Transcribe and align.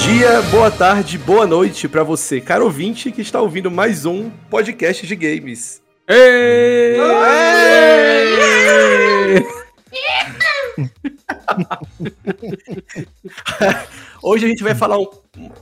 Bom 0.00 0.06
dia, 0.14 0.40
boa 0.50 0.70
tarde, 0.70 1.18
boa 1.18 1.46
noite 1.46 1.86
para 1.86 2.02
você, 2.02 2.40
caro 2.40 2.64
ouvinte 2.64 3.12
que 3.12 3.20
está 3.20 3.38
ouvindo 3.38 3.70
mais 3.70 4.06
um 4.06 4.30
podcast 4.48 5.06
de 5.06 5.14
games. 5.14 5.82
Ei! 6.08 6.96
Hoje 14.22 14.46
a 14.46 14.48
gente 14.48 14.62
vai 14.62 14.74
falar 14.74 14.98
um, 14.98 15.06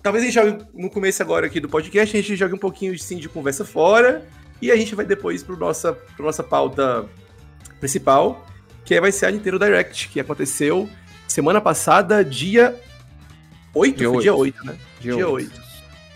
talvez 0.05 0.23
a 0.23 0.27
gente 0.29 0.35
jogue 0.35 0.65
no 0.73 0.89
começo 0.89 1.21
agora 1.21 1.47
aqui 1.47 1.59
do 1.59 1.69
podcast, 1.69 2.17
a 2.17 2.21
gente 2.21 2.37
jogue 2.37 2.55
um 2.55 2.59
pouquinho 2.59 2.97
sim 2.97 3.19
de 3.19 3.29
conversa 3.29 3.65
fora 3.65 4.25
e 4.63 4.71
a 4.71 4.77
gente 4.77 4.95
vai 4.95 5.05
depois 5.05 5.43
para 5.43 5.57
nossa 5.57 5.93
pra 5.93 6.25
nossa 6.25 6.45
pauta 6.45 7.07
principal, 7.81 8.47
que 8.85 9.01
vai 9.01 9.11
ser 9.11 9.27
a 9.27 9.33
Nintendo 9.33 9.59
Direct, 9.59 10.09
que 10.09 10.21
aconteceu 10.21 10.89
semana 11.27 11.61
passada, 11.61 12.25
dia 12.25 12.81
8? 13.75 13.97
Dia 13.97 14.11
8, 14.11 14.23
dia 14.23 14.35
8 14.35 14.65
né? 14.65 14.77
Dia, 15.01 15.15
dia 15.15 15.29
8. 15.29 15.53
8. 15.53 15.69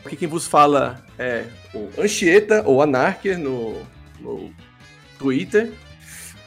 Aqui 0.04 0.16
quem 0.16 0.28
vos 0.28 0.46
fala 0.46 1.04
é 1.18 1.44
o 1.72 1.88
Anchieta, 2.00 2.62
ou 2.66 2.82
Anarker, 2.82 3.38
no, 3.38 3.80
no 4.20 4.52
Twitter. 5.18 5.72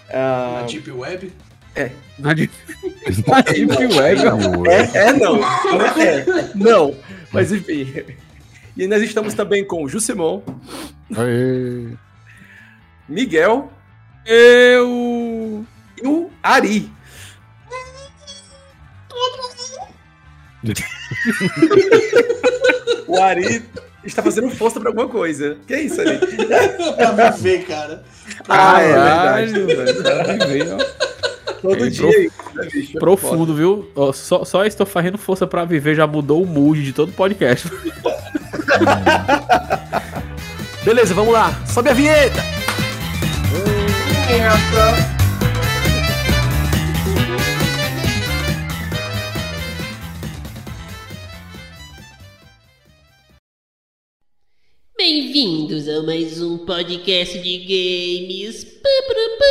Uh, 0.10 0.62
Na 0.62 0.62
Deep 0.64 0.92
Web? 0.92 1.34
É. 1.76 1.92
Na 2.20 2.34
Deep, 2.34 2.54
Na 3.28 3.42
Deep 3.42 3.98
Web? 3.98 4.22
É, 4.70 4.98
é, 4.98 5.14
não. 5.14 5.38
Não, 5.38 5.86
é, 6.02 6.52
não. 6.54 6.96
Mas 7.32 7.52
enfim. 7.52 7.88
E 8.78 8.88
nós 8.88 9.02
estamos 9.02 9.34
também 9.34 9.66
com 9.66 9.84
o 9.84 9.90
Jusimon. 9.90 10.42
Aê. 11.16 11.96
Miguel. 13.08 13.72
Eu. 14.26 15.66
E 16.02 16.08
o 16.08 16.30
Ari. 16.44 16.92
o 23.08 23.22
Ari 23.22 23.64
está 24.04 24.22
fazendo 24.22 24.50
força 24.50 24.80
para 24.80 24.90
alguma 24.90 25.08
coisa. 25.08 25.58
Que 25.68 25.74
é 25.74 25.82
isso, 25.82 26.00
Ari? 26.02 26.20
pra 26.96 27.32
viver, 27.32 27.66
cara. 27.66 28.04
ah, 28.48 28.82
é 28.82 29.46
verdade. 29.46 29.54
verdade. 29.64 30.86
Todo 31.62 31.86
é, 31.86 31.90
dia. 31.90 32.04
Prof... 32.04 32.32
Né, 32.56 32.68
bicho, 32.72 33.00
profundo, 33.00 33.48
foda. 33.48 33.54
viu? 33.54 33.92
Só, 34.14 34.46
só 34.46 34.66
estou 34.66 34.86
fazendo 34.86 35.18
força 35.18 35.48
para 35.48 35.66
viver 35.66 35.96
já 35.96 36.06
mudou 36.06 36.44
o 36.44 36.46
mood 36.46 36.84
de 36.84 36.94
todo 36.94 37.12
podcast. 37.12 37.68
Beleza, 40.84 41.14
vamos 41.16 41.34
lá. 41.34 41.60
Sobe 41.66 41.90
a 41.90 41.94
vinheta. 41.94 42.44
Vinheta. 44.28 45.15
Bem-vindos 54.98 55.90
a 55.90 56.02
mais 56.04 56.42
um 56.42 56.58
podcast 56.60 57.38
de 57.40 57.58
games. 57.58 58.64
Pá, 58.64 58.90
pá, 59.08 59.14
pá. 59.40 59.46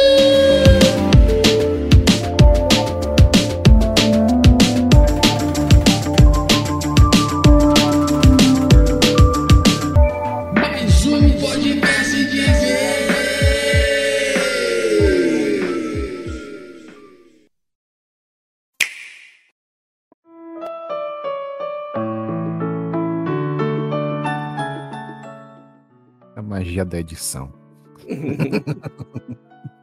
Magia 26.74 26.84
da 26.84 26.98
edição. 26.98 27.52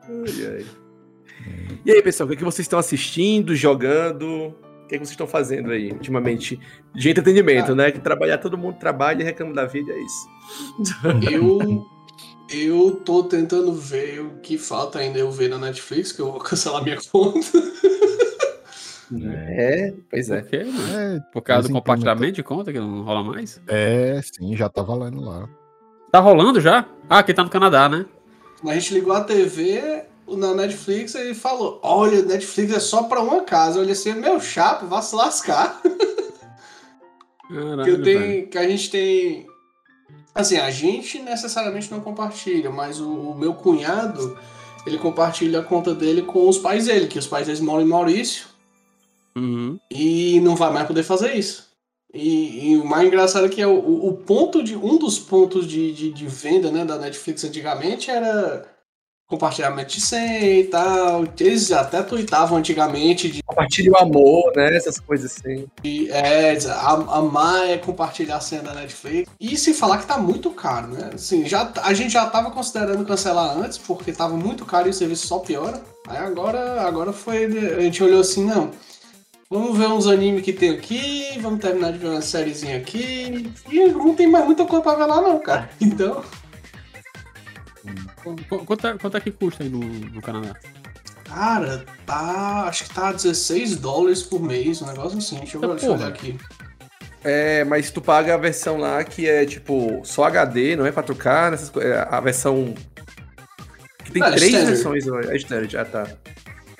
ai, 0.03 0.47
ai. 0.47 0.65
E 1.85 1.91
aí, 1.91 2.01
pessoal, 2.01 2.25
o 2.25 2.29
que, 2.29 2.35
é 2.35 2.37
que 2.37 2.43
vocês 2.43 2.65
estão 2.65 2.77
assistindo, 2.77 3.55
jogando? 3.55 4.49
O 4.83 4.87
que, 4.87 4.95
é 4.95 4.97
que 4.97 5.05
vocês 5.05 5.11
estão 5.11 5.25
fazendo 5.27 5.71
aí, 5.71 5.91
ultimamente? 5.91 6.59
De 6.93 7.09
entretenimento, 7.09 7.71
ah. 7.71 7.75
né? 7.75 7.91
Que 7.91 7.99
trabalhar, 7.99 8.37
todo 8.37 8.57
mundo 8.57 8.77
trabalha 8.77 9.21
e 9.21 9.25
reclama 9.25 9.53
da 9.53 9.65
vida, 9.65 9.91
é 9.91 9.99
isso. 9.99 10.29
Eu, 11.31 11.85
eu 12.53 12.95
tô 12.97 13.23
tentando 13.23 13.73
ver 13.73 14.19
o 14.19 14.39
que 14.39 14.57
falta 14.57 14.99
ainda 14.99 15.17
eu 15.17 15.31
ver 15.31 15.49
na 15.49 15.57
Netflix, 15.57 16.11
que 16.11 16.21
eu 16.21 16.31
vou 16.31 16.39
cancelar 16.41 16.83
minha 16.83 16.97
conta. 17.11 17.57
É, 19.23 19.93
pois 20.09 20.29
é. 20.29 20.41
Por, 20.41 20.49
quê, 20.49 20.63
né? 20.63 21.15
é, 21.15 21.19
Por 21.31 21.41
causa 21.41 21.67
do 21.67 21.73
compartilhamento 21.73 22.33
de 22.33 22.43
conta 22.43 22.71
que 22.71 22.79
não 22.79 23.03
rola 23.03 23.23
mais? 23.23 23.61
É, 23.67 24.21
sim, 24.21 24.55
já 24.55 24.69
tá 24.69 24.81
valendo 24.81 25.21
lá. 25.21 25.49
Tá 26.11 26.19
rolando 26.19 26.59
já? 26.59 26.85
Ah, 27.09 27.19
aqui 27.19 27.33
tá 27.33 27.41
no 27.41 27.49
Canadá, 27.49 27.87
né? 27.87 28.05
A 28.67 28.73
gente 28.73 28.93
ligou 28.93 29.13
a 29.13 29.23
TV 29.23 30.03
na 30.27 30.53
Netflix 30.53 31.15
e 31.15 31.33
falou: 31.33 31.79
Olha, 31.81 32.21
Netflix 32.21 32.73
é 32.73 32.79
só 32.79 33.03
pra 33.03 33.21
uma 33.21 33.41
casa. 33.41 33.77
Eu 33.77 33.83
olhei 33.83 33.93
assim, 33.93 34.13
meu 34.13 34.39
chapo, 34.39 34.87
vá 34.87 35.01
se 35.01 35.15
lascar. 35.15 35.81
Caralho, 37.47 37.83
que, 37.85 37.89
eu 37.89 38.03
tenho, 38.03 38.47
que 38.47 38.57
a 38.57 38.67
gente 38.67 38.89
tem. 38.89 39.47
Assim, 40.35 40.57
a 40.57 40.69
gente 40.69 41.19
necessariamente 41.19 41.89
não 41.89 42.01
compartilha, 42.01 42.69
mas 42.69 42.99
o, 42.99 43.09
o, 43.09 43.37
meu 43.37 43.53
cunhado 43.53 44.37
ele 44.85 44.97
compartilha 44.97 45.59
a 45.59 45.63
conta 45.63 45.93
dele 45.93 46.21
com 46.21 46.47
os 46.47 46.57
pais 46.57 46.85
dele, 46.85 47.07
que 47.07 47.19
os 47.19 47.27
pais 47.27 47.47
deles 47.47 47.61
moram 47.61 47.83
em 47.83 47.89
Maurício. 47.89 48.47
Uhum. 49.35 49.79
E 49.89 50.39
não 50.41 50.55
vai 50.55 50.71
mais 50.73 50.87
poder 50.87 51.03
fazer 51.03 51.33
isso. 51.35 51.70
E, 52.13 52.71
e, 52.71 52.77
o 52.77 52.85
mais 52.85 53.07
engraçado 53.07 53.45
é 53.45 53.49
que 53.49 53.61
é 53.61 53.67
o, 53.67 54.07
o 54.07 54.13
ponto 54.13 54.61
de. 54.61 54.75
Um 54.75 54.97
dos 54.97 55.17
pontos 55.17 55.65
de, 55.65 55.93
de, 55.93 56.11
de, 56.11 56.27
venda 56.27 56.69
né, 56.69 56.83
da 56.83 56.97
Netflix 56.97 57.43
antigamente 57.43 58.11
era 58.11 58.67
compartilhamento 59.27 59.93
de 59.93 60.01
senha 60.01 60.59
e 60.59 60.65
tal. 60.65 61.25
Eles 61.39 61.71
até 61.71 62.03
tweetavam 62.03 62.57
antigamente 62.57 63.31
de. 63.31 63.41
Compartilhe 63.43 63.89
o 63.89 63.97
amor, 63.97 64.51
né? 64.57 64.75
Essas 64.75 64.99
coisas 64.99 65.31
assim. 65.31 65.67
De, 65.81 66.11
é, 66.11 66.57
amar 67.07 67.69
é 67.69 67.77
compartilhar 67.77 68.35
a 68.35 68.41
senha 68.41 68.61
da 68.61 68.73
Netflix. 68.73 69.31
E 69.39 69.55
se 69.55 69.73
falar 69.73 69.99
que 69.99 70.05
tá 70.05 70.17
muito 70.17 70.51
caro, 70.51 70.87
né? 70.87 71.11
Assim, 71.13 71.47
já, 71.47 71.71
a 71.81 71.93
gente 71.93 72.11
já 72.11 72.25
tava 72.25 72.51
considerando 72.51 73.05
cancelar 73.05 73.57
antes, 73.57 73.77
porque 73.77 74.11
tava 74.11 74.35
muito 74.35 74.65
caro 74.65 74.87
e 74.87 74.91
o 74.91 74.93
serviço 74.93 75.27
só 75.27 75.39
piora. 75.39 75.81
Aí 76.09 76.17
agora, 76.17 76.81
agora 76.81 77.13
foi. 77.13 77.45
A 77.45 77.79
gente 77.79 78.03
olhou 78.03 78.19
assim, 78.19 78.43
não 78.43 78.69
Vamos 79.51 79.77
ver 79.77 79.87
uns 79.87 80.07
animes 80.07 80.43
que 80.43 80.53
tem 80.53 80.69
aqui, 80.69 81.37
vamos 81.41 81.59
terminar 81.59 81.91
de 81.91 81.97
ver 81.97 82.07
uma 82.07 82.21
sériezinha 82.21 82.77
aqui. 82.77 83.51
E 83.69 83.87
não 83.89 84.15
tem 84.15 84.25
mais 84.25 84.45
muita 84.45 84.63
coisa 84.63 84.81
pra 84.81 84.95
ver 84.95 85.05
lá 85.05 85.21
não, 85.21 85.37
cara. 85.39 85.69
Então. 85.81 86.23
Quanto 88.65 88.87
é, 88.87 88.97
quanto 88.97 89.17
é 89.17 89.19
que 89.19 89.29
custa 89.29 89.63
aí 89.63 89.69
no, 89.69 89.79
no 89.79 90.21
Canadá? 90.21 90.55
Cara, 91.25 91.83
tá. 92.05 92.63
Acho 92.65 92.85
que 92.85 92.93
tá 92.93 93.11
16 93.11 93.75
dólares 93.75 94.23
por 94.23 94.41
mês, 94.41 94.81
um 94.81 94.85
negócio 94.85 95.17
assim. 95.17 95.39
Deixa 95.39 95.57
eu, 95.57 95.69
deixa 95.69 95.85
eu 95.85 95.93
olhar 95.95 96.07
aqui. 96.07 96.37
É, 97.21 97.65
mas 97.65 97.91
tu 97.91 98.01
paga 98.01 98.35
a 98.35 98.37
versão 98.37 98.77
lá 98.77 99.03
que 99.03 99.27
é 99.27 99.45
tipo 99.45 99.99
só 100.05 100.23
HD, 100.23 100.77
não 100.77 100.85
é 100.85 100.93
4K, 100.93 101.51
nessas, 101.51 101.75
é, 101.75 102.07
a 102.09 102.21
versão. 102.21 102.73
Que 104.05 104.13
tem 104.13 104.23
é, 104.23 104.31
três 104.31 104.53
standard. 104.53 104.71
versões, 104.71 105.29
é 105.29 105.35
standard, 105.35 105.77
ah 105.77 105.85
tá. 105.85 106.07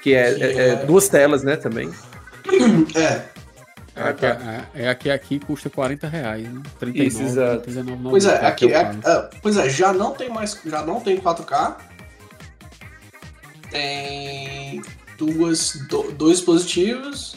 Que 0.01 0.13
é, 0.13 0.33
que 0.33 0.43
é, 0.43 0.53
é, 0.53 0.69
é 0.69 0.75
duas 0.85 1.09
telas, 1.09 1.43
né, 1.43 1.57
também. 1.57 1.91
É. 2.95 3.41
É, 3.93 4.13
que, 4.13 4.25
é, 4.25 4.67
é, 4.73 4.85
é 4.85 4.95
que 4.95 5.09
aqui 5.09 5.39
custa 5.39 5.69
40 5.69 6.07
reais, 6.07 6.47
né? 6.47 6.61
39, 6.79 7.07
Isso, 7.07 7.21
exato. 7.21 7.63
39, 7.63 8.09
pois 8.09 8.25
é, 8.25 8.45
aqui, 8.45 8.73
é, 8.73 8.79
é, 8.79 9.29
pois 9.41 9.57
é, 9.57 9.69
já 9.69 9.91
não 9.91 10.13
tem 10.13 10.29
mais, 10.29 10.57
já 10.65 10.81
não 10.81 11.01
tem 11.01 11.19
4K. 11.19 11.75
Tem 13.69 14.81
duas, 15.17 15.75
do, 15.89 16.11
dois 16.13 16.37
dispositivos. 16.37 17.35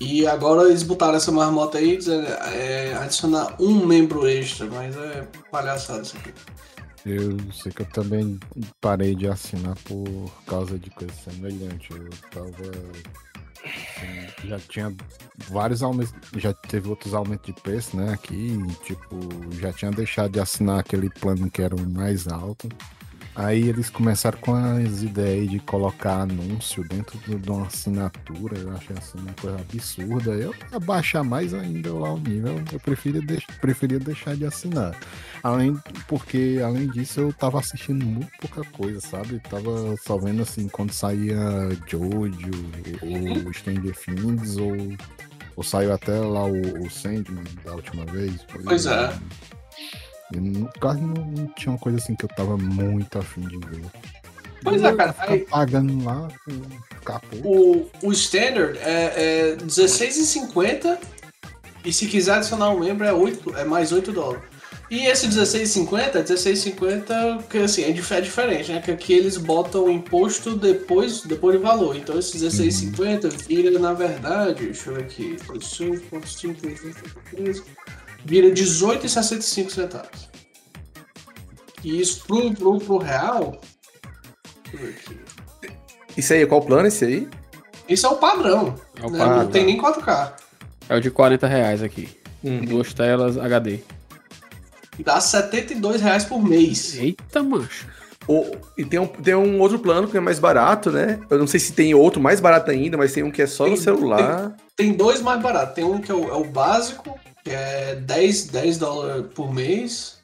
E 0.00 0.26
agora 0.26 0.68
eles 0.68 0.82
botaram 0.82 1.14
essa 1.14 1.30
marmota 1.30 1.78
aí, 1.78 1.98
é, 2.52 2.94
adicionar 2.94 3.54
um 3.60 3.86
membro 3.86 4.26
extra, 4.26 4.66
mas 4.66 4.96
é 4.96 5.28
palhaçada 5.50 6.02
isso 6.02 6.16
aqui. 6.16 6.32
Eu 7.04 7.36
sei 7.52 7.72
que 7.72 7.82
eu 7.82 7.86
também 7.86 8.38
parei 8.80 9.14
de 9.14 9.26
assinar 9.26 9.76
por 9.84 10.30
causa 10.46 10.78
de 10.78 10.88
coisa 10.90 11.12
semelhante. 11.12 11.90
Eu 11.90 12.08
tava. 12.30 12.70
Assim, 13.64 14.48
já 14.48 14.58
tinha 14.58 14.94
vários 15.48 15.82
aumentos. 15.82 16.14
Já 16.36 16.52
teve 16.52 16.88
outros 16.88 17.12
aumentos 17.14 17.46
de 17.46 17.60
preço, 17.60 17.96
né? 17.96 18.12
Aqui. 18.12 18.56
Tipo, 18.84 19.18
já 19.58 19.72
tinha 19.72 19.90
deixado 19.90 20.32
de 20.32 20.40
assinar 20.40 20.78
aquele 20.78 21.10
plano 21.10 21.50
que 21.50 21.62
era 21.62 21.74
o 21.74 21.90
mais 21.90 22.28
alto. 22.28 22.68
Aí 23.34 23.68
eles 23.68 23.88
começaram 23.88 24.38
com 24.38 24.54
as 24.54 25.02
ideias 25.02 25.50
de 25.50 25.58
colocar 25.60 26.20
anúncio 26.20 26.86
dentro 26.86 27.18
de 27.18 27.50
uma 27.50 27.66
assinatura. 27.66 28.58
Eu 28.58 28.72
achei 28.72 28.96
assim 28.96 29.18
uma 29.18 29.32
coisa 29.34 29.58
absurda. 29.58 30.32
Eu 30.32 30.54
abaixar 30.70 31.24
mais 31.24 31.54
ainda 31.54 31.92
lá 31.94 32.12
o 32.12 32.18
nível, 32.18 32.62
eu 32.70 32.80
preferia, 32.80 33.22
deix 33.22 33.44
preferia 33.60 33.98
deixar 33.98 34.36
de 34.36 34.44
assinar. 34.44 34.94
Além, 35.42 35.76
porque 36.06 36.60
além 36.62 36.88
disso 36.88 37.20
eu 37.20 37.32
tava 37.32 37.58
assistindo 37.58 38.04
muito 38.04 38.30
pouca 38.38 38.62
coisa, 38.70 39.00
sabe? 39.00 39.40
Tava 39.48 39.96
só 39.96 40.18
vendo 40.18 40.42
assim 40.42 40.68
quando 40.68 40.92
saía 40.92 41.38
Jojo 41.88 42.50
ou 43.00 43.52
Stranger 43.52 43.96
Things 43.96 44.56
ou 44.58 44.76
Ou 45.56 45.62
saiu 45.62 45.92
até 45.92 46.18
lá 46.18 46.44
o, 46.44 46.86
o 46.86 46.90
Sandman 46.90 47.44
da 47.64 47.74
última 47.74 48.04
vez. 48.06 48.44
Pois 48.64 48.86
é. 48.86 49.12
Não, 50.40 50.68
quase 50.80 51.00
não, 51.00 51.24
não 51.24 51.46
tinha 51.48 51.72
uma 51.72 51.78
coisa 51.78 51.98
assim 51.98 52.14
que 52.14 52.24
eu 52.24 52.28
tava 52.30 52.56
muito 52.56 53.18
afim 53.18 53.42
de 53.42 53.58
ver. 53.58 53.84
Pois 54.62 54.82
é, 54.82 54.94
cara. 54.94 55.14
Aí, 55.18 55.40
pagando 55.40 56.04
lá, 56.04 56.28
capô. 57.04 57.36
o, 57.44 57.90
o 58.02 58.12
standard 58.12 58.78
é, 58.78 58.90
é 58.90 59.56
R$16,50 59.60 60.98
e 61.84 61.92
se 61.92 62.06
quiser 62.06 62.34
adicionar 62.34 62.70
um 62.70 62.80
membro 62.80 63.04
é, 63.04 63.12
8, 63.12 63.56
é 63.56 63.64
mais 63.64 63.92
8 63.92 64.12
dólares. 64.12 64.52
E 64.92 65.06
esse 65.06 65.26
R$16,50 65.26 65.98
é 65.98 66.18
R$16,50 66.18 67.48
que 67.48 67.58
assim, 67.58 67.82
é, 67.82 67.88
é 67.88 68.20
diferente, 68.20 68.70
né? 68.70 68.80
Que 68.80 68.90
aqui 68.90 69.14
eles 69.14 69.38
botam 69.38 69.86
o 69.86 69.90
imposto 69.90 70.54
depois, 70.54 71.22
depois 71.22 71.56
do 71.56 71.62
valor. 71.62 71.96
Então 71.96 72.18
esse 72.18 72.36
R$16,50 72.36 73.48
vira, 73.48 73.78
na 73.78 73.94
verdade, 73.94 74.66
deixa 74.66 74.90
eu 74.90 74.96
ver 74.96 75.04
aqui, 75.04 75.36
18,5, 75.48 77.64
vira 78.24 78.48
R$18,65 78.48 79.70
centavos. 79.70 80.28
E 81.84 82.00
isso 82.00 82.24
pro, 82.26 82.52
pro, 82.54 82.78
pro 82.78 82.98
real. 82.98 83.60
Deixa 84.70 84.76
eu 84.76 84.78
ver 84.80 84.88
aqui. 84.90 85.20
Isso 86.16 86.32
aí, 86.32 86.46
qual 86.46 86.60
o 86.60 86.64
plano 86.64 86.86
esse 86.88 87.04
aí? 87.04 87.28
Isso 87.88 88.06
é 88.06 88.10
o 88.10 88.16
padrão. 88.16 88.74
É 89.02 89.06
o 89.06 89.10
né? 89.10 89.18
padrão. 89.18 89.38
Não 89.44 89.50
tem 89.50 89.64
nem 89.64 89.80
4K. 89.80 90.32
É 90.88 90.96
o 90.96 91.00
de 91.00 91.10
40 91.10 91.46
reais 91.46 91.82
aqui. 91.82 92.08
Uhum. 92.44 92.64
Duas 92.64 92.92
telas 92.92 93.36
HD. 93.38 93.80
Dá 95.04 95.20
72 95.20 96.00
reais 96.00 96.24
por 96.24 96.42
mês. 96.42 96.96
Eita, 96.96 97.42
mancha. 97.42 97.86
O- 98.28 98.52
e 98.78 98.84
tem 98.84 99.00
um, 99.00 99.06
tem 99.06 99.34
um 99.34 99.58
outro 99.60 99.78
plano 99.78 100.06
que 100.06 100.16
é 100.16 100.20
mais 100.20 100.38
barato, 100.38 100.90
né? 100.92 101.18
Eu 101.28 101.38
não 101.38 101.46
sei 101.46 101.58
se 101.58 101.72
tem 101.72 101.92
outro 101.94 102.20
mais 102.20 102.38
barato 102.40 102.70
ainda, 102.70 102.96
mas 102.96 103.12
tem 103.12 103.22
um 103.24 103.30
que 103.30 103.42
é 103.42 103.46
só 103.46 103.64
no 103.64 103.74
Tem- 103.74 103.82
celular. 103.82 104.54
Tem 104.76 104.92
dois 104.92 105.20
mais 105.20 105.40
baratos. 105.42 105.74
Tem 105.74 105.82
um 105.82 106.00
que 106.00 106.10
é 106.10 106.14
o, 106.14 106.28
é 106.28 106.34
o 106.34 106.44
básico, 106.44 107.18
que 107.44 107.50
é 107.50 107.96
10, 107.96 108.44
10 108.48 108.78
dólares 108.78 109.26
por 109.34 109.52
mês. 109.52 110.20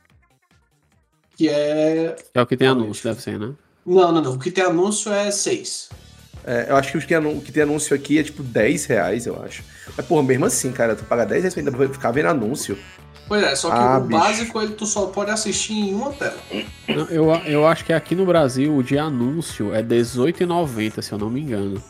Que 1.36 1.48
é. 1.48 2.16
É 2.34 2.42
o 2.42 2.46
que 2.46 2.56
tem 2.56 2.68
anúncio, 2.68 3.08
deve 3.08 3.22
ser, 3.22 3.38
né? 3.38 3.52
Não, 3.86 4.12
não, 4.12 4.20
não. 4.20 4.32
O 4.34 4.38
que 4.38 4.50
tem 4.50 4.64
anúncio 4.64 5.12
é 5.12 5.30
6. 5.30 5.90
É, 6.44 6.66
eu 6.70 6.76
acho 6.76 6.90
que 6.90 6.98
o 6.98 7.00
que, 7.42 7.52
tem 7.52 7.62
anúncio 7.62 7.94
aqui 7.94 8.18
é 8.18 8.22
tipo 8.22 8.42
10 8.42 8.86
reais, 8.86 9.26
eu 9.26 9.42
acho. 9.42 9.62
Mas, 9.96 10.06
porra, 10.06 10.22
mesmo 10.22 10.46
assim, 10.46 10.72
cara, 10.72 10.96
tu 10.96 11.04
paga 11.04 11.26
10 11.26 11.42
reais 11.42 11.54
pra 11.54 11.62
ainda 11.62 11.94
ficar 11.94 12.10
vendo 12.10 12.26
anúncio. 12.26 12.78
Pois 13.26 13.42
é, 13.42 13.54
só 13.54 13.68
que 13.68 13.76
Ah, 13.76 13.98
o 13.98 14.00
bicho. 14.06 14.18
básico 14.20 14.62
ele, 14.62 14.72
tu 14.72 14.86
só 14.86 15.06
pode 15.06 15.30
assistir 15.30 15.74
em 15.74 15.94
uma 15.94 16.10
tela. 16.12 16.38
Não, 16.88 17.04
eu, 17.10 17.30
eu 17.44 17.66
acho 17.66 17.84
que 17.84 17.92
aqui 17.92 18.14
no 18.14 18.24
Brasil 18.24 18.74
o 18.74 18.82
de 18.82 18.98
anúncio 18.98 19.74
é 19.74 19.78
R$18,90, 19.78 21.02
se 21.02 21.12
eu 21.12 21.18
não 21.18 21.28
me 21.28 21.42
engano. 21.42 21.82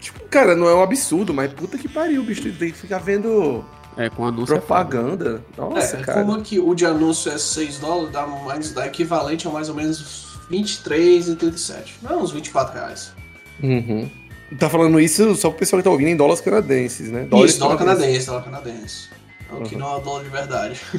Tipo, 0.00 0.20
cara, 0.28 0.54
não 0.54 0.68
é 0.68 0.74
um 0.74 0.82
absurdo, 0.82 1.34
mas 1.34 1.52
puta 1.52 1.76
que 1.76 1.88
pariu, 1.88 2.22
bicho. 2.22 2.42
Tu 2.42 2.52
tem 2.52 2.70
que 2.70 2.78
ficar 2.78 2.98
vendo 2.98 3.64
É, 3.98 4.08
com 4.08 4.24
anúncio 4.24 4.54
é 4.54 4.58
propaganda. 4.58 5.42
Nossa, 5.56 5.96
é, 5.96 6.02
cara. 6.02 6.20
como 6.20 6.36
aqui 6.36 6.60
o 6.60 6.72
de 6.72 6.86
anúncio 6.86 7.32
é 7.32 7.36
6 7.36 7.78
dólares, 7.78 8.12
dá, 8.12 8.24
mais, 8.26 8.72
dá 8.72 8.86
equivalente 8.86 9.48
a 9.48 9.50
mais 9.50 9.68
ou 9.68 9.74
menos 9.74 10.38
23,37. 10.50 11.94
Não, 12.00 12.22
uns 12.22 12.30
24 12.30 12.74
reais. 12.74 13.12
Uhum. 13.60 14.08
Tá 14.56 14.70
falando 14.70 15.00
isso 15.00 15.34
só 15.34 15.50
pro 15.50 15.58
pessoal 15.58 15.80
que 15.80 15.84
tá 15.84 15.90
ouvindo 15.90 16.08
em 16.08 16.16
dólares 16.16 16.40
canadenses, 16.40 17.10
né? 17.10 17.26
Isso, 17.44 17.58
dólar 17.58 17.76
canadense, 17.76 18.26
dólar 18.26 18.44
canadense. 18.44 19.08
É 19.50 19.54
o 19.54 19.62
que 19.62 19.76
não 19.76 19.94
é 19.94 19.96
o 19.96 20.00
dólar 20.00 20.24
de 20.24 20.30
verdade. 20.30 20.80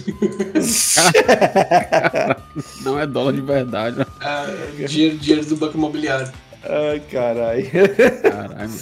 Não 2.84 3.00
é 3.00 3.06
dólar 3.06 3.34
de 3.34 3.42
verdade. 3.42 4.00
né? 4.00 4.06
É, 4.22 4.86
dinheiro, 4.88 5.18
dinheiro 5.18 5.46
do 5.46 5.56
banco 5.56 5.78
imobiliário. 5.78 6.32
Ai, 6.64 7.00
caralho. 7.12 7.64
Caralho, 8.24 8.58
mano. 8.58 8.78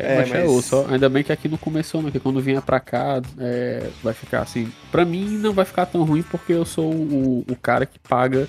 É, 0.00 0.14
É, 0.14 0.18
mas 0.20 0.30
é 0.32 0.40
mas- 0.42 0.50
osso. 0.50 0.86
Ainda 0.88 1.08
bem 1.08 1.22
que 1.22 1.32
aqui 1.32 1.48
não 1.48 1.58
começou, 1.58 2.02
né? 2.02 2.10
Que 2.10 2.18
quando 2.20 2.40
vier 2.40 2.60
pra 2.62 2.80
cá, 2.80 3.20
é, 3.38 3.88
vai 4.02 4.14
ficar 4.14 4.42
assim. 4.42 4.72
Pra 4.90 5.04
mim 5.04 5.26
não 5.38 5.52
vai 5.52 5.64
ficar 5.64 5.86
tão 5.86 6.02
ruim 6.04 6.22
porque 6.22 6.52
eu 6.52 6.64
sou 6.64 6.92
o, 6.92 7.44
o 7.48 7.56
cara 7.56 7.86
que 7.86 7.98
paga 7.98 8.48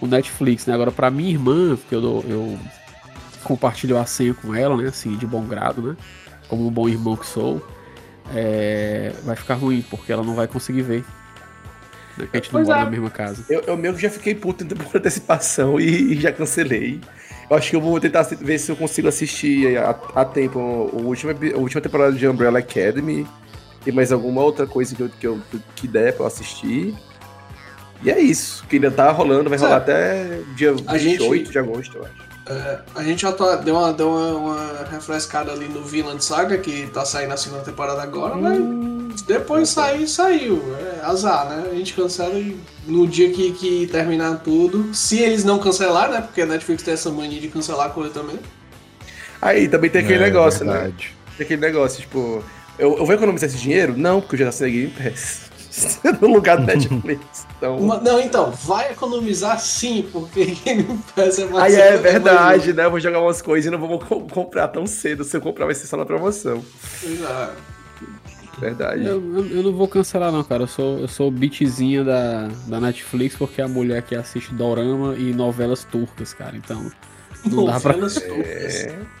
o 0.00 0.06
Netflix, 0.06 0.66
né? 0.66 0.74
Agora 0.74 0.90
pra 0.92 1.10
minha 1.10 1.30
irmã, 1.30 1.76
porque 1.76 1.94
eu, 1.94 2.00
dou- 2.00 2.24
eu 2.28 2.58
compartilho 3.44 3.96
a 3.98 4.04
senha 4.06 4.34
com 4.34 4.54
ela, 4.54 4.76
né? 4.76 4.88
Assim, 4.88 5.16
de 5.16 5.26
bom 5.26 5.42
grado, 5.44 5.80
né? 5.82 5.96
Como 6.48 6.66
um 6.66 6.70
bom 6.70 6.88
irmão 6.88 7.16
que 7.16 7.26
sou, 7.26 7.66
é, 8.34 9.12
vai 9.24 9.36
ficar 9.36 9.54
ruim 9.54 9.82
porque 9.88 10.12
ela 10.12 10.22
não 10.22 10.34
vai 10.34 10.46
conseguir 10.46 10.82
ver. 10.82 11.04
Né? 12.16 12.26
Que 12.30 12.36
a 12.36 12.40
gente 12.40 12.52
não 12.52 12.60
Pois 12.60 12.68
mora 12.68 12.80
é. 12.80 12.84
na 12.84 12.90
mesma 12.90 13.10
casa. 13.10 13.44
Eu, 13.48 13.60
eu 13.62 13.76
mesmo 13.76 13.98
já 13.98 14.10
fiquei 14.10 14.34
puto 14.34 14.64
por 14.66 14.96
antecipação 14.96 15.78
e, 15.80 16.14
e 16.14 16.20
já 16.20 16.32
cancelei. 16.32 17.00
Eu 17.48 17.56
acho 17.56 17.70
que 17.70 17.76
eu 17.76 17.80
vou 17.80 18.00
tentar 18.00 18.22
ver 18.22 18.58
se 18.58 18.70
eu 18.72 18.76
consigo 18.76 19.06
assistir 19.08 19.78
a, 19.78 19.90
a 20.14 20.24
tempo 20.24 20.58
o 20.58 21.02
último, 21.06 21.32
a 21.32 21.58
última 21.58 21.80
temporada 21.80 22.12
de 22.12 22.26
Umbrella 22.26 22.58
Academy 22.58 23.26
e 23.86 23.92
mais 23.92 24.10
alguma 24.10 24.42
outra 24.42 24.66
coisa 24.66 24.96
que, 24.96 25.02
eu, 25.02 25.08
que, 25.20 25.26
eu, 25.26 25.40
que 25.76 25.86
der 25.86 26.12
pra 26.14 26.24
eu 26.24 26.26
assistir. 26.26 26.94
E 28.02 28.10
é 28.10 28.18
isso, 28.20 28.64
que 28.68 28.76
ainda 28.76 28.90
tá 28.90 29.10
rolando, 29.12 29.48
vai 29.48 29.58
Certo. 29.58 29.70
rolar 29.70 29.82
até 29.82 30.40
dia 30.56 30.70
A 30.86 30.92
28 30.96 31.34
gente- 31.34 31.50
de 31.52 31.58
agosto, 31.58 31.96
eu 31.96 32.04
acho. 32.04 32.26
É, 32.48 32.80
a 32.94 33.02
gente 33.02 33.22
já 33.22 33.32
tá- 33.32 33.56
deu, 33.56 33.74
uma, 33.76 33.92
deu 33.92 34.08
uma, 34.08 34.28
uma 34.36 34.84
refrescada 34.90 35.50
ali 35.52 35.66
no 35.68 35.82
Vinland 35.82 36.22
Saga, 36.24 36.58
que 36.58 36.86
tá 36.92 37.04
saindo 37.04 37.32
a 37.32 37.36
segunda 37.36 37.62
temporada 37.62 38.02
agora, 38.02 38.34
mas 38.36 38.58
depois 39.22 39.68
sair, 39.68 40.06
saiu. 40.08 40.62
É 41.00 41.04
azar, 41.04 41.48
né? 41.48 41.68
A 41.70 41.74
gente 41.74 41.94
cancela 41.94 42.34
e 42.38 42.56
no 42.86 43.06
dia 43.06 43.30
que, 43.32 43.52
que 43.52 43.86
terminar 43.86 44.40
tudo. 44.42 44.92
Se 44.94 45.18
eles 45.18 45.44
não 45.44 45.58
cancelar, 45.58 46.10
né? 46.10 46.20
Porque 46.20 46.42
a 46.42 46.46
Netflix 46.46 46.82
tem 46.82 46.94
essa 46.94 47.10
mania 47.10 47.40
de 47.40 47.48
cancelar 47.48 47.90
coisa 47.90 48.10
também. 48.10 48.38
Aí 49.40 49.68
também 49.68 49.90
tem 49.90 50.02
aquele 50.02 50.22
É, 50.22 50.26
negócio, 50.26 50.64
né? 50.64 50.92
Tem 51.36 51.44
aquele 51.44 51.60
negócio, 51.60 52.00
tipo, 52.00 52.42
eu, 52.78 52.96
eu 52.98 53.04
vou 53.06 53.14
economizar 53.14 53.48
esse 53.48 53.58
dinheiro? 53.58 53.94
Não, 53.96 54.20
porque 54.20 54.36
eu 54.36 54.40
já 54.40 54.48
assinei 54.48 54.72
Game 54.72 54.92
Pass. 54.92 55.46
no 56.22 56.28
lugar 56.28 56.56
do 56.58 56.64
Netflix. 56.64 57.46
Então. 57.56 57.78
Uma- 57.78 57.98
não, 58.02 58.20
então, 58.20 58.50
vai 58.50 58.92
economizar 58.92 59.58
sim, 59.58 60.06
porque 60.12 60.44
Game 60.62 60.98
Pass 61.14 61.38
é 61.38 61.46
mais. 61.46 61.74
Aí 61.74 61.80
é 61.80 61.90
mais 61.92 62.02
verdade, 62.02 62.72
né? 62.74 62.84
Eu 62.84 62.90
vou 62.90 63.00
jogar 63.00 63.18
umas 63.22 63.40
coisas 63.40 63.66
e 63.66 63.70
não 63.70 63.78
vou 63.78 63.98
co- 63.98 64.20
comprar 64.28 64.68
tão 64.68 64.86
cedo. 64.86 65.24
Se 65.24 65.34
eu 65.38 65.40
comprar, 65.40 65.64
vai 65.64 65.74
ser 65.74 65.86
só 65.86 65.96
na 65.96 66.04
promoção. 66.04 66.62
É. 67.02 67.75
Verdade. 68.58 69.04
Eu, 69.04 69.20
eu- 69.36 69.46
eu 69.48 69.62
não 69.62 69.72
vou 69.72 69.86
cancelar 69.88 70.32
não, 70.32 70.42
cara. 70.42 70.62
Eu 70.64 70.66
sou, 70.66 70.98
eu 71.00 71.08
sou 71.08 71.30
bitzinha 71.30 72.02
da, 72.04 72.48
da 72.66 72.80
Netflix 72.80 73.36
porque 73.36 73.60
é 73.60 73.64
a 73.64 73.68
mulher 73.68 74.02
que 74.02 74.14
assiste 74.14 74.52
dorama 74.54 75.14
e 75.16 75.32
novelas 75.32 75.84
turcas, 75.84 76.32
cara. 76.32 76.56
Então, 76.56 76.90
não 77.44 77.66
dá 77.66 77.78
pra... 77.80 77.92
Novelas 77.92 78.14
turcas. 78.14 78.74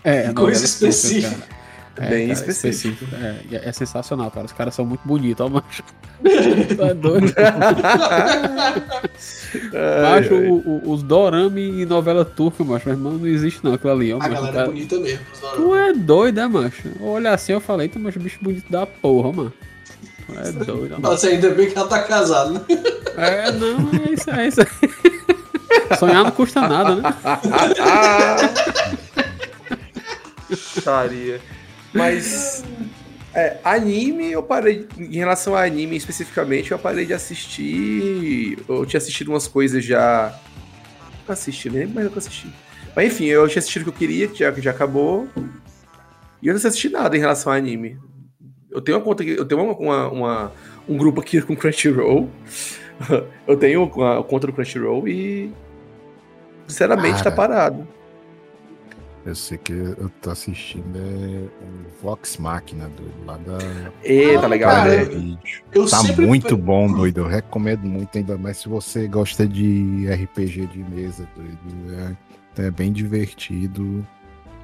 É, 0.04 0.22
Coisa 0.22 0.32
novelas 0.32 0.62
específica. 0.62 1.28
turcas, 1.30 1.55
cara. 1.96 2.10
Bem 2.10 2.28
cara, 2.28 2.50
específico. 2.50 3.14
É, 3.14 3.34
e 3.50 3.56
é 3.56 3.72
sensacional, 3.72 4.30
cara. 4.30 4.46
Os 4.46 4.52
caras 4.52 4.74
são 4.74 4.84
muito 4.86 5.00
bonitos, 5.06 5.44
ó, 5.44 5.48
macho. 5.48 5.82
tá 6.76 6.92
doido. 6.92 7.34
macho, 10.02 10.34
o- 10.34 10.68
o- 10.88 10.92
os 10.92 11.02
dorama 11.02 11.58
e 11.58 11.84
novela 11.86 12.24
turca, 12.24 12.62
macho. 12.64 12.88
Meu 12.88 12.96
irmão, 12.96 13.12
não 13.14 13.26
existe 13.26 13.60
não 13.64 13.74
aquilo 13.74 13.92
ali, 13.92 14.12
ó, 14.12 14.16
A 14.16 14.18
macho. 14.20 14.32
galera 14.34 14.48
é 14.50 14.52
cara- 14.54 14.66
bonita 14.68 14.98
mesmo. 14.98 15.20
Tu 15.56 15.74
é 15.74 15.92
doido, 15.92 16.40
é, 16.40 16.46
macho? 16.46 16.88
Olha 17.00 17.32
assim, 17.32 17.52
eu 17.52 17.60
falei, 17.60 17.88
tu, 17.88 17.98
macho, 17.98 18.20
bicho 18.20 18.38
bonito 18.40 18.70
da 18.70 18.86
porra, 18.86 19.32
mano. 19.32 19.52
Tu 20.26 20.38
é 20.38 20.52
doido, 20.52 20.90
mano. 20.92 21.00
Nossa, 21.00 21.28
ainda 21.28 21.50
bem 21.50 21.70
que 21.70 21.78
ela 21.78 21.88
tá 21.88 22.02
casada, 22.02 22.50
né? 22.50 22.60
É, 23.16 23.50
não, 23.52 23.78
é 24.06 24.10
isso, 24.12 24.30
é 24.30 24.46
isso 24.48 24.60
aí. 24.60 24.66
Sonhar 25.98 26.24
não 26.24 26.30
custa 26.32 26.60
nada, 26.66 26.96
né? 26.96 27.02
Estaria. 30.50 31.40
Mas. 31.96 32.64
É, 33.34 33.58
anime, 33.62 34.32
eu 34.32 34.42
parei. 34.42 34.88
Em 34.98 35.16
relação 35.16 35.54
a 35.54 35.62
anime 35.64 35.96
especificamente, 35.96 36.72
eu 36.72 36.78
parei 36.78 37.04
de 37.04 37.12
assistir. 37.12 38.58
Eu 38.68 38.86
tinha 38.86 38.98
assistido 38.98 39.28
umas 39.28 39.46
coisas 39.46 39.84
já. 39.84 40.38
Não 41.26 41.32
assisti, 41.32 41.68
nem 41.68 41.80
lembro 41.80 41.94
mais 41.96 42.06
o 42.06 42.10
que 42.10 42.16
eu 42.16 42.20
assisti. 42.20 42.48
Mas 42.94 43.12
enfim, 43.12 43.26
eu 43.26 43.46
tinha 43.48 43.58
assistido 43.58 43.82
o 43.82 43.84
que 43.84 43.90
eu 43.90 43.94
queria, 44.08 44.28
que 44.28 44.38
já, 44.38 44.50
já 44.52 44.70
acabou. 44.70 45.28
E 46.42 46.48
eu 46.48 46.54
não 46.54 46.56
assisti 46.58 46.88
nada 46.88 47.14
em 47.16 47.20
relação 47.20 47.52
a 47.52 47.56
anime. 47.56 47.98
Eu 48.70 48.80
tenho 48.80 48.96
uma 48.98 49.04
conta 49.04 49.22
aqui, 49.22 49.32
eu 49.32 49.44
tenho 49.44 49.62
uma, 49.62 49.74
uma- 49.74 50.08
uma- 50.08 50.52
um 50.88 50.96
grupo 50.96 51.20
aqui 51.20 51.42
com 51.42 51.54
Crunchyroll. 51.56 52.30
eu 53.46 53.56
tenho 53.56 53.84
uma 53.84 54.22
conta 54.22 54.46
do 54.46 54.52
Crunchyroll 54.54 55.06
e. 55.08 55.52
Sinceramente, 56.66 57.18
tá 57.18 57.24
Cara. 57.30 57.36
parado. 57.36 57.88
Eu 59.26 59.34
sei 59.34 59.58
que 59.58 59.72
eu 59.72 60.08
tô 60.22 60.30
assistindo 60.30 60.96
é 60.96 61.48
o 61.64 62.02
Vox 62.02 62.36
Machina, 62.38 62.88
doido, 62.90 63.12
lá 63.26 63.36
da 63.38 63.58
E, 64.04 64.38
tá 64.38 64.44
Ah, 64.44 64.48
legal, 64.48 64.70
cara, 64.70 64.90
né? 64.96 65.04
vídeo. 65.04 65.64
Eu 65.74 65.88
Tá 65.88 65.96
sempre 65.98 66.24
muito 66.24 66.56
bom, 66.56 66.86
doido. 66.92 67.22
Eu 67.22 67.26
recomendo 67.26 67.82
muito, 67.82 68.16
ainda 68.16 68.38
mais 68.38 68.58
se 68.58 68.68
você 68.68 69.08
gosta 69.08 69.44
de 69.46 70.06
RPG 70.08 70.66
de 70.66 70.78
mesa, 70.78 71.28
doido. 71.34 72.16
É, 72.56 72.66
é 72.66 72.70
bem 72.70 72.92
divertido 72.92 74.06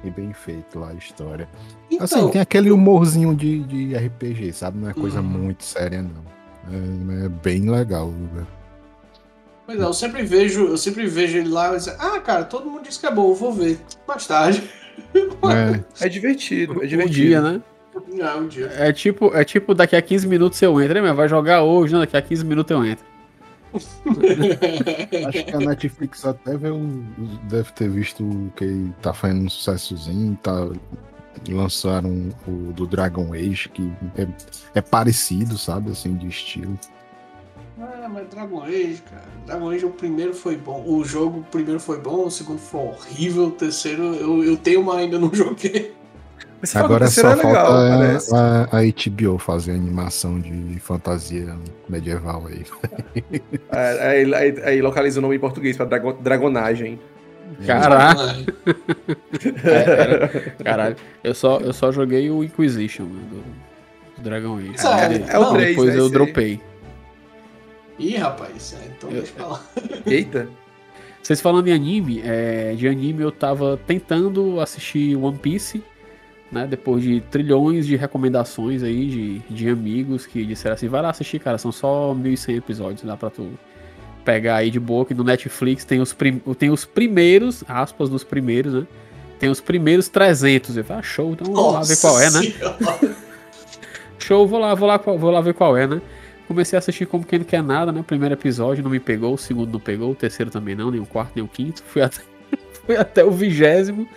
e 0.01 0.09
bem 0.09 0.31
feito 0.31 0.79
lá 0.79 0.91
a 0.91 0.93
história. 0.93 1.49
Então, 1.91 2.05
Assim, 2.05 2.29
tem 2.29 2.39
aquele 2.41 2.71
humorzinho 2.71 3.35
de, 3.35 3.59
de 3.63 3.95
RPG, 3.97 4.53
sabe? 4.53 4.77
Não 4.79 4.89
é 4.89 4.93
coisa 4.93 5.19
Uhum. 5.19 5.27
muito 5.27 5.65
séria, 5.65 6.01
não. 6.01 6.23
É, 7.21 7.25
é 7.25 7.29
bem 7.29 7.69
legal, 7.69 8.09
velho. 8.33 8.47
Pois 9.65 9.79
é, 9.79 9.83
eu 9.83 9.93
sempre 9.93 10.23
vejo, 10.23 10.67
eu 10.67 10.77
sempre 10.77 11.07
vejo 11.07 11.37
ele 11.37 11.49
lá 11.49 11.73
e 11.73 11.77
dizer, 11.77 11.95
ah, 11.99 12.19
cara, 12.19 12.43
todo 12.43 12.69
mundo 12.69 12.83
diz 12.83 12.97
que 12.97 13.05
é 13.05 13.11
bom, 13.11 13.29
eu 13.29 13.35
vou 13.35 13.53
ver. 13.53 13.79
Mais 14.07 14.27
tarde. 14.27 14.63
É, 15.15 16.05
É 16.05 16.09
divertido, 16.09 16.73
é 16.81 16.85
Um 16.85 16.87
divertido. 16.87 17.15
dia, 17.15 17.41
né? 17.41 17.61
Não, 18.07 18.41
um 18.41 18.47
dia. 18.47 18.67
É 18.75 18.91
tipo, 18.91 19.35
é 19.35 19.43
tipo, 19.43 19.73
daqui 19.73 19.95
a 19.95 20.01
15 20.01 20.27
minutos 20.27 20.61
eu 20.61 20.81
entro, 20.81 21.01
né? 21.01 21.13
Vai 21.13 21.29
jogar 21.29 21.63
hoje, 21.63 21.93
não, 21.93 21.99
daqui 22.01 22.17
a 22.17 22.21
15 22.21 22.43
minutos 22.45 22.71
eu 22.71 22.85
entro. 22.85 23.05
Acho 25.27 25.45
que 25.45 25.55
a 25.55 25.59
Netflix 25.59 26.25
até 26.25 26.55
veio, 26.55 26.77
deve 27.49 27.71
ter 27.71 27.89
visto 27.89 28.51
que 28.55 28.91
tá 29.01 29.13
fazendo 29.13 29.45
um 29.45 29.49
sucessozinho, 29.49 30.37
tá 30.41 30.69
lançaram 31.49 32.29
o 32.47 32.71
do 32.71 32.85
Dragon 32.85 33.33
Age, 33.33 33.69
que 33.69 33.91
é, 34.17 34.27
é 34.75 34.81
parecido, 34.81 35.57
sabe, 35.57 35.91
assim, 35.91 36.15
de 36.15 36.27
estilo. 36.27 36.79
Ah, 37.79 38.07
mas 38.07 38.27
Dragon 38.29 38.63
Age, 38.63 39.03
cara. 39.09 39.23
Dragon 39.45 39.69
Age 39.71 39.85
o 39.85 39.89
primeiro 39.89 40.33
foi 40.33 40.55
bom. 40.55 40.83
O 40.85 41.03
jogo 41.03 41.39
o 41.39 41.43
primeiro 41.43 41.79
foi 41.79 41.99
bom, 41.99 42.25
o 42.25 42.31
segundo 42.31 42.59
foi 42.59 42.81
horrível, 42.81 43.45
o 43.45 43.51
terceiro 43.51 44.03
eu, 44.15 44.43
eu 44.43 44.57
tenho, 44.57 44.83
mas 44.85 44.97
ainda 44.97 45.17
não 45.17 45.33
joguei. 45.33 45.93
Agora 46.75 47.07
só 47.07 47.31
é 47.31 47.35
legal, 47.35 47.65
falta 47.65 48.69
a, 48.71 48.79
a, 48.79 48.83
HBO 48.83 49.37
fazer 49.37 49.71
animação 49.71 50.39
de 50.39 50.79
fantasia 50.79 51.57
medieval 51.89 52.47
aí. 52.47 52.63
É, 53.69 54.07
aí, 54.07 54.33
aí, 54.35 54.63
aí, 54.63 54.81
localiza 54.81 55.19
o 55.19 55.21
nome 55.21 55.35
em 55.35 55.39
português 55.39 55.75
pra 55.75 55.85
drago, 55.85 56.13
Dragonagem. 56.13 56.99
Caralho. 57.65 58.45
é, 59.63 60.63
caralho. 60.63 60.95
Eu 61.23 61.33
só, 61.33 61.59
eu 61.59 61.73
só 61.73 61.91
joguei 61.91 62.29
o 62.29 62.43
Inquisition 62.43 63.05
né, 63.05 63.21
do, 63.29 63.43
do 64.15 64.23
Dragon 64.23 64.57
Age. 64.57 64.75
É, 65.27 65.33
é 65.33 65.39
o 65.39 65.51
3, 65.51 65.69
Depois 65.69 65.93
né, 65.93 65.99
eu 65.99 66.09
dropei. 66.09 66.61
Ih, 67.99 68.17
rapaz, 68.17 68.75
é, 68.79 68.91
então 68.95 69.09
eu... 69.09 69.17
deixa 69.17 69.33
pra 69.33 69.47
lá. 69.47 69.63
Eita. 70.05 70.49
Vocês 71.21 71.39
falando 71.39 71.67
em 71.67 71.73
anime, 71.73 72.21
é, 72.23 72.73
de 72.75 72.87
anime 72.87 73.23
eu 73.23 73.31
tava 73.31 73.79
tentando 73.87 74.59
assistir 74.59 75.15
One 75.15 75.37
Piece 75.37 75.81
né? 76.53 76.67
Depois 76.67 77.03
de 77.03 77.19
trilhões 77.19 77.85
de 77.85 77.95
recomendações 77.95 78.83
aí 78.83 79.07
de, 79.07 79.39
de 79.49 79.69
amigos 79.69 80.25
que 80.25 80.45
disseram 80.45 80.75
assim, 80.75 80.87
vai 80.87 81.01
lá 81.01 81.09
assistir, 81.09 81.39
cara, 81.39 81.57
são 81.57 81.71
só 81.71 82.13
1.100 82.13 82.57
episódios, 82.57 83.03
dá 83.03 83.17
pra 83.17 83.29
tu 83.31 83.49
pegar 84.23 84.57
aí 84.57 84.69
de 84.69 84.79
boa, 84.79 85.03
que 85.03 85.13
no 85.13 85.23
Netflix 85.23 85.83
tem 85.83 85.99
os, 85.99 86.13
prim, 86.13 86.39
tem 86.57 86.69
os 86.69 86.85
primeiros, 86.85 87.63
aspas 87.67 88.07
dos 88.07 88.23
primeiros, 88.23 88.73
né? 88.73 88.87
Tem 89.39 89.49
os 89.49 89.59
primeiros 89.59 90.07
300. 90.07 90.77
Eu 90.77 90.85
falei, 90.85 90.99
ah, 90.99 91.03
show, 91.03 91.33
então 91.33 91.51
vou 91.51 91.71
lá 91.71 91.81
ver 91.81 91.97
qual 91.97 92.21
é, 92.21 92.31
né? 92.31 92.53
show, 94.17 94.47
vou 94.47 94.59
lá, 94.59 94.73
vou 94.75 94.87
lá, 94.87 94.97
vou 94.97 95.31
lá 95.31 95.41
ver 95.41 95.53
qual 95.53 95.75
é, 95.75 95.85
né? 95.87 96.01
Comecei 96.47 96.77
a 96.77 96.79
assistir 96.79 97.05
como 97.05 97.25
quem 97.25 97.39
não 97.39 97.45
quer 97.45 97.63
nada, 97.63 97.91
né? 97.91 98.01
O 98.01 98.03
primeiro 98.03 98.33
episódio 98.33 98.83
não 98.83 98.91
me 98.91 98.99
pegou, 98.99 99.33
o 99.33 99.37
segundo 99.37 99.71
não 99.71 99.79
pegou, 99.79 100.11
o 100.11 100.15
terceiro 100.15 100.51
também 100.51 100.75
não, 100.75 100.91
nem 100.91 100.99
o 100.99 101.05
quarto, 101.05 101.31
nem 101.35 101.43
o 101.43 101.47
quinto. 101.47 101.83
Fui 101.87 102.01
até, 102.01 102.21
fui 102.85 102.97
até 102.97 103.23
o 103.23 103.31
vigésimo. 103.31 104.07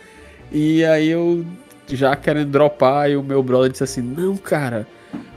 E 0.51 0.85
aí 0.85 1.09
eu 1.09 1.45
já 1.89 2.17
querendo 2.17 2.51
dropar, 2.51 3.11
e 3.11 3.17
o 3.17 3.23
meu 3.23 3.43
brother 3.43 3.71
disse 3.71 3.85
assim: 3.85 4.03
Não, 4.03 4.37
cara, 4.37 4.87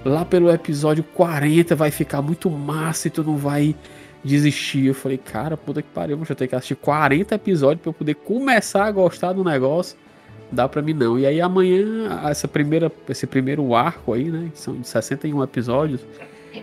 lá 0.04 0.26
pelo 0.26 0.52
episódio 0.52 1.04
40 1.04 1.76
vai 1.76 1.92
ficar 1.92 2.22
muito 2.22 2.50
massa 2.50 3.08
e 3.08 3.12
tu 3.12 3.24
não 3.24 3.38
vai 3.38 3.76
desistir. 4.24 4.86
Eu 4.86 4.94
falei, 4.94 5.18
cara, 5.18 5.56
puta 5.58 5.82
que 5.82 5.90
pariu, 5.90 6.20
eu 6.28 6.36
tenho 6.36 6.50
que 6.50 6.56
assistir 6.56 6.76
40 6.76 7.36
episódios 7.36 7.82
para 7.82 7.90
eu 7.90 7.94
poder 7.94 8.16
começar 8.16 8.86
a 8.86 8.92
gostar 8.92 9.34
do 9.34 9.44
negócio. 9.44 9.98
Dá 10.52 10.68
pra 10.68 10.82
mim 10.82 10.94
não. 10.94 11.20
E 11.20 11.26
aí 11.26 11.40
amanhã, 11.40 12.22
essa 12.26 12.48
primeira, 12.48 12.92
esse 13.08 13.28
primeiro 13.28 13.76
arco 13.76 14.14
aí, 14.14 14.26
né? 14.26 14.50
São 14.56 14.76
de 14.80 14.88
61 14.88 15.44
episódios. 15.44 16.02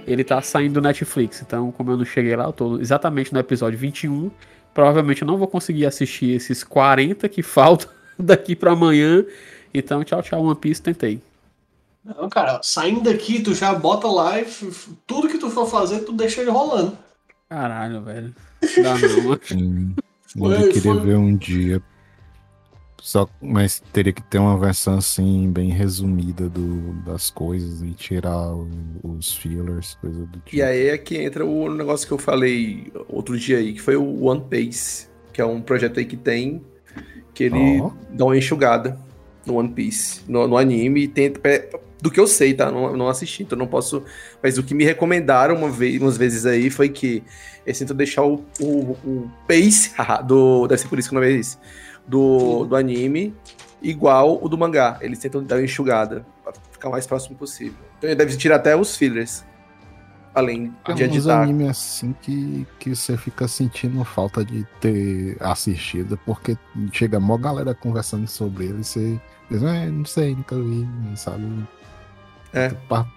Ele 0.07 0.25
tá 0.25 0.40
saindo 0.43 0.75
do 0.75 0.81
Netflix. 0.81 1.43
Então, 1.43 1.71
como 1.73 1.90
eu 1.90 1.97
não 1.97 2.05
cheguei 2.05 2.35
lá, 2.37 2.45
eu 2.45 2.52
tô 2.52 2.78
exatamente 2.78 3.33
no 3.33 3.38
episódio 3.38 3.78
21. 3.78 4.31
Provavelmente 4.75 5.23
eu 5.23 5.26
não 5.26 5.37
vou 5.37 5.49
conseguir 5.49 5.87
assistir 5.87 6.31
esses 6.31 6.62
40 6.62 7.28
que 7.28 7.43
faltam 7.45 7.88
daqui 8.19 8.55
para 8.55 8.73
amanhã. 8.73 9.25
Então, 9.73 10.02
tchau, 10.05 10.23
tchau, 10.23 10.43
One 10.43 10.57
Piece, 10.57 10.83
tentei. 10.83 11.21
Não, 12.05 12.28
cara, 12.28 12.61
saindo 12.62 13.00
daqui, 13.00 13.43
tu 13.43 13.52
já 13.52 13.75
bota 13.75 14.07
lá 14.07 14.40
e 14.40 14.47
tudo 15.07 15.28
que 15.28 15.38
tu 15.38 15.50
for 15.50 15.66
fazer, 15.66 16.00
tu 16.00 16.12
deixa 16.12 16.40
ele 16.40 16.50
rolando. 16.50 16.97
Caralho, 17.49 18.00
velho. 18.02 18.35
Dá 18.83 18.95
não, 18.95 19.38
Sim. 19.43 19.95
Eu 20.37 20.73
queria 20.73 20.95
foi... 20.95 21.00
ver 21.00 21.16
um 21.16 21.37
dia. 21.37 21.83
Só, 23.00 23.29
mas 23.41 23.83
teria 23.93 24.12
que 24.12 24.23
ter 24.23 24.38
uma 24.38 24.59
versão 24.59 24.99
assim, 24.99 25.50
bem 25.50 25.71
resumida 25.71 26.49
do, 26.49 26.93
das 27.05 27.31
coisas 27.31 27.83
e 27.83 27.93
tirar 27.93 28.55
o, 28.55 28.69
os 29.03 29.35
fillers, 29.35 29.97
coisa 30.00 30.26
do 30.26 30.38
tipo. 30.41 30.57
E 30.57 30.62
aí 30.62 30.88
é 30.88 30.99
que 30.99 31.17
entra 31.17 31.45
o 31.45 31.73
negócio 31.73 32.07
que 32.07 32.12
eu 32.12 32.19
falei 32.19 32.93
outro 33.09 33.38
dia 33.38 33.59
aí, 33.59 33.75
que 33.75 33.81
foi 33.81 33.97
o 33.97 34.25
One 34.25 34.43
Piece, 34.49 35.09
que 35.33 35.41
é 35.41 35.47
um 35.47 35.61
projeto 35.61 35.99
aí 35.99 36.05
que 36.05 36.17
tem, 36.17 36.62
que 37.33 37.45
ele 37.45 37.81
oh. 37.81 37.93
dá 38.11 38.25
uma 38.25 38.37
enxugada 38.37 38.99
no 39.45 39.57
One 39.57 39.69
Piece, 39.69 40.23
no, 40.26 40.49
no 40.49 40.57
anime, 40.57 41.07
tenta, 41.07 41.41
do 42.00 42.11
que 42.11 42.21
eu 42.21 42.26
sei, 42.26 42.55
tá? 42.55 42.71
Não, 42.71 42.97
não 42.97 43.09
assisti, 43.09 43.43
então 43.43 43.59
não 43.59 43.67
posso. 43.67 44.03
Mas 44.43 44.59
o 44.59 44.62
que 44.62 44.75
me 44.75 44.85
recomendaram 44.85 45.57
uma 45.57 45.71
vez, 45.71 46.00
umas 46.00 46.17
vezes 46.17 46.45
aí 46.45 46.71
foi 46.71 46.88
que 46.88 47.23
eles 47.65 47.79
tentam 47.79 47.97
deixar 47.97 48.23
o, 48.23 48.45
o, 48.61 48.97
o 49.05 49.31
pace 49.47 49.93
do. 50.26 50.67
Deve 50.67 50.83
ser 50.83 50.88
por 50.88 50.99
isso 50.99 51.09
que 51.09 51.15
o 51.15 51.21
nome 51.21 51.33
é 51.33 51.37
esse. 51.37 51.57
Do, 52.07 52.65
do 52.65 52.77
anime 52.77 53.35
igual 53.83 54.39
o 54.43 54.49
do 54.49 54.57
mangá. 54.57 54.99
Eles 55.01 55.19
tentam 55.19 55.43
dar 55.43 55.57
uma 55.57 55.65
enxugada 55.65 56.25
pra 56.43 56.53
ficar 56.71 56.89
o 56.89 56.93
mais 56.93 57.07
próximo 57.07 57.37
possível. 57.37 57.79
Então 57.99 58.09
ele 58.09 58.17
deve 58.17 58.37
tirar 58.37 58.57
até 58.57 58.77
os 58.77 58.97
fillers. 58.97 59.45
Além 60.35 60.75
Tem 60.85 60.95
de 60.95 61.05
editar. 61.05 61.43
Anime 61.43 61.69
assim 61.69 62.15
que, 62.21 62.67
que 62.79 62.95
você 62.95 63.17
fica 63.17 63.49
sentindo 63.49 64.05
falta 64.05 64.45
de 64.45 64.67
ter 64.81 65.37
assistido, 65.41 66.19
porque 66.27 66.59
chega 66.93 67.19
mó 67.19 67.39
galera 67.39 67.75
conversando 67.75 68.27
sobre 68.27 68.67
ele 68.67 68.81
e 68.81 68.85
você 68.85 69.21
é, 69.51 69.87
não 69.87 70.05
sei, 70.05 70.35
nunca 70.35 70.57
vi, 70.57 70.87
sabe? 71.17 71.67
É. 72.53 72.71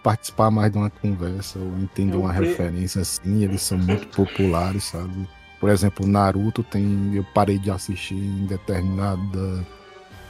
Participar 0.04 0.50
mais 0.50 0.72
de 0.72 0.78
uma 0.78 0.90
conversa 0.90 1.60
ou 1.60 1.68
entender 1.80 2.16
uma 2.16 2.34
pre... 2.34 2.48
referência 2.48 3.02
assim, 3.02 3.44
eles 3.44 3.62
são 3.62 3.78
muito 3.78 4.08
populares, 4.16 4.86
sabe? 4.86 5.28
Por 5.60 5.70
exemplo, 5.70 6.08
Naruto 6.08 6.64
tem. 6.64 7.12
Eu 7.14 7.26
parei 7.34 7.58
de 7.60 7.70
assistir 7.70 8.16
em 8.16 8.46
determinada 8.46 9.66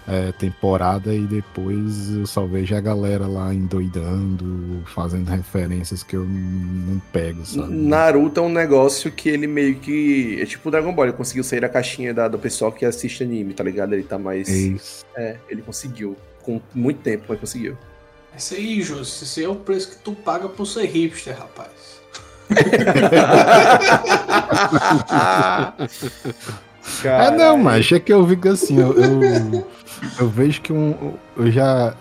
é, 0.10 0.32
temporada 0.32 1.14
e 1.14 1.22
depois 1.28 2.10
eu 2.10 2.26
só 2.26 2.44
vejo 2.46 2.76
a 2.76 2.82
galera 2.82 3.28
lá 3.28 3.54
endoidando, 3.54 4.84
fazendo 4.88 5.30
referências 5.30 6.02
que 6.02 6.16
eu 6.16 6.26
não 6.26 7.00
pego, 7.14 7.46
sabe? 7.46 7.72
Naruto 7.72 8.40
é 8.40 8.44
um 8.44 8.50
negócio 8.50 9.12
que 9.12 9.30
ele 9.30 9.46
meio 9.46 9.76
que. 9.76 10.40
É 10.42 10.46
tipo 10.48 10.68
o 10.68 10.72
Dragon 10.72 10.92
Ball, 10.94 11.06
ele 11.06 11.14
conseguiu 11.14 11.44
sair 11.44 11.60
da 11.60 11.70
caixinha 11.70 12.12
da, 12.12 12.28
do 12.28 12.40
pessoal 12.40 12.72
que 12.72 12.84
assiste 12.86 13.24
anime, 13.24 13.54
tá 13.54 13.64
ligado? 13.64 13.94
Ele 13.94 14.04
tá 14.04 14.18
mais. 14.18 14.50
É, 14.50 14.54
isso. 14.54 15.06
é 15.16 15.38
ele 15.48 15.62
conseguiu. 15.62 16.18
Com 16.42 16.60
muito 16.74 17.02
tempo, 17.02 17.26
mas 17.28 17.40
conseguiu. 17.40 17.78
Esse 18.36 18.56
aí, 18.56 18.82
Jô, 18.82 19.02
esse 19.02 19.44
é 19.44 19.48
o 19.48 19.56
preço 19.56 19.92
que 19.92 19.98
tu 19.98 20.14
paga 20.14 20.48
por 20.48 20.66
ser 20.66 20.86
hipster, 20.86 21.38
rapaz. 21.38 21.99
É 27.04 27.32
não, 27.32 27.58
mas 27.58 27.92
é 27.92 28.00
que 28.00 28.12
eu 28.12 28.26
vi 28.26 28.36
que 28.38 28.48
assim, 28.48 28.80
eu, 28.80 28.94
eu, 28.94 29.68
eu 30.20 30.30
vejo 30.30 30.62
que 30.62 30.74
um. 30.74 31.14
Eu 31.38 31.52
já. 31.52 31.94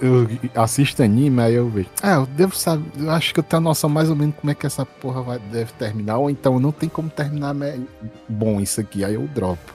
Eu 0.00 0.26
assisto 0.54 1.02
anime, 1.02 1.42
aí 1.42 1.54
eu 1.54 1.68
vejo. 1.68 1.88
Ah, 2.02 2.14
eu 2.14 2.26
devo 2.26 2.56
saber. 2.56 2.84
Eu 2.98 3.10
acho 3.10 3.34
que 3.34 3.40
eu 3.40 3.44
tenho 3.44 3.62
noção 3.62 3.90
mais 3.90 4.08
ou 4.08 4.16
menos 4.16 4.34
como 4.36 4.50
é 4.50 4.54
que 4.54 4.66
essa 4.66 4.84
porra 4.86 5.22
vai, 5.22 5.38
deve 5.38 5.72
terminar. 5.72 6.18
Ou 6.18 6.30
então 6.30 6.58
não 6.58 6.72
tem 6.72 6.88
como 6.88 7.10
terminar 7.10 7.54
bom 8.28 8.60
isso 8.60 8.80
aqui. 8.80 9.04
Aí 9.04 9.14
eu 9.14 9.26
dropo. 9.28 9.74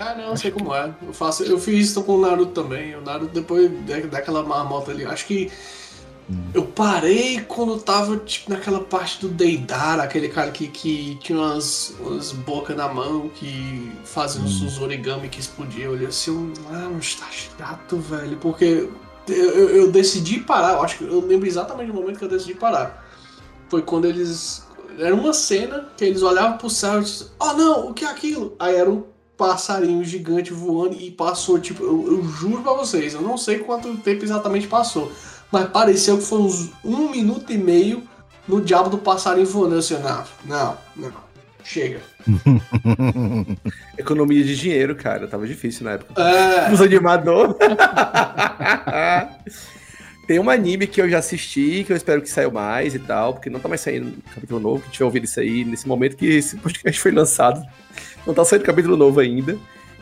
Ah, 0.00 0.14
não, 0.14 0.36
sei 0.36 0.50
como 0.50 0.74
é. 0.74 0.92
Eu, 1.02 1.12
faço, 1.12 1.42
eu 1.42 1.58
fiz 1.58 1.88
isso 1.88 2.02
com 2.04 2.12
o 2.14 2.20
Naruto 2.20 2.62
também. 2.62 2.94
O 2.94 3.00
Naruto 3.00 3.34
depois 3.34 3.70
daquela 4.10 4.42
marmota 4.42 4.92
ali. 4.92 5.04
Acho 5.04 5.26
que 5.26 5.50
eu 6.52 6.62
parei 6.62 7.40
quando 7.40 7.78
tava, 7.80 8.18
tipo, 8.18 8.50
naquela 8.50 8.80
parte 8.80 9.18
do 9.20 9.28
Deidara, 9.28 10.02
aquele 10.02 10.28
cara 10.28 10.50
que, 10.50 10.68
que 10.68 11.16
tinha 11.22 11.38
umas, 11.38 11.94
umas 12.00 12.32
bocas 12.32 12.76
na 12.76 12.86
mão, 12.86 13.30
que 13.30 13.90
fazia 14.04 14.42
uns, 14.42 14.60
uns 14.60 14.78
origami 14.78 15.28
que 15.30 15.40
explodia. 15.40 15.86
Eu 15.86 15.92
olhei 15.92 16.06
assim, 16.06 16.52
ah, 16.70 16.90
mas 16.92 17.14
tá 17.14 17.26
chato, 17.30 17.96
velho. 17.96 18.36
Porque 18.36 18.90
eu, 19.26 19.34
eu, 19.34 19.68
eu, 19.70 19.90
decidi 19.90 20.40
parar, 20.40 20.74
eu 20.74 20.82
acho 20.82 20.98
que 20.98 21.04
eu 21.04 21.26
lembro 21.26 21.46
exatamente 21.46 21.90
do 21.90 21.94
momento 21.94 22.18
que 22.18 22.24
eu 22.24 22.28
decidi 22.28 22.54
parar. 22.54 23.06
Foi 23.70 23.80
quando 23.80 24.04
eles. 24.04 24.66
Era 24.98 25.14
uma 25.14 25.32
cena 25.32 25.88
que 25.96 26.04
eles 26.04 26.22
olhavam 26.22 26.58
pro 26.58 26.68
céu 26.68 27.00
e 27.00 27.04
diziam, 27.04 27.30
oh 27.38 27.52
não, 27.54 27.88
o 27.88 27.94
que 27.94 28.04
é 28.04 28.08
aquilo? 28.08 28.54
Aí 28.58 28.74
era 28.74 28.90
um 28.90 29.04
passarinho 29.36 30.04
gigante 30.04 30.52
voando 30.52 30.96
e 31.00 31.10
passou, 31.12 31.58
tipo, 31.58 31.84
eu, 31.84 32.06
eu 32.08 32.24
juro 32.24 32.60
pra 32.60 32.72
vocês, 32.72 33.14
eu 33.14 33.22
não 33.22 33.38
sei 33.38 33.60
quanto 33.60 33.96
tempo 33.98 34.24
exatamente 34.24 34.66
passou 34.66 35.12
mas 35.50 35.68
pareceu 35.68 36.18
que 36.18 36.24
foi 36.24 36.40
uns 36.40 36.70
um 36.84 37.10
minuto 37.10 37.52
e 37.52 37.58
meio 37.58 38.02
no 38.46 38.60
diabo 38.60 38.88
do 38.90 38.98
passarinho 38.98 39.46
voando. 39.46 39.76
Assim, 39.76 39.94
não, 39.98 40.24
não, 40.44 40.76
não, 40.96 41.12
chega. 41.64 42.00
Economia 43.96 44.42
de 44.42 44.56
dinheiro, 44.56 44.94
cara, 44.96 45.28
tava 45.28 45.46
difícil 45.46 45.84
na 45.84 45.92
época. 45.92 46.20
É... 46.20 46.72
Os 46.72 46.80
animador. 46.80 47.56
Tem 50.26 50.38
um 50.38 50.50
anime 50.50 50.86
que 50.86 51.00
eu 51.00 51.08
já 51.08 51.20
assisti, 51.20 51.84
que 51.84 51.92
eu 51.92 51.96
espero 51.96 52.20
que 52.20 52.28
saia 52.28 52.50
mais 52.50 52.94
e 52.94 52.98
tal, 52.98 53.32
porque 53.32 53.48
não 53.48 53.58
tá 53.58 53.66
mais 53.66 53.80
saindo 53.80 54.12
capítulo 54.34 54.60
novo, 54.60 54.82
que 54.82 54.90
tiver 54.90 55.06
ouvido 55.06 55.24
isso 55.24 55.40
aí 55.40 55.64
nesse 55.64 55.88
momento 55.88 56.18
que 56.18 56.26
esse 56.26 56.54
podcast 56.56 57.00
foi 57.00 57.12
lançado. 57.12 57.66
Não 58.26 58.34
tá 58.34 58.44
saindo 58.44 58.62
capítulo 58.62 58.94
novo 58.94 59.20
ainda, 59.20 59.56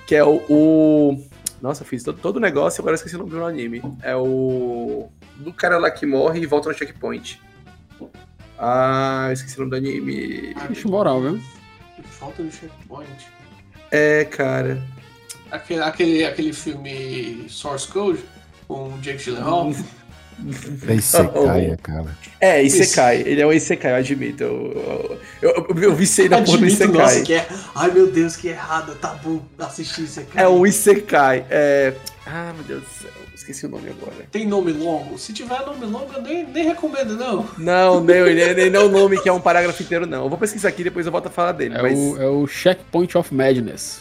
que 0.05 0.17
é 0.17 0.25
o, 0.25 0.43
o 0.49 1.23
Nossa, 1.61 1.83
eu 1.83 1.87
fiz 1.87 2.03
todo, 2.03 2.19
todo 2.19 2.37
o 2.37 2.41
negócio 2.41 2.79
e 2.79 2.81
agora 2.81 2.93
eu 2.93 2.97
esqueci 2.97 3.17
o 3.17 3.19
nome 3.19 3.31
do 3.31 3.45
anime. 3.45 3.83
É 4.03 4.15
o. 4.15 5.09
Do 5.37 5.53
cara 5.53 5.79
lá 5.79 5.91
que 5.91 6.07
morre 6.07 6.41
e 6.41 6.47
volta 6.47 6.69
no 6.69 6.75
checkpoint. 6.75 7.41
Ah, 8.59 9.29
esqueci 9.33 9.57
o 9.57 9.61
nome 9.61 9.71
do 9.71 9.77
anime. 9.77 10.55
Bicho 10.69 10.89
moral, 10.89 11.21
viu? 11.21 11.41
Falta 12.05 12.43
no 12.43 12.51
checkpoint. 12.51 13.29
É, 13.91 14.25
cara. 14.25 14.83
Aquele, 15.51 15.81
aquele, 15.81 16.25
aquele 16.25 16.53
filme 16.53 17.47
Source 17.49 17.89
Code 17.89 18.25
com 18.67 18.89
o 18.89 18.99
Jake 18.99 19.23
Gyllenhaal. 19.23 19.73
É 20.87 20.95
Isekai, 20.95 21.77
cara. 21.83 22.19
É, 22.41 22.63
Isekai. 22.63 23.23
Ele 23.23 23.41
é 23.41 23.47
um 23.47 23.53
Isekai, 23.53 23.93
eu 23.93 23.97
admito. 23.97 24.43
Eu, 24.45 25.19
eu, 25.43 25.67
eu, 25.69 25.83
eu 25.83 25.95
vicei 25.95 26.29
na 26.29 26.43
porra 26.43 26.59
do 26.59 26.67
Isekai. 26.67 26.89
nossa, 26.89 27.23
que 27.23 27.35
é... 27.35 27.47
Ai 27.75 27.91
meu 27.91 28.11
Deus, 28.11 28.37
que 28.37 28.49
errado. 28.49 28.95
Tá 28.97 29.15
bom 29.15 29.41
assistir 29.59 30.03
Isekai. 30.03 30.45
É 30.45 30.49
um 30.49 30.67
Isekai. 30.67 31.45
É... 31.49 31.95
Ah, 32.27 32.53
meu 32.55 32.65
Deus 32.65 32.83
do 32.83 32.89
céu. 32.89 33.27
Esqueci 33.35 33.67
o 33.67 33.69
nome 33.69 33.89
agora. 33.91 34.27
Tem 34.33 34.45
nome 34.45 34.73
longo? 34.73 35.17
Se 35.17 35.33
tiver 35.33 35.65
nome 35.65 35.87
longo, 35.87 36.13
eu 36.13 36.21
nem, 36.21 36.45
nem 36.45 36.65
recomendo, 36.65 37.17
não. 37.17 37.49
Não, 37.57 38.01
não, 38.01 38.27
ele, 38.27 38.41
ele 38.41 38.71
não 38.71 38.81
é 38.81 38.85
o 38.85 38.89
nome 38.89 39.21
que 39.21 39.29
é 39.29 39.33
um 39.33 39.39
parágrafo 39.43 39.81
inteiro, 39.83 40.05
não. 40.05 40.25
Eu 40.25 40.29
vou 40.29 40.37
pesquisar 40.37 40.69
aqui 40.69 40.83
depois 40.83 41.07
eu 41.07 41.13
volto 41.13 41.29
a 41.29 41.31
falar 41.31 41.53
dele. 41.53 41.77
É, 41.77 41.83
mas... 41.83 41.97
o, 41.97 42.21
é 42.21 42.27
o 42.27 42.47
Checkpoint 42.49 43.17
of 43.17 43.33
Madness. 43.33 44.01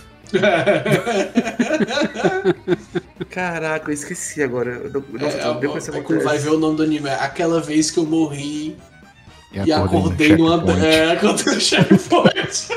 Caraca, 3.29 3.89
eu 3.89 3.93
esqueci 3.93 4.41
agora. 4.43 4.81
Nossa, 5.11 5.37
É, 5.37 5.53
deu 5.59 5.71
pra 5.71 5.81
é, 6.17 6.19
vai 6.23 6.37
ver 6.37 6.49
o 6.49 6.57
nome 6.59 6.77
do 6.77 6.83
anime, 6.83 7.09
é 7.09 7.13
aquela 7.15 7.59
vez 7.61 7.91
que 7.91 7.97
eu 7.99 8.05
morri 8.05 8.75
e 9.51 9.71
acordei 9.71 10.35
no 10.35 10.57
numa. 10.57 10.85
É, 10.85 11.11
acordei 11.11 11.53
no 11.53 11.61
checkpoint. 11.61 12.67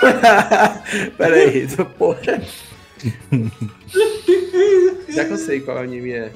Pera 1.16 1.34
aí, 1.36 1.66
porra. 1.98 2.42
Já 5.08 5.24
que 5.24 5.32
eu 5.32 5.38
sei 5.38 5.60
qual 5.60 5.78
anime 5.78 6.12
é. 6.12 6.30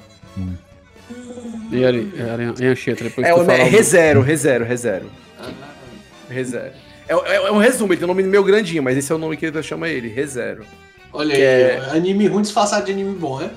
E 1.70 1.84
ali, 1.84 2.12
e 2.60 2.64
Anchieta, 2.66 3.04
depois 3.04 3.26
É 3.26 3.32
tu 3.32 3.40
o 3.40 3.44
fala 3.44 3.58
é 3.58 3.64
o- 3.64 3.68
ReZero, 3.68 4.20
ReZero, 4.22 4.64
ReZero. 4.64 5.10
ReZero. 6.28 6.72
É, 7.08 7.14
é, 7.14 7.34
é 7.36 7.52
um 7.52 7.58
resumo, 7.58 7.92
ele 7.92 7.98
tem 7.98 8.04
um 8.04 8.14
nome 8.14 8.22
meio 8.22 8.44
grandinho, 8.44 8.82
mas 8.82 8.96
esse 8.96 9.10
é 9.10 9.14
o 9.14 9.18
nome 9.18 9.36
que 9.36 9.46
ele 9.46 9.62
chama 9.62 9.88
ele, 9.88 10.08
ReZero. 10.08 10.64
Olha 11.12 11.34
aí, 11.34 11.42
é- 11.42 11.76
anime 11.92 12.26
ruim 12.26 12.42
disfarçado 12.42 12.86
de 12.86 12.92
anime 12.92 13.14
bom, 13.14 13.38
né? 13.40 13.50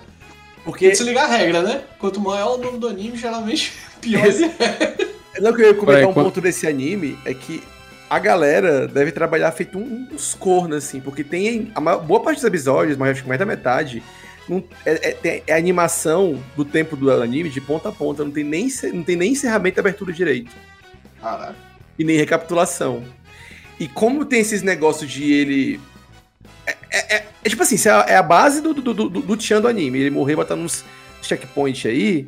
Porque. 0.63 0.85
Tem 0.85 0.91
que 0.91 0.97
se 0.97 1.03
ligar 1.03 1.25
a 1.29 1.35
regra, 1.37 1.61
né? 1.61 1.81
Quanto 1.99 2.19
maior 2.19 2.55
o 2.55 2.61
nome 2.61 2.79
do 2.79 2.87
anime, 2.87 3.15
geralmente 3.17 3.73
pior 4.01 4.25
Esse- 4.25 4.43
ele 4.43 4.53
é. 4.59 5.41
Não, 5.41 5.53
que 5.53 5.61
eu 5.61 5.67
ia 5.67 5.73
comentar 5.73 5.95
Peraí, 5.95 6.05
um 6.05 6.13
quando- 6.13 6.25
ponto 6.27 6.41
desse 6.41 6.65
anime 6.67 7.17
é 7.25 7.33
que 7.33 7.61
a 8.09 8.19
galera 8.19 8.87
deve 8.87 9.11
trabalhar 9.11 9.51
feito 9.51 9.77
um, 9.77 10.07
uns 10.13 10.33
cornos, 10.33 10.77
assim, 10.77 10.99
porque 10.99 11.23
tem 11.23 11.71
a 11.75 11.81
maior- 11.81 11.99
boa 12.01 12.21
parte 12.21 12.37
dos 12.37 12.43
episódios, 12.45 12.97
mas 12.97 13.11
acho 13.11 13.21
que 13.23 13.27
mais 13.27 13.39
da 13.39 13.45
metade, 13.45 14.01
não, 14.47 14.63
é, 14.85 15.15
é- 15.23 15.43
é 15.47 15.53
animação 15.55 16.41
do 16.55 16.63
tempo 16.65 16.95
do 16.95 17.11
anime 17.11 17.49
de 17.49 17.59
ponta 17.61 17.89
a 17.89 17.91
ponta, 17.91 18.23
não 18.23 18.31
tem 18.31 18.43
nem, 18.43 18.67
não 18.93 19.03
tem 19.03 19.15
nem 19.15 19.31
encerramento 19.31 19.77
e 19.77 19.81
abertura 19.81 20.11
direito. 20.13 20.51
Caraca. 21.21 21.55
e 21.97 22.03
nem 22.03 22.17
recapitulação. 22.17 23.03
E 23.79 23.87
como 23.87 24.25
tem 24.25 24.39
esses 24.39 24.61
negócios 24.61 25.09
de 25.11 25.31
ele. 25.33 25.79
É, 26.65 26.77
é- 26.91 27.15
é- 27.17 27.27
é 27.43 27.49
tipo 27.49 27.61
assim, 27.61 27.75
é 27.87 27.91
a, 27.91 27.99
é 28.09 28.15
a 28.15 28.23
base 28.23 28.61
do, 28.61 28.73
do, 28.73 28.93
do, 28.93 29.09
do, 29.09 29.37
tchan 29.37 29.61
do 29.61 29.67
anime. 29.67 29.99
Ele 29.99 30.09
morrer 30.09 30.35
botando 30.35 30.61
uns 30.61 30.83
checkpoint 31.21 31.87
aí, 31.87 32.27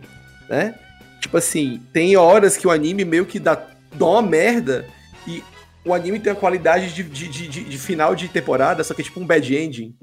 né? 0.50 0.76
Tipo 1.22 1.38
assim, 1.38 1.82
tem 1.94 2.16
horas 2.16 2.56
que 2.58 2.68
o 2.68 2.72
anime 2.72 3.04
meio 3.06 3.26
que 3.26 3.40
dá, 3.40 3.56
dá 3.94 4.06
uma 4.06 4.22
merda 4.22 4.88
e 5.28 5.44
o 5.84 5.94
anime 5.94 6.20
tem 6.20 6.32
a 6.32 6.36
qualidade 6.36 6.94
de, 6.94 7.04
de, 7.04 7.28
de, 7.28 7.48
de- 7.64 7.78
final 7.78 8.14
de 8.16 8.28
temporada, 8.28 8.84
só 8.84 8.94
que 8.94 9.02
é 9.02 9.04
tipo 9.06 9.20
um 9.20 9.26
bad 9.26 9.56
ending. 9.56 9.96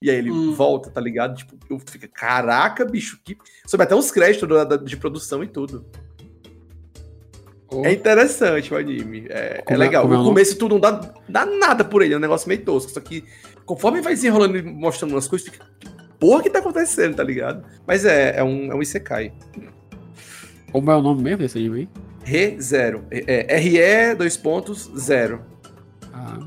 E 0.00 0.10
aí 0.10 0.16
ele 0.16 0.30
Hum. 0.30 0.52
volta, 0.54 0.90
tá 0.90 1.00
ligado? 1.00 1.36
Tipo, 1.36 1.56
eu 1.70 1.78
fico, 1.78 2.06
caraca, 2.12 2.84
bicho, 2.84 3.18
que. 3.24 3.36
Sobe 3.66 3.84
até 3.84 3.94
os 3.94 4.10
créditos 4.10 4.48
de 4.84 4.96
produção 4.96 5.42
e 5.44 5.48
tudo. 5.48 5.86
É 7.84 7.92
interessante 7.92 8.72
o 8.72 8.76
anime. 8.76 9.26
É, 9.30 9.62
é 9.66 9.72
é- 9.72 9.76
legal. 9.76 10.04
é 10.04 10.16
no 10.16 10.24
começo 10.24 10.56
tudo 10.56 10.74
não 10.74 10.80
dá, 10.80 11.12
dá 11.28 11.46
nada 11.46 11.84
por 11.84 12.02
ele, 12.02 12.14
é 12.14 12.16
um 12.16 12.20
negócio 12.20 12.48
meio 12.48 12.62
tosco. 12.64 12.90
Só 12.92 13.00
que 13.00 13.24
conforme 13.64 14.00
vai 14.00 14.14
desenrolando 14.14 14.56
e 14.56 14.62
mostrando 14.62 15.12
umas 15.12 15.26
coisas, 15.28 15.48
fica. 15.48 15.64
que 15.80 15.88
Porra 16.18 16.42
que 16.42 16.50
tá 16.50 16.60
acontecendo, 16.60 17.16
tá 17.16 17.24
ligado? 17.24 17.64
Mas 17.86 18.04
é, 18.04 18.36
é 18.38 18.44
um, 18.44 18.70
é 18.70 18.74
um 18.76 18.80
Isekai. 18.82 19.32
Como 20.70 20.90
é 20.90 20.96
o 20.96 21.02
nome 21.02 21.20
mesmo 21.22 21.38
desse 21.38 21.58
anime 21.58 21.88
aí? 22.24 22.56
Re0. 22.56 23.02
É, 23.10 23.56
RE, 23.58 24.14
dois 24.14 24.36
pontos, 24.36 24.88
zero. 24.96 25.42
Ah, 26.12 26.38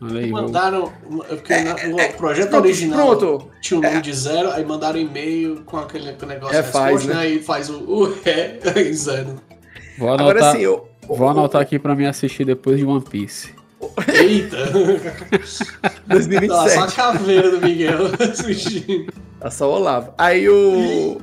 olha 0.00 0.20
aí. 0.20 0.30
Mandaram. 0.30 0.92
Porque 1.28 1.56
na- 1.58 1.74
no 1.88 1.96
projeto 2.16 2.50
Pronto, 2.50 2.64
original 2.64 3.16
pronto. 3.18 3.50
tinha 3.60 3.80
o 3.80 3.82
nome 3.82 4.00
de 4.02 4.12
zero, 4.14 4.50
aí 4.52 4.64
mandaram 4.64 4.98
e-mail 5.00 5.62
com 5.64 5.78
aquele 5.78 6.12
negócio 6.12 6.56
É, 6.56 6.62
de 6.62 6.68
faz, 6.70 7.04
né? 7.06 7.14
né? 7.14 7.28
E 7.30 7.42
faz 7.42 7.68
o, 7.70 7.80
o 7.82 8.04
ré 8.22 8.60
em 8.76 8.92
zero. 8.92 9.34
Vou 9.98 10.08
anotar, 10.08 10.26
Agora 10.36 10.52
sim, 10.52 10.62
eu. 10.62 10.88
vou 11.06 11.28
anotar 11.28 11.60
aqui 11.62 11.78
pra 11.78 11.94
me 11.94 12.06
assistir 12.06 12.44
depois 12.44 12.78
de 12.78 12.84
One 12.84 13.02
Piece. 13.02 13.54
Eita! 14.08 14.56
Tá 15.32 15.40
só 15.44 15.64
a 15.82 16.14
2027. 16.14 16.94
caveira 16.96 17.50
do 17.50 17.60
Miguel 17.66 17.98
assistindo. 18.20 19.12
Tá 19.40 19.50
só 19.50 19.70
o 19.70 19.74
Olavo. 19.74 20.14
Aí 20.16 20.48
o. 20.48 21.20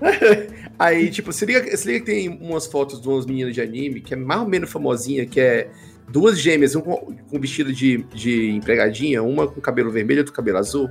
Aí, 0.78 1.08
tipo, 1.10 1.32
se 1.32 1.46
liga, 1.46 1.76
se 1.76 1.86
liga 1.86 2.00
que 2.00 2.06
tem 2.06 2.28
umas 2.28 2.66
fotos 2.66 3.00
de 3.00 3.08
umas 3.08 3.26
meninas 3.26 3.54
de 3.54 3.60
anime 3.60 4.00
que 4.00 4.14
é 4.14 4.16
mais 4.16 4.40
ou 4.40 4.48
menos 4.48 4.70
famosinha, 4.70 5.24
que 5.24 5.38
é 5.40 5.68
duas 6.08 6.38
gêmeas, 6.40 6.74
um 6.74 6.80
com, 6.80 7.14
com 7.30 7.38
vestido 7.38 7.72
de, 7.72 7.98
de 8.14 8.50
empregadinha, 8.50 9.22
uma 9.22 9.46
com 9.46 9.60
cabelo 9.60 9.90
vermelho 9.90 10.18
e 10.18 10.20
outra 10.20 10.32
com 10.32 10.36
cabelo 10.36 10.58
azul. 10.58 10.90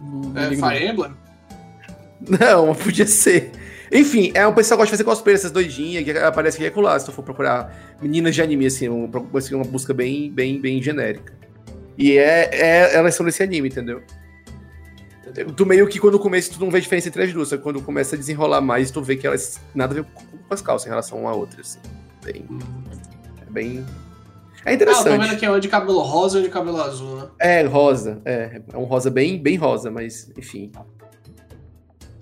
Não 0.00 0.40
É. 0.40 0.50
Fire 0.50 0.86
Emblem? 0.86 1.12
Não, 2.40 2.68
mas 2.68 2.78
podia 2.78 3.06
ser. 3.06 3.50
Enfim, 3.92 4.32
é 4.34 4.46
um 4.46 4.54
pessoal 4.54 4.78
que 4.78 4.82
gosta 4.84 4.96
de 4.96 5.02
fazer 5.02 5.04
cosplay, 5.04 5.34
essas 5.34 5.50
doidinhas, 5.50 6.02
que 6.02 6.10
aparece 6.12 6.64
aqui 6.64 6.78
e 6.78 6.98
se 7.00 7.04
tu 7.06 7.12
for 7.12 7.22
procurar 7.22 7.96
meninas 8.00 8.34
de 8.34 8.40
anime, 8.40 8.64
assim, 8.66 8.88
um- 8.88 9.10
assim, 9.36 9.54
uma 9.54 9.64
busca 9.64 9.92
bem, 9.92 10.30
bem, 10.32 10.58
bem 10.58 10.82
genérica. 10.82 11.34
E 11.98 12.16
é, 12.16 12.48
é- 12.52 12.94
elas 12.96 13.14
são 13.14 13.26
desse 13.26 13.42
anime, 13.42 13.68
entendeu? 13.68 14.02
Tu 15.56 15.66
meio 15.66 15.86
que 15.88 15.98
quando 15.98 16.18
começa, 16.18 16.50
tu 16.52 16.60
não 16.60 16.70
vê 16.70 16.80
diferença 16.80 17.08
entre 17.08 17.22
as 17.22 17.32
duas, 17.32 17.48
só 17.48 17.56
que 17.58 17.62
quando 17.62 17.82
começa 17.82 18.16
a 18.16 18.18
desenrolar 18.18 18.60
mais, 18.62 18.90
tu 18.90 19.02
vê 19.02 19.14
que 19.16 19.26
elas 19.26 19.60
nada 19.74 19.92
a 19.92 20.02
ver 20.02 20.04
com 20.04 20.54
as 20.54 20.62
calças 20.62 20.86
em 20.86 20.90
relação 20.90 21.20
uma 21.20 21.30
a 21.30 21.34
outra, 21.34 21.60
assim. 21.60 21.78
Bem, 22.24 22.46
é 23.46 23.50
bem... 23.50 23.84
É 24.64 24.70
Ah, 24.70 24.72
eu 24.74 24.78
tô 24.78 24.84
vendo 24.86 24.94
interessante. 24.94 25.34
aqui 25.34 25.44
é 25.44 25.50
um 25.50 25.58
de 25.58 25.68
cabelo 25.68 26.00
rosa 26.00 26.38
e 26.38 26.40
um 26.40 26.44
de 26.44 26.50
cabelo 26.50 26.80
azul, 26.80 27.16
né? 27.16 27.28
É, 27.40 27.62
rosa, 27.64 28.22
é, 28.24 28.62
é 28.72 28.76
um 28.78 28.84
rosa 28.84 29.10
bem, 29.10 29.42
bem 29.42 29.56
rosa, 29.56 29.90
mas, 29.90 30.30
enfim. 30.38 30.70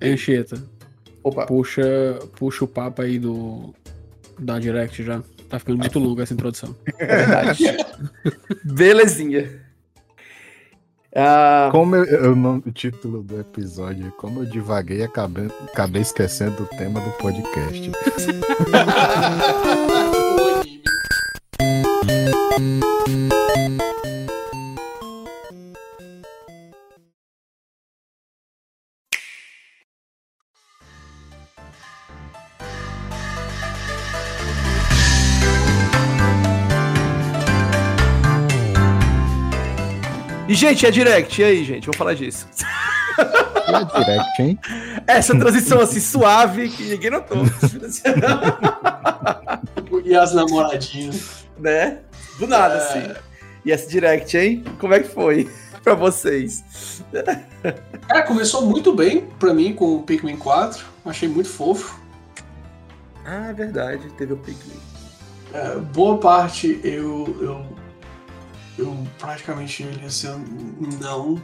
Anchieta, 0.00 0.56
Opa, 1.22 1.46
puxa, 1.46 2.18
puxa 2.37 2.64
o 2.64 2.68
papo 2.68 3.02
aí 3.02 3.18
do 3.18 3.74
da 4.38 4.59
Direct 4.59 5.02
já. 5.02 5.22
Tá 5.48 5.59
ficando 5.59 5.78
muito 5.78 5.98
longa 5.98 6.22
essa 6.22 6.33
introdução. 6.33 6.74
é 6.98 7.06
verdade. 7.06 7.64
Belezinha. 8.64 9.61
Ah, 11.14 11.68
Como 11.72 11.96
eu, 11.96 12.04
eu 12.04 12.37
não, 12.37 12.62
o 12.64 12.70
título 12.70 13.22
do 13.22 13.40
episódio 13.40 14.06
é 14.06 14.11
Como 14.12 14.42
eu 14.42 14.46
divaguei 14.46 14.98
e 14.98 15.02
acabei, 15.02 15.48
acabei 15.64 16.02
esquecendo 16.02 16.62
o 16.62 16.66
tema 16.66 17.00
do 17.00 17.11
podcast. 17.12 17.90
E, 40.51 40.55
gente, 40.57 40.85
é 40.85 40.91
direct. 40.91 41.41
E 41.41 41.45
aí, 41.45 41.65
gente? 41.65 41.85
Vamos 41.87 41.97
falar 41.97 42.15
disso. 42.15 42.45
A 43.17 43.83
direct, 44.01 44.43
hein? 44.43 44.59
Essa 45.07 45.39
transição 45.39 45.81
assim 45.81 46.01
suave 46.01 46.69
que 46.71 46.83
ninguém 46.83 47.11
notou. 47.11 47.39
E 50.05 50.15
as 50.17 50.35
namoradinhas. 50.35 51.45
né? 51.59 51.99
Do 52.39 52.47
nada, 52.49 52.75
É. 52.75 52.79
assim. 52.79 53.15
E 53.65 53.71
essa 53.71 53.89
direct, 53.89 54.37
hein? 54.37 54.65
Como 54.81 54.93
é 54.95 55.01
que 55.01 55.09
foi 55.09 55.49
pra 55.85 55.95
vocês? 55.95 56.65
Cara, 58.09 58.23
começou 58.25 58.67
muito 58.67 58.93
bem 58.95 59.27
pra 59.39 59.53
mim 59.55 59.73
com 59.75 59.97
o 59.97 60.03
Pikmin 60.03 60.37
4. 60.37 60.85
Achei 61.05 61.29
muito 61.29 61.49
fofo. 61.49 62.01
Ah, 63.25 63.51
é 63.51 63.53
verdade. 63.53 64.09
Teve 64.19 64.33
o 64.33 64.37
Pikmin. 64.37 64.81
É, 65.53 65.77
boa 65.77 66.19
parte 66.19 66.81
eu, 66.83 67.37
eu. 67.41 67.67
Eu 68.81 68.97
praticamente 69.19 69.83
ele 69.83 70.07
assim, 70.07 70.29
não. 71.01 71.40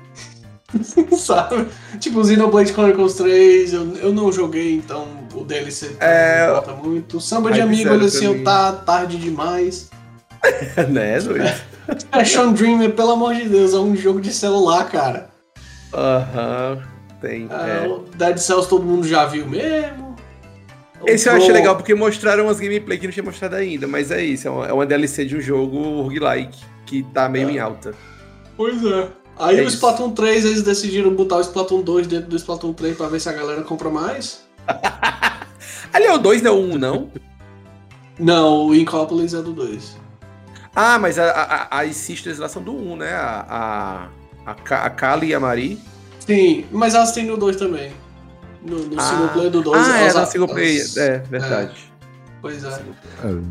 Sabe? 1.16 1.68
Tipo, 2.00 2.24
Xenoblade 2.24 2.72
Chronicles 2.72 3.14
3, 3.14 3.72
eu, 3.74 3.96
eu 3.96 4.12
não 4.12 4.32
joguei, 4.32 4.74
então 4.74 5.06
o 5.34 5.44
DLC 5.44 5.96
É, 6.00 6.46
não 6.46 6.58
importa 6.58 6.74
muito. 6.74 7.20
Samba 7.20 7.52
de 7.52 7.60
amigo, 7.60 7.90
olha 7.90 8.06
assim, 8.06 8.24
eu 8.24 8.42
tá 8.42 8.72
tarde 8.72 9.18
demais. 9.18 9.90
né, 10.88 11.20
doido? 11.20 11.44
Fashion 12.10 12.52
Dreamer, 12.52 12.92
pelo 12.94 13.12
amor 13.12 13.34
de 13.34 13.48
Deus, 13.48 13.74
é 13.74 13.78
um 13.78 13.94
jogo 13.94 14.20
de 14.20 14.32
celular, 14.32 14.88
cara. 14.88 15.28
Aham, 15.92 16.82
tem. 17.20 17.48
É, 17.50 17.84
é. 17.84 17.88
o 17.88 17.98
Dead 18.16 18.38
Cells 18.38 18.68
todo 18.68 18.84
mundo 18.84 19.06
já 19.06 19.26
viu 19.26 19.46
mesmo. 19.46 20.05
Esse 21.04 21.28
eu 21.28 21.34
achei 21.34 21.52
legal 21.52 21.76
porque 21.76 21.94
mostraram 21.94 22.44
umas 22.44 22.58
gameplay 22.58 22.98
que 22.98 23.06
não 23.06 23.12
tinha 23.12 23.22
mostrado 23.24 23.54
ainda, 23.56 23.86
mas 23.86 24.10
é 24.10 24.24
isso, 24.24 24.48
é 24.48 24.50
uma, 24.50 24.66
é 24.68 24.72
uma 24.72 24.86
DLC 24.86 25.24
de 25.24 25.36
um 25.36 25.40
jogo 25.40 26.02
roguelike 26.02 26.58
que 26.86 27.02
tá 27.12 27.28
meio 27.28 27.48
É. 27.48 27.52
em 27.52 27.58
alta. 27.58 27.94
Pois 28.56 28.82
é. 28.84 29.08
Aí 29.38 29.58
É 29.58 29.62
o 29.62 29.66
isso. 29.66 29.74
Splatoon 29.76 30.12
3, 30.12 30.44
eles 30.46 30.62
decidiram 30.62 31.14
botar 31.14 31.36
o 31.36 31.40
Splatoon 31.42 31.82
2 31.82 32.06
dentro 32.06 32.30
do 32.30 32.36
Splatoon 32.36 32.72
3 32.72 32.96
pra 32.96 33.08
ver 33.08 33.20
se 33.20 33.28
a 33.28 33.32
galera 33.32 33.62
compra 33.62 33.90
mais. 33.90 34.40
Ali 35.92 36.06
é 36.06 36.12
o 36.14 36.18
2, 36.18 36.40
não 36.42 36.50
é 36.52 36.54
o 36.54 36.58
1, 36.74 36.78
não? 36.78 37.10
Não, 38.18 38.66
o 38.68 38.74
Incopolis 38.74 39.34
é 39.34 39.42
do 39.42 39.52
2. 39.52 39.96
Ah, 40.74 40.98
mas 40.98 41.18
a- 41.18 41.30
a- 41.30 41.68
a- 41.78 41.80
as 41.82 41.96
sisters 41.96 42.38
lá 42.38 42.48
são 42.48 42.62
do 42.62 42.72
1, 42.72 42.96
né? 42.96 43.12
A, 43.14 44.08
a, 44.46 44.50
a 44.52 44.90
Kali 44.90 45.28
e 45.28 45.34
a 45.34 45.40
Mari. 45.40 45.78
Sim, 46.20 46.64
mas 46.72 46.94
elas 46.94 47.12
têm 47.12 47.24
no 47.26 47.36
2 47.36 47.56
também. 47.56 47.92
No, 48.68 48.78
no 48.78 49.00
Ah. 49.00 49.02
single 49.02 49.28
player 49.28 49.50
do 49.50 49.62
2. 49.62 49.80
Ah, 49.88 49.98
é, 49.98 50.02
elas- 50.02 50.14
na 50.14 50.26
single 50.26 50.48
player. 50.48 50.80
elas- 50.80 50.96
É, 50.96 51.18
verdade. 51.18 51.92
Pois 52.42 52.64
é. 52.64 52.68
É, 52.68 52.72
o 52.72 53.42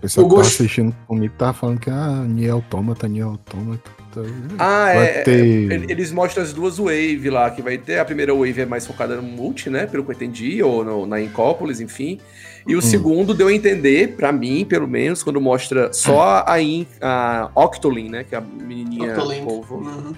que 0.00 0.14
tava 0.14 0.28
gosto- 0.28 0.62
assistindo 0.62 0.94
comigo 1.06 1.34
tava 1.38 1.52
falando 1.52 1.78
que, 1.80 1.90
ah, 1.90 2.24
Nier 2.26 2.52
Automata, 2.52 3.06
Nier 3.08 3.26
Automata. 3.26 3.90
tá- 4.12 4.20
Ah, 4.58 4.92
Vai 4.94 5.04
é. 5.06 5.22
ter- 5.22 5.72
é, 5.72 5.74
Eles 5.90 6.12
mostram 6.12 6.42
as 6.44 6.52
duas 6.52 6.78
wave 6.78 7.30
lá, 7.30 7.50
que 7.50 7.62
vai 7.62 7.78
ter. 7.78 7.98
A 7.98 8.04
primeira 8.04 8.34
wave 8.34 8.60
é 8.60 8.66
mais 8.66 8.86
focada 8.86 9.16
no 9.16 9.22
multi, 9.22 9.70
né? 9.70 9.86
Pelo 9.86 10.04
que 10.04 10.10
eu 10.10 10.14
entendi, 10.14 10.62
ou 10.62 10.84
no- 10.84 11.06
na 11.06 11.18
Incópolis, 11.20 11.80
enfim. 11.80 12.18
E 12.66 12.74
o 12.74 12.78
Hum. 12.78 12.82
segundo 12.82 13.32
deu 13.34 13.48
a 13.48 13.52
entender, 13.54 14.14
pra 14.16 14.30
mim, 14.30 14.64
pelo 14.66 14.86
menos, 14.86 15.22
quando 15.22 15.40
mostra 15.40 15.92
só 15.94 16.44
a, 16.46 16.60
In, 16.60 16.86
a 17.00 17.50
Octolin, 17.54 18.08
né? 18.10 18.22
Que 18.24 18.34
é 18.34 18.38
a 18.38 18.40
menininha 18.42 19.12
Octolink. 19.12 19.44
polvo, 19.46 19.76
Uhum. 19.76 20.12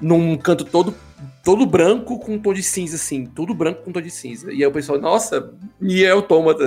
num 0.00 0.36
canto 0.38 0.64
todo, 0.64 0.94
todo 1.46 1.64
branco 1.64 2.18
com 2.18 2.34
um 2.34 2.42
tom 2.42 2.52
de 2.52 2.60
cinza, 2.60 2.96
assim. 2.96 3.24
Tudo 3.24 3.54
branco 3.54 3.84
com 3.84 3.92
tom 3.92 4.00
de 4.00 4.10
cinza. 4.10 4.52
E 4.52 4.56
aí 4.56 4.66
o 4.66 4.72
pessoal, 4.72 4.98
nossa, 5.00 5.54
Nier 5.80 6.12
Automata. 6.12 6.66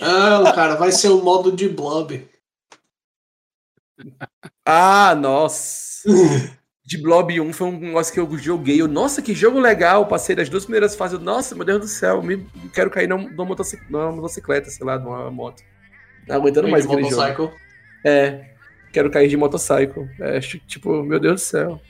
Ah, 0.00 0.52
cara, 0.52 0.74
vai 0.74 0.90
ser 0.90 1.08
o 1.08 1.22
modo 1.22 1.52
de 1.52 1.68
Blob. 1.68 2.28
ah, 4.66 5.14
nossa. 5.14 6.08
de 6.84 6.98
Blob 7.00 7.40
1 7.40 7.52
foi 7.52 7.68
um 7.68 7.78
negócio 7.78 8.12
que 8.12 8.18
eu 8.18 8.38
joguei. 8.38 8.80
Eu, 8.80 8.88
nossa, 8.88 9.22
que 9.22 9.34
jogo 9.34 9.60
legal. 9.60 10.06
Passei 10.06 10.34
das 10.34 10.48
duas 10.48 10.64
primeiras 10.64 10.96
fases. 10.96 11.16
Eu, 11.16 11.24
nossa, 11.24 11.54
meu 11.54 11.64
Deus 11.64 11.80
do 11.80 11.86
céu, 11.86 12.20
me, 12.20 12.44
quero 12.74 12.90
cair 12.90 13.08
numa, 13.08 13.28
numa, 13.30 13.44
motoci- 13.44 13.78
numa 13.88 14.10
motocicleta, 14.10 14.68
sei 14.68 14.84
lá, 14.84 14.98
numa 14.98 15.30
moto. 15.30 15.62
Não 16.26 16.34
aguentando 16.34 16.68
mais 16.68 16.84
aquele 16.84 17.02
jogo. 17.04 17.14
Motorcycle. 17.16 17.50
É, 18.04 18.50
quero 18.92 19.10
cair 19.12 19.28
de 19.28 19.36
motorcycle. 19.36 20.08
É, 20.20 20.40
tipo, 20.40 21.04
meu 21.04 21.20
Deus 21.20 21.40
do 21.40 21.44
céu. 21.44 21.80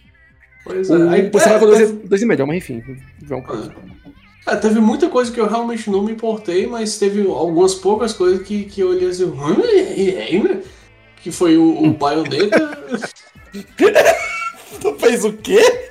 Pois 0.68 0.90
é. 0.90 1.08
Aí, 1.08 1.30
você 1.30 1.46
é, 1.46 1.48
vai 1.50 1.58
com 1.58 1.70
teve- 1.72 1.86
dois, 1.86 2.08
dois 2.08 2.22
e 2.22 2.26
meio, 2.26 2.46
mas 2.46 2.56
enfim. 2.58 2.82
Vamos 3.22 3.46
pra- 3.46 4.52
É, 4.52 4.56
teve 4.56 4.80
muita 4.80 5.08
coisa 5.08 5.30
que 5.32 5.40
eu 5.40 5.48
realmente 5.48 5.90
não 5.90 6.02
me 6.02 6.12
importei, 6.12 6.66
mas 6.66 6.98
teve 6.98 7.20
algumas 7.26 7.74
poucas 7.74 8.12
coisas 8.12 8.46
que, 8.46 8.64
que 8.64 8.80
eu 8.80 8.90
olhei 8.90 9.08
assim. 9.08 9.24
"Hum, 9.24 9.56
é, 9.64 10.36
é", 10.36 10.60
Que 11.22 11.32
foi 11.32 11.56
o, 11.56 11.82
o 11.84 11.90
Bayonetta. 11.92 12.78
Tu 14.80 14.94
fez 14.98 15.24
o 15.24 15.32
quê? 15.32 15.90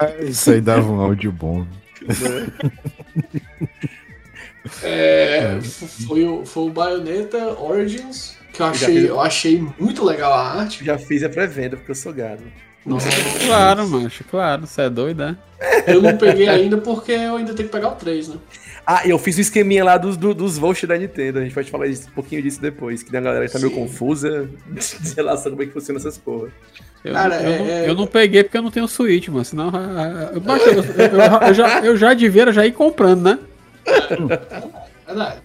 É, 0.00 0.24
Isso 0.24 0.50
aí 0.50 0.60
dava 0.60 0.90
um 0.90 1.00
áudio 1.00 1.30
bom. 1.30 1.66
É, 4.82 5.56
f- 5.60 6.06
foi, 6.06 6.24
o, 6.24 6.44
foi 6.44 6.64
o 6.64 6.70
Bayonetta 6.70 7.58
Origins, 7.60 8.36
que 8.52 8.60
eu 8.60 8.66
achei, 8.66 8.94
fiz- 8.94 9.04
eu 9.08 9.20
achei 9.20 9.66
muito 9.78 10.04
legal 10.04 10.32
a 10.32 10.60
arte. 10.60 10.84
Já 10.84 10.98
fiz 10.98 11.22
a 11.22 11.28
pré-venda, 11.28 11.76
porque 11.76 11.90
eu 11.90 11.94
sou 11.94 12.12
gado. 12.12 12.42
Nossa, 12.84 13.08
Claro, 13.46 13.88
mancho, 13.88 14.24
claro. 14.30 14.66
Você 14.66 14.82
é 14.82 14.90
doido, 14.90 15.18
né? 15.18 15.36
eu 15.86 16.02
não 16.02 16.16
peguei 16.16 16.48
ainda 16.48 16.76
porque 16.78 17.12
eu 17.12 17.36
ainda 17.36 17.54
tenho 17.54 17.68
que 17.68 17.72
pegar 17.74 17.88
o 17.90 17.94
3, 17.94 18.28
né? 18.28 18.36
Ah, 18.84 19.06
eu 19.06 19.16
fiz 19.16 19.38
o 19.38 19.40
esqueminha 19.40 19.84
lá 19.84 19.96
dos, 19.96 20.16
do- 20.16 20.34
dos 20.34 20.58
vouchers 20.58 20.88
da 20.88 20.98
Nintendo. 20.98 21.38
A 21.38 21.42
gente 21.42 21.54
pode 21.54 21.70
falar 21.70 21.86
disso- 21.86 22.08
um 22.10 22.14
pouquinho 22.14 22.42
disso 22.42 22.60
depois, 22.60 23.02
que 23.02 23.10
tem 23.12 23.20
a 23.20 23.22
galera 23.22 23.46
que 23.46 23.52
tá 23.52 23.60
meio 23.60 23.70
Sim. 23.70 23.76
confusa 23.76 24.48
de 24.68 25.14
relação 25.14 25.52
como 25.52 25.62
é 25.62 25.66
que 25.66 25.72
funciona 25.72 26.00
essas 26.00 26.18
porra. 26.18 26.48
Eu, 27.04 27.12
Cara, 27.14 27.40
eu, 27.40 27.50
é- 27.52 27.58
não, 27.58 27.66
é- 27.66 27.88
eu 27.90 27.94
não 27.94 28.06
peguei 28.08 28.42
porque 28.42 28.58
eu 28.58 28.62
não 28.62 28.70
tenho 28.72 28.88
Switch, 28.88 29.28
mano. 29.28 29.44
Senão. 29.44 29.68
ah, 29.72 30.28
ah, 30.30 30.30
eu, 30.34 30.40
baixo, 30.40 30.64
eu, 30.68 30.82
eu- 30.82 31.48
eu 31.48 31.54
já, 31.54 31.80
eu 31.84 31.96
já 31.96 32.12
devia 32.14 32.52
já 32.52 32.66
ir 32.66 32.72
comprando, 32.72 33.22
né? 33.22 33.38
Verdade. 35.06 35.40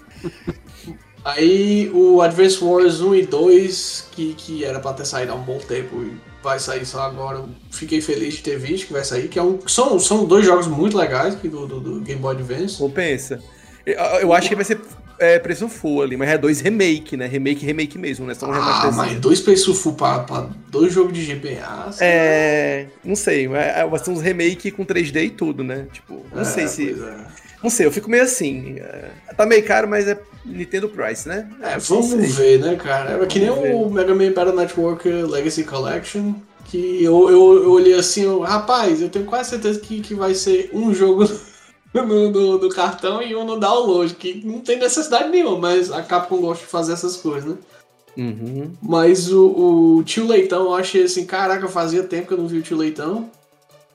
Aí 1.28 1.92
o 1.94 2.22
Advance 2.22 2.64
Wars 2.64 3.02
1 3.02 3.16
e 3.16 3.26
2, 3.26 4.08
que, 4.12 4.34
que 4.36 4.64
era 4.64 4.80
pra 4.80 4.94
ter 4.94 5.06
saído 5.06 5.34
há 5.34 5.36
um 5.36 5.42
bom 5.44 5.58
tempo 5.58 6.02
e 6.02 6.14
vai 6.42 6.58
sair 6.58 6.86
só 6.86 7.02
agora, 7.02 7.40
eu 7.40 7.50
fiquei 7.70 8.00
feliz 8.00 8.36
de 8.36 8.42
ter 8.44 8.58
visto 8.58 8.88
que 8.88 8.94
vai 8.94 9.04
sair, 9.04 9.28
que 9.28 9.38
é 9.38 9.44
um, 9.44 9.60
são, 9.68 10.00
são 10.00 10.24
dois 10.24 10.46
jogos 10.46 10.68
muito 10.68 10.98
legais 10.98 11.36
do, 11.36 11.68
do, 11.68 11.80
do 11.82 12.00
Game 12.00 12.22
Boy 12.22 12.34
Advance. 12.34 12.78
Compensa. 12.78 13.44
Eu, 13.86 13.96
eu 14.22 14.34
acho 14.34 14.48
que 14.48 14.56
vai 14.56 14.64
ser 14.64 14.80
é, 15.20 15.38
preço 15.38 15.68
full 15.68 16.02
ali, 16.02 16.16
mas 16.16 16.30
é 16.30 16.38
dois 16.38 16.62
remake, 16.62 17.18
né? 17.18 17.28
Remake, 17.28 17.66
remake 17.66 17.98
mesmo, 17.98 18.26
né? 18.26 18.34
São 18.34 18.50
Ah, 18.54 18.90
mas 18.96 19.20
dois 19.20 19.42
preços 19.42 19.82
full 19.82 19.96
pra, 19.96 20.20
pra 20.20 20.48
dois 20.70 20.94
jogos 20.94 21.12
de 21.12 21.26
GBA. 21.26 21.86
assim, 21.88 22.00
É. 22.04 22.88
Não 23.04 23.16
sei, 23.18 23.50
mas 23.50 23.66
é- 23.66 23.86
vai 23.86 24.00
ser 24.00 24.12
uns 24.12 24.22
remake 24.22 24.72
com 24.72 24.86
3D 24.86 25.26
e 25.26 25.30
tudo, 25.30 25.62
né? 25.64 25.88
Tipo, 25.92 26.26
não 26.34 26.42
é, 26.42 26.46
sei 26.46 26.68
se. 26.70 26.92
é. 26.92 27.47
Não 27.64 27.70
sei, 27.70 27.86
eu 27.86 27.92
fico 27.92 28.10
meio 28.10 28.24
assim. 28.24 28.76
é, 28.80 29.10
Tá 29.36 29.46
meio 29.46 29.64
caro, 29.66 29.88
mas 29.88 30.08
é 30.08 30.20
Nintendo 30.46 30.90
Price, 30.90 31.28
né? 31.28 31.50
É, 31.62 31.78
vamos 31.80 32.08
sei. 32.08 32.20
ver, 32.22 32.60
né, 32.60 32.76
cara? 32.76 33.22
É 33.24 33.26
que 33.26 33.40
nem 33.40 33.52
ver. 33.52 33.74
o 33.76 33.90
Mega 33.90 34.14
Man 34.16 34.32
Battle 34.32 34.56
Network 34.56 35.08
Legacy 35.10 35.64
Collection, 35.64 36.34
que 36.66 37.04
eu, 37.04 37.30
eu, 37.30 37.64
eu 37.64 37.72
olhei 37.72 37.94
assim, 37.94 38.24
eu, 38.24 38.40
rapaz, 38.42 39.02
eu 39.02 39.10
tenho 39.10 39.26
quase 39.26 39.50
certeza 39.52 39.80
que, 39.80 40.02
que 40.02 40.14
vai 40.14 40.34
ser 40.36 40.70
um 40.74 40.94
jogo 40.94 41.24
no, 41.94 42.30
no, 42.32 42.58
no 42.60 42.70
cartão 42.70 43.22
e 43.22 43.36
um 43.36 43.44
no 43.44 43.60
download, 43.60 44.14
que 44.16 44.46
não 44.46 44.60
tem 44.60 44.78
necessidade 44.78 45.30
nenhuma, 45.30 45.58
mas 45.58 45.92
a 45.92 46.02
Capcom 46.04 46.40
gosta 46.42 46.64
de 46.64 46.70
fazer 46.70 46.94
essas 46.94 47.18
coisas, 47.18 47.50
né? 47.50 47.58
Uhum. 48.18 48.72
Mas 48.82 49.32
o, 49.32 49.98
o 49.98 50.04
Tio 50.04 50.26
Leitão, 50.28 50.64
eu 50.66 50.74
achei 50.76 51.04
assim, 51.04 51.26
caraca, 51.26 51.68
fazia 51.68 52.02
tempo 52.04 52.28
que 52.28 52.34
eu 52.34 52.38
não 52.38 52.48
vi 52.48 52.58
o 52.60 52.62
Tio 52.64 52.76
Leitão. 52.78 53.30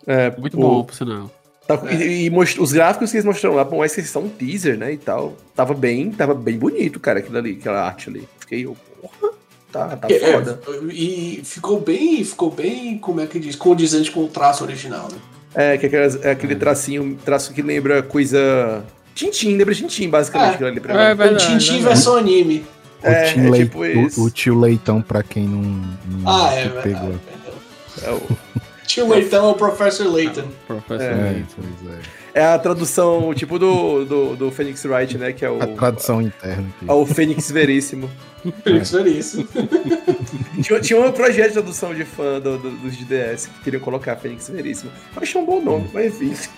É, 0.07 0.31
Muito 0.37 0.57
o- 0.57 0.61
bom, 0.61 0.85
por 0.85 0.95
sinal. 0.95 1.31
Tá- 1.67 1.81
e, 1.93 2.25
e 2.27 2.31
most- 2.31 2.61
os 2.61 2.73
gráficos 2.73 3.11
que 3.11 3.17
eles 3.17 3.25
mostraram 3.25 3.57
lá, 3.57 3.65
por 3.65 3.79
mais 3.79 3.95
que 3.95 4.01
eles 4.01 4.11
são 4.11 4.23
um 4.25 4.29
teaser, 4.29 4.77
né, 4.77 4.93
e 4.93 4.97
tal, 4.97 5.37
tava 5.55 5.75
bem, 5.75 6.11
tava 6.11 6.35
bem 6.35 6.59
bonito, 6.59 6.99
cara, 6.99 7.21
aquilo 7.21 7.39
ali, 7.39 7.57
aquela 7.61 7.83
arte 7.83 8.09
ali. 8.11 8.29
Fiquei, 8.41 8.67
eu, 8.67 8.77
porra, 9.01 9.33
tá, 9.71 9.97
tá 9.97 10.09
É, 10.11 10.19
foda. 10.33 10.61
e 10.91 11.41
ficou 11.45 11.81
bem, 11.81 12.25
ficou 12.25 12.51
bem, 12.51 12.99
como 12.99 13.21
é 13.21 13.27
que 13.27 13.39
diz, 13.39 13.55
condizente 13.57 14.11
com 14.11 14.25
o 14.25 14.29
traço 14.29 14.65
original, 14.65 15.09
né? 15.11 15.19
É, 15.55 15.79
que 15.79 15.87
é 15.87 15.89
aquelas- 15.89 16.25
é 16.25 16.31
aquele 16.33 16.57
tracinho, 16.57 17.17
traço 17.25 17.53
que 17.53 17.63
lembra 17.63 18.03
coisa... 18.03 18.83
Tintim, 19.15 19.57
lembra 19.57 19.75
Tintim, 19.75 20.09
basicamente, 20.09 20.51
É. 20.51 20.55
aquilo 20.55 20.69
ali 20.71 20.81
pra 20.81 21.11
É, 21.11 21.15
verdade, 21.15 21.45
Tintin 21.47 21.59
verdade. 21.59 21.83
versão 21.85 22.17
anime. 22.17 22.65
O, 23.05 23.07
É, 23.07 23.33
tio 23.33 23.47
é 23.47 23.51
Lei- 23.51 23.65
tipo 23.65 23.79
o- 23.79 24.25
o 24.25 24.31
tio 24.31 24.59
Leitão, 24.59 25.03
pra 25.03 25.23
quem 25.23 25.47
não, 25.47 25.61
não 25.61 26.29
Ah, 26.29 26.55
é 26.55 26.63
se 26.63 26.69
verdade. 26.69 26.89
pegou. 26.89 27.15
É, 28.03 28.11
o- 28.13 28.37
Tio 28.95 29.09
Leitão 29.09 29.49
é 29.49 29.51
o 29.51 29.55
Professor 29.55 30.07
Layton. 30.13 30.45
Professor. 30.67 31.01
É. 31.03 31.07
É, 31.13 31.43
pois 31.57 31.93
é. 32.35 32.41
é 32.41 32.45
a 32.47 32.59
tradução, 32.59 33.33
tipo, 33.35 33.59
do, 33.59 34.05
do, 34.05 34.37
do 34.37 34.51
Phoenix 34.51 34.85
Wright, 34.85 35.17
né, 35.19 35.33
que 35.33 35.45
é 35.45 35.51
o... 35.51 35.63
A 35.63 35.67
tradução 35.67 36.21
interna 36.21 36.67
aqui. 36.77 36.91
É 36.91 36.93
o 36.93 37.07
Fênix 37.07 37.51
Veríssimo. 37.51 38.11
Felix 38.65 38.91
Veríssimo. 38.91 39.47
Tinha, 40.63 40.81
tinha 40.81 41.01
um 41.01 41.13
projeto 41.13 41.49
de 41.49 41.53
tradução 41.55 41.95
de 41.95 42.05
fã 42.05 42.39
do- 42.41 42.59
do- 42.59 42.71
dos 42.79 42.97
de 42.97 43.05
DS 43.05 43.47
que 43.47 43.65
queriam 43.65 43.81
colocar 43.81 44.17
Fênix 44.17 44.49
Veríssimo. 44.49 44.91
Eu 45.17 45.23
achei 45.23 45.41
um 45.41 45.45
bom 45.47 45.61
nome, 45.61 45.89
mas 45.93 46.21
enfim. 46.21 46.51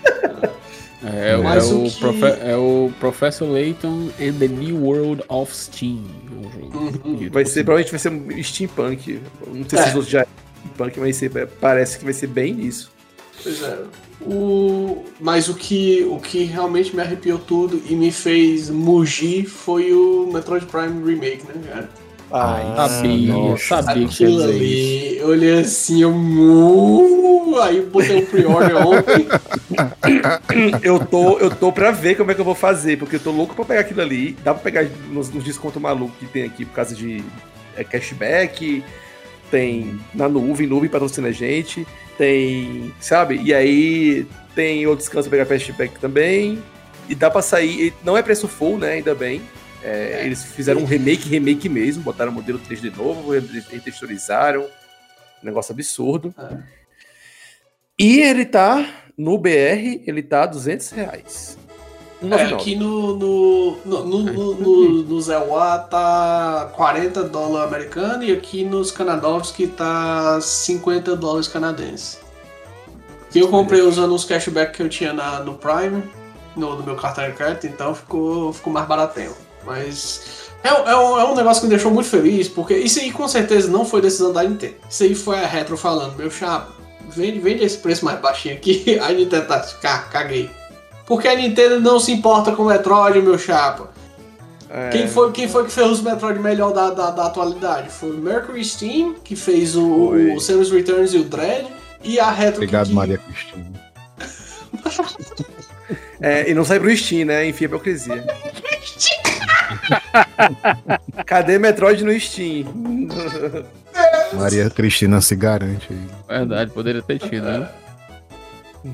É, 1.03 1.31
é, 1.31 1.37
Mas 1.37 1.71
o 1.71 1.83
o 1.85 1.89
que- 1.91 1.99
profe- 1.99 2.39
é 2.41 2.55
o 2.57 2.91
Professor 2.99 3.47
Layton 3.47 4.09
and 4.19 4.33
the 4.39 4.47
New 4.47 4.77
World 4.83 5.23
of 5.29 5.55
Steam. 5.55 6.03
É 6.31 6.35
um 6.47 6.51
jogo 6.51 7.01
Uhum. 7.05 7.29
Vai 7.31 7.45
ser, 7.45 7.63
provavelmente 7.63 7.91
vai 7.91 7.99
ser 7.99 8.09
um 8.09 8.43
steampunk. 8.43 9.21
Não 9.47 9.69
sei 9.69 9.79
se 9.79 9.85
É. 9.85 9.89
os 9.89 9.95
outros 9.95 10.09
já 10.09 10.25
mas 10.77 10.95
vai 10.95 11.13
ser- 11.13 11.47
parece 11.59 11.97
que 11.99 12.03
vai 12.05 12.13
ser 12.13 12.27
bem 12.27 12.59
isso. 12.61 12.91
Pois 13.43 13.61
é. 13.63 13.77
O... 14.21 15.03
Mas 15.19 15.49
o 15.49 15.53
que, 15.53 16.05
o 16.09 16.19
que 16.19 16.43
realmente 16.45 16.95
me 16.95 17.01
arrepiou 17.01 17.37
tudo 17.37 17.81
e 17.89 17.95
me 17.95 18.11
fez 18.11 18.69
mugir 18.69 19.45
foi 19.45 19.91
o 19.93 20.29
Metroid 20.33 20.65
Prime 20.65 21.03
Remake, 21.05 21.43
né, 21.45 21.53
cara? 21.69 21.89
Ah, 22.31 22.87
Sabia, 22.89 23.33
nossa. 23.33 23.83
sabia 23.83 24.07
que 24.07 24.25
ia 24.25 24.43
ali, 24.45 25.17
eu 25.17 25.27
olhei 25.27 25.59
assim, 25.59 26.01
eu. 26.01 26.11
"Mu", 26.11 27.59
Aí 27.61 27.77
eu 27.77 27.85
botei 27.87 28.23
o 28.23 28.25
pre-order 28.25 28.75
ontem. 28.85 29.27
eu 30.81 30.99
tô, 31.05 31.37
eu 31.39 31.49
tô 31.49 31.71
pra 31.71 31.91
ver 31.91 32.15
como 32.15 32.31
é 32.31 32.33
que 32.33 32.41
eu 32.41 32.45
vou 32.45 32.55
fazer, 32.55 32.97
porque 32.97 33.15
eu 33.17 33.19
tô 33.19 33.31
louco 33.31 33.55
pra 33.55 33.63
pegar 33.65 33.81
aquilo 33.81 34.01
ali. 34.01 34.35
Dá 34.43 34.53
pra 34.53 34.63
pegar 34.63 34.85
nos, 35.11 35.29
nos 35.29 35.43
descontos 35.43 35.81
malucos 35.81 36.17
que 36.19 36.25
tem 36.25 36.43
aqui 36.43 36.65
por 36.65 36.73
causa 36.73 36.95
de 36.95 37.23
é, 37.77 37.83
cashback, 37.83 38.83
tem 39.51 39.99
na 40.13 40.27
nuvem, 40.27 40.67
nuvem 40.67 40.89
patrocina 40.89 41.29
a 41.29 41.31
gente, 41.31 41.87
tem, 42.17 42.93
sabe? 42.99 43.41
E 43.43 43.53
aí 43.53 44.27
tem 44.53 44.85
outros 44.87 45.09
cantos 45.09 45.27
pra 45.27 45.37
pegar 45.37 45.49
cashback 45.49 45.99
também. 45.99 46.61
E 47.07 47.13
dá 47.13 47.29
pra 47.29 47.41
sair, 47.41 47.93
não 48.03 48.17
é 48.17 48.23
preço 48.23 48.47
full, 48.47 48.77
né? 48.77 48.93
Ainda 48.93 49.13
bem. 49.13 49.41
É, 49.83 50.23
eles 50.25 50.43
fizeram 50.43 50.81
um 50.81 50.85
remake, 50.85 51.29
remake 51.29 51.69
mesmo, 51.69 52.01
botaram 52.01 52.31
o 52.31 52.33
modelo 52.33 52.59
3D 52.59 52.95
novo, 52.95 53.31
retexturizaram. 53.31 54.67
negócio 55.43 55.73
absurdo. 55.73 56.33
É. 56.37 56.57
E 57.99 58.19
ele 58.19 58.45
tá 58.45 59.03
no 59.15 59.37
BR, 59.37 60.01
ele 60.07 60.23
tá 60.23 60.45
200 60.47 60.89
reais. 60.89 61.57
É, 62.33 62.53
aqui 62.53 62.75
no, 62.75 63.15
no, 63.15 63.77
no, 63.85 65.03
no, 65.03 65.21
Zewa 65.21 65.79
tá 65.79 66.71
40 66.75 67.23
dólares 67.23 67.73
americano 67.73 68.23
e 68.23 68.31
aqui 68.31 68.63
nos 68.63 68.91
Canadovski 68.91 69.67
tá 69.67 70.39
50 70.41 71.15
dólares 71.15 71.47
canadenses. 71.47 72.19
Que 73.31 73.39
eu 73.39 73.49
comprei 73.49 73.81
usando 73.81 74.15
os 74.15 74.23
cashback 74.23 74.77
que 74.77 74.81
eu 74.81 74.89
tinha 74.89 75.11
na, 75.11 75.41
no 75.41 75.55
Prime, 75.55 76.03
no, 76.55 76.81
meu 76.83 76.95
cartão 76.95 77.25
de 77.25 77.33
crédito, 77.33 77.67
então 77.67 77.93
ficou, 77.93 78.53
ficou 78.53 78.71
mais 78.71 78.87
baratinho. 78.87 79.33
Mas 79.65 80.49
é, 80.63 80.69
é, 80.69 80.95
um, 80.95 81.19
é 81.19 81.25
um 81.25 81.35
negócio 81.35 81.61
que 81.61 81.67
me 81.67 81.73
deixou 81.73 81.91
muito 81.91 82.09
feliz, 82.09 82.47
porque 82.47 82.75
isso 82.75 82.99
aí 82.99 83.11
com 83.11 83.27
certeza 83.27 83.69
não 83.69 83.85
foi 83.85 84.01
decisão 84.01 84.31
da 84.31 84.43
Nintendo. 84.43 84.75
Isso 84.89 85.03
aí 85.03 85.13
foi 85.13 85.37
a 85.37 85.45
Retro 85.45 85.75
falando, 85.75 86.15
meu 86.15 86.31
chapa, 86.31 86.71
vende, 87.09 87.39
vende 87.39 87.63
esse 87.63 87.77
preço 87.77 88.03
mais 88.05 88.19
baixinho 88.19 88.55
aqui, 88.55 88.97
a 89.03 89.09
Nintendo 89.09 89.47
tá, 89.47 89.99
caguei. 90.11 90.49
Porque 91.05 91.27
a 91.27 91.35
Nintendo 91.35 91.79
não 91.79 91.99
se 91.99 92.11
importa 92.11 92.51
com 92.51 92.63
o 92.63 92.67
Metroid, 92.67 93.21
meu 93.21 93.37
chapa. 93.37 93.89
É. 94.69 94.89
Quem, 94.89 95.07
foi, 95.07 95.31
quem 95.31 95.47
foi 95.47 95.65
que 95.65 95.71
fez 95.71 95.87
os 95.87 96.01
Metroid 96.01 96.39
melhor 96.39 96.73
da, 96.73 96.89
da, 96.89 97.11
da 97.11 97.25
atualidade? 97.27 97.89
Foi 97.89 98.11
o 98.11 98.17
Mercury 98.17 98.65
Steam, 98.65 99.15
que 99.23 99.35
fez 99.35 99.75
o, 99.75 100.11
o 100.35 100.39
Samus 100.39 100.71
Returns 100.71 101.13
e 101.13 101.17
o 101.17 101.23
Dread, 101.23 101.67
e 102.03 102.19
a 102.19 102.31
Retro 102.31 102.55
Obrigado. 102.55 102.91
Maria 102.91 103.17
Cristina. 103.17 103.65
é, 106.19 106.49
e 106.49 106.53
não 106.53 106.65
sai 106.65 106.79
pro 106.79 106.95
Steam, 106.95 107.25
né? 107.25 107.47
Enfim, 107.47 107.65
a 107.65 107.67
hipocrisia. 107.67 108.25
Cadê 111.25 111.59
Metroid 111.59 112.03
no 112.03 112.19
Steam? 112.19 112.65
Maria 114.33 114.69
Cristina 114.69 115.21
se 115.21 115.35
garante 115.35 115.87
aí. 115.91 116.07
Verdade, 116.27 116.71
poderia 116.71 117.01
ter 117.01 117.19
tido, 117.19 117.43
né? 117.43 117.69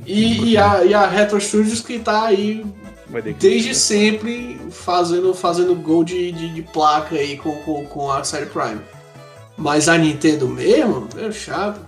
E, 0.06 0.52
e, 0.52 0.58
a, 0.58 0.86
e 0.86 0.94
a 0.94 1.08
Retro 1.08 1.40
Studios 1.40 1.82
que 1.82 2.00
tá 2.00 2.24
aí 2.26 2.66
desde 3.38 3.76
sempre 3.76 4.60
fazendo, 4.72 5.34
fazendo 5.34 5.76
gol 5.76 6.04
de, 6.04 6.32
de, 6.32 6.54
de, 6.54 6.62
placa 6.62 7.16
aí 7.16 7.38
com, 7.38 7.56
com, 7.58 7.86
com 7.86 8.12
a 8.12 8.24
série 8.24 8.46
Prime. 8.46 8.80
Mas 9.58 9.90
a 9.90 9.98
Nintendo 9.98 10.48
mesmo, 10.48 11.08
meu 11.14 11.32
chato. 11.32 11.82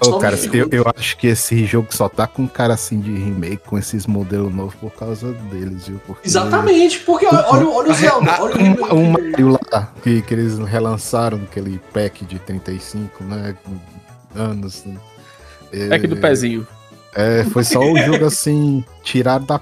Ô, 0.00 0.18
cara, 0.18 0.36
eu, 0.52 0.68
eu, 0.70 0.84
acho 0.94 1.16
que 1.16 1.28
esse 1.28 1.64
jogo 1.64 1.88
só 1.94 2.08
tá 2.08 2.26
com 2.26 2.46
cara 2.46 2.74
assim 2.74 3.00
de 3.00 3.10
remake, 3.10 3.62
com 3.64 3.78
esses 3.78 4.06
modelos 4.06 4.52
novos 4.52 4.74
por 4.74 4.90
causa 4.90 5.32
deles, 5.32 5.88
viu? 5.88 6.00
Porque... 6.06 6.28
Exatamente, 6.28 6.98
porque 7.00 7.26
olha, 7.26 7.46
olha, 7.48 7.68
olha 7.68 7.90
o 7.90 7.94
Zelda, 7.94 8.42
olha 8.42 8.54
o 8.54 8.58
remake. 8.58 8.94
Um 8.94 9.10
Mario 9.10 9.58
lá, 9.72 9.92
que, 10.02 10.20
que 10.20 10.34
eles 10.34 10.58
relançaram, 10.58 11.38
aquele 11.38 11.80
pack 11.92 12.24
de 12.24 12.38
35, 12.38 13.24
né? 13.24 13.56
Anos. 14.34 14.84
Né? 14.84 14.98
Pack 15.88 16.06
do 16.06 16.16
pezinho. 16.16 16.66
É, 17.14 17.44
foi 17.44 17.62
só 17.62 17.80
o 17.80 17.96
jogo 17.96 18.24
assim, 18.24 18.84
tirado 19.02 19.46
da, 19.46 19.60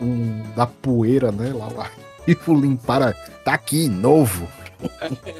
um, 0.00 0.42
da 0.56 0.66
poeira, 0.66 1.30
né? 1.30 1.52
Lá, 1.54 1.68
lá. 1.68 1.90
E 2.26 2.36
limpar. 2.52 3.14
Tá 3.44 3.54
aqui, 3.54 3.88
novo. 3.88 4.48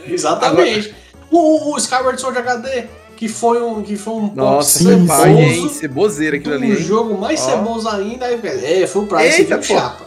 exatamente. 0.06 0.88
Agora... 0.88 1.08
O, 1.30 1.74
o 1.74 1.76
Skyward 1.76 2.20
Sword 2.20 2.38
HD, 2.38 2.84
que 3.16 3.28
foi 3.28 3.60
um, 3.60 3.82
que 3.82 3.96
foi 3.96 4.14
um 4.14 4.34
Nossa, 4.34 4.78
ceboso, 4.78 5.06
pai, 5.06 5.30
hein? 5.30 5.68
ceboseira 5.68 6.36
aquilo 6.36 6.54
ali. 6.54 6.72
Um 6.72 6.76
jogo 6.76 7.18
mais 7.18 7.40
oh. 7.42 7.50
ceboso 7.50 7.88
ainda. 7.88 8.26
É, 8.26 8.86
foi 8.86 9.04
pra 9.06 9.26
esse 9.26 9.42
Eita, 9.42 9.60
chapa. 9.60 10.06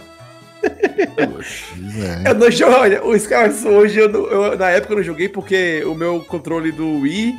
é. 0.64 2.30
Eu 2.30 2.36
não 2.36 2.50
jogo, 2.50 2.74
olha, 2.74 3.04
o 3.04 3.16
Skyward 3.16 3.56
Sword, 3.56 4.00
eu, 4.00 4.32
eu, 4.32 4.58
na 4.58 4.70
época 4.70 4.94
eu 4.94 4.98
não 4.98 5.04
joguei 5.04 5.28
porque 5.28 5.84
o 5.86 5.94
meu 5.94 6.22
controle 6.22 6.72
do 6.72 7.02
Wii 7.02 7.38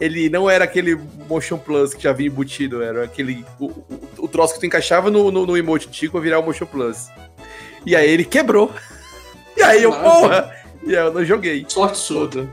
ele 0.00 0.28
não 0.28 0.48
era 0.48 0.64
aquele 0.64 0.98
Motion 1.28 1.58
Plus 1.58 1.92
que 1.92 2.02
já 2.02 2.12
vinha 2.12 2.28
embutido, 2.28 2.82
era 2.82 3.04
aquele. 3.04 3.44
O, 3.58 3.66
o, 3.66 3.84
o 4.18 4.28
troço 4.28 4.54
que 4.54 4.60
tu 4.60 4.66
encaixava 4.66 5.10
no, 5.10 5.30
no, 5.30 5.44
no 5.44 5.56
emote 5.56 5.88
Tico 5.88 6.20
virar 6.20 6.38
o 6.38 6.42
Motion 6.42 6.66
Plus. 6.66 7.08
E 7.84 7.96
aí 7.96 8.08
ele 8.08 8.24
quebrou. 8.24 8.72
E 9.56 9.62
aí 9.62 9.82
eu, 9.82 9.90
porra! 9.90 10.54
E 10.84 10.96
aí 10.96 11.04
eu 11.04 11.12
não 11.12 11.24
joguei. 11.24 11.66
Sorte 11.66 11.98
sua. 11.98 12.30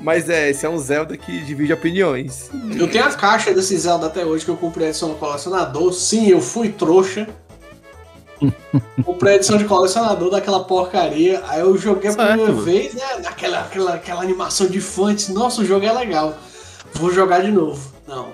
Mas 0.00 0.28
é, 0.28 0.50
esse 0.50 0.66
é 0.66 0.68
um 0.68 0.76
Zelda 0.76 1.16
que 1.16 1.40
divide 1.42 1.72
opiniões. 1.72 2.50
Eu 2.76 2.90
tenho 2.90 3.04
a 3.04 3.12
caixa 3.12 3.54
desse 3.54 3.78
Zelda 3.78 4.08
até 4.08 4.26
hoje 4.26 4.44
que 4.44 4.50
eu 4.50 4.56
comprei 4.56 4.90
do 4.90 5.14
colecionador. 5.14 5.92
Sim, 5.92 6.26
eu 6.28 6.40
fui 6.40 6.70
trouxa. 6.70 7.28
Comprei 9.04 9.34
a 9.34 9.36
edição 9.36 9.56
de 9.56 9.64
colecionador 9.64 10.30
daquela 10.30 10.64
porcaria. 10.64 11.42
Aí 11.46 11.60
eu 11.60 11.76
joguei 11.76 12.10
a 12.10 12.14
primeira 12.14 12.52
vez, 12.52 12.94
né? 12.94 13.02
Naquela 13.22 13.60
aquela, 13.60 13.94
aquela 13.94 14.22
animação 14.22 14.66
de 14.66 14.80
fã. 14.80 15.14
Disse, 15.14 15.32
Nossa, 15.32 15.62
o 15.62 15.64
jogo 15.64 15.84
é 15.84 15.92
legal. 15.92 16.38
Vou 16.94 17.12
jogar 17.12 17.40
de 17.40 17.50
novo. 17.50 17.92
Não. 18.06 18.32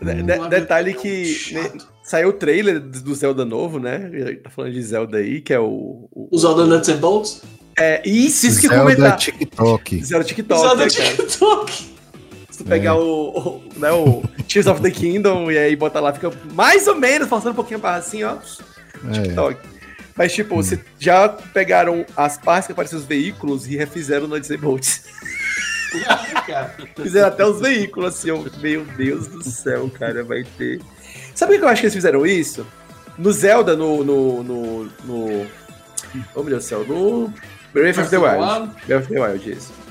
De, 0.00 0.22
de, 0.22 0.48
detalhe 0.48 0.94
que 0.94 1.52
né, 1.52 1.72
saiu 2.02 2.30
o 2.30 2.32
trailer 2.32 2.80
do 2.80 3.14
Zelda 3.14 3.44
novo, 3.44 3.78
né? 3.78 4.10
Tá 4.42 4.50
falando 4.50 4.72
de 4.72 4.82
Zelda 4.82 5.18
aí, 5.18 5.40
que 5.40 5.52
é 5.52 5.60
o. 5.60 6.08
O, 6.10 6.28
o 6.30 6.38
Zelda 6.38 6.66
Nuts 6.66 6.88
and 6.88 6.96
Bolts? 6.96 7.42
É, 7.78 8.02
isso, 8.06 8.46
isso 8.46 8.60
que 8.60 8.68
Zelda 8.68 8.82
comentar. 8.82 9.16
TikTok. 9.16 10.04
Zelda 10.04 10.24
TikTok. 10.24 10.60
Zelda 10.60 10.84
né, 10.84 10.90
TikTok. 10.90 11.92
Se 12.52 12.58
tu 12.58 12.64
pegar 12.64 12.90
é. 12.90 12.92
o, 12.92 13.00
o, 13.00 13.62
né, 13.78 13.90
o 13.90 14.22
Tears 14.46 14.66
of 14.66 14.82
the 14.82 14.90
Kingdom 14.90 15.50
e 15.50 15.56
aí 15.56 15.74
botar 15.74 16.00
lá, 16.00 16.12
fica 16.12 16.30
mais 16.52 16.86
ou 16.86 16.94
menos 16.94 17.26
forçando 17.26 17.52
um 17.52 17.54
pouquinho 17.54 17.78
a 17.78 17.82
barra 17.82 17.96
assim, 17.96 18.22
ó. 18.22 18.36
É. 19.08 19.10
TikTok. 19.10 19.58
Mas, 20.14 20.34
tipo, 20.34 20.60
hum. 20.60 20.78
já 20.98 21.30
pegaram 21.30 22.04
as 22.14 22.36
partes 22.36 22.66
que 22.66 22.72
apareciam 22.72 23.00
os 23.00 23.06
veículos 23.06 23.66
e 23.66 23.74
refizeram 23.74 24.28
no 24.28 24.38
Disabled. 24.38 24.86
fizeram 27.02 27.28
até 27.28 27.46
os 27.46 27.58
veículos, 27.58 28.14
assim, 28.14 28.30
ó. 28.30 28.38
Meu 28.60 28.84
Deus 28.84 29.28
do 29.28 29.42
céu, 29.42 29.90
cara, 29.98 30.22
vai 30.22 30.44
ter. 30.58 30.78
Sabe 31.34 31.54
por 31.54 31.58
que 31.58 31.64
eu 31.64 31.68
acho 31.70 31.80
que 31.80 31.86
eles 31.86 31.94
fizeram 31.94 32.26
isso? 32.26 32.66
No 33.16 33.32
Zelda, 33.32 33.74
no. 33.74 34.04
no. 34.04 34.42
no. 34.42 34.84
no... 35.04 35.46
Oh, 36.34 36.42
meu 36.42 36.50
Deus 36.50 36.64
do 36.64 36.68
céu, 36.68 36.84
no. 36.86 37.32
Breath 37.72 37.96
of 37.96 38.10
the 38.10 38.18
Wild. 38.18 38.70
Breath 38.86 39.04
of 39.04 39.14
the 39.14 39.18
Wild, 39.18 39.50
isso 39.50 39.81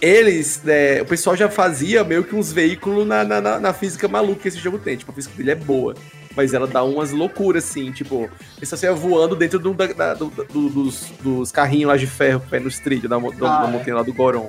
eles, 0.00 0.62
né, 0.62 1.02
o 1.02 1.06
pessoal 1.06 1.36
já 1.36 1.48
fazia 1.48 2.04
meio 2.04 2.24
que 2.24 2.34
uns 2.34 2.52
veículos 2.52 3.06
na, 3.06 3.24
na, 3.24 3.60
na, 3.60 3.72
física 3.72 4.06
maluca 4.08 4.42
que 4.42 4.48
esse 4.48 4.58
jogo 4.58 4.78
tem. 4.78 4.96
Tipo, 4.96 5.12
a 5.12 5.14
física 5.14 5.34
dele 5.36 5.50
é 5.50 5.54
boa. 5.54 5.94
Mas 6.36 6.54
ela 6.54 6.66
dá 6.66 6.84
umas 6.84 7.10
loucuras, 7.10 7.64
assim, 7.64 7.90
tipo, 7.90 8.30
você 8.60 8.86
ia 8.86 8.92
voando 8.92 9.34
dentro 9.34 9.58
do, 9.58 9.74
da, 9.74 10.14
do, 10.14 10.26
do, 10.26 10.68
dos, 10.68 11.06
dos 11.20 11.50
carrinhos 11.50 11.88
lá 11.88 11.96
de 11.96 12.06
ferro 12.06 12.40
que 12.48 12.60
nos 12.60 12.78
trilhos 12.78 13.10
da, 13.10 13.16
ah, 13.16 13.20
da 13.20 13.68
é. 13.68 13.70
montanha 13.70 13.96
lá 13.96 14.02
do 14.02 14.12
Goron. 14.12 14.48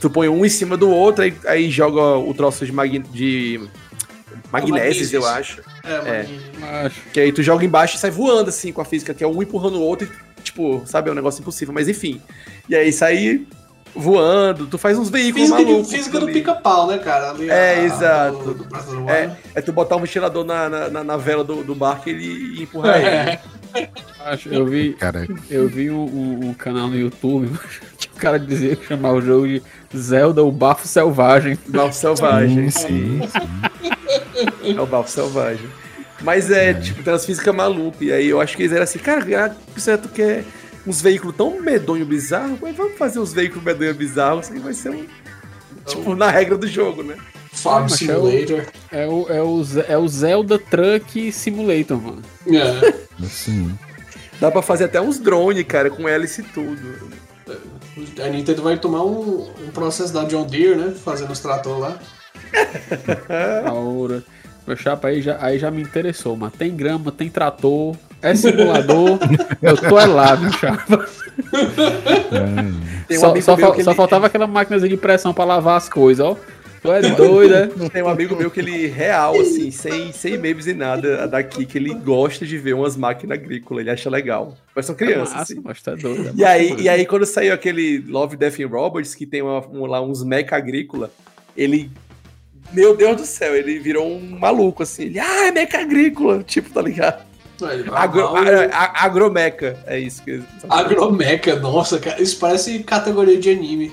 Tu 0.00 0.08
põe 0.08 0.28
um 0.28 0.44
em 0.44 0.48
cima 0.48 0.76
do 0.76 0.88
outro, 0.88 1.24
aí, 1.24 1.34
aí 1.46 1.70
joga 1.70 2.18
o 2.18 2.32
troço 2.32 2.64
de, 2.64 2.70
mag, 2.70 2.98
de 2.98 3.60
magnésios, 4.52 5.12
eu 5.12 5.26
acho. 5.26 5.62
É, 5.82 6.26
é. 6.70 6.90
Que 7.12 7.20
aí 7.20 7.32
tu 7.32 7.42
joga 7.42 7.64
embaixo 7.64 7.96
e 7.96 7.98
sai 7.98 8.10
voando, 8.10 8.50
assim, 8.50 8.70
com 8.72 8.80
a 8.80 8.84
física, 8.84 9.12
que 9.12 9.24
é 9.24 9.26
um 9.26 9.42
empurrando 9.42 9.78
o 9.78 9.82
outro 9.82 10.06
e, 10.06 10.42
tipo, 10.42 10.82
sabe, 10.86 11.08
é 11.08 11.12
um 11.12 11.16
negócio 11.16 11.40
impossível, 11.40 11.74
mas 11.74 11.88
enfim. 11.88 12.20
E 12.68 12.76
aí 12.76 12.92
sai 12.92 13.46
voando, 13.96 14.66
tu 14.66 14.76
faz 14.76 14.98
uns 14.98 15.08
veículos 15.08 15.48
física 15.48 15.62
malucos. 15.62 15.88
De, 15.88 15.96
física 15.96 16.20
do 16.20 16.26
pica-pau, 16.26 16.86
né, 16.86 16.98
cara? 16.98 17.30
Ali, 17.30 17.48
é, 17.48 17.74
a, 17.74 17.82
exato. 17.84 18.38
Do, 18.38 18.54
do 18.54 19.10
é, 19.10 19.36
é, 19.54 19.60
tu 19.60 19.72
botar 19.72 19.96
um 19.96 20.00
ventilador 20.00 20.44
na, 20.44 20.68
na, 20.68 21.04
na 21.04 21.16
vela 21.16 21.42
do, 21.42 21.64
do 21.64 21.74
barco 21.74 22.08
e 22.08 22.12
ele 22.12 22.62
empurrar 22.62 22.96
é. 22.96 23.40
ele. 23.74 23.88
Acho, 24.24 24.48
eu 24.48 24.66
vi, 24.66 24.94
Caraca. 24.94 25.34
eu 25.50 25.68
vi 25.68 25.90
um, 25.90 26.04
um, 26.04 26.48
um, 26.48 26.54
canal 26.54 26.88
no 26.88 26.98
YouTube 26.98 27.50
que 27.98 28.08
o 28.08 28.20
cara 28.20 28.38
dizia 28.38 28.74
que 28.74 28.86
chamava 28.86 29.16
o 29.16 29.22
jogo 29.22 29.46
de 29.46 29.62
Zelda 29.94 30.42
o 30.42 30.50
Bafo 30.50 30.86
Selvagem. 30.86 31.58
Bafo 31.68 31.94
Selvagem, 31.94 32.70
sim. 32.70 33.20
sim. 33.20 34.76
É 34.76 34.80
o 34.80 34.86
Bafo 34.86 35.10
Selvagem. 35.10 35.68
Mas 36.22 36.50
é, 36.50 36.70
é. 36.70 36.74
tipo, 36.74 37.02
tem 37.02 37.12
umas 37.12 37.26
físicas 37.26 37.54
malucas. 37.54 38.00
E 38.00 38.12
aí 38.12 38.28
eu 38.28 38.40
acho 38.40 38.56
que 38.56 38.62
eles 38.62 38.72
eram 38.72 38.84
assim, 38.84 38.98
cara, 38.98 39.54
certo 39.76 40.08
que 40.08 40.22
é 40.22 40.44
uns 40.86 41.00
veículos 41.00 41.34
tão 41.36 41.60
medonho 41.60 42.06
bizarro, 42.06 42.58
mas 42.60 42.76
vamos 42.76 42.96
fazer 42.96 43.18
uns 43.18 43.32
veículos 43.32 43.64
medonho 43.64 43.94
bizarros, 43.94 44.48
que 44.48 44.58
vai 44.58 44.72
ser 44.72 44.90
um. 44.90 45.06
Tipo, 45.86 46.14
na 46.14 46.30
regra 46.30 46.56
do 46.56 46.66
jogo, 46.66 47.02
né? 47.02 47.16
Farm 47.52 47.88
Simulator. 47.88 48.66
É 48.90 49.06
o, 49.06 49.26
é, 49.28 49.42
o, 49.42 49.64
é 49.88 49.98
o 49.98 50.08
Zelda 50.08 50.58
Truck 50.58 51.32
Simulator, 51.32 52.00
mano. 52.00 52.22
É. 52.46 53.24
Assim. 53.24 53.76
Dá 54.40 54.50
pra 54.50 54.62
fazer 54.62 54.84
até 54.84 55.00
uns 55.00 55.18
drones, 55.18 55.64
cara, 55.66 55.90
com 55.90 56.08
hélice 56.08 56.42
e 56.42 56.44
tudo. 56.44 57.10
A 58.22 58.28
Nintendo 58.28 58.62
vai 58.62 58.78
tomar 58.78 59.04
um, 59.04 59.48
um 59.64 59.70
processo 59.72 60.12
da 60.12 60.24
John 60.24 60.46
Deere, 60.46 60.76
né? 60.76 60.94
Fazendo 61.02 61.32
os 61.32 61.40
tratores 61.40 61.80
lá. 61.80 61.98
Aura. 63.66 64.22
Meu 64.66 64.76
chapa 64.76 65.08
aí 65.08 65.22
já, 65.22 65.38
aí 65.40 65.58
já 65.58 65.70
me 65.70 65.80
interessou, 65.80 66.36
mas 66.36 66.52
tem 66.52 66.74
grama, 66.74 67.12
tem 67.12 67.30
trator, 67.30 67.96
é 68.22 68.34
simulador, 68.34 69.18
eu 69.62 69.76
tô 69.76 69.98
é 69.98 70.06
lá, 70.06 70.36
meu 70.36 70.52
chapa. 70.52 71.08
É. 73.08 73.14
Um 73.14 73.18
só, 73.18 73.56
só, 73.56 73.82
só 73.82 73.94
faltava 73.94 74.26
aquela 74.26 74.46
máquina 74.46 74.80
de 74.80 74.96
pressão 74.96 75.32
pra 75.32 75.44
lavar 75.44 75.76
as 75.76 75.88
coisas, 75.88 76.24
ó. 76.24 76.36
Tu 76.82 76.92
é 76.92 77.00
doido, 77.02 77.52
né? 77.52 77.88
Tem 77.92 78.02
um 78.02 78.08
amigo 78.08 78.36
meu 78.36 78.50
que 78.50 78.60
ele, 78.60 78.86
real, 78.86 79.40
assim, 79.40 79.70
sem, 79.70 80.12
sem 80.12 80.38
memes 80.38 80.66
e 80.66 80.74
nada 80.74 81.26
daqui, 81.26 81.66
que 81.66 81.78
ele 81.78 81.92
gosta 81.92 82.46
de 82.46 82.56
ver 82.58 82.74
umas 82.74 82.96
máquinas 82.96 83.38
agrícolas, 83.38 83.80
ele 83.82 83.90
acha 83.90 84.08
legal. 84.08 84.56
Mas 84.74 84.86
são 84.86 84.94
crianças, 84.94 85.32
é 85.34 85.38
massa, 85.38 85.52
assim. 85.52 85.62
Mas 85.64 85.82
tá 85.82 85.94
doido. 85.94 86.28
é 86.28 86.32
E 86.34 86.44
aí, 86.44 86.76
e 86.78 86.88
aí, 86.88 87.04
quando 87.04 87.26
saiu 87.26 87.52
aquele 87.52 88.04
Love, 88.06 88.36
Death 88.36 88.60
and 88.60 88.68
Robots, 88.68 89.14
que 89.14 89.26
tem 89.26 89.42
uma- 89.42 89.66
um- 89.66 89.86
lá 89.86 90.00
uns 90.00 90.22
mecha 90.22 90.54
agrícola, 90.54 91.10
ele. 91.56 91.90
Meu 92.72 92.96
Deus 92.96 93.16
do 93.16 93.26
céu, 93.26 93.54
ele 93.56 93.78
virou 93.78 94.06
um 94.06 94.20
maluco, 94.38 94.82
assim. 94.82 95.04
Ele, 95.04 95.18
ah, 95.18 95.46
é 95.48 95.50
mecha 95.50 95.78
agrícola, 95.78 96.42
tipo, 96.46 96.70
tá 96.70 96.82
ligado? 96.82 97.24
Agro, 97.92 98.28
a- 98.72 99.04
agromeca, 99.04 99.78
é 99.86 99.98
isso 99.98 100.22
que. 100.22 100.42
Agromeca, 100.68 101.56
nossa, 101.56 101.98
cara, 101.98 102.20
isso 102.20 102.38
parece 102.38 102.80
categoria 102.80 103.38
de 103.38 103.50
anime. 103.50 103.92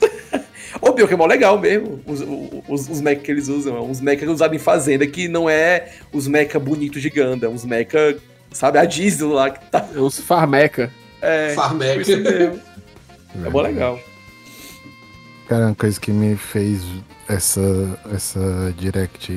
Ô, 0.80 0.92
pior 0.92 1.06
que 1.08 1.14
é 1.14 1.16
mó 1.16 1.26
legal 1.26 1.58
mesmo, 1.58 2.00
os, 2.06 2.20
os, 2.68 2.88
os 2.88 3.00
mecha 3.00 3.20
que 3.20 3.30
eles 3.30 3.48
usam, 3.48 3.76
é 3.76 3.80
uns 3.80 4.00
mecha 4.00 4.30
usados 4.30 4.54
em 4.56 4.58
fazenda, 4.58 5.06
que 5.06 5.28
não 5.28 5.48
é 5.48 5.92
os 6.12 6.26
mecha 6.26 6.58
bonitos 6.58 7.00
de 7.00 7.08
Ganda, 7.08 7.48
uns 7.48 7.64
mecha, 7.64 8.16
sabe, 8.50 8.78
a 8.78 8.84
diesel 8.84 9.30
lá, 9.30 9.50
que 9.50 9.64
tá. 9.70 9.86
É 9.94 9.98
uns 9.98 10.20
farmeca. 10.20 10.90
É, 11.22 11.54
Farmeca. 11.54 12.12
É 12.12 13.50
mó 13.50 13.60
legal. 13.62 13.98
Cara, 15.48 15.66
uma 15.66 15.74
coisa 15.74 15.98
que 16.00 16.10
me 16.10 16.36
fez 16.36 16.82
essa, 17.28 17.60
essa 18.12 18.74
direct 18.76 19.32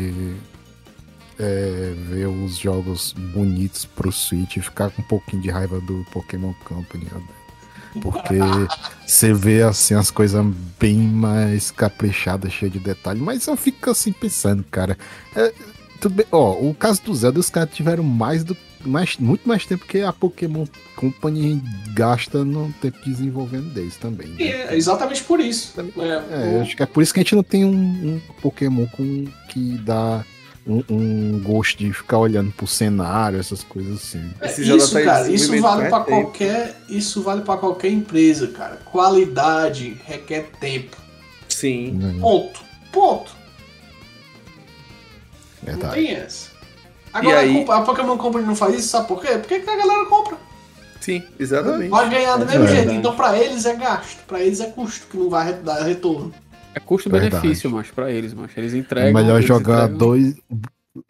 é 1.39 1.93
ver 2.09 2.27
os 2.27 2.57
jogos 2.57 3.13
bonitos 3.13 3.85
pro 3.85 4.11
Switch 4.11 4.57
e 4.57 4.61
ficar 4.61 4.89
com 4.91 5.01
um 5.01 5.05
pouquinho 5.05 5.41
de 5.41 5.49
raiva 5.49 5.79
do 5.79 6.05
Pokémon 6.11 6.53
Company, 6.65 7.05
velho. 7.05 7.39
Porque 8.01 8.35
você 9.07 9.33
vê 9.33 9.63
assim 9.63 9.93
as 9.93 10.11
coisas 10.11 10.45
bem 10.79 10.97
mais 10.97 11.71
caprichadas, 11.71 12.51
cheias 12.51 12.73
de 12.73 12.79
detalhes, 12.79 13.21
mas 13.21 13.47
eu 13.47 13.55
fico 13.55 13.89
assim 13.89 14.11
pensando, 14.11 14.63
cara. 14.69 14.97
é, 15.35 15.53
tudo 15.99 16.15
bem, 16.15 16.25
ó, 16.31 16.53
o 16.53 16.73
caso 16.73 17.01
do 17.03 17.15
Zelda, 17.15 17.39
os 17.39 17.49
caras 17.49 17.73
tiveram 17.73 18.03
mais 18.03 18.43
do 18.43 18.55
mais, 18.85 19.17
muito 19.17 19.47
mais 19.47 19.65
tempo 19.65 19.85
que 19.85 20.01
a 20.01 20.13
Pokémon 20.13 20.65
Company 20.95 21.61
gasta 21.93 22.45
no 22.45 22.71
tempo 22.81 22.97
desenvolvendo 23.05 23.73
deles 23.73 23.97
também. 23.97 24.29
Né? 24.29 24.43
é 24.43 24.75
exatamente 24.75 25.21
por 25.23 25.39
isso. 25.39 25.73
É, 25.97 26.55
eu 26.55 26.61
acho 26.61 26.77
que 26.77 26.83
é 26.83 26.85
por 26.85 27.03
isso 27.03 27.13
que 27.13 27.19
a 27.19 27.23
gente 27.23 27.35
não 27.35 27.43
tem 27.43 27.65
um, 27.65 27.71
um 27.71 28.21
Pokémon 28.41 28.85
com, 28.87 29.25
que 29.49 29.77
dá 29.79 30.23
um, 30.67 30.83
um 30.89 31.39
gosto 31.43 31.77
de 31.79 31.91
ficar 31.93 32.17
olhando 32.19 32.51
pro 32.51 32.67
cenário, 32.67 33.39
essas 33.39 33.63
coisas 33.63 33.95
assim. 33.97 34.31
Esse 34.41 34.63
jogo 34.63 34.77
isso, 34.83 34.93
tá 34.93 35.01
cara, 35.03 35.29
isso 35.31 35.61
vale 35.61 35.89
para 35.89 36.03
qualquer, 36.03 36.81
isso 36.89 37.21
vale 37.21 37.41
para 37.41 37.57
qualquer 37.59 37.89
empresa, 37.91 38.47
cara. 38.49 38.77
Qualidade 38.85 39.97
requer 40.05 40.49
tempo. 40.59 40.97
Sim. 41.47 41.91
Né? 41.91 42.17
Ponto. 42.21 42.61
Ponto. 42.91 43.31
Não 45.63 45.73
Verdade. 45.73 45.93
tem 45.95 46.11
essa. 46.11 46.49
Agora 47.11 47.39
aí- 47.39 47.65
a 47.69 47.81
Pokémon 47.81 48.17
Company 48.17 48.45
não 48.45 48.55
faz 48.55 48.75
isso, 48.75 48.89
sabe 48.89 49.07
por 49.07 49.21
quê? 49.21 49.37
Porque 49.37 49.59
que 49.59 49.69
a 49.69 49.75
galera 49.75 50.05
compra. 50.05 50.37
Sim, 51.01 51.23
exatamente. 51.39 51.89
Vai 51.89 52.09
ganhar 52.09 52.37
do 52.37 52.43
É 52.43 52.45
mesmo 52.45 52.59
verdade. 52.65 52.75
jeito. 52.87 52.91
Então 52.99 53.15
pra 53.15 53.37
eles 53.37 53.65
é 53.65 53.75
gasto, 53.75 54.19
pra 54.27 54.41
eles 54.41 54.59
é 54.59 54.67
custo 54.67 55.07
que 55.07 55.17
não 55.17 55.29
vai 55.29 55.53
dar 55.53 55.81
retorno. 55.83 56.33
É 56.83 56.85
custo-benefício, 56.85 57.69
mas 57.69 57.89
pra 57.91 58.11
eles, 58.11 58.33
mas 58.33 58.51
Eles 58.57 58.73
É 58.73 58.77
entregam. 58.77 59.13
melhor 59.21 59.35
eles 59.37 59.45
jogar 59.47 59.83
entregam- 59.83 59.97
dois. 59.97 60.35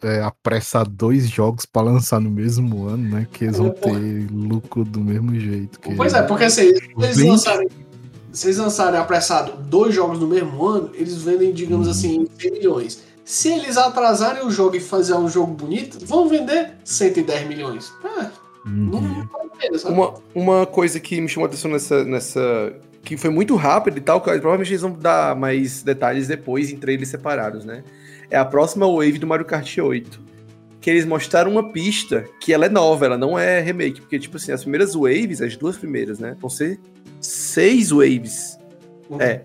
É, 0.02 0.22
apressar 0.22 0.86
dois 0.88 1.28
jogos 1.28 1.64
pra 1.64 1.82
lançar 1.82 2.20
no 2.20 2.30
mesmo 2.30 2.86
ano, 2.86 3.08
né? 3.16 3.26
Que 3.32 3.44
eles 3.44 3.56
vão 3.56 3.70
ter 3.70 4.26
lucro 4.30 4.84
do 4.84 5.00
mesmo 5.00 5.34
jeito. 5.40 5.80
Que... 5.80 5.94
Pois 5.94 6.12
é, 6.12 6.22
porque 6.22 6.44
assim, 6.44 6.74
se 6.76 6.84
eles 6.98 7.16
Vinte. 7.16 7.28
lançarem, 7.30 7.68
se 8.30 8.46
eles 8.46 8.58
lançarem 8.58 9.00
apressado 9.00 9.52
dois 9.64 9.94
jogos 9.94 10.20
no 10.20 10.28
mesmo 10.28 10.64
ano, 10.66 10.90
eles 10.94 11.16
vendem, 11.22 11.52
digamos 11.52 11.86
Uhum. 11.86 11.92
assim, 11.92 12.26
100 12.38 12.52
milhões. 12.52 13.02
Se 13.24 13.48
eles 13.48 13.76
atrasarem 13.76 14.44
o 14.46 14.50
jogo 14.50 14.76
e 14.76 14.80
fazer 14.80 15.14
um 15.14 15.28
jogo 15.28 15.54
bonito, 15.54 15.98
vão 16.06 16.28
vender 16.28 16.72
110 16.84 17.48
milhões. 17.48 17.90
É, 18.04 18.30
não, 18.66 18.98
Uhum. 18.98 19.00
não 19.00 19.00
vale 19.28 19.50
a 19.52 19.56
pena, 19.56 19.78
sabe? 19.78 19.94
Uma, 19.94 20.14
uma 20.34 20.66
coisa 20.66 21.00
que 21.00 21.20
me 21.20 21.28
chamou 21.28 21.46
a 21.46 21.48
atenção 21.48 21.70
nessa, 21.70 22.04
nessa. 22.04 22.72
Que 23.10 23.16
foi 23.16 23.30
muito 23.30 23.56
rápido 23.56 23.98
e 23.98 24.00
tal, 24.00 24.20
que 24.20 24.30
provavelmente 24.30 24.70
eles 24.70 24.82
vão 24.82 24.92
dar 24.92 25.34
mais 25.34 25.82
detalhes 25.82 26.28
depois 26.28 26.70
em 26.70 26.76
trailers 26.76 27.08
separados, 27.08 27.64
né? 27.64 27.82
É 28.30 28.38
a 28.38 28.44
próxima 28.44 28.86
wave 28.86 29.18
do 29.18 29.26
Mario 29.26 29.44
Kart 29.44 29.78
8. 29.78 30.20
Que 30.80 30.90
eles 30.90 31.04
mostraram 31.04 31.50
uma 31.50 31.72
pista 31.72 32.24
que 32.40 32.52
ela 32.52 32.66
é 32.66 32.68
nova, 32.68 33.06
ela 33.06 33.18
não 33.18 33.36
é 33.36 33.58
remake. 33.58 34.00
Porque, 34.00 34.16
tipo 34.16 34.36
assim, 34.36 34.52
as 34.52 34.60
primeiras 34.60 34.94
waves, 34.94 35.42
as 35.42 35.56
duas 35.56 35.76
primeiras, 35.76 36.20
né? 36.20 36.36
Vão 36.38 36.48
ser 36.48 36.78
seis 37.20 37.90
waves. 37.90 38.56
É. 39.18 39.40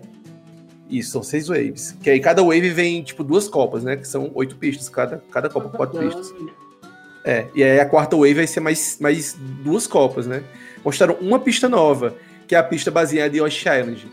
Isso, 0.88 1.10
são 1.10 1.24
seis 1.24 1.48
waves. 1.48 1.96
Que 2.00 2.10
aí 2.10 2.20
cada 2.20 2.44
wave 2.44 2.70
vem, 2.70 3.02
tipo, 3.02 3.24
duas 3.24 3.48
copas, 3.48 3.82
né? 3.82 3.96
Que 3.96 4.06
são 4.06 4.30
oito 4.36 4.54
pistas, 4.54 4.88
cada, 4.88 5.20
cada 5.32 5.48
copa 5.50 5.70
com 5.70 5.76
quatro 5.76 5.98
pistas. 5.98 6.32
É, 7.24 7.48
e 7.52 7.64
aí 7.64 7.80
a 7.80 7.86
quarta 7.86 8.14
wave 8.14 8.34
vai 8.34 8.46
ser 8.46 8.60
mais, 8.60 8.98
mais 9.00 9.36
duas 9.64 9.88
copas, 9.88 10.24
né? 10.24 10.44
Mostraram 10.84 11.16
uma 11.20 11.40
pista 11.40 11.68
nova, 11.68 12.14
que 12.46 12.54
é 12.54 12.58
a 12.58 12.62
pista 12.62 12.90
baseada 12.90 13.36
em 13.36 13.40
Yoshi 13.40 13.68
Island. 13.68 14.06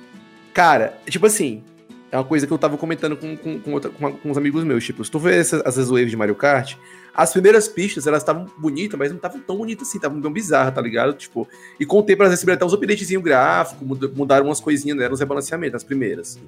Cara, 0.54 0.98
tipo 1.08 1.26
assim, 1.26 1.64
é 2.12 2.18
uma 2.18 2.24
coisa 2.24 2.46
que 2.46 2.54
eu 2.54 2.58
tava 2.58 2.78
comentando 2.78 3.18
com, 3.18 3.36
com, 3.36 3.60
com, 3.60 3.72
outra- 3.74 3.90
com, 3.92 4.12
com 4.14 4.30
uns 4.32 4.38
amigos 4.38 4.64
meus. 4.64 4.84
Tipo, 4.84 5.04
se 5.04 5.10
tu 5.10 5.20
vê 5.20 5.38
essas, 5.38 5.62
essas 5.66 5.90
waves 5.90 6.12
de 6.12 6.18
Mario 6.18 6.36
Kart, 6.36 6.76
as 7.16 7.32
primeiras 7.32 7.68
pistas, 7.68 8.08
elas 8.08 8.22
estavam 8.24 8.48
bonitas, 8.58 8.98
mas 8.98 9.10
não 9.10 9.18
estavam 9.18 9.40
tão 9.40 9.58
bonitas 9.58 9.88
assim, 9.88 9.98
estavam 9.98 10.20
bem 10.20 10.32
bizarras, 10.32 10.74
tá 10.74 10.82
ligado? 10.82 11.14
Tipo, 11.14 11.48
e 11.80 11.86
com 11.86 11.98
o 12.00 12.04
tempo 12.04 12.24
elas 12.24 12.32
receberam 12.34 12.56
até 12.56 12.66
uns 12.66 12.74
updatezinhos 12.74 13.24
gráficos, 13.24 13.86
muda- 13.88 14.12
mudaram 14.16 14.46
umas 14.46 14.60
coisinhas, 14.60 14.98
né? 14.98 15.10
Uns 15.10 15.20
rebalanceamentos, 15.20 15.76
as 15.76 15.84
primeiras. 15.84 16.40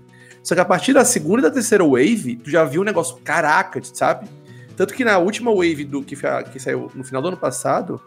Só 0.43 0.53
que 0.55 0.61
a 0.61 0.65
partir 0.65 0.93
da 0.93 1.05
segunda 1.05 1.39
e 1.39 1.41
da 1.43 1.51
terceira 1.51 1.83
wave, 1.83 2.35
tu 2.43 2.49
já 2.49 2.63
viu 2.63 2.81
um 2.81 2.85
negócio 2.85 3.17
caraca, 3.23 3.79
sabe? 3.83 4.27
Tanto 4.75 4.93
que 4.93 5.05
na 5.05 5.17
última 5.17 5.51
wave 5.51 5.83
do 5.83 6.03
que, 6.03 6.15
que 6.51 6.59
saiu 6.59 6.91
no 6.93 7.03
final 7.03 7.21
do 7.21 7.29
ano 7.29 7.37
passado, 7.37 7.99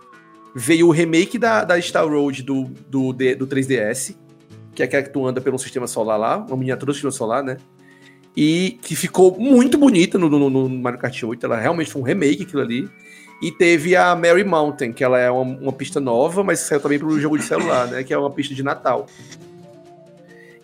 veio 0.59 0.88
o 0.88 0.90
remake 0.90 1.38
da, 1.38 1.62
da 1.62 1.81
Star 1.81 2.07
Road 2.07 2.42
do, 2.42 2.64
do, 2.88 3.12
do 3.12 3.47
3DS, 3.47 4.16
que 4.75 4.83
é 4.83 4.85
aquela 4.85 5.05
que 5.05 5.11
tu 5.11 5.25
anda 5.25 5.40
pelo 5.40 5.57
sistema 5.57 5.87
solar 5.87 6.18
lá, 6.18 6.38
uma 6.38 6.57
miniatura 6.57 6.90
do 6.90 6.94
sistema 6.94 7.12
solar, 7.12 7.44
né? 7.44 7.59
E 8.37 8.79
que 8.83 8.97
ficou 8.97 9.38
muito 9.38 9.79
bonita 9.79 10.18
no, 10.18 10.29
no, 10.29 10.51
no 10.51 10.68
Mario 10.68 10.99
Kart 10.99 11.23
8, 11.23 11.47
ela 11.47 11.57
realmente 11.57 11.90
foi 11.90 12.03
um 12.03 12.05
remake 12.05 12.42
aquilo 12.42 12.62
ali. 12.62 12.88
E 13.40 13.53
teve 13.53 13.94
a 13.94 14.16
Mary 14.16 14.42
Mountain, 14.42 14.92
que 14.92 15.05
ela 15.05 15.18
é 15.18 15.31
uma, 15.31 15.42
uma 15.42 15.73
pista 15.73 16.01
nova, 16.01 16.42
mas 16.42 16.59
saiu 16.59 16.81
também 16.81 16.99
pro 16.99 17.21
jogo 17.21 17.38
de 17.38 17.44
celular, 17.44 17.87
né? 17.87 18.03
Que 18.03 18.12
é 18.12 18.18
uma 18.18 18.31
pista 18.31 18.53
de 18.53 18.64
Natal. 18.64 19.07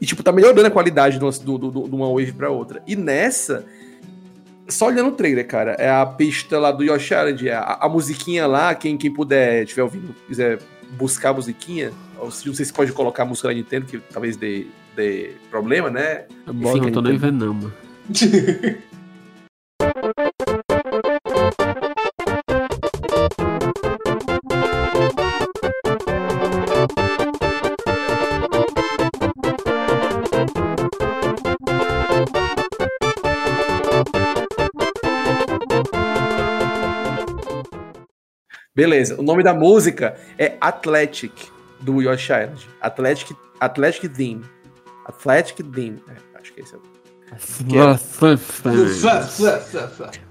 E, 0.00 0.06
tipo, 0.06 0.24
tá 0.24 0.32
melhorando 0.32 0.66
a 0.66 0.70
qualidade 0.70 1.18
de 1.18 1.24
uma, 1.24 1.30
de 1.30 1.94
uma 1.94 2.08
wave 2.08 2.32
pra 2.32 2.50
outra. 2.50 2.82
E 2.84 2.96
nessa, 2.96 3.64
só 4.68 4.86
olhando 4.86 5.08
o 5.08 5.12
trailer, 5.12 5.46
cara, 5.46 5.72
é 5.72 5.90
a 5.90 6.06
pista 6.06 6.58
lá 6.58 6.70
do 6.72 6.82
Yoshi 6.82 7.14
Island, 7.14 7.48
é 7.48 7.54
a, 7.54 7.78
a 7.80 7.88
musiquinha 7.88 8.46
lá, 8.46 8.74
quem, 8.74 8.96
quem 8.96 9.12
puder, 9.12 9.66
tiver 9.66 9.82
ouvindo, 9.82 10.14
quiser 10.26 10.58
buscar 10.92 11.30
a 11.30 11.34
musiquinha, 11.34 11.92
ou 12.18 12.30
se 12.30 12.46
não 12.46 12.54
sei 12.54 12.64
se 12.64 12.72
pode 12.72 12.92
colocar 12.92 13.24
a 13.24 13.26
música 13.26 13.48
da 13.48 13.54
Nintendo, 13.54 13.86
que 13.86 13.98
talvez 13.98 14.36
dê, 14.36 14.66
dê 14.96 15.32
problema, 15.50 15.90
né? 15.90 16.24
Bola, 16.46 16.82
não 16.82 16.92
tô 16.92 17.02
nem 17.02 17.16
vendo, 17.16 17.46
não, 17.46 17.54
mano. 17.54 17.74
Beleza, 38.78 39.14
o 39.20 39.22
nome 39.22 39.44
da 39.44 39.54
música 39.54 40.16
é 40.36 40.56
Athletic, 40.60 41.32
do 41.80 42.02
Yoshi 42.02 42.32
Island. 42.32 42.68
Athletic, 42.80 43.36
Athletic 43.60 44.08
Theme. 44.12 44.44
Athletic 45.06 45.62
Theme, 45.72 46.02
é, 46.08 46.38
acho 46.40 46.52
que 46.52 46.60
esse 46.60 46.74
é 46.74 46.78
o... 46.78 46.80
Que 47.68 47.78
é- 47.78 47.96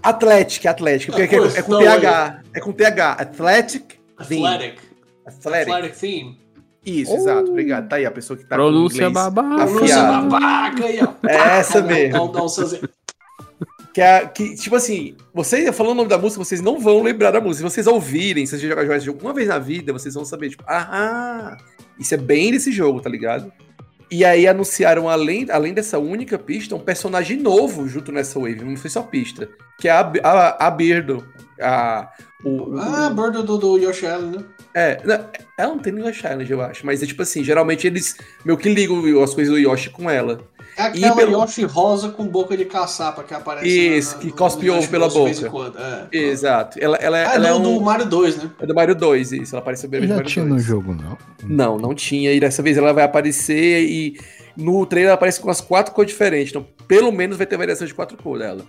Athletic, 0.03 0.65
Athletic, 0.65 1.07
porque 1.07 1.21
é, 1.21 1.39
é, 1.39 1.59
é 1.59 1.61
com 1.61 1.79
TH, 1.79 2.41
é 2.53 2.59
com 2.59 2.71
TH, 2.73 3.11
Athletic 3.13 3.99
Theme. 4.27 4.45
Athletic. 4.45 4.79
Athletic. 5.25 5.73
Athletic 5.73 5.97
theme. 5.97 6.39
Isso, 6.85 7.15
exato, 7.15 7.49
obrigado. 7.49 7.87
Tá 7.87 7.95
aí 7.95 8.05
a 8.05 8.11
pessoa 8.11 8.35
que 8.35 8.43
tá 8.43 8.55
Pronúncia 8.57 9.05
com 9.05 9.09
inglês 9.09 9.33
babaca. 9.33 9.65
Pronúncia 9.67 10.03
babaca 10.03 10.85
aí, 10.85 10.99
ó. 11.01 11.27
É 11.29 11.35
essa 11.59 11.81
mesmo. 11.81 12.33
Que, 13.93 14.01
é, 14.01 14.25
que, 14.25 14.55
tipo 14.55 14.75
assim, 14.75 15.15
vocês 15.31 15.73
falando 15.75 15.91
o 15.91 15.95
nome 15.95 16.09
da 16.09 16.17
música, 16.17 16.43
vocês 16.43 16.61
não 16.61 16.79
vão 16.79 17.03
lembrar 17.03 17.29
da 17.29 17.39
música. 17.39 17.69
Se 17.69 17.75
vocês 17.75 17.87
ouvirem, 17.87 18.45
se 18.45 18.57
vocês 18.57 18.61
jogarem 18.61 18.91
esse 18.95 19.05
jogo 19.05 19.19
uma 19.21 19.33
vez 19.33 19.47
na 19.47 19.59
vida, 19.59 19.93
vocês 19.93 20.15
vão 20.15 20.25
saber, 20.25 20.49
tipo, 20.49 20.63
ah, 20.67 21.55
isso 21.99 22.13
é 22.13 22.17
bem 22.17 22.51
desse 22.51 22.71
jogo, 22.71 22.99
tá 22.99 23.09
ligado? 23.09 23.53
E 24.09 24.25
aí 24.25 24.47
anunciaram, 24.47 25.09
além, 25.09 25.47
além 25.49 25.73
dessa 25.73 25.97
única 25.97 26.37
pista, 26.37 26.75
um 26.75 26.79
personagem 26.79 27.37
novo 27.37 27.87
junto 27.87 28.11
nessa 28.11 28.39
wave. 28.39 28.63
Não 28.63 28.75
foi 28.75 28.89
só 28.89 29.01
pista. 29.01 29.49
Que 29.79 29.87
é 29.87 29.91
a, 29.91 30.11
a, 30.23 30.67
a 30.67 30.71
Birdo. 30.71 31.27
A, 31.59 32.11
o, 32.43 32.77
ah, 32.77 33.07
o... 33.07 33.13
bordo 33.15 33.41
do, 33.41 33.57
do 33.57 33.77
Yoshi 33.77 34.05
Island, 34.05 34.37
né? 34.37 34.43
É, 34.75 35.01
não, 35.03 35.29
ela 35.57 35.69
não 35.69 35.79
tem 35.79 35.93
no 35.93 36.07
Yoshi 36.07 36.27
Island, 36.27 36.51
eu 36.51 36.61
acho. 36.61 36.85
Mas 36.85 37.01
é 37.01 37.05
tipo 37.05 37.21
assim, 37.21 37.43
geralmente 37.43 37.87
eles 37.87 38.15
meio 38.45 38.57
que 38.57 38.69
ligam 38.69 39.23
as 39.23 39.33
coisas 39.33 39.53
do 39.53 39.59
Yoshi 39.59 39.89
com 39.89 40.09
ela. 40.09 40.41
É 40.75 40.83
aquela 40.83 41.15
pelo... 41.15 41.31
Yoshi 41.31 41.63
rosa 41.63 42.09
com 42.09 42.25
boca 42.27 42.57
de 42.57 42.65
caçapa 42.65 43.23
que 43.23 43.33
aparece. 43.33 43.67
Isso, 43.67 44.15
na, 44.15 44.21
que 44.21 44.31
cospe 44.31 44.69
ovo 44.69 44.87
pela 44.87 45.07
boca. 45.07 45.51
É, 46.11 46.17
Exato. 46.17 46.79
Ela, 46.79 46.97
ela, 46.97 47.17
ah, 47.17 47.35
ela 47.35 47.47
é, 47.47 47.49
é 47.49 47.53
um... 47.53 47.61
do 47.61 47.81
Mario 47.81 48.05
2, 48.05 48.37
né? 48.37 48.51
É 48.59 48.65
do 48.65 48.73
Mario 48.73 48.95
2, 48.95 49.31
isso. 49.33 49.55
Ela 49.55 49.61
apareceu 49.61 49.89
bem 49.89 50.07
Já 50.07 50.23
tinha 50.23 50.45
2. 50.45 50.53
no 50.55 50.59
jogo, 50.59 50.93
não? 50.93 51.17
Não, 51.43 51.77
não 51.77 51.93
tinha. 51.93 52.31
E 52.33 52.39
dessa 52.39 52.61
vez 52.61 52.77
ela 52.77 52.93
vai 52.93 53.03
aparecer 53.03 53.83
e 53.83 54.19
no 54.55 54.85
trailer 54.85 55.09
ela 55.09 55.15
aparece 55.15 55.39
com 55.39 55.49
as 55.49 55.61
quatro 55.61 55.93
cores 55.93 56.11
diferentes. 56.11 56.49
Então, 56.51 56.65
pelo 56.87 57.11
menos 57.11 57.37
vai 57.37 57.45
ter 57.45 57.57
variação 57.57 57.85
de 57.85 57.93
quatro 57.93 58.17
cores 58.17 58.43
dela. 58.43 58.65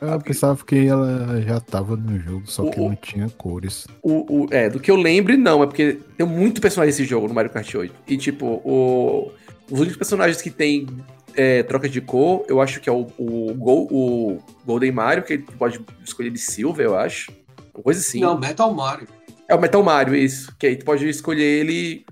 Eu 0.00 0.20
pensava 0.20 0.64
que 0.64 0.86
ela 0.86 1.40
já 1.42 1.60
tava 1.60 1.94
no 1.96 2.18
jogo, 2.18 2.42
só 2.46 2.68
que 2.68 2.80
o, 2.80 2.88
não 2.88 2.96
tinha 2.96 3.28
cores. 3.30 3.86
O, 4.02 4.42
o, 4.42 4.48
é, 4.50 4.68
do 4.68 4.80
que 4.80 4.90
eu 4.90 4.96
lembre, 4.96 5.36
não. 5.36 5.62
É 5.62 5.66
porque 5.66 6.00
tem 6.16 6.26
muito 6.26 6.60
personagem 6.60 6.92
nesse 6.92 7.04
jogo, 7.04 7.28
no 7.28 7.34
Mario 7.34 7.52
Kart 7.52 7.72
8. 7.72 7.94
E, 8.08 8.16
tipo, 8.16 8.60
o, 8.64 9.30
os 9.70 9.78
únicos 9.78 9.96
personagens 9.96 10.42
que 10.42 10.50
tem 10.50 10.88
é, 11.36 11.62
troca 11.62 11.88
de 11.88 12.00
cor, 12.00 12.44
eu 12.48 12.60
acho 12.60 12.80
que 12.80 12.88
é 12.88 12.92
o, 12.92 13.06
o, 13.18 13.54
Gol, 13.54 13.88
o 13.90 14.38
Golden 14.64 14.92
Mario, 14.92 15.24
que 15.24 15.38
pode 15.38 15.80
escolher 16.04 16.30
de 16.30 16.38
Silver, 16.38 16.86
eu 16.86 16.98
acho. 16.98 17.32
Uma 17.74 17.82
coisa 17.82 18.00
assim. 18.00 18.20
Não, 18.20 18.38
Metal 18.38 18.72
Mario. 18.72 19.08
É 19.48 19.54
o 19.54 19.60
Metal 19.60 19.82
Mario, 19.82 20.14
isso. 20.14 20.54
Que 20.58 20.66
aí 20.66 20.76
tu 20.76 20.84
pode 20.84 21.08
escolher 21.08 21.42
ele. 21.44 22.04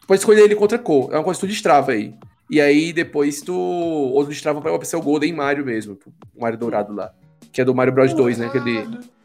Tu 0.00 0.06
pode 0.06 0.20
escolher 0.20 0.42
ele 0.42 0.54
contra 0.54 0.78
cor. 0.78 1.12
É 1.12 1.16
uma 1.16 1.24
coisa 1.24 1.40
que 1.40 1.46
tu 1.46 1.50
destrava 1.50 1.92
aí. 1.92 2.14
E 2.50 2.60
aí 2.60 2.92
depois 2.92 3.40
tu. 3.40 3.54
Ou 3.54 4.24
tu 4.24 4.30
destrava 4.30 4.60
pra 4.60 4.84
ser 4.84 4.96
o 4.96 5.02
Golden 5.02 5.32
Mario 5.32 5.64
mesmo. 5.64 5.98
O 6.34 6.40
Mario 6.40 6.58
dourado 6.58 6.92
lá. 6.92 7.12
Que 7.52 7.60
é 7.60 7.64
do 7.64 7.74
Mario 7.74 7.92
Bros 7.92 8.12
2, 8.12 8.38
né? 8.38 8.48
Que 8.50 8.58
é 8.58 8.60
de... 8.60 9.16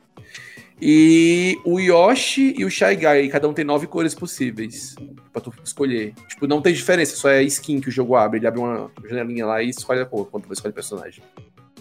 E 0.84 1.60
o 1.64 1.80
Yoshi 1.80 2.56
e 2.58 2.66
o 2.66 2.72
Shy 2.72 2.96
Guy, 2.96 3.30
cada 3.30 3.48
um 3.48 3.54
tem 3.54 3.64
nove 3.64 3.86
cores 3.86 4.16
possíveis 4.16 4.96
pra 5.32 5.42
tu 5.42 5.54
escolher. 5.64 6.14
Tipo, 6.28 6.48
não 6.48 6.62
tem 6.62 6.74
diferença, 6.74 7.16
só 7.16 7.30
é 7.30 7.44
skin 7.44 7.80
que 7.80 7.90
o 7.90 7.92
jogo 7.92 8.16
abre. 8.16 8.40
Ele 8.40 8.48
abre 8.48 8.60
uma 8.60 8.92
janelinha 9.10 9.46
lá 9.46 9.62
e 9.62 9.70
escolhe 9.70 10.02
a 10.02 10.06
cor 10.06 10.28
quando 10.28 10.46
tu 10.46 10.54
escolhe 10.54 10.72
o 10.72 10.76
personagem. 10.76 11.24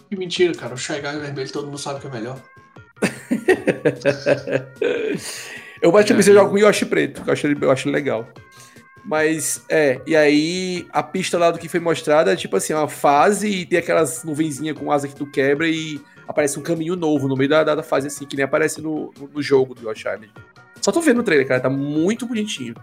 Que 0.09 0.17
mentira, 0.17 0.55
cara. 0.55 0.75
O 0.75 0.79
Shy 0.79 1.01
Guy 1.01 1.19
vermelho 1.19 1.53
todo 1.53 1.67
mundo 1.67 1.79
sabe 1.79 2.01
que 2.01 2.07
é 2.07 2.11
melhor. 2.11 2.41
eu 5.81 5.91
basicamente 5.91 6.31
é, 6.31 6.35
jogo 6.35 6.51
com 6.51 6.57
o 6.57 6.59
Yoshi 6.59 6.85
preto, 6.85 7.23
que 7.23 7.31
eu 7.31 7.33
acho, 7.33 7.47
eu 7.47 7.71
acho 7.71 7.89
legal. 7.89 8.29
Mas, 9.05 9.65
é, 9.69 10.01
e 10.07 10.15
aí 10.15 10.87
a 10.93 11.03
pista 11.03 11.39
lá 11.39 11.51
do 11.51 11.59
que 11.59 11.69
foi 11.69 11.81
mostrada 11.81 12.33
é 12.33 12.37
tipo 12.37 12.57
assim, 12.57 12.75
uma 12.75 12.89
fase 12.89 13.49
e 13.49 13.67
tem 13.67 13.79
aquelas 13.79 14.25
nuvenzinhas 14.25 14.79
com 14.79 14.93
asa 14.93 15.09
que 15.09 15.17
tu 15.17 15.27
quebra 15.27 15.67
e 15.67 16.01
aparece 16.29 16.59
um 16.59 16.63
caminho 16.63 16.95
novo 16.95 17.27
no 17.27 17.37
meio 17.37 17.49
da, 17.49 17.65
da 17.65 17.83
fase, 17.83 18.09
assim, 18.09 18.27
que 18.27 18.37
nem 18.37 18.45
aparece 18.45 18.81
no, 18.81 19.13
no, 19.19 19.29
no 19.29 19.43
jogo 19.43 19.75
do 19.75 19.89
Yoshi 19.89 20.07
Island. 20.07 20.33
Só 20.81 20.93
tô 20.93 21.01
vendo 21.01 21.21
o 21.21 21.23
trailer, 21.23 21.47
cara, 21.47 21.61
tá 21.61 21.71
muito 21.71 22.27
bonitinho. 22.27 22.75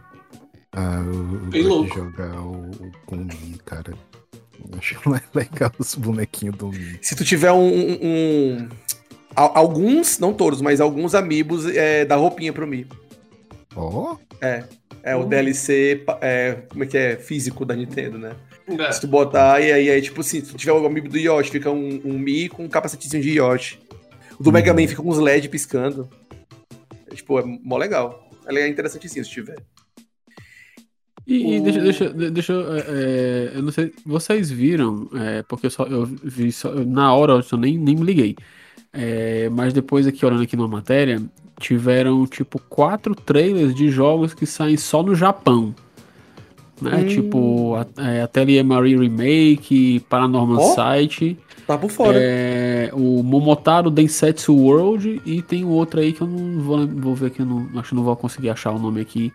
Ah, 0.80 1.03
eu, 1.03 1.49
Bem 1.49 1.63
louco. 1.63 1.95
jogar 1.95 2.39
o, 2.39 2.69
o 2.69 3.63
cara. 3.65 3.91
Eu 4.59 4.78
acho 4.78 5.09
mais 5.09 5.23
legal 5.34 5.71
os 5.80 5.95
bonequinhos 5.95 6.55
do 6.55 6.67
Mi. 6.67 6.99
Se 7.01 7.15
tu 7.15 7.25
tiver 7.25 7.51
um, 7.51 7.67
um, 7.67 7.97
um 8.03 8.69
alguns, 9.36 10.19
não 10.19 10.34
todos, 10.34 10.61
mas 10.61 10.80
alguns 10.80 11.15
amigos 11.15 11.65
é, 11.65 12.05
da 12.05 12.15
roupinha 12.15 12.53
pro 12.53 12.67
Mi. 12.67 12.86
Ó? 13.75 14.13
Oh? 14.13 14.17
É. 14.39 14.65
É 15.01 15.15
o 15.15 15.25
DLC, 15.25 16.03
é, 16.21 16.57
como 16.69 16.84
é 16.84 16.88
que 16.88 16.97
é? 16.97 17.15
Físico 17.15 17.65
da 17.65 17.75
Nintendo, 17.75 18.19
né? 18.19 18.36
É. 18.67 18.91
Se 18.91 19.01
tu 19.01 19.07
botar, 19.07 19.59
e 19.61 19.71
aí, 19.71 19.89
aí, 19.89 20.01
tipo 20.01 20.21
assim, 20.21 20.41
se 20.41 20.51
tu 20.51 20.57
tiver 20.57 20.73
o 20.73 20.86
amigo 20.86 21.09
do 21.09 21.17
Yoshi, 21.17 21.49
fica 21.49 21.71
um, 21.71 22.01
um 22.05 22.19
Mi 22.19 22.49
com 22.49 22.65
um 22.65 22.69
capacetezinho 22.69 23.23
de 23.23 23.39
Yoshi. 23.39 23.80
O 24.39 24.43
do 24.43 24.49
uhum. 24.49 24.53
Mega 24.53 24.73
Man 24.75 24.88
fica 24.88 25.01
com 25.01 25.09
uns 25.09 25.17
LED 25.17 25.49
piscando. 25.49 26.07
É, 27.09 27.15
tipo, 27.15 27.39
é 27.39 27.43
mó 27.43 27.78
legal. 27.78 28.30
É 28.45 28.67
interessante 28.67 29.09
sim, 29.09 29.23
se 29.23 29.30
tiver. 29.30 29.57
E, 31.28 31.55
e 31.55 31.59
deixa, 31.59 31.82
deixa, 31.82 32.09
deixa 32.09 32.53
é, 32.53 32.86
é, 32.88 33.51
eu 33.55 33.61
não 33.61 33.71
sei, 33.71 33.91
vocês 34.05 34.49
viram, 34.49 35.09
é, 35.13 35.43
porque 35.43 35.65
eu 35.65 35.69
só 35.69 35.84
eu 35.84 36.05
vi 36.05 36.53
só, 36.53 36.73
na 36.73 37.13
hora 37.13 37.34
eu 37.51 37.57
nem, 37.57 37.78
nem 37.78 37.95
me 37.97 38.03
liguei. 38.03 38.38
É, 38.93 39.49
mas 39.49 39.73
depois 39.73 40.07
aqui 40.07 40.25
olhando 40.25 40.43
aqui 40.43 40.55
numa 40.55 40.69
matéria, 40.69 41.21
tiveram 41.59 42.25
tipo 42.25 42.59
quatro 42.69 43.13
trailers 43.13 43.75
de 43.75 43.89
jogos 43.89 44.34
que 44.34 44.45
saem 44.45 44.78
só 44.78 45.03
no 45.03 45.13
Japão. 45.13 45.75
Né? 46.82 46.95
Hum. 46.95 47.07
Tipo, 47.07 47.75
é, 47.97 48.21
Atelier 48.21 48.63
Marie 48.63 48.97
Remake, 48.97 49.99
Paranormal 50.07 50.59
oh, 50.59 50.75
Sight. 50.75 51.38
Tá 51.65 51.78
por 51.78 51.89
fora. 51.89 52.17
É, 52.17 52.89
o 52.93 53.21
Momotaro 53.21 53.91
Densetsu 53.91 54.55
World 54.55 55.21
e 55.25 55.41
tem 55.41 55.65
outro 55.65 55.99
aí 55.99 56.13
que 56.13 56.21
eu 56.21 56.28
não 56.28 56.61
vou, 56.61 56.88
vou 56.88 57.15
ver 57.15 57.28
aqui, 57.28 57.41
eu 57.41 57.45
não, 57.45 57.67
acho 57.75 57.89
que 57.89 57.95
não 57.95 58.03
vou 58.03 58.15
conseguir 58.15 58.49
achar 58.49 58.71
o 58.71 58.80
nome 58.80 59.01
aqui 59.01 59.34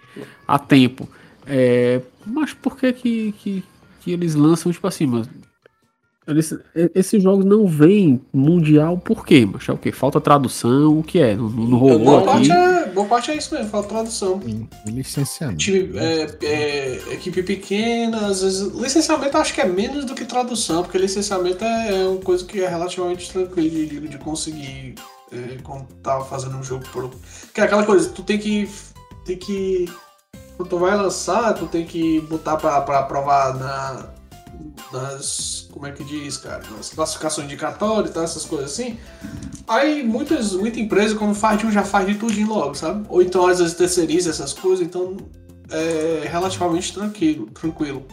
a 0.49 0.59
tempo. 0.59 1.07
É, 1.47 2.01
mas 2.27 2.53
por 2.53 2.77
que 2.77 2.93
que, 2.93 3.33
que, 3.33 3.65
que 4.01 4.13
eles 4.13 4.35
lançam, 4.35 4.71
tipo 4.73 4.87
assim, 4.87 5.07
mas 5.07 5.29
eles, 6.27 6.55
esses 6.95 7.21
jogos 7.21 7.45
não 7.45 7.67
vêm 7.67 8.21
mundial 8.33 8.97
por 8.97 9.27
quê? 9.27 9.45
Mas 9.51 9.69
é 9.69 9.73
o 9.73 9.77
que? 9.77 9.91
Falta 9.91 10.21
tradução? 10.21 10.99
O 10.99 11.03
que 11.03 11.19
é? 11.19 11.35
Não, 11.35 11.49
não 11.49 11.79
rolou 11.79 11.99
boa 11.99 12.19
aqui? 12.19 12.49
Parte 12.49 12.53
é, 12.53 12.87
boa 12.91 13.07
parte 13.09 13.31
é 13.33 13.37
isso 13.37 13.53
mesmo, 13.53 13.71
falta 13.71 13.89
tradução. 13.89 14.41
Licenciamento. 14.87 15.59
Time, 15.59 15.99
é, 15.99 16.37
é, 16.43 16.95
equipe 17.13 17.43
pequena, 17.43 18.29
às 18.29 18.41
vezes. 18.41 18.73
Licenciamento 18.73 19.37
acho 19.37 19.53
que 19.53 19.61
é 19.61 19.67
menos 19.67 20.05
do 20.05 20.15
que 20.15 20.25
tradução, 20.25 20.83
porque 20.85 20.97
licenciamento 20.97 21.65
é, 21.65 22.03
é 22.03 22.07
uma 22.07 22.21
coisa 22.21 22.45
que 22.45 22.63
é 22.63 22.69
relativamente 22.69 23.33
tranquilo 23.33 23.71
de, 23.71 24.09
de 24.09 24.19
conseguir 24.19 24.95
é, 25.33 25.59
quando 25.65 25.87
tá 26.03 26.21
fazendo 26.21 26.57
um 26.57 26.63
jogo. 26.63 26.85
Por... 26.93 27.11
Que 27.53 27.63
é 27.63 27.65
aquela 27.65 27.85
coisa, 27.85 28.09
tu 28.11 28.23
tem 28.23 28.39
que. 28.39 28.69
Tem 29.25 29.37
que. 29.37 29.91
Quando 30.63 30.69
tu 30.69 30.79
vai 30.79 30.97
lançar, 30.97 31.55
tu 31.55 31.67
tem 31.67 31.85
que 31.85 32.21
botar 32.21 32.57
pra, 32.57 32.81
pra 32.83 33.03
provar 33.03 33.59
na 33.59 34.11
nas. 34.93 35.67
Como 35.73 35.89
é 35.89 35.91
que 35.91 36.05
diz, 36.05 36.37
cara? 36.37 36.63
Nas 36.77 36.91
classificações 36.91 37.47
indicatórias 37.47 38.11
e 38.11 38.15
tal, 38.15 38.23
essas 38.23 38.45
coisas 38.45 38.71
assim. 38.71 38.97
Aí 39.67 40.05
muitas, 40.05 40.53
muita 40.53 40.79
empresa, 40.79 41.17
quando 41.17 41.35
faz 41.35 41.59
de 41.59 41.67
um, 41.67 41.73
já 41.73 41.83
faz 41.83 42.07
de 42.07 42.15
tudinho 42.15 42.47
logo, 42.47 42.77
sabe? 42.77 43.05
Ou 43.09 43.21
então 43.21 43.45
às 43.45 43.59
vezes 43.59 43.75
terceiriza 43.75 44.31
essas 44.31 44.53
coisas, 44.53 44.87
então 44.87 45.17
é 45.69 46.29
relativamente 46.29 46.93
tranquilo, 46.93 47.47
tranquilo. 47.47 48.07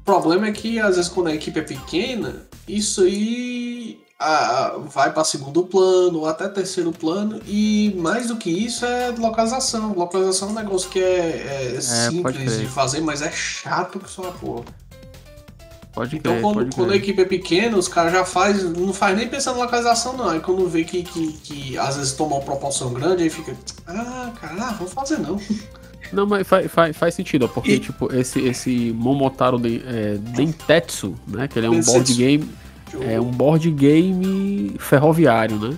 O 0.00 0.04
problema 0.04 0.48
é 0.48 0.52
que 0.52 0.80
às 0.80 0.96
vezes 0.96 1.08
quando 1.08 1.28
a 1.28 1.34
equipe 1.34 1.60
é 1.60 1.62
pequena, 1.62 2.48
isso 2.66 3.02
aí 3.02 4.00
a, 4.22 4.78
vai 4.78 5.12
para 5.12 5.24
segundo 5.24 5.64
plano, 5.64 6.20
ou 6.20 6.26
até 6.26 6.48
terceiro 6.48 6.92
plano, 6.92 7.40
e 7.46 7.94
mais 7.98 8.28
do 8.28 8.36
que 8.36 8.50
isso 8.50 8.84
é 8.84 9.10
localização. 9.16 9.92
Localização 9.94 10.48
é 10.48 10.52
um 10.52 10.54
negócio 10.54 10.88
que 10.90 11.00
é, 11.00 11.72
é, 11.72 11.76
é 11.76 11.80
simples 11.80 12.58
de 12.58 12.66
fazer, 12.66 13.00
mas 13.00 13.22
é 13.22 13.30
chato 13.30 13.98
que 13.98 14.10
só 14.10 14.28
a 14.28 14.32
porra. 14.32 14.64
Pode 15.92 16.16
então, 16.16 16.32
crer, 16.32 16.42
quando, 16.42 16.54
pode 16.54 16.76
quando 16.76 16.92
a 16.92 16.96
equipe 16.96 17.20
é 17.20 17.24
pequena, 17.24 17.76
os 17.76 17.86
caras 17.86 18.12
já 18.12 18.24
faz, 18.24 18.64
não 18.64 18.94
faz 18.94 19.16
nem 19.16 19.28
pensando 19.28 19.58
na 19.58 19.64
localização, 19.64 20.16
não. 20.16 20.30
Aí 20.30 20.40
quando 20.40 20.66
vê 20.66 20.84
que, 20.84 21.02
que, 21.02 21.32
que 21.32 21.78
às 21.78 21.96
vezes 21.96 22.12
toma 22.12 22.36
uma 22.36 22.42
proporção 22.42 22.94
grande, 22.94 23.24
aí 23.24 23.30
fica, 23.30 23.54
ah, 23.86 24.32
cara, 24.40 24.70
vamos 24.72 24.92
fazer 24.92 25.18
não. 25.18 25.38
Não, 26.12 26.26
mas 26.26 26.46
faz, 26.46 26.70
faz, 26.70 26.94
faz 26.94 27.14
sentido, 27.14 27.46
ó, 27.46 27.48
porque, 27.48 27.72
e... 27.72 27.78
tipo, 27.78 28.14
esse, 28.14 28.38
esse 28.40 28.92
Momotaro 28.92 29.58
de, 29.58 29.82
é, 29.86 30.18
Dentetsu, 30.18 31.14
né, 31.26 31.48
que 31.48 31.58
ele 31.58 31.66
é 31.66 31.70
um 31.70 31.74
Densetsu. 31.74 31.92
board 31.92 32.14
game, 32.14 32.50
é 33.00 33.20
um 33.20 33.30
board 33.30 33.70
game 33.70 34.74
ferroviário, 34.78 35.56
né? 35.56 35.76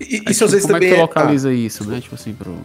E, 0.00 0.04
Aí, 0.04 0.24
isso 0.28 0.32
tipo, 0.32 0.44
às 0.44 0.50
vezes 0.50 0.62
como 0.62 0.74
também 0.74 0.88
é 0.88 0.92
que 0.92 0.98
tu 0.98 1.00
localiza 1.02 1.50
é... 1.50 1.54
isso, 1.54 1.88
né, 1.88 2.00
tipo 2.00 2.14
assim, 2.14 2.32
pro, 2.32 2.56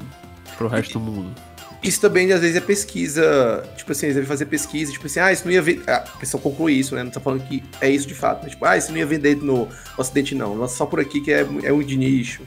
pro 0.58 0.68
resto 0.68 0.94
do 0.94 1.00
mundo? 1.00 1.34
Isso 1.82 2.02
também, 2.02 2.32
às 2.34 2.42
vezes, 2.42 2.58
é 2.58 2.62
pesquisa. 2.62 3.64
Tipo 3.78 3.94
assim, 3.94 4.08
eles 4.08 4.16
devem 4.16 4.28
fazer 4.28 4.46
pesquisa, 4.46 4.92
tipo 4.92 5.06
assim, 5.06 5.20
ah, 5.20 5.32
isso 5.32 5.46
não 5.46 5.52
ia 5.52 5.62
vender. 5.62 5.84
Ah, 5.88 6.04
a 6.14 6.18
pessoa 6.18 6.42
conclui 6.42 6.74
isso, 6.74 6.94
né? 6.94 7.04
Não 7.04 7.12
tá 7.12 7.22
falando 7.22 7.48
que 7.48 7.64
é 7.80 7.90
isso 7.90 8.06
de 8.06 8.14
fato. 8.14 8.42
Mas, 8.44 8.52
tipo, 8.52 8.66
ah, 8.66 8.78
isso 8.78 8.92
não 8.92 8.98
ia 8.98 9.06
vender 9.06 9.38
no 9.38 9.68
Ocidente, 9.98 10.36
não. 10.36 10.56
Lança 10.56 10.76
só 10.76 10.86
por 10.86 11.00
aqui 11.00 11.22
que 11.22 11.32
é, 11.32 11.48
é 11.64 11.72
um 11.72 11.82
de 11.82 11.96
nicho. 11.96 12.42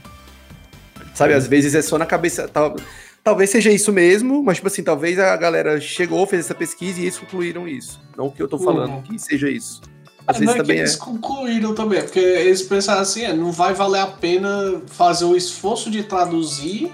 Sabe, 1.15 1.33
às 1.33 1.47
vezes 1.47 1.73
é 1.73 1.81
só 1.81 1.97
na 1.97 2.05
cabeça. 2.05 2.47
Tal, 2.47 2.75
talvez 3.23 3.49
seja 3.49 3.71
isso 3.71 3.91
mesmo, 3.91 4.43
mas, 4.43 4.57
tipo 4.57 4.67
assim, 4.67 4.83
talvez 4.83 5.17
a 5.17 5.35
galera 5.35 5.81
chegou, 5.81 6.27
fez 6.27 6.45
essa 6.45 6.55
pesquisa 6.55 6.99
e 6.99 7.05
eles 7.05 7.17
concluíram 7.17 7.67
isso. 7.67 7.99
Não 8.15 8.29
que 8.29 8.41
eu 8.41 8.47
tô 8.47 8.59
falando 8.59 8.93
uhum. 8.93 9.01
que 9.01 9.17
seja 9.17 9.49
isso. 9.49 9.81
Às 10.25 10.37
é, 10.37 10.39
vezes 10.39 10.55
também 10.55 10.77
eles 10.79 10.95
é... 10.95 10.97
concluíram 10.97 11.75
também, 11.75 12.01
porque 12.01 12.19
eles 12.19 12.61
pensaram 12.61 13.01
assim, 13.01 13.23
é, 13.23 13.33
não 13.33 13.51
vai 13.51 13.73
valer 13.73 14.01
a 14.01 14.07
pena 14.07 14.81
fazer 14.87 15.25
o 15.25 15.35
esforço 15.35 15.91
de 15.91 16.03
traduzir 16.03 16.91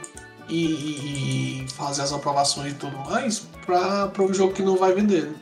e, 0.49 1.63
e 1.63 1.65
fazer 1.75 2.01
as 2.01 2.11
aprovações 2.11 2.71
e 2.71 2.75
tudo 2.75 2.97
mais 2.97 3.47
para 3.65 4.23
um 4.23 4.33
jogo 4.33 4.53
que 4.53 4.63
não 4.63 4.75
vai 4.75 4.93
vender. 4.93 5.23
Né? 5.23 5.33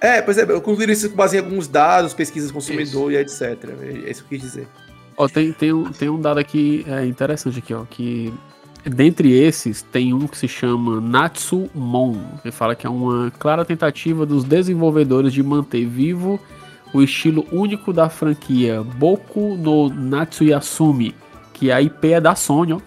É, 0.00 0.22
pois 0.22 0.38
é, 0.38 0.42
eu 0.42 0.60
concluí 0.60 0.90
isso 0.90 1.10
com 1.10 1.16
base 1.16 1.36
em 1.36 1.40
alguns 1.40 1.66
dados, 1.66 2.14
pesquisas 2.14 2.50
consumidor 2.50 3.12
isso. 3.12 3.44
e 3.44 3.48
etc. 3.48 3.64
É 3.82 4.10
isso 4.10 4.24
que 4.24 4.34
eu 4.34 4.38
quis 4.38 4.42
dizer. 4.42 4.68
Ó, 5.16 5.28
tem, 5.28 5.52
tem, 5.52 5.72
um, 5.72 5.90
tem 5.90 6.08
um 6.08 6.20
dado 6.20 6.38
aqui 6.38 6.84
é, 6.88 7.04
interessante 7.04 7.58
aqui, 7.58 7.74
ó, 7.74 7.84
que 7.84 8.32
dentre 8.84 9.32
esses 9.32 9.82
tem 9.82 10.14
um 10.14 10.28
que 10.28 10.38
se 10.38 10.46
chama 10.46 11.00
Natsumon, 11.00 12.16
que 12.42 12.52
fala 12.52 12.76
que 12.76 12.86
é 12.86 12.90
uma 12.90 13.32
clara 13.38 13.64
tentativa 13.64 14.24
dos 14.24 14.44
desenvolvedores 14.44 15.32
de 15.32 15.42
manter 15.42 15.84
vivo 15.84 16.38
o 16.92 17.02
estilo 17.02 17.46
único 17.52 17.92
da 17.92 18.08
franquia 18.08 18.82
Boku 18.82 19.56
no 19.56 19.88
Natsuyasumi, 19.88 21.14
que 21.52 21.70
a 21.70 21.80
IP 21.80 22.12
é 22.12 22.20
da 22.20 22.34
Sony, 22.34 22.72
ó. 22.72 22.80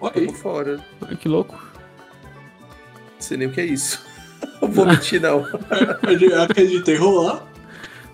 Olha 0.00 0.32
fora. 0.34 0.80
Olha 1.00 1.16
que 1.16 1.28
louco. 1.28 1.54
Não 1.54 3.20
sei 3.20 3.36
nem 3.38 3.48
o 3.48 3.52
que 3.52 3.60
é 3.60 3.64
isso. 3.64 4.04
Não 4.60 4.70
vou 4.70 4.86
mentir, 4.86 5.20
não. 5.20 5.44
Aquele 6.44 6.68
de 6.68 6.82
terror 6.82 7.22
lá? 7.22 7.42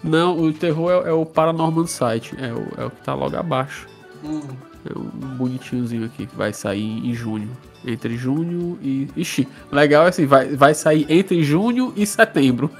Não, 0.03 0.41
o 0.41 0.53
terror 0.53 1.05
é, 1.05 1.11
é 1.11 1.13
o 1.13 1.27
Paranormal 1.27 1.87
Site. 1.87 2.35
É 2.39 2.53
o, 2.53 2.83
é 2.83 2.85
o 2.87 2.91
que 2.91 3.03
tá 3.03 3.15
logo 3.15 3.37
abaixo. 3.37 3.89
Hum. 4.25 4.41
É 4.85 4.99
um 4.99 5.37
bonitinhozinho 5.37 6.07
aqui 6.07 6.27
que 6.27 6.37
vai 6.37 6.53
sair 6.53 7.07
em 7.07 7.13
junho. 7.15 7.51
Entre 7.85 8.17
junho 8.17 8.79
e. 8.83 9.09
Ixi, 9.17 9.47
legal 9.71 10.07
é 10.07 10.09
assim, 10.09 10.27
vai, 10.27 10.55
vai 10.55 10.75
sair 10.75 11.07
entre 11.09 11.43
junho 11.43 11.93
e 11.97 12.07
setembro. 12.07 12.71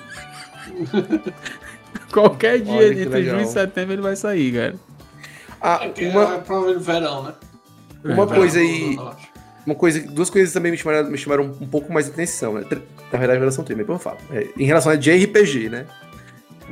Qualquer 2.13 2.61
dia 2.61 2.73
Olha 2.73 2.87
entre 2.93 3.05
legal. 3.09 3.37
junho 3.39 3.49
e 3.49 3.53
setembro 3.53 3.93
ele 3.95 4.03
vai 4.03 4.17
sair, 4.17 4.53
cara. 4.53 4.75
Ah, 5.61 5.81
É, 5.97 6.09
uma, 6.09 6.35
é 6.35 6.39
provavelmente 6.39 6.85
verão, 6.85 7.23
né? 7.25 7.35
uma 8.05 8.25
É, 8.25 8.27
coisa 8.27 8.59
aí. 8.59 8.99
Uma 9.67 9.75
coisa, 9.75 10.01
duas 10.01 10.31
coisas 10.31 10.53
também 10.53 10.73
me 10.73 10.79
chamaram, 10.79 11.11
me 11.11 11.19
chamaram 11.19 11.45
um 11.61 11.67
pouco 11.67 11.93
mais 11.93 12.07
de 12.07 12.13
atenção, 12.13 12.55
né? 12.55 12.65
Na 13.13 13.19
verdade, 13.19 13.37
em 13.37 13.41
relação 13.41 13.63
ao 13.63 13.67
tema, 13.67 13.79
depois 13.79 13.99
eu 13.99 14.03
falo. 14.03 14.17
É, 14.33 14.49
em 14.57 14.65
relação 14.65 14.91
a 14.91 14.97
JRPG, 14.97 15.69
né? 15.69 15.87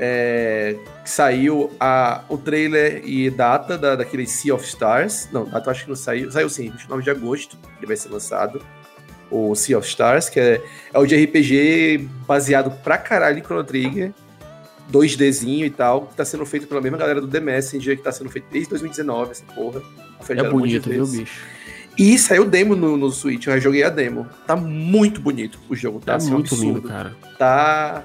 É, 0.01 0.77
que 1.03 1.11
saiu 1.11 1.73
a, 1.79 2.23
o 2.29 2.39
trailer 2.39 3.03
e 3.05 3.29
data 3.31 3.77
da, 3.77 3.97
daquele 3.97 4.27
Sea 4.27 4.55
of 4.55 4.65
Stars. 4.65 5.29
Não, 5.33 5.45
data 5.45 5.69
eu 5.69 5.71
acho 5.73 5.83
que 5.85 5.89
não 5.89 5.97
saiu. 5.97 6.31
Saiu 6.31 6.49
sim, 6.49 6.71
29 6.71 7.03
de 7.03 7.11
agosto, 7.11 7.59
ele 7.79 7.87
vai 7.87 7.97
ser 7.97 8.09
lançado. 8.09 8.63
O 9.31 9.55
Sea 9.55 9.77
of 9.77 9.87
Stars, 9.87 10.29
que 10.31 10.41
é, 10.41 10.63
é 10.95 10.99
o 10.99 11.05
de 11.05 11.15
RPG 11.23 12.09
baseado 12.27 12.71
pra 12.83 12.97
caralho 12.97 13.39
em 13.39 13.43
Chrono 13.43 13.65
Trigger. 13.65 14.13
2Dzinho 14.93 15.65
e 15.65 15.71
tal, 15.71 16.07
que 16.07 16.15
tá 16.15 16.25
sendo 16.25 16.45
feito 16.47 16.67
pela 16.67 16.81
mesma 16.81 16.99
galera 16.99 17.21
do 17.21 17.29
The 17.29 17.41
Messenger, 17.41 17.97
que 17.97 18.03
tá 18.03 18.13
sendo 18.13 18.31
feito 18.31 18.47
desde 18.51 18.71
2019, 18.71 19.31
essa 19.33 19.45
porra. 19.55 19.83
É 20.31 20.49
bonito, 20.49 20.89
viu, 20.89 21.07
bicho? 21.07 21.41
E 21.99 22.17
saiu 22.17 22.45
demo 22.45 22.77
no, 22.77 22.97
no 22.97 23.11
Switch, 23.11 23.47
eu 23.47 23.55
já 23.55 23.59
joguei 23.59 23.83
a 23.83 23.91
demo. 23.91 24.27
Tá 24.47 24.55
muito 24.55 25.21
bonito 25.21 25.59
o 25.69 25.75
jogo, 25.75 25.99
tá? 25.99 26.13
Tá 26.13 26.17
assim, 26.17 26.31
um 26.31 26.35
muito 26.35 26.55
absurdo. 26.55 26.65
lindo, 26.79 26.89
cara. 26.89 27.17
Tá. 27.39 28.05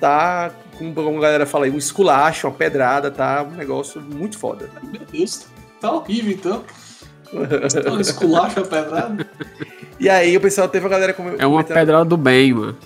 Tá, 0.00 0.50
como, 0.78 0.94
como 0.94 1.18
a 1.18 1.20
galera 1.20 1.44
fala 1.44 1.66
aí, 1.66 1.70
um 1.70 1.76
esculacho, 1.76 2.46
uma 2.48 2.54
pedrada, 2.54 3.10
tá 3.10 3.42
um 3.42 3.54
negócio 3.54 4.00
muito 4.00 4.38
foda. 4.38 4.70
Meu 4.82 5.02
Deus, 5.12 5.46
tá 5.80 5.92
horrível 5.92 6.32
então. 6.32 6.64
Tá 7.84 7.92
um 7.92 8.00
esculacho 8.00 8.58
a 8.60 8.64
pedrada. 8.64 9.28
E 10.00 10.08
aí 10.08 10.36
o 10.36 10.40
pessoal 10.40 10.68
teve 10.68 10.84
a 10.86 10.88
galera 10.88 11.12
come- 11.12 11.36
É 11.38 11.46
uma 11.46 11.62
pedrada 11.62 12.04
do 12.04 12.16
bem, 12.16 12.52
mano. 12.52 12.76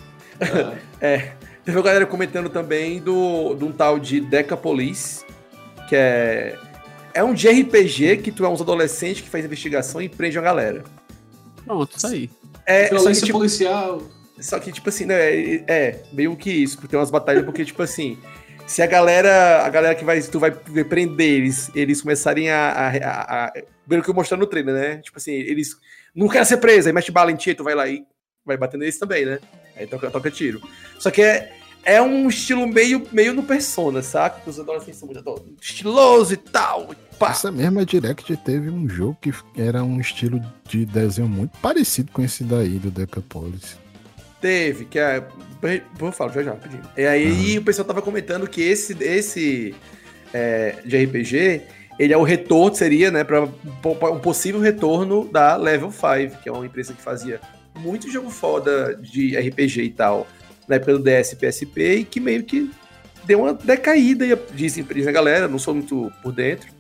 É. 1.01 1.33
Teve 1.65 1.79
a 1.79 1.83
galera 1.83 2.07
comentando 2.07 2.51
também 2.51 3.01
do, 3.01 3.55
de 3.55 3.65
um 3.65 3.73
tal 3.73 3.99
de 3.99 4.21
Decapolis, 4.21 5.25
que 5.89 5.97
é. 5.97 6.59
É 7.15 7.23
um 7.23 7.33
de 7.33 7.49
RPG 7.49 8.19
que 8.19 8.33
tu 8.33 8.45
é 8.45 8.49
uns 8.49 8.61
adolescentes 8.61 9.23
que 9.23 9.31
faz 9.31 9.45
investigação 9.45 10.03
e 10.03 10.09
prende 10.09 10.37
uma 10.37 10.45
galera. 10.45 10.83
Pronto, 11.65 11.97
isso 11.97 12.07
aí. 12.07 12.29
É, 12.67 12.83
só 12.83 12.89
que, 12.89 12.95
Violência 12.97 13.27
tipo, 13.27 13.39
policial. 13.39 14.03
Só 14.41 14.59
que, 14.59 14.73
tipo 14.73 14.89
assim, 14.89 15.05
né? 15.07 15.15
É, 15.15 15.65
é, 15.69 16.03
meio 16.13 16.37
que 16.37 16.51
isso, 16.51 16.77
porque 16.77 16.89
tem 16.89 16.99
umas 16.99 17.11
batalhas, 17.11 17.45
porque, 17.45 17.65
tipo 17.65 17.81
assim, 17.83 18.19
se 18.67 18.83
a 18.83 18.87
galera, 18.87 19.65
a 19.65 19.71
galera 19.71 19.95
que 19.95 20.05
vai, 20.05 20.21
tu 20.21 20.41
vai 20.41 20.51
prender 20.51 21.29
eles, 21.29 21.71
eles 21.75 22.03
começarem 22.03 22.51
a. 22.51 22.71
a, 22.71 22.89
a, 22.89 23.45
a 23.47 23.53
pelo 23.89 24.03
que 24.03 24.11
eu 24.11 24.15
mostrando 24.15 24.41
no 24.41 24.47
trailer, 24.47 24.75
né? 24.75 24.97
Tipo 24.99 25.19
assim, 25.19 25.33
eles 25.33 25.77
não 26.15 26.29
querem 26.29 26.45
ser 26.45 26.57
presos, 26.57 26.87
aí 26.87 26.93
mete 26.93 27.13
bala 27.13 27.31
em 27.31 27.37
ti, 27.37 27.55
tu 27.55 27.63
vai 27.63 27.75
lá 27.75 27.87
e 27.87 28.05
vai 28.45 28.57
batendo 28.57 28.83
eles 28.83 28.99
também, 28.99 29.25
né? 29.25 29.39
Aí 29.77 29.87
toca, 29.87 30.11
toca 30.11 30.31
tiro. 30.31 30.63
Só 30.99 31.11
que 31.11 31.23
é, 31.23 31.53
é 31.85 32.01
um 32.01 32.29
estilo 32.29 32.67
meio, 32.67 33.07
meio 33.13 33.35
no 33.35 33.43
persona, 33.43 34.03
saca? 34.03 34.41
Que 34.41 34.51
os 34.51 34.59
adolescentes 34.59 34.99
são 34.99 35.09
muito 35.09 35.57
estiloso 35.61 36.35
e 36.35 36.37
tal. 36.37 36.95
Pá. 37.19 37.31
Essa 37.31 37.53
mesma 37.53 37.85
Direct 37.85 38.37
teve 38.39 38.71
um 38.71 38.89
jogo 38.89 39.17
que 39.21 39.33
era 39.57 39.85
um 39.85 40.01
estilo 40.01 40.41
de 40.69 40.85
desenho 40.85 41.29
muito 41.29 41.57
parecido 41.59 42.11
com 42.13 42.23
esse 42.23 42.43
daí 42.43 42.79
do 42.79 42.91
Decapolis. 42.91 43.79
Teve, 44.41 44.85
que 44.85 44.99
é. 44.99 45.23
Vou 45.95 46.13
falar 46.13 46.33
já 46.33 46.43
já, 46.43 46.51
rapidinho. 46.51 46.83
E 46.97 47.07
aí 47.07 47.59
o 47.59 47.63
pessoal 47.63 47.87
tava 47.87 48.03
comentando 48.03 48.47
que 48.47 48.61
esse, 48.61 48.95
esse 49.03 49.75
é, 50.33 50.77
de 50.85 51.05
RPG, 51.05 51.63
ele 51.99 52.13
é 52.13 52.17
o 52.17 52.23
retorno, 52.23 52.77
seria, 52.77 53.11
né, 53.11 53.25
para 53.25 53.45
um 53.45 54.19
possível 54.19 54.61
retorno 54.61 55.27
da 55.33 55.57
Level 55.57 55.91
5, 55.91 56.43
que 56.43 56.49
é 56.49 56.53
uma 56.53 56.67
empresa 56.67 56.93
que 56.93 57.01
fazia 57.01 57.41
muito 57.77 58.11
jogo 58.11 58.31
foda 58.31 58.95
de 58.97 59.37
RPG 59.37 59.83
e 59.83 59.91
tal, 59.91 60.27
na 60.69 60.77
época 60.77 60.93
do 60.99 61.03
DS 61.05 61.35
PSP, 61.35 61.97
e 61.97 62.05
que 62.05 62.21
meio 62.21 62.43
que 62.45 62.71
deu 63.25 63.41
uma 63.41 63.53
decaída, 63.55 64.39
dizem, 64.55 64.85
dizem 64.85 65.09
a 65.09 65.13
galera, 65.13 65.49
não 65.49 65.59
sou 65.59 65.75
muito 65.75 66.13
por 66.23 66.33
dentro. 66.33 66.73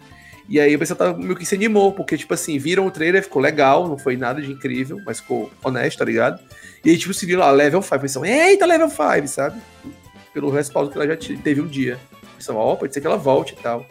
E 0.49 0.61
aí 0.61 0.75
o 0.77 0.79
pessoal 0.79 0.99
tava 0.99 1.19
meio 1.19 1.35
que 1.37 1.47
se 1.47 1.55
animou, 1.55 1.93
porque, 1.93 2.19
tipo 2.19 2.35
assim, 2.35 2.59
viram 2.59 2.87
o 2.87 2.91
trailer, 2.91 3.23
ficou 3.23 3.41
legal, 3.41 3.89
não 3.89 3.97
foi 3.97 4.15
nada 4.17 4.43
de 4.43 4.53
incrível, 4.53 5.01
mas 5.07 5.21
ficou 5.21 5.51
honesto, 5.63 5.99
tá 5.99 6.05
ligado? 6.05 6.39
E 6.85 6.91
aí, 6.91 6.99
tipo, 6.99 7.15
se 7.15 7.25
viram 7.25 7.41
lá, 7.41 7.51
level 7.51 7.81
5, 7.81 7.99
pensam, 7.99 8.25
eita, 8.27 8.67
level 8.67 8.91
5, 8.91 9.27
sabe? 9.27 9.59
Pelo 10.35 10.51
respaldo 10.51 10.91
que 10.91 10.99
ela 10.99 11.07
já 11.07 11.17
te- 11.17 11.37
teve 11.39 11.63
um 11.63 11.67
dia. 11.67 11.99
Pensam, 12.37 12.57
ó, 12.57 12.77
pode 12.77 12.93
ser 12.93 13.01
que 13.01 13.07
ela 13.07 13.17
volte 13.17 13.55
e 13.59 13.63
tal. 13.63 13.87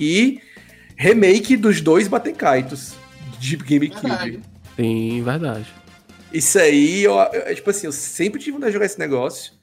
E 0.00 0.40
remake 0.96 1.56
dos 1.56 1.80
dois 1.82 2.08
Batenkaitos 2.08 2.94
de 3.38 3.56
GameCube. 3.56 4.40
Sim, 4.76 5.22
verdade. 5.22 5.66
Isso 6.32 6.58
aí, 6.58 7.02
eu, 7.02 7.14
eu- 7.14 7.54
tipo 7.54 7.70
assim, 7.70 7.86
eu 7.86 7.92
sempre 7.92 8.38
tive 8.40 8.52
vontade 8.52 8.70
de 8.70 8.74
jogar 8.74 8.86
esse 8.86 8.98
negócio. 8.98 9.54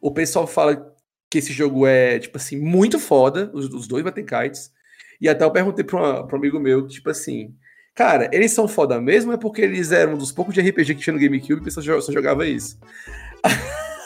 O 0.00 0.10
pessoal 0.10 0.46
fala 0.46 0.92
que 1.30 1.38
esse 1.38 1.52
jogo 1.52 1.86
é, 1.86 2.18
tipo 2.18 2.36
assim, 2.36 2.58
muito 2.58 2.98
foda, 2.98 3.50
os, 3.54 3.66
os 3.72 3.86
dois 3.86 4.04
Batenkites. 4.04 4.70
E 5.20 5.28
até 5.28 5.44
eu 5.44 5.50
perguntei 5.50 5.84
pra, 5.84 6.24
um 6.24 6.36
amigo 6.36 6.60
meu, 6.60 6.86
tipo 6.86 7.08
assim, 7.10 7.54
cara, 7.94 8.28
eles 8.32 8.52
são 8.52 8.68
foda 8.68 9.00
mesmo 9.00 9.30
ou 9.30 9.36
é 9.36 9.40
porque 9.40 9.62
eles 9.62 9.92
eram 9.92 10.14
um 10.14 10.18
dos 10.18 10.32
poucos 10.32 10.54
de 10.54 10.60
RPG 10.60 10.94
que 10.94 11.00
tinha 11.02 11.14
no 11.14 11.20
GameCube 11.20 11.54
e 11.54 11.60
o 11.60 11.62
pessoal 11.64 11.84
só, 11.84 12.00
só 12.00 12.12
jogava 12.12 12.46
isso? 12.46 12.78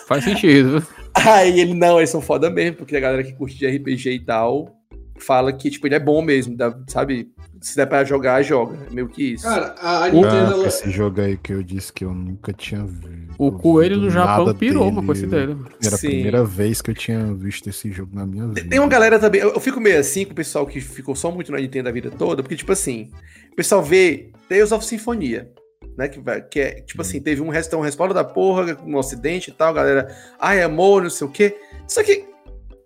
Faz 0.07 0.25
sentido. 0.25 0.87
Aí 1.15 1.59
ele, 1.61 1.75
não, 1.75 1.99
eles 1.99 2.11
são 2.11 2.21
foda 2.21 2.49
mesmo, 2.49 2.77
porque 2.77 2.97
a 2.97 3.01
galera 3.01 3.25
que 3.25 3.33
curte 3.33 3.57
de 3.59 3.67
RPG 3.67 4.11
e 4.13 4.25
tal 4.25 4.80
fala 5.25 5.53
que, 5.53 5.71
tipo, 5.71 5.87
ele 5.87 5.95
é 5.95 5.99
bom 6.01 6.23
mesmo, 6.23 6.57
dá- 6.57 6.77
sabe? 6.89 7.31
Se 7.61 7.77
der 7.77 7.87
pra 7.87 8.03
jogar, 8.05 8.43
joga. 8.43 8.79
É 8.91 8.95
meio 8.95 9.09
que 9.09 9.35
isso. 9.35 9.45
Cara, 9.45 9.75
a, 9.79 10.05
a 10.05 10.09
O- 10.09 10.13
Nintendo. 10.13 10.29
Ah, 10.51 10.53
ela- 10.55 10.67
esse 10.67 10.91
jogo 10.91 11.21
aí 11.21 11.37
que 11.37 11.53
eu 11.53 11.63
disse 11.63 11.93
que 11.93 12.05
eu 12.05 12.15
nunca 12.15 12.53
tinha 12.53 12.85
visto. 12.85 13.35
O 13.39 13.53
coelho 13.53 13.97
no 13.99 14.09
Japão 14.11 14.55
pirou 14.55 14.85
dele. 14.85 14.97
uma 14.97 15.05
coisa 15.05 15.27
dele. 15.27 15.57
Era 15.85 15.95
a 15.95 15.99
Sim. 15.99 16.09
primeira 16.09 16.45
vez 16.45 16.81
que 16.81 16.91
eu 16.91 16.95
tinha 16.95 17.33
visto 17.35 17.69
esse 17.69 17.91
jogo 17.93 18.15
na 18.15 18.27
minha 18.27 18.47
vida. 18.49 18.67
Tem 18.69 18.79
uma 18.79 18.89
galera 18.89 19.19
também, 19.19 19.41
eu, 19.43 19.59
fico 19.61 19.81
meio 19.81 19.99
assim 19.99 20.25
com 20.25 20.33
o 20.33 20.35
pessoal 20.35 20.67
que 20.67 20.81
ficou 20.81 21.15
só 21.15 21.31
muito 21.31 21.53
na 21.53 21.59
Nintendo 21.59 21.89
a 21.89 21.93
vida 21.93 22.11
toda, 22.11 22.43
porque, 22.43 22.57
tipo 22.57 22.73
assim, 22.73 23.11
o 23.53 23.57
pessoal 23.57 23.83
vê 23.83 24.31
Tales 24.49 24.73
of 24.73 24.85
Sinfonia, 24.85 25.51
né? 25.99 26.09
Que, 26.09 26.21
que 26.51 26.61
é, 26.61 26.71
tipo 26.81 27.01
assim, 27.03 27.21
teve 27.21 27.41
um, 27.43 27.49
res- 27.51 27.67
tem 27.67 27.79
um 27.79 27.83
respaldo 27.83 28.15
da 28.15 28.25
porra 28.25 28.77
no 28.87 28.99
ocidente 28.99 29.51
e 29.51 29.53
tal, 29.55 29.73
galera, 29.75 30.15
ai, 30.39 30.63
amor, 30.63 31.03
não 31.03 31.11
sei 31.11 31.27
o 31.27 31.31
quê. 31.31 31.57
Só 31.87 32.03
que 32.03 32.25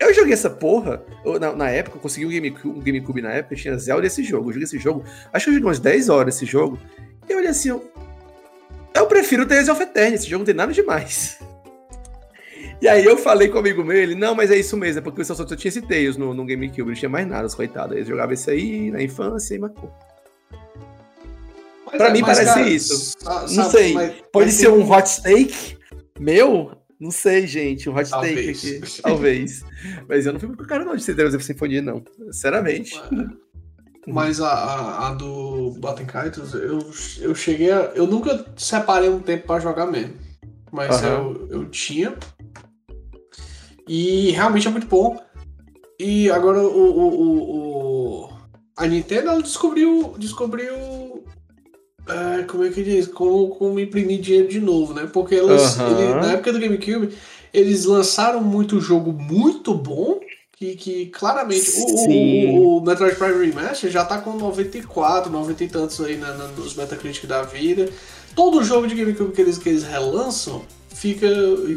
eu 0.01 0.12
joguei 0.14 0.32
essa 0.32 0.51
porra, 0.51 1.03
eu, 1.24 1.38
na, 1.38 1.55
na 1.55 1.70
época, 1.70 1.97
eu 1.97 2.01
consegui 2.01 2.26
um 2.26 2.30
GameCube, 2.30 2.78
um 2.78 2.82
GameCube 2.82 3.22
na 3.22 3.32
época, 3.32 3.55
tinha 3.57 3.76
Zelda 3.78 4.03
desse 4.03 4.22
jogo. 4.22 4.49
Eu 4.49 4.53
joguei 4.55 4.64
esse 4.64 4.78
jogo, 4.78 5.05
acho 5.32 5.45
que 5.45 5.51
eu 5.51 5.55
joguei 5.55 5.68
umas 5.68 5.78
10 5.78 6.09
horas 6.09 6.36
esse 6.36 6.47
jogo, 6.47 6.78
e 7.28 7.32
eu 7.32 7.38
olhei 7.38 7.51
assim, 7.51 7.70
eu, 7.70 7.90
eu 8.95 9.07
prefiro 9.07 9.47
Tales 9.47 9.68
of 9.68 9.82
Eternity, 9.82 10.14
esse 10.16 10.26
jogo 10.28 10.40
não 10.40 10.47
tem 10.47 10.55
nada 10.55 10.72
demais. 10.72 11.38
E 12.82 12.88
aí 12.88 13.03
eu 13.03 13.16
falei 13.16 13.49
com 13.49 13.57
um 13.57 13.61
amigo 13.61 13.82
meu, 13.82 13.97
ele, 13.97 14.14
não, 14.14 14.34
mas 14.34 14.51
é 14.51 14.57
isso 14.59 14.76
mesmo, 14.76 14.99
é 14.99 15.01
porque 15.03 15.22
o 15.22 15.24
só, 15.24 15.34
só 15.34 15.45
tinha 15.45 15.70
esse 15.70 15.80
Tails 15.80 16.18
no, 16.18 16.34
no 16.34 16.45
GameCube, 16.45 16.88
não 16.88 16.95
tinha 16.95 17.09
mais 17.09 17.26
nada, 17.26 17.47
os 17.47 17.55
coitados. 17.55 17.97
Eles 17.97 18.07
jogavam 18.09 18.34
esse 18.34 18.51
aí 18.51 18.90
na 18.90 19.03
infância 19.03 19.55
e 19.55 19.59
marcou. 19.59 19.90
Mas 21.86 21.97
pra 21.97 22.09
é, 22.09 22.12
mim 22.12 22.20
parece 22.20 22.45
cara, 22.45 22.68
isso. 22.68 23.14
sa- 23.18 23.40
Não 23.42 23.49
sabe, 23.49 23.70
sei, 23.70 23.92
mas- 23.95 24.14
Pode 24.30 24.47
mas 24.47 24.55
ser 24.55 24.66
tem 24.66 24.74
um 24.74 24.90
hot 24.92 25.09
steak 25.09 25.78
meu? 26.18 26.72
Não 27.05 27.11
sei, 27.11 27.47
gente, 27.47 27.91
um 27.91 27.95
hot 27.95 28.09
Talvez. 28.09 28.59
steak 28.59 28.79
aqui. 28.83 29.03
Talvez. 29.03 29.63
Mas 30.09 30.25
eu 30.25 30.33
não 30.33 30.41
fui 30.41 30.49
com 30.57 30.63
o 30.63 30.67
cara 30.67 30.87
não 30.87 30.97
de 30.97 31.03
ser 31.05 31.13
Deus 31.13 31.45
Sinfonia, 31.45 31.83
não. 31.83 32.03
Sinceramente. 32.31 32.99
Mas 34.07 34.41
a, 34.41 34.49
a, 34.49 35.09
a 35.09 35.15
do 35.15 35.73
Batten 35.73 36.07
Kaitos, 36.07 36.55
eu, 36.55 36.79
eu 37.21 37.35
cheguei 37.35 37.71
a. 37.71 37.93
Eu 37.95 38.07
nunca 38.07 38.47
separei 38.57 39.11
um 39.11 39.21
tempo 39.21 39.47
pra 39.47 39.61
jogar 39.61 39.85
mesmo. 39.87 40.15
Mas 40.73 41.03
Aham. 41.03 41.09
eu, 41.09 41.49
eu 41.51 41.65
tinha. 41.69 42.15
E 43.87 44.31
realmente 44.31 44.67
é 44.67 44.71
muito 44.71 44.87
bom. 44.87 45.23
E 46.01 46.31
agora 46.31 46.59
o. 46.59 46.67
o, 46.67 47.09
o, 47.09 48.29
o- 48.31 48.35
a 48.79 48.87
Nintendo 48.87 49.43
descobriu. 49.43 50.15
Descobriu. 50.19 50.75
É, 52.09 52.43
como 52.45 52.65
é 52.65 52.71
que 52.71 52.83
diz? 52.83 53.07
Como, 53.09 53.49
como 53.57 53.79
imprimir 53.81 54.21
dinheiro 54.21 54.49
de 54.49 54.61
novo, 54.61 54.93
né? 54.95 55.09
Porque 55.13 55.35
elas, 55.35 55.79
ele- 55.79 56.15
na 56.15 56.33
época 56.33 56.53
do 56.53 56.59
GameCube, 56.61 57.11
eles 57.53 57.85
lançaram 57.85 58.43
muito 58.43 58.81
jogo 58.81 59.13
muito 59.13 59.75
bom. 59.75 60.21
Que, 60.57 60.77
que 60.77 61.07
claramente. 61.07 61.69
o- 61.79 62.09
o- 62.65 62.77
o, 62.79 62.81
Metroid 62.85 63.17
Prime 63.17 63.47
Remaster 63.47 63.91
já 63.91 64.05
tá 64.05 64.19
com 64.19 64.35
94, 64.37 65.31
90 65.31 65.65
e 65.65 65.69
tantos 65.69 66.01
aí 66.01 66.17
na, 66.17 66.33
na- 66.33 66.47
nos 66.49 66.77
Metacritic 66.77 67.27
da 67.27 67.43
vida. 67.43 67.89
Todo 68.37 68.63
jogo 68.63 68.87
de 68.87 68.95
GameCube 68.95 69.33
que 69.33 69.41
eles, 69.41 69.59
que 69.59 69.69
eles 69.69 69.83
relançam 69.83 70.63
fica 70.95 71.27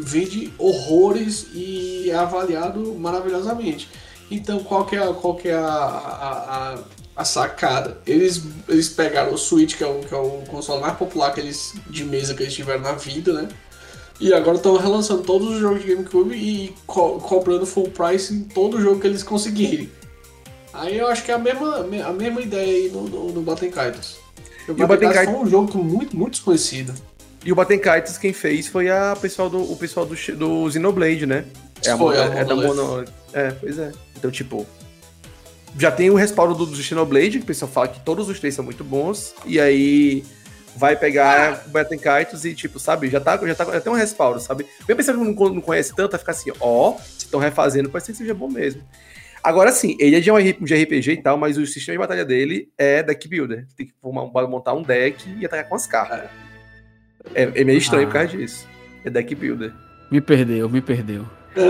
vende 0.00 0.52
horrores 0.58 1.48
e 1.52 2.08
é 2.08 2.14
avaliado 2.14 2.94
maravilhosamente. 2.94 3.88
Então 4.30 4.60
qual 4.60 4.86
que 4.86 4.94
é, 4.94 5.12
qual 5.12 5.34
que 5.34 5.48
é 5.48 5.54
a, 5.54 5.64
a, 5.66 6.74
a, 6.74 6.78
a 7.18 7.24
sacada. 7.24 7.98
Eles, 8.06 8.40
eles 8.68 8.88
pegaram 8.88 9.34
o 9.34 9.36
Switch, 9.36 9.76
que 9.76 9.82
é 9.82 9.86
o, 9.88 9.98
que 9.98 10.14
é 10.14 10.16
o 10.16 10.44
console 10.48 10.80
mais 10.80 10.96
popular 10.96 11.34
que 11.34 11.40
eles, 11.40 11.74
de 11.90 12.04
mesa 12.04 12.32
que 12.32 12.44
eles 12.44 12.54
tiveram 12.54 12.80
na 12.80 12.92
vida, 12.92 13.32
né? 13.32 13.48
E 14.20 14.32
agora 14.32 14.56
estão 14.56 14.76
relançando 14.76 15.22
todos 15.22 15.48
os 15.48 15.58
jogos 15.58 15.82
de 15.82 15.88
GameCube 15.88 16.34
e 16.34 16.74
co 16.86 17.18
cobrando 17.18 17.66
full 17.66 17.90
price 17.90 18.32
em 18.32 18.42
todo 18.42 18.80
jogo 18.80 19.00
que 19.00 19.06
eles 19.08 19.24
conseguirem. 19.24 19.90
Aí 20.72 20.96
eu 20.96 21.08
acho 21.08 21.24
que 21.24 21.32
é 21.32 21.34
a 21.34 21.38
mesma, 21.38 21.78
a 21.78 22.12
mesma 22.12 22.40
ideia 22.40 22.76
aí 22.76 22.88
no, 22.88 23.08
no, 23.08 23.32
no 23.32 23.42
Batten 23.42 23.70
Kaitos. 23.70 24.18
O 24.68 24.74
Batten 24.74 25.10
Kaitos 25.10 25.34
foi 25.34 25.44
um 25.44 25.50
jogo 25.50 25.78
muito, 25.78 26.16
muito 26.16 26.32
desconhecido. 26.32 26.94
E 27.44 27.50
o 27.50 27.54
Batten 27.56 27.80
Kaitos 27.80 28.16
quem 28.16 28.32
fez 28.32 28.68
foi 28.68 28.88
a 28.90 29.16
pessoal 29.20 29.50
do, 29.50 29.60
o 29.60 29.76
pessoal 29.76 30.06
do, 30.06 30.14
do 30.36 30.70
Xenoblade, 30.70 31.26
né? 31.26 31.44
É, 31.84 31.96
foi, 31.96 32.16
a, 32.16 32.34
é, 32.34 32.40
é 32.40 32.44
da 32.44 32.54
Mono... 32.54 33.04
É, 33.32 33.50
pois 33.52 33.78
é. 33.78 33.92
Então, 34.16 34.30
tipo, 34.30 34.66
já 35.78 35.92
tem 35.92 36.10
o 36.10 36.14
respaldo 36.14 36.54
do, 36.54 36.66
do 36.66 36.76
Xenoblade, 36.76 37.38
que 37.38 37.44
o 37.44 37.46
pessoal 37.46 37.70
fala 37.70 37.88
que 37.88 38.00
todos 38.00 38.28
os 38.28 38.40
três 38.40 38.54
são 38.54 38.64
muito 38.64 38.82
bons, 38.82 39.34
e 39.46 39.60
aí 39.60 40.24
vai 40.76 40.96
pegar 40.96 41.52
ah. 41.52 41.62
o 41.66 41.70
Batten 41.70 41.98
Kaitos 41.98 42.44
e, 42.44 42.54
tipo, 42.54 42.78
sabe, 42.80 43.08
já, 43.08 43.20
tá, 43.20 43.38
já, 43.46 43.54
tá, 43.54 43.64
já 43.64 43.80
tem 43.80 43.92
um 43.92 43.96
respaldo, 43.96 44.40
sabe? 44.40 44.66
Bem 44.86 44.96
pensando 44.96 45.18
que 45.18 45.24
não, 45.24 45.54
não 45.54 45.60
conhece 45.60 45.94
tanto, 45.94 46.10
vai 46.10 46.18
ficar 46.18 46.32
assim, 46.32 46.50
ó, 46.60 46.96
se 46.98 47.26
estão 47.26 47.38
refazendo, 47.38 47.88
pode 47.88 48.04
ser 48.04 48.12
que 48.12 48.18
seja 48.18 48.34
bom 48.34 48.48
mesmo. 48.48 48.82
Agora 49.42 49.70
sim, 49.70 49.96
ele 50.00 50.16
é 50.16 50.20
de 50.20 50.30
um 50.32 50.36
RPG 50.36 51.12
e 51.12 51.22
tal, 51.22 51.38
mas 51.38 51.56
o 51.56 51.64
sistema 51.64 51.94
de 51.94 51.98
batalha 51.98 52.24
dele 52.24 52.68
é 52.76 53.02
deck 53.02 53.28
builder. 53.28 53.66
Tem 53.76 53.86
que 53.86 53.94
montar 54.02 54.74
um 54.74 54.82
deck 54.82 55.24
e 55.38 55.46
atacar 55.46 55.68
com 55.68 55.76
as 55.76 55.86
cartas. 55.86 56.28
É, 57.34 57.42
é 57.42 57.64
meio 57.64 57.78
estranho 57.78 58.04
ah. 58.04 58.06
por 58.08 58.14
causa 58.14 58.36
disso. 58.36 58.66
É 59.04 59.10
deck 59.10 59.32
builder. 59.36 59.72
Me 60.10 60.20
perdeu, 60.20 60.68
me 60.68 60.80
perdeu. 60.80 61.24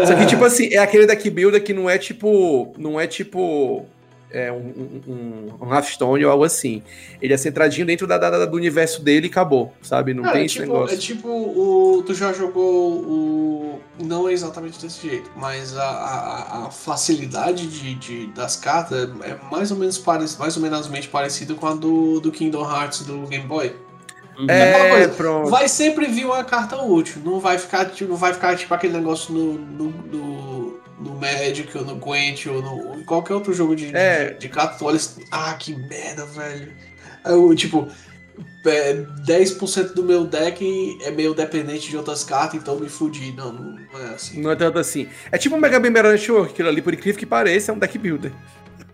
Só 0.07 0.15
que, 0.17 0.27
tipo 0.27 0.45
assim, 0.45 0.73
é 0.73 0.79
aquele 0.79 1.07
deck 1.07 1.29
builder 1.29 1.63
que 1.63 1.75
não 1.75 1.89
é 1.89 1.99
tipo. 1.99 2.75
Não 2.79 2.99
é 2.99 3.07
tipo 3.07 3.87
é, 4.31 4.53
um, 4.53 5.01
um, 5.07 5.49
um 5.61 5.74
Hearthstone 5.74 6.24
ou 6.24 6.31
algo 6.31 6.45
assim. 6.45 6.83
Ele 7.20 7.33
é 7.33 7.37
centradinho 7.37 7.87
dentro 7.87 8.07
da, 8.07 8.18
da, 8.18 8.45
do 8.45 8.57
universo 8.57 9.03
dele 9.03 9.26
e 9.26 9.31
acabou, 9.31 9.72
sabe? 9.83 10.14
Não 10.14 10.22
tem 10.24 10.45
é 10.45 10.47
tipo, 10.47 10.47
esse 10.47 10.61
negócio. 10.61 10.95
É 10.95 10.99
tipo 10.99 11.29
o. 11.29 12.03
Tu 12.03 12.14
já 12.14 12.33
jogou 12.33 13.01
o. 13.01 13.81
Não 14.03 14.29
é 14.29 14.33
exatamente 14.33 14.81
desse 14.81 15.09
jeito, 15.09 15.31
mas 15.37 15.76
a, 15.76 15.83
a, 15.83 16.66
a 16.66 16.70
facilidade 16.70 17.66
de, 17.66 17.95
de, 17.95 18.26
das 18.29 18.57
cartas 18.57 19.11
é 19.24 19.37
mais 19.51 19.70
ou 19.70 19.76
menos 19.76 19.99
parec, 19.99 20.39
mais 20.39 20.57
ou 20.57 20.62
menos 20.62 21.07
parecida 21.07 21.55
com 21.55 21.66
a 21.66 21.74
do, 21.74 22.20
do 22.20 22.31
Kingdom 22.31 22.62
Hearts 22.62 23.05
do 23.05 23.26
Game 23.26 23.47
Boy. 23.47 23.74
É, 24.47 24.89
coisa, 24.91 25.09
pronto. 25.09 25.51
Vai 25.51 25.68
sempre 25.68 26.07
vir 26.07 26.24
uma 26.24 26.45
carta 26.45 26.81
útil, 26.81 27.20
não 27.24 27.41
vai 27.41 27.59
ficar, 27.59 27.87
tipo, 27.87 28.11
não 28.11 28.16
vai 28.16 28.33
ficar 28.33 28.57
tipo 28.57 28.72
aquele 28.72 28.93
negócio 28.93 29.35
no, 29.35 29.55
no, 29.55 29.91
no 29.91 30.68
no 31.01 31.14
Magic, 31.14 31.76
ou 31.76 31.84
no 31.84 31.96
Gwent, 31.96 32.46
ou 32.46 32.62
no, 32.62 32.99
em 32.99 33.05
qualquer 33.05 33.34
outro 33.34 33.53
jogo 33.53 33.76
de, 33.76 33.94
é. 33.94 34.30
de, 34.30 34.49
de 34.49 34.49
tu 34.49 34.84
olha 34.84 34.99
ah, 35.30 35.55
que 35.55 35.74
merda, 35.74 36.26
velho. 36.26 36.72
Eu, 37.24 37.55
tipo, 37.55 37.88
é, 38.66 38.94
10% 39.26 39.94
do 39.94 40.03
meu 40.03 40.24
deck 40.24 40.99
é 41.03 41.11
meio 41.11 41.34
dependente 41.34 41.88
de 41.88 41.96
outras 41.96 42.24
cartas, 42.24 42.61
então 42.61 42.78
me 42.78 42.88
fudi. 42.88 43.32
Não, 43.32 43.53
não 43.53 44.01
é 44.01 44.14
assim. 44.14 44.40
Não 44.40 44.51
é 44.51 44.57
tanto 44.57 44.78
assim. 44.78 45.09
É 45.30 45.38
tipo 45.38 45.57
o 45.57 45.61
Mega 45.61 45.80
Man 45.80 45.92
Battle 45.92 46.12
Network, 46.12 46.53
aquilo 46.53 46.68
ali, 46.68 46.82
por 46.82 46.94
incrível 46.94 47.18
que 47.18 47.26
pareça, 47.26 47.70
é 47.70 47.74
um 47.74 47.78
deck 47.78 47.96
builder. 47.99 48.32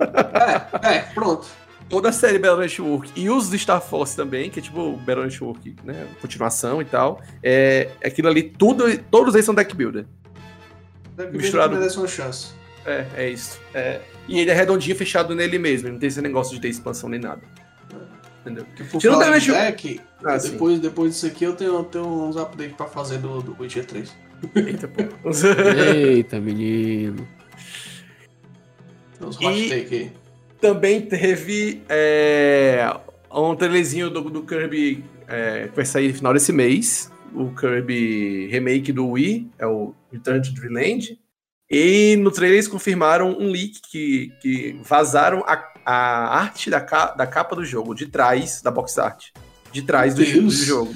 É, 0.01 0.95
é, 0.95 0.99
pronto. 1.15 1.47
Toda 1.89 2.09
a 2.09 2.13
série 2.13 2.39
Battle 2.39 2.61
Network 2.61 3.13
e 3.15 3.29
os 3.29 3.51
de 3.51 3.59
Star 3.59 3.81
Force 3.81 4.17
também, 4.17 4.51
que 4.51 4.59
é 4.59 4.63
tipo 4.63 4.81
o 4.81 4.97
Battle 4.97 5.25
Network, 5.25 5.77
né? 5.85 6.07
Continuação 6.21 6.81
e 6.81 6.85
tal. 6.85 7.21
É, 7.43 7.91
aquilo 8.05 8.29
ali, 8.29 8.43
tudo, 8.43 8.85
todos 9.11 9.35
eles 9.35 9.45
são 9.45 9.55
deck 9.55 9.75
builder. 9.75 10.07
Misturado. 11.33 11.77
merece 11.77 11.97
uma 11.97 12.09
chance. 12.09 12.49
É, 12.85 13.07
é 13.17 13.31
isso. 13.31 13.61
É. 13.73 14.01
E 14.29 14.39
ele 14.41 14.51
é 14.51 14.55
redondinho, 14.55 14.97
fechado 14.97 15.35
nele 15.35 15.59
mesmo. 15.59 15.89
Não 15.89 15.99
tem 15.99 16.09
esse 16.09 16.21
negócio 16.21 16.55
de 16.55 16.61
ter 16.61 16.69
expansão 16.69 17.09
nem 17.09 17.21
nada. 17.21 17.43
Entendeu? 18.41 18.67
Por 18.91 19.01
Tirando 19.01 19.23
falar 19.23 19.39
em 19.39 19.47
deck, 19.47 20.01
ah, 20.23 20.37
depois, 20.37 20.79
depois 20.79 21.13
disso 21.13 21.27
aqui 21.27 21.45
eu 21.45 21.57
tenho, 21.57 21.77
eu 21.77 21.85
tenho 21.85 22.05
uns 22.07 22.37
updates 22.37 22.77
pra 22.77 22.87
fazer 22.87 23.19
do, 23.19 23.41
do 23.41 23.57
Witcher 23.59 23.87
3. 23.87 24.15
Eita, 24.55 24.87
pô. 24.87 25.03
Eita, 25.95 26.39
menino. 26.41 27.27
Uns 29.19 29.37
hot 29.37 29.69
take 29.69 29.95
aí. 29.95 30.13
Também 30.61 31.01
teve 31.01 31.83
é, 31.89 32.95
um 33.31 33.55
trailerzinho 33.57 34.11
do, 34.11 34.29
do 34.29 34.43
Kirby 34.43 35.05
é, 35.27 35.69
que 35.69 35.77
vai 35.77 35.85
sair 35.87 36.09
no 36.09 36.15
final 36.15 36.35
desse 36.35 36.53
mês 36.53 37.11
o 37.35 37.55
Kirby 37.55 38.49
remake 38.51 38.93
do 38.93 39.09
Wii, 39.09 39.51
é 39.59 39.67
o 39.67 39.95
Return 40.13 40.43
to 40.43 40.55
Dreamland. 40.55 41.19
E 41.71 42.17
no 42.17 42.31
trailer 42.31 42.57
eles 42.57 42.69
confirmaram 42.69 43.37
um 43.39 43.51
leak 43.51 43.81
que, 43.91 44.33
que 44.41 44.81
vazaram 44.85 45.43
a, 45.47 45.73
a 45.85 46.39
arte 46.39 46.71
da, 46.71 46.79
da 46.79 47.27
capa 47.27 47.57
do 47.57 47.65
jogo, 47.65 47.95
de 47.95 48.07
trás 48.07 48.63
da 48.63 48.71
box 48.71 48.99
art. 48.99 49.27
De 49.73 49.83
trás 49.83 50.15
do, 50.15 50.25
do, 50.25 50.51
jogo. 50.51 50.95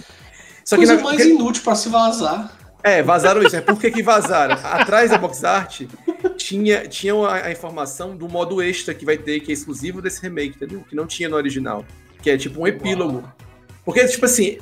Só 0.64 0.76
Coisa 0.76 0.96
que 0.96 1.02
na, 1.02 1.08
mais 1.08 1.24
inútil 1.24 1.62
para 1.64 1.74
se 1.74 1.88
vazar. 1.88 2.56
É, 2.82 3.02
vazaram 3.02 3.42
isso. 3.42 3.56
É 3.56 3.60
por 3.60 3.78
que, 3.80 3.90
que 3.90 4.02
vazaram? 4.02 4.54
Atrás 4.62 5.10
da 5.10 5.18
box 5.18 5.42
art 5.42 5.82
tinha, 6.36 6.86
tinha 6.86 7.14
a, 7.14 7.46
a, 7.46 7.50
informação 7.50 8.16
do 8.16 8.28
modo 8.28 8.62
extra 8.62 8.94
que 8.94 9.04
vai 9.04 9.18
ter, 9.18 9.40
que 9.40 9.50
é 9.50 9.54
exclusivo 9.54 10.00
desse 10.00 10.22
remake, 10.22 10.56
entendeu? 10.56 10.84
Que 10.88 10.94
não 10.94 11.06
tinha 11.06 11.28
no 11.28 11.36
original. 11.36 11.84
Que 12.22 12.30
é 12.30 12.36
tipo 12.36 12.60
um 12.60 12.66
epílogo. 12.66 13.24
Porque, 13.84 14.06
tipo 14.06 14.26
assim, 14.26 14.58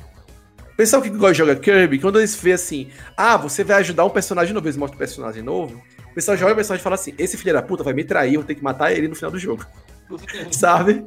pessoal 0.77 1.01
que 1.01 1.09
gosta 1.09 1.31
de 1.31 1.37
jogar 1.39 1.55
Kirby, 1.55 1.99
quando 1.99 2.19
eles 2.19 2.35
vê 2.35 2.53
assim, 2.53 2.87
ah, 3.17 3.35
você 3.35 3.63
vai 3.63 3.77
ajudar 3.77 4.05
um 4.05 4.09
personagem 4.09 4.53
novo, 4.53 4.67
eles 4.67 4.77
mostram 4.77 4.95
um 4.95 4.99
personagem 4.99 5.41
novo, 5.41 5.81
o 6.11 6.13
pessoal 6.13 6.37
joga 6.37 6.53
o 6.53 6.55
personagem 6.55 6.81
e 6.81 6.83
fala 6.83 6.95
assim, 6.95 7.13
esse 7.17 7.35
filho 7.35 7.53
da 7.53 7.63
puta 7.63 7.83
vai 7.83 7.93
me 7.93 8.03
trair, 8.03 8.35
eu 8.35 8.41
vou 8.41 8.47
ter 8.47 8.55
que 8.55 8.63
matar 8.63 8.93
ele 8.93 9.07
no 9.07 9.15
final 9.15 9.31
do 9.31 9.39
jogo. 9.39 9.65
Sabe? 10.51 11.03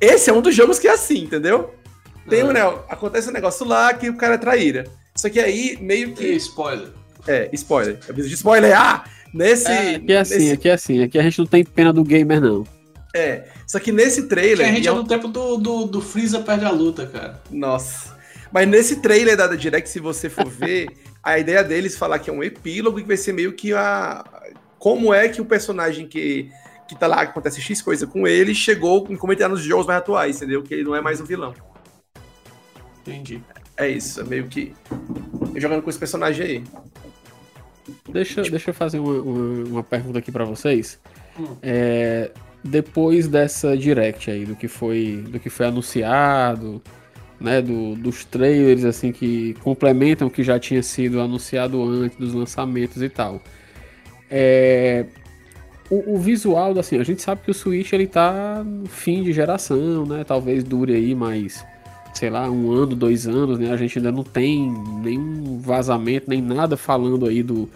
Esse 0.00 0.28
é 0.28 0.32
um 0.32 0.42
dos 0.42 0.54
jogos 0.54 0.80
que 0.80 0.88
é 0.88 0.92
assim, 0.92 1.22
entendeu? 1.22 1.72
Tem 2.28 2.42
um, 2.42 2.52
né, 2.52 2.60
acontece 2.88 3.28
um 3.28 3.32
negócio 3.32 3.64
lá 3.64 3.94
que 3.94 4.10
o 4.10 4.16
cara 4.16 4.34
é 4.34 4.38
traíra. 4.38 4.84
Só 5.14 5.28
que 5.28 5.38
aí, 5.38 5.78
meio 5.80 6.12
que... 6.12 6.24
E 6.24 6.36
spoiler. 6.36 6.88
É, 7.26 7.48
spoiler. 7.52 7.98
Aviso 8.08 8.28
de 8.28 8.34
spoiler. 8.34 8.76
Ah! 8.76 9.04
Nesse... 9.32 9.68
É, 9.68 9.94
aqui 9.96 10.12
é 10.12 10.18
assim, 10.18 10.34
nesse... 10.34 10.52
aqui 10.52 10.68
é 10.68 10.72
assim. 10.72 11.02
Aqui 11.02 11.18
a 11.18 11.22
gente 11.22 11.38
não 11.38 11.46
tem 11.46 11.64
pena 11.64 11.92
do 11.92 12.02
gamer, 12.02 12.40
não. 12.40 12.64
É, 13.14 13.44
só 13.66 13.78
que 13.78 13.92
nesse 13.92 14.26
trailer... 14.26 14.66
Que 14.66 14.72
a 14.72 14.74
gente 14.74 14.88
é, 14.88 14.90
é 14.90 14.94
no 14.94 15.04
tempo 15.06 15.28
do, 15.28 15.56
do, 15.56 15.84
do 15.84 16.00
Freeza 16.00 16.40
perde 16.40 16.64
a 16.64 16.70
luta, 16.70 17.06
cara. 17.06 17.40
Nossa. 17.50 18.13
Mas 18.54 18.68
nesse 18.68 19.00
trailer 19.00 19.36
da 19.36 19.48
Direct, 19.48 19.90
se 19.90 19.98
você 19.98 20.30
for 20.30 20.48
ver, 20.48 20.86
a 21.20 21.36
ideia 21.36 21.64
deles 21.64 21.98
falar 21.98 22.20
que 22.20 22.30
é 22.30 22.32
um 22.32 22.40
epílogo 22.40 23.00
que 23.00 23.06
vai 23.08 23.16
ser 23.16 23.32
meio 23.32 23.52
que 23.52 23.74
a. 23.74 24.24
Como 24.78 25.12
é 25.12 25.28
que 25.28 25.40
o 25.40 25.44
personagem 25.44 26.06
que, 26.06 26.52
que 26.86 26.94
tá 26.96 27.08
lá, 27.08 27.24
que 27.26 27.32
acontece 27.32 27.60
X 27.60 27.82
coisa 27.82 28.06
com 28.06 28.28
ele, 28.28 28.54
chegou 28.54 29.04
como 29.18 29.32
ele 29.32 29.40
tá 29.40 29.48
nos 29.48 29.60
jogos 29.60 29.86
mais 29.86 29.98
atuais, 29.98 30.36
entendeu? 30.36 30.62
Que 30.62 30.74
ele 30.74 30.84
não 30.84 30.94
é 30.94 31.00
mais 31.00 31.20
um 31.20 31.24
vilão. 31.24 31.52
Entendi. 33.00 33.42
É 33.76 33.88
isso, 33.88 34.20
é 34.20 34.24
meio 34.24 34.46
que. 34.46 34.72
Jogando 35.56 35.82
com 35.82 35.90
esse 35.90 35.98
personagem 35.98 36.46
aí. 36.46 36.64
Deixa, 38.08 38.40
deixa 38.42 38.70
eu 38.70 38.74
fazer 38.74 39.00
uma, 39.00 39.20
uma, 39.20 39.64
uma 39.64 39.82
pergunta 39.82 40.20
aqui 40.20 40.30
para 40.30 40.44
vocês. 40.44 41.00
Hum. 41.36 41.56
É, 41.60 42.30
depois 42.62 43.26
dessa 43.26 43.76
direct 43.76 44.30
aí, 44.30 44.44
do 44.44 44.54
que 44.54 44.68
foi, 44.68 45.24
do 45.28 45.40
que 45.40 45.50
foi 45.50 45.66
anunciado, 45.66 46.80
né, 47.44 47.60
do, 47.60 47.94
dos 47.94 48.24
trailers 48.24 48.84
assim 48.84 49.12
que 49.12 49.54
complementam 49.62 50.28
o 50.28 50.30
que 50.30 50.42
já 50.42 50.58
tinha 50.58 50.82
sido 50.82 51.20
anunciado 51.20 51.82
antes 51.82 52.16
dos 52.16 52.32
lançamentos 52.32 53.02
e 53.02 53.08
tal. 53.08 53.40
É, 54.30 55.04
o, 55.90 56.14
o, 56.14 56.18
visual, 56.18 56.76
assim, 56.78 56.98
a 56.98 57.04
gente 57.04 57.20
sabe 57.20 57.42
que 57.44 57.50
o 57.50 57.54
Switch 57.54 57.92
ele 57.92 58.06
tá 58.06 58.64
no 58.64 58.88
fim 58.88 59.22
de 59.22 59.32
geração, 59.32 60.06
né? 60.06 60.24
Talvez 60.24 60.64
dure 60.64 60.94
aí 60.94 61.14
mais, 61.14 61.64
sei 62.14 62.30
lá, 62.30 62.50
um 62.50 62.72
ano, 62.72 62.96
dois 62.96 63.26
anos, 63.26 63.58
né? 63.58 63.70
A 63.70 63.76
gente 63.76 63.98
ainda 63.98 64.10
não 64.10 64.24
tem 64.24 64.72
nenhum 65.02 65.58
vazamento, 65.58 66.30
nem 66.30 66.40
nada 66.40 66.76
falando 66.76 67.26
aí 67.26 67.42
do, 67.42 67.68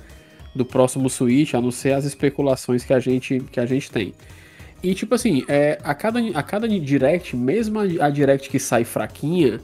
do 0.54 0.64
próximo 0.64 1.10
Switch, 1.10 1.52
a 1.54 1.60
não 1.60 1.70
ser 1.70 1.92
as 1.92 2.06
especulações 2.06 2.82
que 2.84 2.94
a 2.94 2.98
gente, 2.98 3.40
que 3.52 3.60
a 3.60 3.66
gente 3.66 3.90
tem. 3.90 4.14
E 4.82 4.94
tipo 4.94 5.14
assim, 5.14 5.44
é, 5.48 5.78
a, 5.82 5.94
cada, 5.94 6.20
a 6.34 6.42
cada 6.42 6.68
direct, 6.68 7.36
mesmo 7.36 7.80
a, 7.80 8.10
direct 8.10 8.48
que 8.48 8.58
sai 8.58 8.84
fraquinha, 8.84 9.60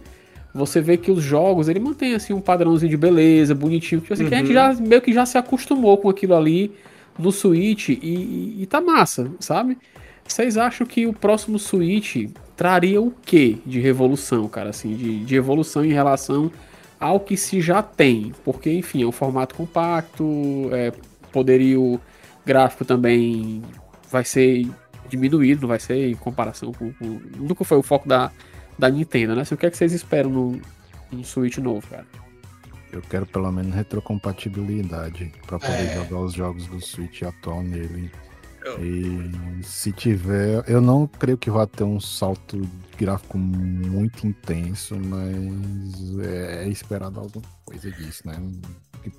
você 0.53 0.81
vê 0.81 0.97
que 0.97 1.11
os 1.11 1.23
jogos, 1.23 1.69
ele 1.69 1.81
mantém 1.81 2.15
assim 2.15 2.33
um 2.33 2.41
padrãozinho 2.41 2.91
de 2.91 2.97
beleza, 2.97 3.55
bonitinho, 3.55 4.01
tipo 4.01 4.13
assim, 4.13 4.25
uhum. 4.25 4.29
que 4.29 4.35
a 4.35 4.39
gente 4.39 4.49
uhum. 4.49 4.55
já 4.55 4.75
meio 4.75 5.03
que 5.03 5.13
já 5.13 5.27
se 5.27 5.39
acostumou 5.39 5.99
com 5.99 6.09
aquilo 6.09 6.35
ali 6.35 6.73
no 7.19 7.31
Switch 7.31 7.91
e, 7.91 7.99
e, 8.03 8.63
e 8.63 8.67
tá 8.67 8.81
massa, 8.81 9.31
sabe? 9.39 9.79
Vocês 10.27 10.57
acham 10.57 10.87
que 10.87 11.07
o 11.07 11.13
próximo 11.13 11.59
Switch 11.59 12.29
traria 12.57 13.01
o 13.01 13.11
que 13.11 13.59
de 13.67 13.81
revolução, 13.81 14.49
cara, 14.49 14.71
assim, 14.71 14.95
de, 14.97 15.25
de 15.25 15.37
evolução 15.37 15.85
em 15.85 15.93
relação 15.93 16.51
ao 16.99 17.21
que 17.21 17.37
se 17.37 17.61
já 17.61 17.83
tem? 17.83 18.33
Porque, 18.45 18.73
enfim, 18.73 19.03
é 19.03 19.07
um 19.07 19.13
formato 19.13 19.55
compacto, 19.55 20.25
é, 20.73 20.93
poderio 21.31 22.01
gráfico 22.45 22.85
também 22.85 23.63
vai 24.11 24.25
ser 24.25 24.67
diminuído, 25.15 25.63
não 25.63 25.69
vai 25.69 25.79
ser 25.79 26.11
em 26.11 26.15
comparação 26.15 26.73
com, 26.73 26.93
com. 26.93 27.21
Nunca 27.37 27.65
foi 27.65 27.79
o 27.79 27.83
foco 27.83 28.09
da, 28.09 28.31
da 28.79 28.89
Nintendo, 28.89 29.35
né? 29.35 29.43
Assim, 29.43 29.55
o 29.55 29.59
que 29.59 29.67
é 29.67 29.71
que 29.71 29.77
vocês 29.77 29.93
esperam 29.93 30.31
no, 30.31 30.61
no 31.13 31.25
Switch 31.25 31.59
novo, 31.59 31.87
cara? 31.89 32.07
Eu 32.93 33.03
quero 33.03 33.27
pelo 33.27 33.51
menos 33.51 33.75
retrocompatibilidade 33.75 35.33
para 35.47 35.59
poder 35.59 35.89
é. 35.89 35.95
jogar 35.95 36.21
os 36.21 36.33
jogos 36.33 36.67
do 36.67 36.81
Switch 36.81 37.23
atual 37.23 37.63
nele. 37.63 38.11
E 38.81 39.63
se 39.63 39.93
tiver, 39.93 40.65
eu 40.67 40.81
não 40.81 41.07
creio 41.07 41.37
que 41.37 41.51
vá 41.51 41.67
ter 41.67 41.85
um 41.85 42.01
salto 42.01 42.63
gráfico 42.97 43.37
muito 43.37 44.27
intenso, 44.27 44.97
mas 44.97 46.19
é 46.27 46.67
esperado 46.69 47.21
alguma 47.21 47.45
coisa 47.67 47.91
disso, 47.91 48.23
né? 48.27 48.41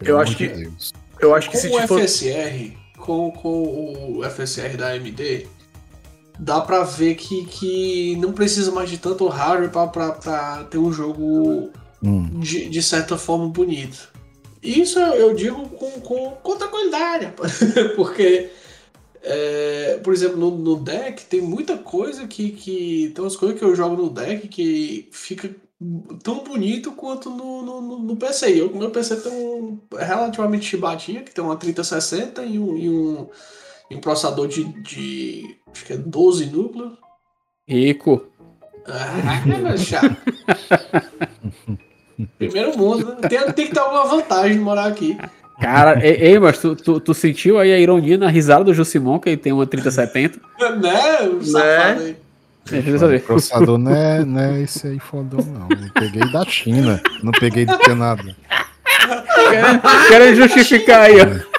Eu 0.01 0.19
acho 0.19 0.35
que 0.35 0.47
Deus. 0.47 0.93
eu 1.19 1.35
acho 1.35 1.51
que 1.51 1.57
com 1.57 1.61
se 1.61 1.67
o 1.67 1.87
for... 1.87 2.01
FSR, 2.01 2.75
com, 2.97 3.31
com 3.31 4.17
o 4.17 4.23
FSR 4.23 4.77
da 4.77 4.89
AMD, 4.93 5.47
dá 6.39 6.61
pra 6.61 6.83
ver 6.83 7.15
que, 7.15 7.45
que 7.45 8.15
não 8.17 8.33
precisa 8.33 8.71
mais 8.71 8.89
de 8.89 8.97
tanto 8.97 9.27
hardware 9.27 9.71
pra, 9.71 9.87
pra, 9.87 10.11
pra 10.11 10.63
ter 10.65 10.77
um 10.77 10.91
jogo 10.91 11.69
hum. 12.03 12.39
de, 12.39 12.69
de 12.69 12.81
certa 12.81 13.17
forma 13.17 13.47
bonito. 13.47 14.13
Isso 14.61 14.99
eu 14.99 15.33
digo 15.33 15.69
com, 15.69 15.91
com, 16.01 16.31
com 16.31 16.57
tranquilidade, 16.57 17.33
porque 17.95 18.49
é, 19.21 19.99
por 20.03 20.13
exemplo, 20.13 20.37
no, 20.37 20.51
no, 20.51 20.75
deck 20.75 21.25
tem 21.25 21.41
muita 21.41 21.77
coisa 21.77 22.27
que, 22.27 22.51
que. 22.51 23.11
Tem 23.13 23.23
umas 23.23 23.35
coisas 23.35 23.57
que 23.57 23.65
eu 23.65 23.75
jogo 23.75 23.95
no 23.95 24.09
deck 24.09 24.47
que 24.47 25.09
fica 25.11 25.49
tão 26.23 26.43
bonito 26.43 26.91
quanto 26.91 27.29
no, 27.31 27.61
no, 27.63 27.99
no 27.99 28.15
PC. 28.15 28.61
Eu, 28.61 28.73
meu 28.75 28.91
PC 28.91 29.17
tem 29.17 29.31
um 29.31 29.79
relativamente 29.91 30.65
chibatinha, 30.65 31.23
que 31.23 31.33
tem 31.33 31.43
uma 31.43 31.55
3060 31.55 32.43
e 32.43 32.59
um, 32.59 32.77
e 32.77 32.89
um, 32.89 33.27
e 33.89 33.95
um 33.95 33.99
processador 33.99 34.47
de, 34.47 34.63
de. 34.83 35.57
Acho 35.75 35.85
que 35.85 35.91
é 35.91 35.97
12 35.97 36.45
núcleos. 36.45 36.93
Rico. 37.67 38.25
Ah, 38.87 39.75
chato. 39.77 40.15
Primeiro 42.37 42.77
mundo, 42.77 43.17
né? 43.21 43.27
tem, 43.27 43.51
tem 43.51 43.67
que 43.67 43.73
ter 43.73 43.79
alguma 43.79 44.05
vantagem 44.05 44.53
de 44.53 44.63
morar 44.63 44.85
aqui. 44.85 45.17
Cara, 45.59 45.99
ei, 46.05 46.39
mas 46.39 46.59
tu, 46.59 46.77
tu, 46.77 47.01
tu, 47.01 47.13
sentiu 47.13 47.59
aí 47.59 47.73
a 47.73 47.79
ironia 47.79 48.17
na 48.17 48.29
risada 48.29 48.63
do 48.63 48.73
Jusimon, 48.73 49.19
que 49.19 49.29
ele 49.29 49.37
tem 49.37 49.51
uma 49.51 49.67
3070? 49.67 50.39
né? 50.79 51.21
O 51.27 51.43
safado 51.43 51.99
né? 52.01 52.15
aí. 52.71 53.17
O 53.17 53.21
processador 53.21 53.77
não 53.77 53.93
é, 53.93 54.23
não 54.23 54.39
é 54.39 54.61
esse 54.61 54.87
aí 54.87 54.99
fodão, 54.99 55.45
não. 55.45 55.67
Eu 55.69 55.91
peguei 55.93 56.31
da 56.31 56.45
China, 56.45 57.01
não 57.21 57.33
peguei 57.33 57.65
de 57.65 57.77
Canadá. 57.79 58.23
Quero 60.07 60.35
justificar 60.35 61.01
aí, 61.01 61.17
ó. 61.19 61.54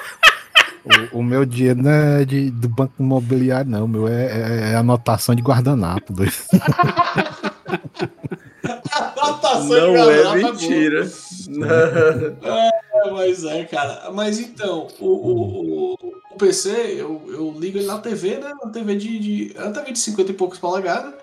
O, 1.11 1.19
o, 1.19 1.23
meu 1.23 1.45
dinheiro 1.45 1.81
não 1.81 1.91
é 1.91 2.25
de, 2.25 2.49
do 2.49 2.69
banco 2.69 2.93
imobiliário, 2.99 3.69
não. 3.69 3.85
O 3.85 3.87
meu 3.87 4.07
é, 4.07 4.25
é, 4.25 4.71
é 4.71 4.75
anotação 4.75 5.35
de 5.35 5.41
guardanapo. 5.41 6.13
Dois. 6.13 6.47
anotação 9.17 9.67
não 9.67 9.91
de 9.91 9.97
guardanapo 9.97 10.37
é 10.37 10.43
mentira. 10.43 11.07
É, 13.07 13.11
mas 13.11 13.43
é, 13.45 13.63
cara. 13.63 14.11
Mas 14.11 14.39
então, 14.39 14.87
o, 14.99 15.05
o, 15.05 15.93
o, 16.31 16.37
PC, 16.37 16.95
eu, 16.97 17.21
eu 17.27 17.55
ligo 17.57 17.77
ele 17.77 17.85
na 17.85 17.99
TV, 17.99 18.37
né? 18.37 18.53
Na 18.61 18.69
TV 18.69 18.95
de, 18.95 19.19
de. 19.19 19.57
É 19.57 19.63
uma 19.63 19.71
TV 19.71 19.91
de 19.91 19.99
50 19.99 20.31
e 20.31 20.33
poucos 20.33 20.59
polegadas. 20.59 21.13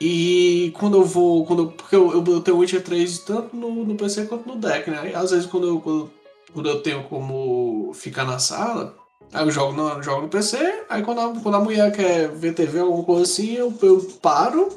E 0.00 0.72
quando 0.76 0.98
eu 0.98 1.04
vou. 1.04 1.46
Quando 1.46 1.62
eu, 1.62 1.66
porque 1.68 1.94
eu, 1.94 2.12
eu 2.12 2.40
tenho 2.40 2.58
Witcher 2.58 2.82
3 2.82 3.18
tanto 3.20 3.56
no, 3.56 3.84
no 3.84 3.94
PC 3.94 4.26
quanto 4.26 4.48
no 4.48 4.56
deck, 4.56 4.90
né? 4.90 5.10
E 5.12 5.14
às 5.14 5.30
vezes 5.30 5.46
quando 5.46 5.68
eu, 5.68 5.80
quando, 5.80 6.10
quando 6.52 6.68
eu 6.68 6.82
tenho 6.82 7.04
como 7.04 7.92
ficar 7.94 8.24
na 8.24 8.38
sala, 8.38 8.96
aí 9.32 9.44
eu 9.44 9.50
jogo 9.50 9.72
no, 9.72 10.02
jogo 10.02 10.22
no 10.22 10.28
PC, 10.28 10.84
aí 10.88 11.02
quando 11.02 11.20
a, 11.20 11.40
quando 11.40 11.54
a 11.54 11.60
mulher 11.60 11.92
quer 11.92 12.28
ver 12.28 12.54
TV 12.54 12.80
alguma 12.80 13.04
coisa 13.04 13.22
assim, 13.22 13.52
eu, 13.54 13.72
eu 13.82 14.00
paro, 14.20 14.68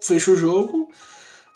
fecho 0.00 0.32
o 0.32 0.36
jogo 0.36 0.88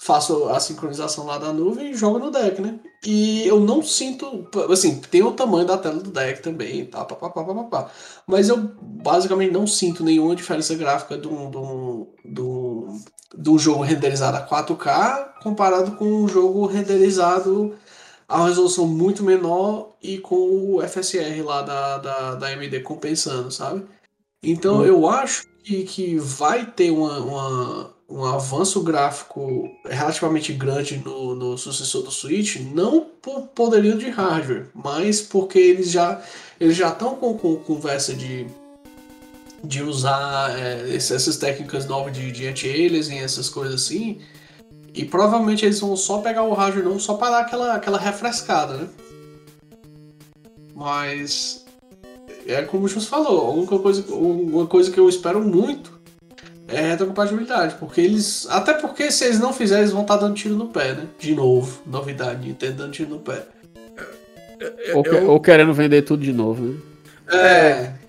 faço 0.02 0.48
a 0.48 0.58
sincronização 0.58 1.24
lá 1.24 1.38
da 1.38 1.52
nuvem 1.52 1.92
e 1.92 1.94
jogo 1.94 2.18
no 2.18 2.28
deck, 2.28 2.60
né? 2.60 2.80
E 3.06 3.46
eu 3.46 3.60
não 3.60 3.80
sinto. 3.80 4.48
Assim, 4.68 4.96
tem 4.96 5.22
o 5.22 5.30
tamanho 5.30 5.64
da 5.64 5.78
tela 5.78 6.00
do 6.00 6.10
deck 6.10 6.42
também, 6.42 6.86
tá? 6.86 7.04
Pá, 7.04 7.14
pá, 7.14 7.30
pá, 7.30 7.44
pá, 7.44 7.64
pá, 7.64 7.90
Mas 8.26 8.48
eu 8.48 8.56
basicamente 8.80 9.52
não 9.52 9.64
sinto 9.64 10.02
nenhuma 10.02 10.34
diferença 10.34 10.74
gráfica 10.74 11.16
de 11.16 11.28
um, 11.28 11.48
de 11.48 11.56
um, 11.56 13.00
de 13.38 13.50
um 13.50 13.58
jogo 13.58 13.84
renderizado 13.84 14.36
a 14.38 14.44
4K 14.44 15.40
comparado 15.40 15.92
com 15.92 16.04
um 16.04 16.26
jogo 16.26 16.66
renderizado 16.66 17.72
a 18.33 18.39
uma 18.39 18.49
resolução 18.49 18.87
muito 18.87 19.22
menor 19.22 19.95
e 20.03 20.16
com 20.16 20.35
o 20.74 20.80
FSR 20.80 21.43
lá 21.45 21.61
da, 21.61 21.99
da, 21.99 22.35
da 22.37 22.47
AMD 22.49 22.80
compensando, 22.80 23.51
sabe? 23.51 23.85
Então 24.43 24.78
uhum. 24.78 24.85
eu 24.85 25.07
acho 25.07 25.47
que, 25.62 25.85
que 25.85 26.16
vai 26.16 26.64
ter 26.64 26.91
uma, 26.91 27.18
uma 27.18 27.93
um 28.09 28.24
avanço 28.24 28.83
gráfico 28.83 29.70
relativamente 29.85 30.53
grande 30.53 31.03
no, 31.05 31.35
no 31.35 31.59
sucessor 31.59 32.03
do 32.03 32.11
Switch, 32.11 32.57
não 32.57 33.07
por 33.20 33.49
poderio 33.49 33.97
de 33.99 34.09
hardware, 34.09 34.68
mas 34.74 35.20
porque 35.20 35.59
eles 35.59 35.91
já 35.91 36.22
eles 36.59 36.76
já 36.76 36.89
estão 36.89 37.14
com, 37.14 37.37
com 37.37 37.57
conversa 37.57 38.14
de, 38.14 38.47
de 39.62 39.83
usar 39.83 40.59
é, 40.59 40.95
essas 40.95 41.37
técnicas 41.37 41.87
novas 41.87 42.14
de, 42.14 42.33
de 42.33 42.47
anti-aliasing, 42.47 43.18
essas 43.18 43.49
coisas 43.49 43.83
assim, 43.83 44.20
e 44.95 45.05
provavelmente 45.05 45.64
eles 45.64 45.80
vão 45.80 45.97
só 45.97 46.18
pegar 46.18 46.43
o 46.43 46.53
hardware 46.53 46.84
não 46.84 46.99
só 46.99 47.14
para 47.14 47.30
dar 47.30 47.40
aquela, 47.40 47.74
aquela 47.74 47.99
refrescada, 47.99 48.74
né? 48.74 48.88
Mas 50.74 51.64
é 52.47 52.62
como 52.62 52.84
o 52.84 52.88
Jus 52.88 53.07
falou, 53.07 53.47
a 53.47 53.55
única 53.55 53.78
coisa, 53.78 54.05
uma 54.14 54.66
coisa 54.66 54.90
que 54.90 54.99
eu 54.99 55.09
espero 55.09 55.43
muito 55.43 56.01
é 56.68 56.80
retrocompatibilidade, 56.90 57.76
porque 57.78 58.01
eles. 58.01 58.47
Até 58.51 58.72
porque 58.74 59.11
se 59.11 59.24
eles 59.24 59.38
não 59.38 59.53
fizerem, 59.53 59.82
eles 59.82 59.93
vão 59.93 60.03
estar 60.03 60.16
tá 60.16 60.26
dando 60.26 60.34
tiro 60.34 60.57
no 60.57 60.68
pé, 60.68 60.95
né? 60.95 61.07
De 61.18 61.34
novo, 61.34 61.82
novidade, 61.86 62.47
Nintendo 62.47 62.78
dando 62.78 62.93
tiro 62.93 63.11
no 63.11 63.18
pé. 63.18 63.45
Ou, 64.95 65.05
eu... 65.05 65.30
ou 65.30 65.40
querendo 65.40 65.74
vender 65.74 66.03
tudo 66.03 66.22
de 66.22 66.32
novo, 66.32 66.62
né? 66.62 66.76
É. 67.32 68.01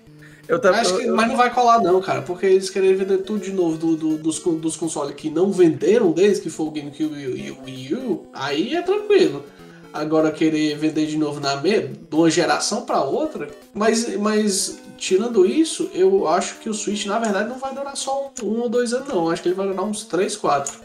Eu 0.46 0.58
também, 0.58 0.80
Acho 0.80 0.98
que, 0.98 1.06
mas 1.06 1.28
não 1.28 1.36
vai 1.36 1.52
colar 1.52 1.80
não, 1.80 2.00
cara, 2.00 2.20
porque 2.20 2.46
eles 2.46 2.68
querem 2.68 2.94
vender 2.94 3.18
tudo 3.18 3.40
de 3.40 3.52
novo 3.52 3.78
do, 3.78 3.96
do, 3.96 4.16
dos, 4.18 4.38
dos 4.40 4.76
consoles 4.76 5.14
que 5.14 5.30
não 5.30 5.50
venderam 5.50 6.12
desde 6.12 6.42
que 6.42 6.50
foi 6.50 6.66
o 6.66 6.70
GameCube 6.70 7.14
e 7.18 7.50
o 7.50 7.64
Wii 7.64 7.94
U, 7.94 8.26
aí 8.32 8.74
é 8.74 8.82
tranquilo. 8.82 9.44
Agora 9.92 10.32
querer 10.32 10.76
vender 10.76 11.06
de 11.06 11.16
novo 11.16 11.40
na 11.40 11.56
me... 11.56 11.80
de 11.80 12.14
uma 12.14 12.28
geração 12.28 12.82
para 12.82 13.02
outra, 13.02 13.48
mas, 13.72 14.16
mas 14.16 14.80
tirando 14.98 15.46
isso, 15.46 15.88
eu 15.94 16.26
acho 16.26 16.58
que 16.58 16.68
o 16.68 16.74
Switch, 16.74 17.06
na 17.06 17.18
verdade, 17.18 17.48
não 17.48 17.58
vai 17.58 17.72
durar 17.72 17.96
só 17.96 18.32
um, 18.42 18.46
um 18.46 18.60
ou 18.60 18.68
dois 18.68 18.92
anos, 18.92 19.08
não. 19.08 19.30
Acho 19.30 19.40
que 19.40 19.48
ele 19.48 19.54
vai 19.54 19.68
durar 19.68 19.84
uns 19.84 20.04
três, 20.04 20.36
quatro. 20.36 20.80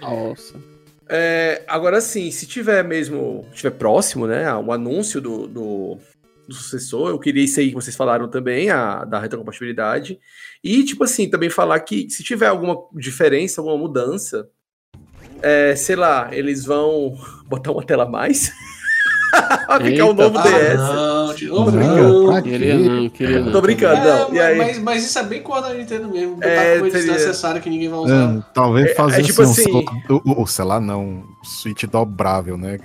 Nossa. 0.00 0.54
É, 1.12 1.62
agora 1.66 2.00
sim, 2.00 2.30
se 2.30 2.46
tiver 2.46 2.84
mesmo, 2.84 3.44
tiver 3.52 3.72
próximo, 3.72 4.26
né, 4.28 4.54
o 4.54 4.72
anúncio 4.72 5.20
do, 5.20 5.46
do, 5.48 5.98
do, 6.50 6.54
sucessor, 6.54 7.10
eu 7.10 7.18
queria 7.18 7.44
isso 7.44 7.60
aí 7.60 7.68
que 7.68 7.74
vocês 7.74 7.96
falaram 7.96 8.28
também, 8.28 8.70
a, 8.70 9.04
da 9.04 9.18
retrocompatibilidade. 9.18 10.18
E, 10.62 10.84
tipo 10.84 11.04
assim, 11.04 11.30
também 11.30 11.48
falar 11.48 11.80
que 11.80 12.10
se 12.10 12.22
tiver 12.22 12.48
alguma 12.48 12.76
diferença, 12.94 13.60
alguma 13.60 13.78
mudança, 13.78 14.48
é, 15.40 15.74
sei 15.76 15.96
lá, 15.96 16.28
eles 16.32 16.64
vão 16.64 17.16
botar 17.48 17.72
uma 17.72 17.84
tela 17.84 18.04
a 18.04 18.08
mais. 18.08 18.52
Vai 19.68 19.84
ficar 19.84 20.06
o 20.06 20.12
novo 20.12 20.38
DS. 20.42 20.76
não, 20.76 21.34
de 21.34 21.46
novo, 21.46 21.70
não. 21.70 22.42
Queria 22.42 22.76
não, 22.76 23.08
queria 23.08 23.40
não. 23.40 23.52
Tô 23.52 23.60
brincando, 23.60 23.96
é, 23.96 24.18
não. 24.18 24.34
E 24.34 24.40
aí? 24.40 24.58
Mas, 24.58 24.78
mas, 24.80 25.06
isso 25.06 25.18
é 25.20 25.22
bem 25.22 25.40
com 25.40 25.54
a 25.54 25.60
da 25.60 25.72
Nintendo 25.72 26.08
mesmo. 26.08 26.34
Botar 26.34 26.48
é, 26.48 26.80
coisa 26.80 26.98
seria... 26.98 27.14
desnecessária 27.14 27.60
que 27.60 27.70
ninguém 27.70 27.88
vai 27.88 28.00
usar. 28.00 28.36
É, 28.36 28.42
talvez 28.52 28.96
fazer 28.96 29.18
é, 29.18 29.20
é, 29.20 29.22
tipo 29.22 29.42
assim, 29.42 29.62
assim 29.62 29.86
o, 30.08 30.42
o, 30.42 30.46
sei 30.48 30.64
lá, 30.64 30.80
não, 30.80 31.22
Switch 31.44 31.84
dobrável, 31.84 32.58
né? 32.58 32.76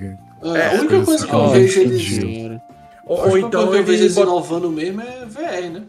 É, 0.44 0.68
a 0.68 0.74
única 0.80 1.02
coisa 1.02 1.26
que 1.26 1.34
eu 1.34 1.50
vejo 1.50 1.80
eles... 1.80 2.62
Ou, 3.06 3.30
ou 3.30 3.38
então 3.38 3.74
eu 3.74 3.84
vejo 3.84 4.04
eles 4.04 4.18
inovando 4.18 4.70
mesmo 4.72 5.02
é 5.02 5.26
VR, 5.26 5.70
né? 5.72 5.84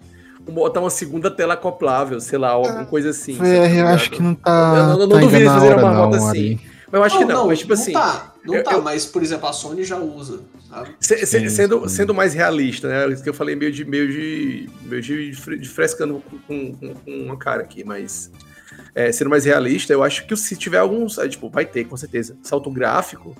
botar 0.52 0.80
uma 0.80 0.90
segunda 0.90 1.30
tela 1.30 1.54
acoplável, 1.54 2.20
sei 2.20 2.38
lá, 2.38 2.50
alguma 2.50 2.86
coisa 2.86 3.10
assim. 3.10 3.34
VR, 3.34 3.78
eu 3.78 3.88
acho 3.88 4.10
que 4.10 4.22
não 4.22 4.34
tá. 4.34 4.74
Eu 4.76 4.98
não, 4.98 4.98
não, 4.98 5.08
tá 5.08 5.20
duvido 5.20 5.42
de 5.42 5.48
fazer 5.48 5.74
uma 5.76 5.92
moto 5.92 6.16
assim. 6.16 6.60
Mas 6.86 7.00
eu 7.00 7.02
acho 7.02 7.14
não, 7.16 7.20
que 7.20 7.32
não, 7.32 7.40
não 7.40 7.46
mas 7.48 7.58
tipo 7.58 7.74
não 7.74 7.82
assim. 7.82 7.92
Tá, 7.92 8.34
não 8.44 8.54
eu, 8.54 8.64
tá, 8.64 8.72
eu... 8.74 8.82
mas 8.82 9.06
por 9.06 9.22
exemplo, 9.22 9.48
a 9.48 9.52
Sony 9.52 9.82
já 9.82 9.98
usa. 9.98 10.40
Se, 11.00 11.26
se, 11.26 11.50
sendo, 11.50 11.88
sendo 11.88 12.14
mais 12.14 12.34
realista, 12.34 12.88
né? 12.88 13.12
Isso 13.12 13.22
que 13.22 13.28
eu 13.28 13.34
falei 13.34 13.56
meio 13.56 13.72
de 13.72 13.84
meio 13.84 14.08
de, 14.08 14.68
meio 14.82 15.02
de, 15.02 15.30
de 15.32 15.68
frescando 15.68 16.22
com, 16.46 16.72
com, 16.74 16.94
com, 16.94 17.10
uma 17.10 17.36
cara 17.36 17.62
aqui, 17.62 17.82
mas 17.82 18.30
é, 18.94 19.10
sendo 19.10 19.30
mais 19.30 19.44
realista, 19.44 19.92
eu 19.92 20.02
acho 20.02 20.26
que 20.26 20.36
se 20.36 20.54
tiver 20.56 20.78
alguns. 20.78 21.18
É, 21.18 21.28
tipo, 21.28 21.48
vai 21.48 21.64
ter, 21.64 21.84
com 21.84 21.96
certeza. 21.96 22.36
Salto 22.42 22.70
gráfico. 22.70 23.36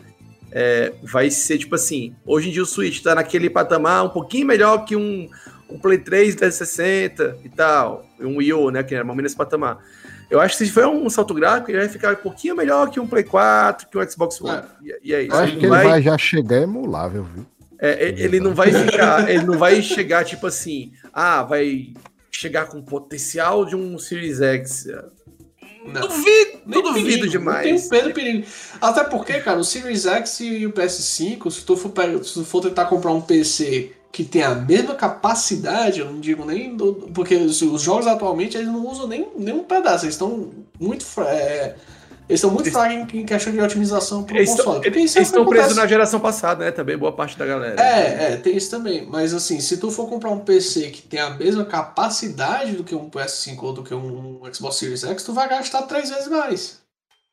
É, 0.59 0.95
vai 1.03 1.31
ser 1.31 1.59
tipo 1.59 1.75
assim. 1.75 2.15
Hoje 2.25 2.49
em 2.49 2.53
dia 2.53 2.63
o 2.63 2.67
Switch 2.67 3.03
tá 3.03 3.15
naquele 3.15 3.51
patamar 3.51 4.07
um 4.07 4.09
pouquinho 4.09 4.47
melhor 4.47 4.87
que 4.87 4.97
um, 4.97 5.29
um 5.69 5.79
Play 5.79 5.99
3 5.99 6.35
360 6.35 7.37
e 7.45 7.49
tal. 7.51 8.07
Um 8.19 8.39
Wii 8.39 8.55
U, 8.55 8.71
né? 8.71 8.83
Que 8.83 8.95
era 8.95 9.05
mais 9.05 9.11
ou 9.11 9.17
menos 9.17 9.33
esse 9.33 9.37
patamar. 9.37 9.85
Eu 10.31 10.41
acho 10.41 10.57
que 10.57 10.65
se 10.65 10.73
for 10.73 10.87
um 10.87 11.11
salto 11.11 11.35
gráfico, 11.35 11.71
ele 11.71 11.81
vai 11.81 11.89
ficar 11.91 12.15
um 12.15 12.23
pouquinho 12.23 12.57
melhor 12.57 12.91
que 12.91 12.99
um 12.99 13.07
Play 13.07 13.25
4, 13.25 13.87
que 13.87 13.99
um 13.99 14.11
Xbox 14.11 14.41
One. 14.41 14.57
É. 14.57 14.65
E, 14.83 15.11
e 15.11 15.15
é 15.15 15.23
isso. 15.25 15.35
Eu 15.35 15.39
acho 15.39 15.53
ele 15.53 15.61
que 15.61 15.67
ele 15.67 15.71
vai... 15.71 15.89
vai 15.89 16.03
já 16.03 16.17
chegar 16.17 16.63
emulável, 16.63 17.25
viu? 17.25 17.45
É, 17.79 18.15
ele 18.17 18.41
não 18.41 18.55
vai 18.55 18.73
ficar, 18.73 19.29
ele 19.29 19.45
não 19.45 19.59
vai 19.59 19.83
chegar 19.83 20.25
tipo 20.25 20.47
assim, 20.47 20.93
ah, 21.13 21.43
vai 21.43 21.93
chegar 22.31 22.65
com 22.65 22.81
potencial 22.81 23.67
de 23.67 23.77
um 23.77 23.99
Series 23.99 24.41
X. 24.41 24.87
Não. 25.87 26.09
Duvido, 26.09 26.59
nem 26.67 26.83
duvido 26.83 27.07
perigo, 27.07 27.29
demais. 27.29 27.89
Tem 27.89 28.13
perigo. 28.13 28.47
Até 28.81 29.05
porque, 29.05 29.41
cara, 29.41 29.59
o 29.59 29.65
Series 29.65 30.07
X 30.07 30.41
e 30.41 30.67
o 30.67 30.73
PS5, 30.73 31.51
se 31.51 31.65
tu 31.65 31.77
for, 31.77 31.93
se 32.25 32.35
tu 32.35 32.45
for 32.45 32.61
tentar 32.61 32.87
comprar 32.87 33.13
um 33.13 33.21
PC 33.21 33.93
que 34.13 34.25
tem 34.25 34.43
a 34.43 34.55
mesma 34.55 34.95
capacidade, 34.95 36.01
eu 36.01 36.07
não 36.07 36.21
digo 36.21 36.45
nem. 36.45 36.77
Porque 37.13 37.35
os, 37.37 37.61
os, 37.61 37.83
jogos 37.83 38.07
atualmente 38.07 38.57
eles 38.57 38.69
não 38.69 38.87
usam 38.87 39.07
nem, 39.07 39.29
nem 39.37 39.55
um 39.55 39.65
pedaço, 39.65 40.05
eles 40.05 40.15
estão 40.15 40.51
muito. 40.81 41.05
É, 41.21 41.75
eles 42.29 42.41
estão 42.41 42.51
muito 42.51 42.71
fracos 42.73 43.15
em, 43.15 43.21
em 43.21 43.25
questão 43.25 43.53
de 43.53 43.61
otimização 43.61 44.25
para 44.25 44.43
o 44.43 44.45
console. 44.45 44.87
Eles, 44.87 45.15
eles 45.15 45.29
estão 45.29 45.47
presos 45.47 45.77
na 45.77 45.87
geração 45.87 46.19
passada, 46.19 46.65
né? 46.65 46.73
Também, 46.73 46.97
boa 46.97 47.13
parte 47.13 47.39
da 47.39 47.47
galera. 47.47 47.81
É, 47.81 48.33
é, 48.33 48.37
tem 48.37 48.57
isso 48.57 48.71
também. 48.71 49.07
Mas 49.07 49.33
assim, 49.33 49.61
se 49.61 49.77
tu 49.77 49.91
for 49.91 50.09
comprar 50.09 50.31
um 50.31 50.41
PC 50.41 50.91
que 50.91 51.03
tem 51.03 51.21
a 51.21 51.31
mesma 51.31 51.65
capacidade 51.65 52.73
do 52.73 52.83
que 52.83 52.95
um 52.95 53.09
PS5 53.09 53.63
ou 53.63 53.73
do 53.73 53.83
que 53.85 53.95
um 53.95 54.41
Xbox 54.53 54.77
Series 54.77 55.05
X, 55.05 55.23
tu 55.23 55.33
vai 55.33 55.49
gastar 55.49 55.83
três 55.83 56.11
vezes 56.11 56.29
mais. 56.29 56.81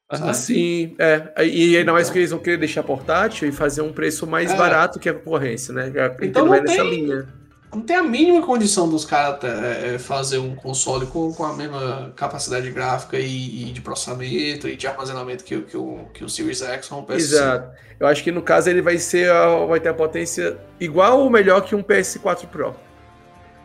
Assim, 0.09 0.95
é. 0.99 1.43
E 1.43 1.75
ainda 1.75 1.91
mais 1.91 2.09
que 2.11 2.19
eles 2.19 2.29
vão 2.29 2.39
querer 2.39 2.57
deixar 2.57 2.83
portátil 2.83 3.47
e 3.47 3.51
fazer 3.51 3.81
um 3.81 3.91
preço 3.91 4.27
mais 4.27 4.51
é. 4.51 4.55
barato 4.55 4.99
que 4.99 5.09
a 5.09 5.13
concorrência, 5.13 5.73
né? 5.73 5.91
Então 6.21 6.45
não 6.45 6.63
tem, 6.63 6.89
linha. 6.89 7.27
Não 7.73 7.81
tem 7.81 7.95
a 7.95 8.03
mínima 8.03 8.45
condição 8.45 8.87
dos 8.89 9.05
caras 9.05 9.43
é, 9.43 9.95
é, 9.95 9.99
fazer 9.99 10.37
um 10.37 10.55
console 10.55 11.05
com, 11.07 11.33
com 11.33 11.43
a 11.43 11.53
mesma 11.53 12.13
capacidade 12.15 12.69
gráfica 12.71 13.17
e, 13.17 13.69
e 13.69 13.71
de 13.71 13.81
processamento 13.81 14.67
e 14.67 14.75
de 14.75 14.87
armazenamento 14.87 15.43
que, 15.43 15.61
que, 15.61 15.77
o, 15.77 16.05
que 16.13 16.23
o 16.23 16.29
Series 16.29 16.61
X 16.61 16.91
ou 16.91 16.99
o 16.99 17.05
PS5. 17.05 17.15
Exato. 17.15 17.77
Eu 17.99 18.07
acho 18.07 18.23
que 18.23 18.31
no 18.31 18.41
caso 18.41 18.69
ele 18.69 18.81
vai 18.81 18.97
ser 18.97 19.31
vai 19.67 19.79
ter 19.79 19.89
a 19.89 19.93
potência 19.93 20.57
igual 20.79 21.19
ou 21.19 21.29
melhor 21.29 21.61
que 21.61 21.75
um 21.75 21.83
PS4 21.83 22.47
Pro. 22.47 22.75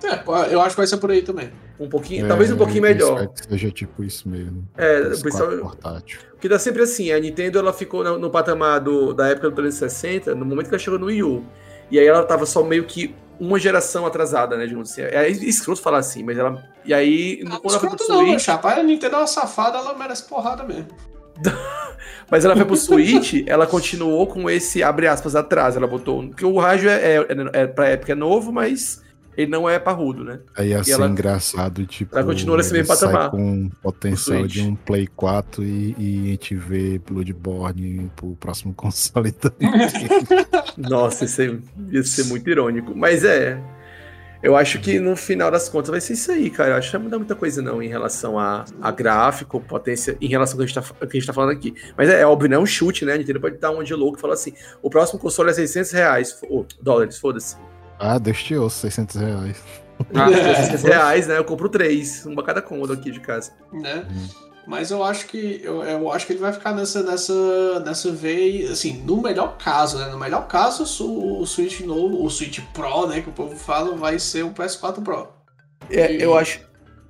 É, 0.05 0.55
eu 0.55 0.61
acho 0.61 0.71
que 0.71 0.81
vai 0.81 0.87
ser 0.87 0.99
por 0.99 1.11
aí 1.11 1.23
também. 1.23 1.51
Um 1.79 1.89
pouquinho, 1.89 2.25
é, 2.25 2.29
talvez 2.29 2.51
um 2.51 2.57
pouquinho 2.57 2.83
melhor. 2.83 3.29
Que 3.29 3.45
seja 3.45 3.71
tipo 3.71 4.03
isso 4.03 4.29
mesmo. 4.29 4.67
É, 4.77 5.01
o 5.01 5.23
pessoal. 5.23 5.51
Portátil. 5.59 6.21
Porque 6.31 6.49
dá 6.49 6.59
sempre 6.59 6.83
assim, 6.83 7.11
a 7.11 7.19
Nintendo 7.19 7.59
ela 7.59 7.73
ficou 7.73 8.05
no, 8.05 8.19
no 8.19 8.31
patamar 8.31 8.81
do, 8.81 9.13
da 9.13 9.29
época 9.29 9.51
do 9.51 9.57
360, 9.57 10.35
no 10.35 10.45
momento 10.45 10.69
que 10.69 10.75
ela 10.75 10.79
chegou 10.79 10.99
no 10.99 11.07
Wii 11.07 11.23
U. 11.23 11.45
E 11.91 11.99
aí 11.99 12.07
ela 12.07 12.23
tava 12.25 12.47
só 12.47 12.63
meio 12.63 12.85
que 12.85 13.15
uma 13.41 13.59
geração 13.59 14.07
atrasada, 14.07 14.57
né, 14.57 14.67
digamos 14.67 14.91
assim. 14.91 15.03
É 15.03 15.29
escroto 15.29 15.81
falar 15.81 15.99
assim, 15.99 16.23
mas 16.23 16.39
ela. 16.39 16.63
E 16.85 16.93
aí, 16.93 17.43
ah, 17.47 17.59
quando 17.61 17.71
ela 17.71 17.81
foi 17.81 17.91
pro 17.91 18.05
Switch. 18.05 18.29
Não, 18.29 18.39
chapa, 18.39 18.73
a 18.73 18.83
Nintendo 18.83 19.17
é 19.17 19.19
uma 19.19 19.27
safada, 19.27 19.79
ela 19.79 19.95
merece 19.97 20.25
porrada 20.25 20.65
mesmo. 20.65 20.89
mas 22.31 22.45
ela 22.45 22.57
foi 22.57 22.65
pro 22.65 22.77
Switch, 22.77 23.45
ela 23.47 23.67
continuou 23.67 24.27
com 24.27 24.51
esse, 24.51 24.83
abre 24.83 25.07
aspas, 25.07 25.37
atrás. 25.37 25.77
Ela 25.77 25.87
botou. 25.87 26.27
Porque 26.29 26.45
o 26.45 26.59
rádio 26.59 26.91
é, 26.91 27.17
é, 27.17 27.27
é 27.53 27.67
pra 27.67 27.89
época 27.89 28.13
é 28.13 28.17
novo, 28.17 28.53
mas 28.53 29.03
ele 29.39 29.53
não 29.53 29.71
é 29.71 29.79
parrudo, 29.79 30.25
né? 30.25 30.41
Aí 30.57 30.71
ia 30.71 30.83
ser 30.83 30.93
ela, 30.95 31.07
engraçado, 31.07 31.87
tipo. 31.87 32.13
Ela 32.13 32.27
continua 32.27 32.57
nesse 32.57 32.73
mesmo 32.73 32.89
patamar. 32.89 33.31
Com 33.31 33.71
potencial 33.81 34.45
de 34.49 34.63
um 34.63 34.75
Play 34.75 35.07
4 35.07 35.63
e, 35.63 35.95
e, 35.97 36.27
a 36.27 36.31
gente 36.31 36.57
vê 36.57 36.99
Bloodborne 36.99 38.11
pro 38.17 38.35
próximo 38.35 38.75
console 38.75 39.31
também. 39.31 39.71
Nossa, 40.77 41.25
isso 41.25 41.41
ia 41.89 42.03
ser 42.03 42.25
muito 42.25 42.51
irônico. 42.51 42.97
Mas 42.97 43.23
é. 43.23 43.63
Eu 44.43 44.57
acho 44.57 44.81
que 44.81 45.01
no 45.01 45.17
final 45.17 45.51
das 45.51 45.69
contas 45.69 45.91
vai 45.91 46.01
ser 46.01 46.15
isso 46.15 46.33
aí, 46.33 46.51
cara. 46.51 46.71
Eu 46.71 46.77
acho 46.77 46.91
que 46.91 46.95
não 46.95 47.01
vai 47.01 47.07
mudar 47.07 47.19
muita 47.19 47.35
coisa, 47.37 47.63
não, 47.63 47.81
em 47.81 47.89
relação 47.89 48.39
a, 48.39 48.65
a 48.81 48.91
gráfico, 48.91 49.61
potência, 49.61 50.17
em 50.21 50.29
relação 50.29 50.55
ao 50.55 50.59
que 50.59 50.65
a 50.65 50.67
gente 50.67 50.75
tá, 50.75 51.07
que 51.07 51.17
a 51.17 51.21
gente 51.21 51.27
tá 51.27 51.33
falando 51.33 51.53
aqui. 51.53 51.75
Mas 51.97 52.09
é, 52.09 52.23
é 52.23 52.27
óbvio, 52.27 52.51
não 52.51 52.57
é 52.57 52.61
um 52.61 52.67
chute, 52.67 53.05
né? 53.05 53.15
A 53.15 53.19
Nintendo 53.19 53.41
pode 53.41 53.59
dar 53.59 53.71
um 53.71 53.85
de 53.85 53.95
louco 53.95 54.19
e 54.19 54.21
falar 54.21 54.35
assim: 54.35 54.53
o 54.83 54.91
próximo 54.91 55.21
console 55.21 55.51
é 55.51 55.55
600 55.55 55.93
reais, 55.93 56.41
ou 56.49 56.67
dólares, 56.81 57.19
foda-se. 57.19 57.57
Ah, 57.99 58.19
deixa 58.19 58.45
te 58.45 58.57
ouço, 58.57 58.81
600 58.81 59.17
reais. 59.17 59.57
Ah, 60.15 60.29
600 60.65 60.83
reais, 60.83 61.27
né? 61.27 61.39
Eu 61.39 61.45
compro 61.45 61.69
três, 61.69 62.25
uma 62.27 62.43
cada 62.43 62.63
cômodo 62.63 62.93
aqui 62.93 63.11
de 63.11 63.21
casa. 63.21 63.53
Né? 63.73 64.07
Hum. 64.11 64.29
Mas 64.67 64.91
eu 64.91 65.03
acho 65.03 65.27
que 65.27 65.63
eu, 65.65 65.83
eu 65.83 66.13
acho 66.13 66.27
que 66.27 66.35
ele 66.35 66.41
vai 66.41 66.53
ficar 66.53 66.75
nessa 66.75 67.03
nessa 67.03 67.81
nessa 67.81 68.13
veia, 68.13 68.71
assim, 68.71 69.03
no 69.03 69.23
melhor 69.23 69.57
caso, 69.57 69.97
né? 69.97 70.11
No 70.11 70.19
melhor 70.19 70.47
caso, 70.47 70.85
o, 71.05 71.41
o 71.41 71.47
Switch 71.47 71.81
novo, 71.81 72.23
o 72.23 72.29
Switch 72.29 72.61
Pro, 72.75 73.07
né, 73.07 73.23
que 73.23 73.31
o 73.31 73.33
povo 73.33 73.57
fala, 73.57 73.97
vai 73.97 74.19
ser 74.19 74.45
o 74.45 74.51
PS4 74.51 75.03
Pro. 75.03 75.29
É, 75.89 76.13
e... 76.13 76.23
eu 76.23 76.37
acho 76.37 76.61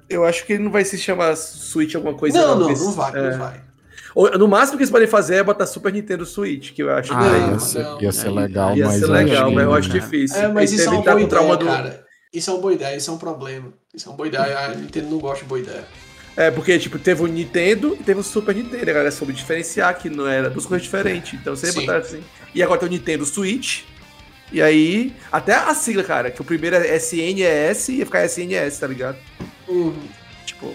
eu 0.09 0.25
acho 0.25 0.47
que 0.47 0.53
ele 0.53 0.63
não 0.63 0.71
vai 0.71 0.85
se 0.85 0.97
chamar 0.97 1.37
Switch 1.37 1.95
alguma 1.95 2.15
coisa 2.15 2.39
não. 2.39 2.61
Não, 2.61 2.69
não, 2.69 2.75
não 2.77 2.93
vai, 2.93 3.11
é... 3.11 3.31
não 3.31 3.39
vai. 3.39 3.68
No 4.15 4.49
máximo 4.49 4.77
que 4.77 4.83
eles 4.83 4.91
podem 4.91 5.09
fazer 5.09 5.37
é 5.37 5.43
botar 5.43 5.67
Super 5.67 5.93
Nintendo 5.93 6.25
Switch, 6.25 6.73
que 6.73 6.83
eu 6.83 6.91
acho 6.93 7.13
ah, 7.13 7.19
que 7.19 7.53
ia, 7.53 7.59
ser, 7.59 7.87
ia 8.01 8.13
ser 8.13 8.31
legal, 8.31 8.77
ia 8.77 8.87
mas 8.87 9.01
ser 9.01 9.07
legal, 9.07 9.51
mas 9.51 9.65
eu 9.65 9.75
acho 9.75 9.89
difícil. 9.91 10.39
É, 10.39 10.49
mas 10.49 10.73
isso 10.73 10.89
é 10.89 10.91
uma 10.91 11.03
boa 11.03 11.21
ideia, 11.21 11.57
do... 11.57 11.67
cara. 11.67 12.07
Isso 12.33 12.51
é 12.51 12.53
uma 12.53 12.61
boa 12.61 12.73
ideia, 12.75 12.97
isso 12.97 13.11
é 13.11 13.15
um 13.15 13.19
problema. 13.19 13.73
Isso 13.95 14.09
é 14.09 14.11
uma 14.11 14.17
boa 14.17 14.27
ideia, 14.27 14.59
a 14.59 14.75
Nintendo 14.75 15.09
não 15.09 15.19
gosta 15.19 15.43
de 15.45 15.49
boa 15.49 15.61
ideia. 15.61 15.85
É, 16.37 16.53
porque, 16.53 16.79
tipo, 16.79 16.99
teve 17.01 17.21
o 17.23 17.27
Nintendo 17.27 17.97
e 17.99 18.03
teve 18.05 18.21
o 18.21 18.23
Super 18.23 18.55
Nintendo. 18.55 18.83
A 18.83 18.95
galera 18.95 19.11
soube 19.11 19.33
diferenciar 19.33 19.99
que 19.99 20.09
não 20.09 20.25
era 20.25 20.49
duas 20.49 20.67
coisas 20.67 20.85
diferentes. 20.85 21.39
Então 21.41 21.57
você 21.57 21.73
botar 21.73 21.97
assim. 21.97 22.23
E 22.55 22.63
agora 22.63 22.79
tem 22.79 22.89
o 22.89 22.93
Nintendo 22.93 23.27
Switch. 23.27 23.83
E 24.53 24.63
aí, 24.63 25.13
até 25.33 25.55
a 25.55 25.75
sigla, 25.75 26.05
cara, 26.05 26.31
que 26.31 26.41
o 26.41 26.45
primeiro 26.45 26.77
é 26.77 26.97
SNES 26.97 27.89
e 27.89 27.93
ia 27.97 28.07
ficar 28.07 28.25
SNES, 28.25 28.79
tá 28.79 28.87
ligado? 28.87 29.19
Uhum. 29.67 29.93
Tipo. 30.47 30.75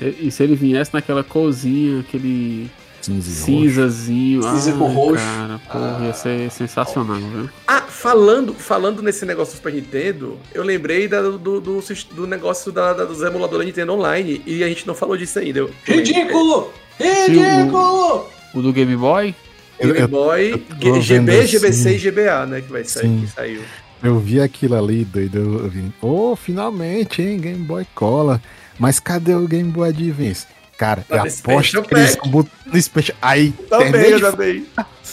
E, 0.00 0.28
e 0.28 0.30
se 0.30 0.42
ele 0.42 0.54
viesse 0.54 0.92
naquela 0.92 1.22
cozinha, 1.24 2.00
aquele 2.00 2.70
cinzazinho. 3.04 4.42
Cinza 4.42 4.72
com 4.72 4.86
roxo. 4.86 5.24
Cara, 5.24 5.58
porra, 5.70 5.98
ah. 6.00 6.06
ia 6.06 6.12
ser 6.14 6.50
sensacional, 6.50 7.18
viu? 7.18 7.48
Ah, 7.66 7.82
falando, 7.82 8.54
falando 8.54 9.02
nesse 9.02 9.24
negócio 9.26 9.54
do 9.54 9.56
Super 9.56 9.72
Nintendo, 9.72 10.38
eu 10.52 10.62
lembrei 10.62 11.06
da, 11.06 11.20
do, 11.20 11.38
do, 11.38 11.60
do, 11.60 12.26
negócio 12.26 12.72
da, 12.72 12.92
da, 12.92 13.04
dos 13.04 13.22
emuladores 13.22 13.58
da 13.58 13.64
Nintendo 13.64 13.92
Online 13.94 14.42
e 14.46 14.64
a 14.64 14.68
gente 14.68 14.86
não 14.86 14.94
falou 14.94 15.16
disso 15.16 15.38
ainda. 15.38 15.60
Eu, 15.60 15.70
Ridículo! 15.84 16.72
Ridículo! 16.98 18.28
O, 18.54 18.58
o 18.58 18.62
do 18.62 18.72
Game 18.72 18.96
Boy? 18.96 19.34
Game 19.80 20.06
Boy, 20.06 20.64
eu, 20.80 20.96
eu 20.96 21.02
GB, 21.02 21.40
assim. 21.40 21.58
GBC 21.58 21.96
e 21.96 21.98
GBA, 21.98 22.46
né? 22.46 22.60
Que 22.60 22.72
vai 22.72 22.84
sair, 22.84 23.20
que 23.20 23.26
saiu. 23.26 23.62
Eu 24.02 24.18
vi 24.18 24.40
aquilo 24.40 24.76
ali, 24.76 25.04
doido. 25.04 25.38
Eu 25.38 25.68
vi, 25.68 25.92
oh, 26.00 26.36
finalmente, 26.36 27.22
hein? 27.22 27.38
Game 27.40 27.64
Boy 27.64 27.86
Cola. 27.94 28.40
Mas 28.78 28.98
cadê 28.98 29.34
o 29.34 29.46
Game 29.46 29.70
Boy 29.70 29.88
Advance? 29.88 30.46
Cara, 30.76 31.04
eu 31.08 31.22
aposto 31.22 31.82
que 31.82 31.94
eles 31.94 32.18
no 32.24 32.82
Special. 32.82 33.16
Aí, 33.22 33.52
também, 33.68 34.10
eu 34.10 34.20
também. 34.20 34.66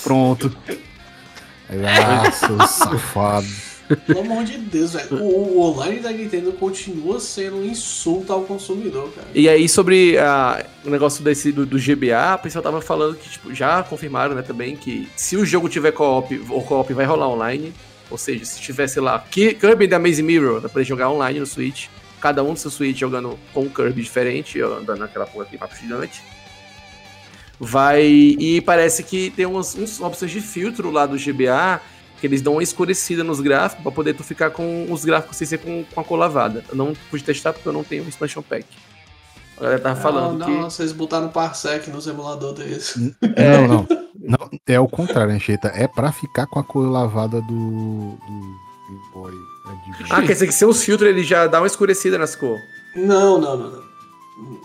Pronto. 0.04 0.56
Nossa, 1.70 2.68
safado. 2.68 3.48
Pelo 4.08 4.22
amor 4.22 4.44
de 4.44 4.58
Deus, 4.58 4.94
velho. 4.94 5.22
O, 5.22 5.58
o, 5.58 5.62
online 5.62 6.00
da 6.00 6.12
Nintendo 6.12 6.54
continua 6.54 7.20
sendo 7.20 7.58
um 7.58 7.66
insulto 7.66 8.32
ao 8.32 8.44
consumidor, 8.44 9.12
cara. 9.12 9.28
E 9.36 9.50
aí, 9.50 9.68
sobre 9.68 10.18
a, 10.18 10.66
o 10.86 10.90
negócio 10.90 11.24
desse, 11.24 11.52
do, 11.52 11.66
do 11.66 11.78
GBA, 11.78 12.36
o 12.36 12.40
pessoal 12.40 12.64
tava 12.64 12.82
falando 12.82 13.16
que, 13.16 13.30
tipo, 13.30 13.54
já 13.54 13.84
confirmaram, 13.84 14.34
né, 14.34 14.42
também, 14.42 14.76
que 14.76 15.10
se 15.16 15.36
o 15.36 15.46
jogo 15.46 15.68
tiver 15.68 15.92
co-op, 15.92 16.34
o 16.50 16.62
co-op 16.62 16.94
vai 16.94 17.06
rolar 17.06 17.28
online. 17.28 17.74
Ou 18.10 18.18
seja, 18.18 18.44
se 18.44 18.60
tiver, 18.60 18.88
sei 18.88 19.02
lá, 19.02 19.20
Kirby 19.20 19.88
da 19.88 19.98
Maze 19.98 20.22
Mirror, 20.22 20.60
pra 20.60 20.70
poder 20.70 20.84
jogar 20.84 21.10
online 21.10 21.40
no 21.40 21.46
Switch 21.46 21.88
cada 22.22 22.44
um 22.44 22.54
do 22.54 22.60
seu 22.60 22.72
Switch 22.72 22.98
jogando 22.98 23.38
com 23.54 23.64
um 23.64 23.70
Kirby 23.70 24.02
diferente, 24.02 24.62
andando 24.62 25.00
naquela 25.00 25.26
porra 25.26 25.46
aqui 25.46 25.58
papo 25.58 25.76
gigante. 25.76 26.24
Vai. 27.60 28.04
E 28.04 28.62
parece 28.62 29.04
que 29.04 29.30
tem 29.32 29.46
umas, 29.46 29.76
uns 29.76 30.00
opções 30.00 30.32
de 30.32 30.42
filtro 30.42 30.90
lá 30.90 31.06
do 31.06 31.18
GBA 31.18 31.82
que 32.20 32.28
eles 32.28 32.42
dão 32.42 32.54
uma 32.54 32.64
escurecida 32.64 33.24
nos 33.24 33.40
gráficos 33.40 33.84
para 33.84 33.92
poder 33.92 34.14
tu 34.14 34.24
ficar 34.24 34.52
com 34.52 34.86
os 34.92 35.04
gráficos 35.04 35.38
sem 35.38 35.48
ser 35.48 35.58
com, 35.58 35.84
com 35.84 36.00
a 36.00 36.04
cor 36.04 36.18
lavada. 36.18 36.64
Eu 36.70 36.76
não 36.76 36.94
pude 37.10 37.24
testar 37.24 37.52
porque 37.52 37.68
eu 37.68 37.74
não 37.74 37.84
tenho 37.84 38.04
um 38.04 38.08
expansion 38.08 38.44
pack. 38.44 38.66
A 39.58 39.62
galera 39.62 39.80
tava 39.80 40.00
falando 40.00 40.38
não, 40.38 40.46
que. 40.46 40.52
Não, 40.52 40.70
vocês 40.70 40.92
botaram 40.92 41.30
Parsec 41.30 41.90
nos 41.90 42.06
emuladores 42.06 42.60
desse. 42.60 43.16
É. 43.36 43.58
Não, 43.58 43.68
não, 43.68 43.88
não. 44.16 44.50
É 44.68 44.80
o 44.80 44.88
contrário, 44.88 45.34
Ancheta. 45.34 45.70
É 45.70 45.88
para 45.88 46.12
ficar 46.12 46.46
com 46.48 46.60
a 46.60 46.64
cor 46.64 46.88
lavada 46.88 47.42
do, 47.42 47.48
do 47.48 48.18
Game 48.88 49.02
Boy 49.14 49.51
ah, 50.10 50.22
quer 50.22 50.34
dizer 50.34 50.48
que 50.48 50.54
sem 50.54 50.68
os 50.68 50.84
filtros 50.84 51.10
ele 51.10 51.24
já 51.24 51.48
dá 51.48 51.60
uma 51.62 51.68
escurecida 51.68 52.18
nas 52.18 52.36
cores. 52.36 52.64
Não, 52.96 53.40
não, 53.40 53.58
não, 53.58 53.72
não. 53.72 53.84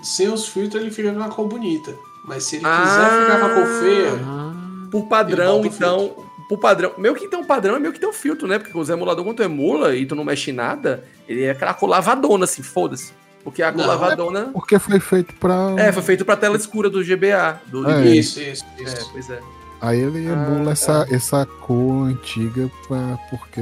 Sem 0.02 0.28
os 0.28 0.48
filtros 0.48 0.80
ele 0.82 0.90
fica 0.90 1.12
com 1.12 1.22
a 1.22 1.28
cor 1.28 1.46
bonita. 1.46 1.94
Mas 2.24 2.44
se 2.44 2.56
ele 2.56 2.64
ah, 2.66 2.82
quiser 2.82 3.22
ficar 3.22 3.40
com 3.40 3.46
a 3.46 3.54
cor 3.54 3.66
feia. 3.80 4.12
Ah, 4.24 4.88
por 4.90 5.06
padrão, 5.06 5.64
então. 5.64 6.16
Por 6.48 6.58
padrão. 6.58 6.92
Meu 6.96 7.14
que 7.14 7.28
tem 7.28 7.38
um 7.38 7.44
padrão 7.44 7.76
é 7.76 7.78
meio 7.78 7.92
que 7.92 8.00
tem 8.00 8.08
um 8.08 8.12
filtro, 8.12 8.46
né? 8.46 8.58
Porque 8.58 8.76
os 8.76 8.88
emulador, 8.88 9.24
quando 9.24 9.36
tu 9.36 9.42
emula 9.42 9.94
e 9.94 10.06
tu 10.06 10.14
não 10.14 10.24
mexe 10.24 10.50
em 10.50 10.54
nada, 10.54 11.04
ele 11.28 11.42
é 11.42 11.50
aquela 11.50 11.74
cor 11.74 11.88
lavadona, 11.88 12.44
assim, 12.44 12.62
foda-se. 12.62 13.12
Porque 13.44 13.62
a 13.62 13.72
cor 13.72 13.82
não, 13.82 13.88
lavadona. 13.88 14.40
É 14.40 14.44
porque 14.52 14.78
foi 14.78 14.98
feito 14.98 15.34
pra. 15.34 15.74
É, 15.76 15.92
foi 15.92 16.02
feito 16.02 16.24
pra 16.24 16.36
tela 16.36 16.56
escura 16.56 16.88
do 16.88 17.04
GBA. 17.04 17.60
Do 17.66 17.88
é. 17.88 18.06
Isso, 18.06 18.40
isso, 18.40 18.64
isso. 18.78 18.96
É, 18.96 19.04
pois 19.12 19.30
é. 19.30 19.40
Aí 19.80 20.00
ele 20.00 20.26
emula 20.26 20.70
ah, 20.70 20.72
essa, 20.72 21.04
tá. 21.04 21.14
essa 21.14 21.46
cor 21.46 22.06
antiga 22.06 22.70
pra, 22.88 23.18
porque 23.30 23.60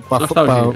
Pra, 0.00 0.26
pra, 0.26 0.72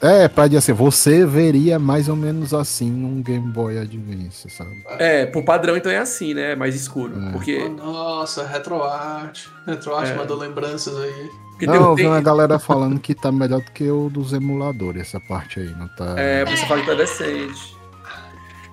é, 0.00 0.28
pra 0.28 0.46
dizer 0.46 0.58
assim, 0.58 0.72
você 0.72 1.24
veria 1.24 1.78
mais 1.78 2.10
ou 2.10 2.16
menos 2.16 2.52
assim 2.52 2.90
num 2.90 3.22
Game 3.22 3.50
Boy 3.50 3.78
Advance, 3.78 4.50
sabe? 4.50 4.82
É, 4.98 5.24
por 5.24 5.42
padrão 5.44 5.76
então 5.76 5.90
é 5.90 5.96
assim, 5.96 6.34
né? 6.34 6.54
Mais 6.54 6.74
escuro. 6.74 7.14
É. 7.28 7.32
Porque... 7.32 7.62
Oh, 7.64 7.68
nossa, 7.70 8.46
RetroArt. 8.46 9.46
RetroArt 9.66 10.10
é. 10.10 10.14
mandou 10.14 10.36
lembranças 10.36 10.94
aí. 10.98 11.30
Porque 11.52 11.66
não, 11.66 11.74
eu 11.76 11.94
vi 11.94 12.06
uma 12.06 12.20
galera 12.20 12.58
falando 12.58 13.00
que 13.00 13.14
tá 13.14 13.32
melhor 13.32 13.60
do 13.62 13.70
que 13.70 13.88
o 13.88 14.10
dos 14.10 14.32
emuladores, 14.32 15.02
essa 15.02 15.20
parte 15.20 15.60
aí, 15.60 15.70
não 15.70 15.88
tá... 15.88 16.14
É, 16.18 16.44
você 16.44 16.66
fala 16.66 16.80
que 16.80 16.86
tá 16.86 16.94
decente. 16.94 17.74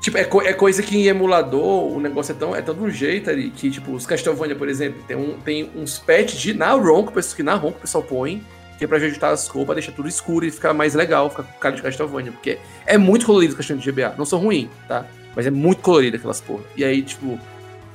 Tipo, 0.01 0.17
é, 0.17 0.23
co 0.23 0.41
é, 0.41 0.51
coisa 0.51 0.81
que 0.81 0.97
em 0.97 1.05
emulador 1.05 1.93
o 1.93 1.99
negócio 1.99 2.31
é 2.31 2.35
tão, 2.35 2.55
é 2.55 2.61
tão 2.61 2.73
de 2.73 2.81
um 2.81 2.89
jeito 2.89 3.29
ali 3.29 3.51
que, 3.51 3.69
tipo, 3.69 3.91
os 3.91 4.05
Castlevania, 4.05 4.55
por 4.55 4.67
exemplo, 4.67 5.01
tem, 5.07 5.15
um, 5.15 5.37
tem 5.39 5.71
uns 5.75 5.99
patches 5.99 6.39
de 6.39 6.55
na 6.55 6.71
ROM 6.71 7.05
que, 7.05 7.35
que 7.35 7.43
na 7.43 7.53
ROM 7.53 7.71
que 7.71 7.77
o 7.77 7.81
pessoal 7.81 8.03
põe 8.03 8.43
que 8.82 8.88
pra 8.88 8.97
ajustar 8.97 9.32
as 9.32 9.47
roupas, 9.47 9.75
deixar 9.75 9.91
tudo 9.91 10.09
escuro 10.09 10.43
e 10.43 10.49
ficar 10.49 10.73
mais 10.73 10.95
legal, 10.95 11.29
ficar 11.29 11.43
com 11.43 11.59
cara 11.59 11.75
de 11.75 11.84
Castlevania. 11.84 12.32
Porque 12.32 12.57
é 12.88 12.97
muito 12.97 13.27
colorido 13.27 13.51
os 13.51 13.57
caixões 13.57 13.79
de 13.79 13.91
GBA. 13.91 14.15
Não 14.17 14.25
são 14.25 14.39
ruins, 14.39 14.69
tá? 14.88 15.05
Mas 15.36 15.45
é 15.45 15.51
muito 15.51 15.84
colorido 15.84 16.17
aquelas 16.17 16.41
porra. 16.41 16.63
E 16.75 16.84
aí, 16.84 17.03
tipo, 17.03 17.39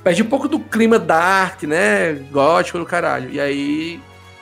perde 0.01 0.23
um 0.23 0.27
pouco 0.27 0.47
do 0.47 0.59
clima 0.59 0.97
dark, 0.97 1.63
né? 1.63 2.13
Gótico 2.31 2.79
do 2.79 2.85
caralho. 2.85 3.29
E 3.29 3.37
aí, 3.37 3.99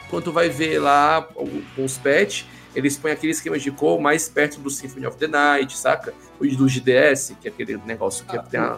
quando 0.08 0.26
tu 0.26 0.32
vai 0.32 0.48
ver 0.48 0.78
lá 0.78 1.28
os 1.76 1.98
patch, 1.98 2.44
eles 2.76 2.96
põem 2.96 3.14
aquele 3.14 3.32
esquema 3.32 3.58
de 3.58 3.72
cor 3.72 4.00
mais 4.00 4.30
perto 4.30 4.60
do 4.60 4.70
Symphony 4.70 5.08
of 5.08 5.18
the 5.18 5.28
Night, 5.28 5.76
saca? 5.76 6.14
O 6.40 6.46
do 6.46 6.68
GDS, 6.68 7.36
que 7.42 7.48
é 7.48 7.52
aquele 7.52 7.78
negócio 7.88 8.24
que 8.24 8.38
ah, 8.38 8.44
tem 8.44 8.60
a... 8.60 8.78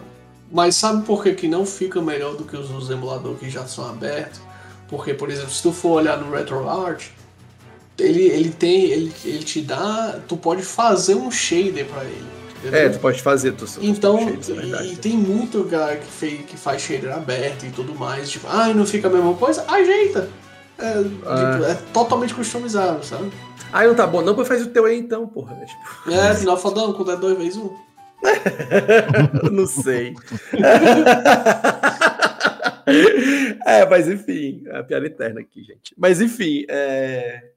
Mas 0.50 0.74
sabe 0.76 1.04
por 1.04 1.22
que, 1.22 1.34
que 1.34 1.48
não 1.48 1.66
fica 1.66 2.00
melhor 2.00 2.34
do 2.34 2.44
que 2.44 2.56
os, 2.56 2.70
os 2.70 2.88
emuladores 2.88 3.38
que 3.38 3.50
já 3.50 3.66
são 3.66 3.86
abertos? 3.86 4.40
Porque, 4.88 5.12
por 5.12 5.28
exemplo, 5.28 5.50
se 5.50 5.62
tu 5.62 5.70
for 5.70 6.00
olhar 6.00 6.16
no 6.16 6.34
RetroArch, 6.34 7.17
ele, 7.98 8.22
ele 8.22 8.50
tem. 8.50 8.84
Ele, 8.84 9.12
ele 9.24 9.44
te 9.44 9.60
dá. 9.60 10.18
Tu 10.26 10.36
pode 10.36 10.62
fazer 10.62 11.14
um 11.14 11.30
shader 11.30 11.86
para 11.86 12.04
ele. 12.04 12.38
Entendeu? 12.58 12.80
É, 12.80 12.88
tu 12.88 12.98
pode 12.98 13.22
fazer. 13.22 13.52
Tu, 13.52 13.66
então, 13.80 14.18
é 14.18 14.86
e, 14.86 14.96
tem 14.96 15.16
muito 15.16 15.62
cara 15.64 15.96
que, 15.96 16.06
fez, 16.06 16.40
que 16.46 16.56
faz 16.56 16.82
shader 16.82 17.12
aberto 17.12 17.64
e 17.64 17.70
tudo 17.70 17.94
mais. 17.94 18.30
Tipo, 18.30 18.48
ai, 18.48 18.72
ah, 18.72 18.74
não 18.74 18.86
fica 18.86 19.08
a 19.08 19.10
mesma 19.10 19.34
coisa? 19.34 19.64
Ajeita! 19.68 20.28
É, 20.78 21.04
ah. 21.26 21.52
tipo, 21.52 21.64
é 21.64 21.74
totalmente 21.92 22.34
customizável, 22.34 23.02
sabe? 23.02 23.32
Ah, 23.72 23.84
não 23.84 23.94
tá 23.94 24.06
bom, 24.06 24.22
não, 24.22 24.44
faz 24.44 24.62
o 24.62 24.70
teu 24.70 24.86
aí 24.86 24.98
então, 24.98 25.26
porra. 25.26 25.54
Né? 25.54 25.66
Tipo... 25.66 26.12
É, 26.12 26.34
final 26.34 26.56
fodão, 26.56 26.92
quando 26.92 27.12
é 27.12 27.16
dois 27.16 27.36
vezes 27.36 27.56
um. 27.56 27.70
não 29.52 29.66
sei. 29.66 30.14
é, 33.66 33.86
mas 33.88 34.08
enfim, 34.08 34.62
é 34.66 34.78
a 34.78 34.82
piada 34.82 35.06
interna 35.06 35.40
aqui, 35.40 35.62
gente. 35.62 35.94
Mas 35.96 36.20
enfim, 36.20 36.64
é. 36.68 37.50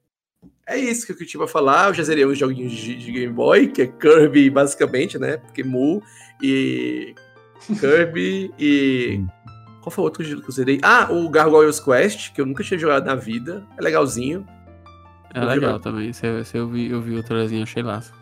É 0.72 0.78
isso 0.78 1.06
que 1.06 1.12
eu 1.12 1.26
tinha 1.26 1.38
pra 1.38 1.48
falar. 1.48 1.88
Eu 1.88 1.94
já 1.94 2.02
zerei 2.02 2.26
uns 2.26 2.38
joguinhos 2.38 2.72
de, 2.72 2.96
de, 2.96 3.12
Game 3.12 3.32
Boy, 3.32 3.68
que 3.68 3.82
é 3.82 3.86
Kirby, 3.86 4.50
basicamente, 4.50 5.18
né? 5.18 5.36
Porque 5.36 5.62
Mu 5.62 6.02
e. 6.42 7.14
Kirby 7.80 8.52
e. 8.58 9.24
Qual 9.80 9.90
foi 9.90 10.02
o 10.02 10.04
outro 10.04 10.22
jogo 10.22 10.42
que 10.42 10.48
eu 10.48 10.52
zerei? 10.52 10.78
Ah, 10.82 11.08
o 11.10 11.28
Gargoyles 11.28 11.80
Quest, 11.80 12.32
que 12.32 12.40
eu 12.40 12.46
nunca 12.46 12.62
tinha 12.62 12.78
jogado 12.78 13.04
na 13.04 13.14
vida. 13.14 13.66
É 13.76 13.82
legalzinho. 13.82 14.46
É 15.34 15.40
eu 15.40 15.46
legal 15.46 15.80
também. 15.80 16.12
Se, 16.12 16.44
se 16.44 16.56
eu, 16.56 16.68
vi, 16.68 16.90
eu 16.90 17.00
vi 17.00 17.16
o 17.16 17.22
trailerzinho, 17.22 17.62
achei 17.62 17.82
laço. 17.82 18.12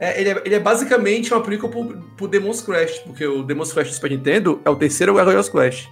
É, 0.00 0.18
ele, 0.18 0.30
é, 0.30 0.42
ele 0.46 0.54
é 0.54 0.58
basicamente 0.58 1.32
uma 1.32 1.42
prequel 1.42 1.68
pro, 1.68 1.84
pro 2.16 2.26
Demon's 2.26 2.62
Crash, 2.62 3.00
porque 3.00 3.26
o 3.26 3.42
Demon's 3.42 3.70
Crash 3.72 3.88
do 3.88 3.94
Super 3.94 4.10
Nintendo 4.10 4.60
é 4.64 4.70
o 4.70 4.76
terceiro 4.76 5.14
Gargoyles 5.14 5.50
Quest. 5.50 5.88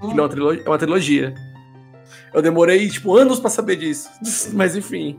Hum. 0.00 0.12
Que 0.12 0.18
é 0.18 0.22
uma, 0.22 0.28
trilogia, 0.28 0.62
é 0.64 0.68
uma 0.68 0.78
trilogia. 0.78 1.34
Eu 2.32 2.42
demorei, 2.42 2.88
tipo, 2.88 3.16
anos 3.16 3.40
para 3.40 3.50
saber 3.50 3.76
disso. 3.76 4.08
Mas 4.52 4.76
enfim, 4.76 5.18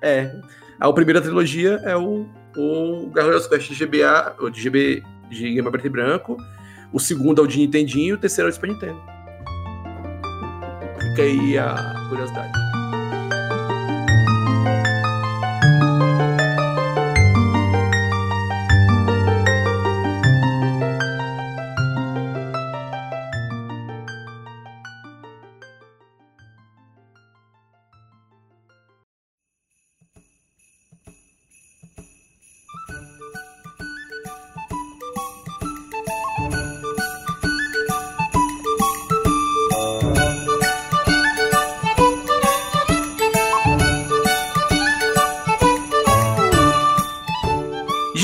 é. 0.00 0.34
A 0.78 0.92
primeira 0.92 1.20
trilogia 1.20 1.80
é 1.84 1.96
o, 1.96 2.26
o 2.56 3.10
Gargoyles 3.10 3.46
Quest 3.46 3.70
de 3.70 3.86
GBA, 3.86 4.36
ou 4.38 4.50
de 4.50 4.60
GB 4.60 5.02
de 5.30 5.54
Game 5.54 5.70
Preto 5.70 5.86
e 5.86 5.90
Branco. 5.90 6.36
O 6.92 7.00
segundo 7.00 7.40
é 7.40 7.44
o 7.44 7.46
de 7.46 7.58
Nintendinho 7.58 8.14
o 8.14 8.18
terceiro 8.18 8.48
é 8.48 8.50
o 8.50 8.54
Super 8.54 8.70
Nintendo. 8.70 9.00
Fica 11.00 11.22
aí 11.22 11.58
a 11.58 12.06
curiosidade. 12.08 12.63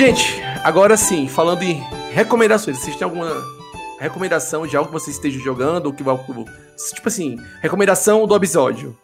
Gente, 0.00 0.40
agora 0.64 0.96
sim, 0.96 1.28
falando 1.28 1.62
em 1.62 1.78
recomendações, 2.10 2.78
vocês 2.78 2.96
têm 2.96 3.04
alguma 3.04 3.36
recomendação 3.98 4.66
de 4.66 4.74
algo 4.74 4.88
que 4.88 4.94
vocês 4.94 5.16
estejam 5.16 5.42
jogando, 5.42 5.84
ou 5.84 5.92
que 5.92 6.02
vai. 6.02 6.16
Tipo 6.94 7.06
assim, 7.06 7.36
recomendação 7.60 8.26
do 8.26 8.34
episódio. 8.34 8.96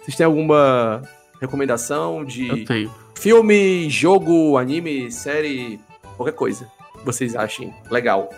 Vocês 0.00 0.16
têm 0.16 0.24
alguma 0.24 1.02
recomendação 1.38 2.24
de 2.24 2.66
filme, 3.14 3.90
jogo, 3.90 4.56
anime, 4.56 5.12
série, 5.12 5.78
qualquer 6.16 6.32
coisa 6.32 6.66
que 6.98 7.04
vocês 7.04 7.36
achem 7.36 7.70
legal? 7.90 8.30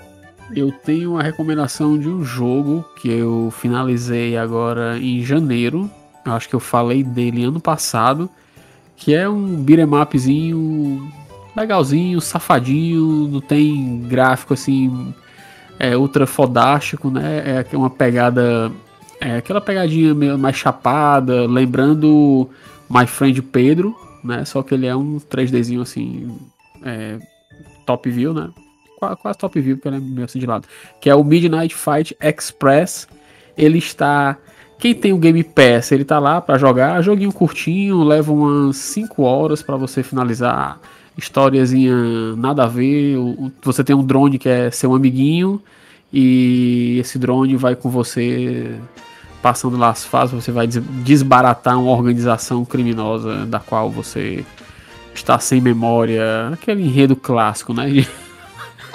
Eu 0.53 0.73
tenho 0.73 1.17
a 1.17 1.23
recomendação 1.23 1.97
de 1.97 2.09
um 2.09 2.25
jogo 2.25 2.85
que 2.97 3.09
eu 3.09 3.53
finalizei 3.57 4.37
agora 4.37 4.99
em 4.99 5.23
janeiro. 5.23 5.89
Eu 6.27 6.33
acho 6.33 6.49
que 6.49 6.57
eu 6.57 6.61
falei 6.61 7.05
dele 7.05 7.45
ano 7.45 7.61
passado. 7.61 8.29
Que 8.97 9.15
é 9.15 9.29
um 9.29 9.63
beat'em 9.63 9.87
upzinho 9.95 11.20
legalzinho, 11.57 12.21
safadinho, 12.21 13.29
não 13.29 13.41
tem 13.41 14.01
gráfico 14.03 14.55
assim 14.55 15.15
é, 15.79 15.97
ultra 15.97 16.27
fodástico, 16.27 17.11
né? 17.11 17.65
É 17.71 17.77
uma 17.77 17.91
pegada, 17.91 18.71
é 19.21 19.37
aquela 19.37 19.61
pegadinha 19.61 20.15
meio 20.15 20.39
mais 20.39 20.57
chapada, 20.57 21.47
lembrando 21.47 22.49
My 22.89 23.07
Friend 23.07 23.41
Pedro, 23.43 23.97
né? 24.23 24.45
Só 24.45 24.63
que 24.63 24.75
ele 24.75 24.87
é 24.87 24.95
um 24.95 25.19
3Dzinho 25.19 25.81
assim, 25.81 26.37
é, 26.85 27.19
top 27.87 28.11
view, 28.11 28.35
né? 28.35 28.51
Quase, 28.99 29.17
quase 29.17 29.39
top 29.39 29.59
view, 29.61 29.77
porque 29.77 29.89
ele 29.89 29.97
é 29.97 30.01
meio 30.01 30.25
assim 30.25 30.39
de 30.39 30.47
lado. 30.47 30.69
Que 31.01 31.09
é 31.09 31.15
o 31.15 31.25
Midnight 31.25 31.75
Fight 31.75 32.15
Express. 32.21 33.09
Ele 33.57 33.79
está 33.79 34.37
quem 34.79 34.95
tem 34.95 35.13
o 35.13 35.19
Game 35.19 35.45
Pass, 35.45 35.93
ele 35.93 36.07
tá 36.07 36.19
lá 36.19 36.41
para 36.41 36.57
jogar, 36.57 37.03
joguinho 37.03 37.31
curtinho, 37.31 38.03
leva 38.03 38.33
umas 38.33 38.77
5 38.79 39.23
horas 39.23 39.63
para 39.63 39.77
você 39.77 40.03
finalizar 40.03 40.81
historiazinha 41.21 41.95
nada 42.37 42.65
a 42.65 42.67
ver. 42.67 43.17
Você 43.63 43.85
tem 43.85 43.95
um 43.95 44.05
drone 44.05 44.39
que 44.39 44.49
é 44.49 44.71
seu 44.71 44.95
amiguinho 44.95 45.63
e 46.13 46.99
esse 46.99 47.19
drone 47.19 47.57
vai 47.57 47.77
com 47.77 47.89
você 47.89 48.77
passando 49.41 49.77
lá 49.79 49.91
as 49.91 50.05
fases, 50.05 50.35
você 50.35 50.53
vai 50.53 50.67
desbaratar 50.67 51.81
uma 51.81 51.91
organização 51.91 52.65
criminosa 52.65 53.47
da 53.47 53.59
qual 53.59 53.91
você 53.91 54.45
está 55.15 55.39
sem 55.39 55.61
memória. 55.61 56.49
Aquele 56.53 56.83
enredo 56.83 57.17
clássico, 57.17 57.73
né? 57.73 57.89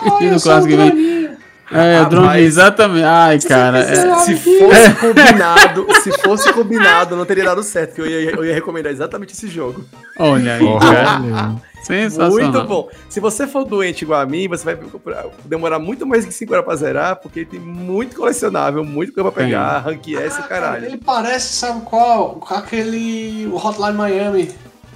enredo 0.06 0.42
clássico 0.42 0.76
vem. 0.76 1.25
É, 1.72 1.98
ah, 1.98 2.04
drone, 2.04 2.40
exatamente. 2.42 3.04
Ai, 3.04 3.40
cara. 3.40 3.80
É, 3.80 4.16
se 4.20 4.36
fosse 4.36 4.96
combinado, 5.00 5.88
se 6.04 6.12
fosse 6.20 6.54
combinado, 6.54 7.16
não 7.16 7.26
teria 7.26 7.46
dado 7.46 7.64
certo, 7.64 7.96
que 7.96 8.02
eu 8.02 8.06
ia, 8.06 8.32
eu 8.32 8.46
ia 8.46 8.54
recomendar 8.54 8.92
exatamente 8.92 9.34
esse 9.34 9.48
jogo. 9.48 9.84
Olha 10.20 10.56
aí, 10.56 10.80
cara. 10.80 11.56
Sensacional. 11.84 12.32
Muito 12.32 12.64
bom. 12.68 12.90
Se 13.08 13.20
você 13.20 13.46
for 13.46 13.64
doente 13.64 14.04
igual 14.04 14.20
a 14.20 14.26
mim, 14.26 14.48
você 14.48 14.66
vai 14.66 14.78
demorar 15.44 15.78
muito 15.78 16.06
mais 16.06 16.26
que 16.26 16.34
5 16.34 16.52
horas 16.54 16.66
pra 16.66 16.76
zerar, 16.76 17.16
porque 17.18 17.42
ele 17.42 17.46
tem 17.46 17.60
muito 17.60 18.16
colecionável, 18.16 18.84
muito 18.84 19.14
coisa 19.14 19.32
pra 19.32 19.44
pegar, 19.44 19.80
rank 19.80 20.08
S 20.08 20.38
ah, 20.40 20.44
caralho. 20.44 20.86
Ele 20.86 20.98
parece, 20.98 21.54
sabe 21.54 21.82
qual? 21.82 22.44
Aquele 22.50 23.48
Hotline 23.54 23.94
Miami. 23.94 24.52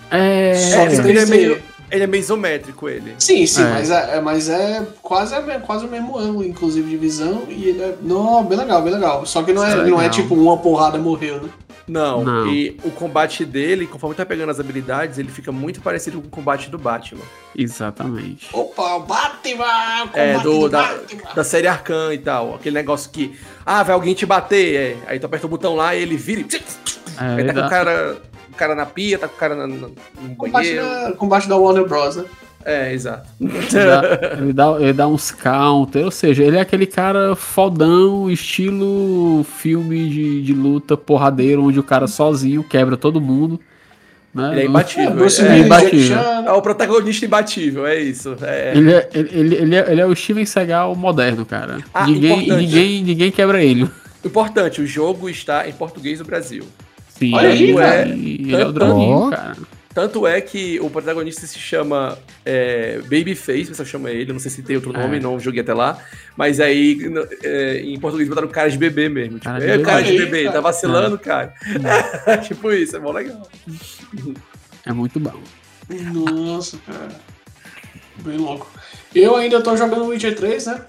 É, 0.10 0.56
Só 0.56 0.88
que 0.88 1.10
ele 1.10 1.20
é 1.20 1.26
meio 1.28 1.62
ele 1.92 2.04
é 2.04 2.08
meio 2.08 2.22
isométrico, 2.22 2.88
ele. 2.88 3.16
Sim, 3.20 3.46
sim, 3.46 3.64
é. 3.64 3.70
Mas, 3.70 3.92
é, 3.92 4.18
é, 4.18 4.22
mas 4.22 4.50
é 4.50 4.88
quase, 5.02 5.36
é 5.36 5.60
quase 5.60 5.86
o 5.86 5.90
mesmo 5.90 6.18
ângulo, 6.18 6.46
inclusive, 6.46 6.90
de 6.90 6.98
visão. 6.98 7.44
E 7.48 7.70
ele 7.70 7.82
é. 7.82 7.96
Não, 8.02 8.44
bem 8.44 8.58
legal, 8.58 8.82
bem 8.82 8.94
legal. 8.94 9.26
Só 9.26 9.44
que 9.44 9.54
não 9.54 9.66
é, 9.66 9.76
não 9.86 10.02
é 10.02 10.10
tipo 10.10 10.36
uma 10.36 10.58
porrada 10.58 10.98
morreu, 10.98 11.42
né? 11.42 11.50
Não, 11.90 12.24
não, 12.24 12.48
e 12.48 12.78
o 12.84 12.92
combate 12.92 13.44
dele, 13.44 13.88
conforme 13.88 14.16
tá 14.16 14.24
pegando 14.24 14.52
as 14.52 14.60
habilidades, 14.60 15.18
ele 15.18 15.30
fica 15.30 15.52
muito 15.52 15.82
parecido 15.82 16.22
com 16.22 16.28
o 16.28 16.30
combate 16.30 16.70
do 16.70 16.78
Batman. 16.78 17.24
Exatamente. 17.58 18.48
Opa, 18.54 18.94
o 18.96 19.00
Batman! 19.00 20.10
é, 20.14 20.38
do, 20.38 20.60
do 20.60 20.70
da, 20.70 20.84
Batman. 20.84 21.34
da 21.34 21.44
série 21.44 21.68
Arcan 21.68 22.14
e 22.14 22.20
tal. 22.20 22.54
Aquele 22.54 22.76
negócio 22.76 23.10
que, 23.10 23.36
ah, 23.66 23.82
vai 23.82 23.96
alguém 23.96 24.14
te 24.14 24.24
bater, 24.24 24.76
é, 24.76 24.98
aí 25.08 25.20
tu 25.20 25.26
aperta 25.26 25.48
o 25.48 25.50
botão 25.50 25.76
lá 25.76 25.96
e 25.96 26.04
ele 26.04 26.16
vira 26.16 26.42
e. 26.42 26.46
É, 26.46 27.42
aí 27.42 27.46
tá 27.48 27.54
com 27.54 27.66
o 27.66 27.70
cara 27.70 28.22
cara 28.60 28.76
na 28.76 28.86
pia, 28.86 29.18
tá 29.18 29.28
com 29.28 29.36
o 29.36 29.38
cara 29.38 29.56
na, 29.56 29.66
no 29.66 29.92
banheiro. 30.52 30.84
Da, 30.84 31.12
combate 31.14 31.48
da 31.48 31.56
Warner 31.56 31.88
Bros, 31.88 32.18
né? 32.18 32.26
É, 32.66 32.94
exato. 32.94 33.28
Ele 33.40 33.54
dá, 33.72 34.04
ele, 34.38 34.54
dá, 34.54 34.78
ele 34.80 34.94
dá 34.94 35.08
uns 35.08 35.32
counter, 35.32 36.04
ou 36.04 36.12
seja, 36.12 36.44
ele 36.44 36.58
é 36.58 36.62
aquele 36.62 36.86
cara 36.86 37.36
fodão, 37.36 38.30
estilo 38.30 39.46
filme 39.46 40.10
de, 40.10 40.44
de 40.44 40.54
luta 40.54 40.98
porradeiro, 40.98 41.64
onde 41.64 41.80
o 41.80 41.84
cara 41.84 42.06
sozinho 42.06 42.64
quebra 42.64 42.98
todo 42.98 43.22
mundo. 43.22 43.60
Né? 44.34 44.52
Ele 44.52 44.62
é 44.62 44.66
imbatível. 44.66 45.26
É, 45.26 45.28
é, 45.28 45.58
é, 45.58 45.60
imbatível. 45.60 46.18
é 46.20 46.52
o 46.52 46.62
protagonista 46.62 47.26
imbatível, 47.26 47.88
é 47.88 48.00
isso. 48.00 48.36
É. 48.42 48.74
Ele, 48.76 48.94
é, 48.94 49.10
ele, 49.14 49.56
ele, 49.56 49.76
é, 49.76 49.92
ele 49.92 50.02
é 50.02 50.06
o 50.06 50.16
Steven 50.16 50.46
Seagal 50.46 50.96
moderno, 50.96 51.46
cara. 51.46 51.80
Ah, 51.94 52.06
ninguém, 52.06 52.48
ninguém, 52.48 53.04
ninguém 53.04 53.32
quebra 53.32 53.64
ele. 53.64 53.90
Importante, 54.24 54.82
o 54.82 54.86
jogo 54.86 55.30
está 55.30 55.68
em 55.68 55.72
português 55.72 56.20
do 56.20 56.26
Brasil. 56.26 56.66
Sim, 57.20 57.34
Olha 57.36 57.50
aí, 57.50 57.76
cara. 57.76 58.10
Ele 58.10 58.56
é 58.56 58.66
o 58.66 58.72
droguinho, 58.72 59.30
cara. 59.30 59.58
Tanto 59.94 60.26
é 60.26 60.40
que 60.40 60.80
o 60.80 60.90
protagonista 60.90 61.46
se 61.46 61.60
chama 61.60 62.18
é, 62.46 63.00
Babyface, 63.04 63.66
você 63.66 63.84
chama 63.84 64.10
ele, 64.12 64.30
eu 64.30 64.34
não 64.34 64.40
sei 64.40 64.50
se 64.52 64.62
tem 64.62 64.76
outro 64.78 64.94
nome, 64.94 65.18
É. 65.18 65.20
não 65.20 65.38
joguei 65.40 65.62
até 65.62 65.74
lá. 65.74 65.98
Mas 66.38 66.60
aí, 66.62 66.96
no- 67.10 67.28
é, 67.44 67.82
em 67.82 68.00
português, 68.00 68.30
botaram 68.30 68.48
cara 68.48 68.70
de 68.70 68.78
bebê 68.78 69.10
mesmo. 69.10 69.34
Tipo, 69.40 69.46
Cara 69.46 69.60
de 69.60 69.66
é 69.66 69.72
bebê. 69.72 69.84
cara 69.84 70.02
de 70.04 70.18
bebê, 70.18 70.50
tá 70.50 70.62
vacilando, 70.62 71.18
cara. 71.20 71.54
tipo 72.48 72.72
isso, 72.72 72.96
é 72.96 73.00
mó 73.00 73.12
legal. 73.12 73.50
É 74.86 74.94
muito 74.94 75.20
bom. 75.20 75.34
Nossa, 75.90 76.78
cara. 76.86 77.10
Bem 78.24 78.38
louco. 78.38 78.70
Eu 79.14 79.36
ainda 79.36 79.60
tô 79.62 79.76
jogando 79.76 80.06
Witcher 80.06 80.36
3, 80.36 80.68
né? 80.68 80.82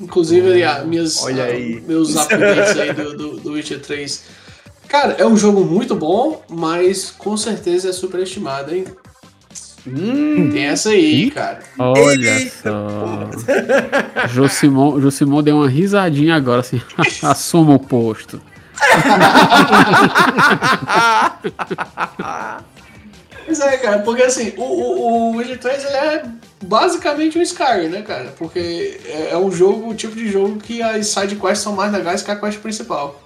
Inclusive, 0.00 0.62
a- 0.62 0.84
minhas, 0.84 1.22
olha 1.22 1.42
a- 1.44 1.46
aí. 1.46 1.82
meus 1.86 2.16
updates 2.16 2.78
aí 2.78 2.92
do, 2.94 3.16
do, 3.16 3.36
do 3.40 3.52
Witcher 3.52 3.80
3. 3.80 4.24
Cara, 4.90 5.14
é 5.18 5.24
um 5.24 5.36
jogo 5.36 5.64
muito 5.64 5.94
bom, 5.94 6.42
mas 6.50 7.12
com 7.12 7.36
certeza 7.36 7.90
é 7.90 7.92
superestimado, 7.92 8.74
hein? 8.74 8.84
Hum, 9.86 10.50
Tem 10.50 10.66
essa 10.66 10.88
aí, 10.90 11.26
Ih. 11.26 11.30
cara. 11.30 11.60
Olha 11.78 12.40
Eita, 12.40 12.50
só. 12.60 13.30
Josimon, 14.26 15.00
Josimon 15.00 15.44
deu 15.44 15.58
uma 15.58 15.68
risadinha 15.68 16.34
agora, 16.34 16.60
assim. 16.60 16.82
Assuma 17.22 17.74
o 17.74 17.78
posto. 17.78 18.42
Pois 23.46 23.58
é, 23.58 23.76
cara, 23.78 23.98
porque 24.00 24.22
assim, 24.22 24.52
o, 24.56 24.62
o, 24.62 25.32
o 25.32 25.36
Witcher 25.36 25.58
3 25.58 25.84
ele 25.84 25.96
é 25.96 26.24
basicamente 26.62 27.36
um 27.36 27.42
Skyrim, 27.42 27.88
né, 27.88 28.02
cara? 28.02 28.32
Porque 28.38 29.00
é, 29.04 29.30
é 29.32 29.36
um 29.36 29.50
jogo, 29.50 29.90
o 29.90 29.94
tipo 29.94 30.14
de 30.14 30.30
jogo 30.30 30.58
que 30.58 30.80
as 30.80 31.08
sidequests 31.08 31.64
são 31.64 31.74
mais 31.74 31.92
legais 31.92 32.22
que 32.22 32.30
a 32.30 32.36
quest 32.36 32.60
principal. 32.60 33.20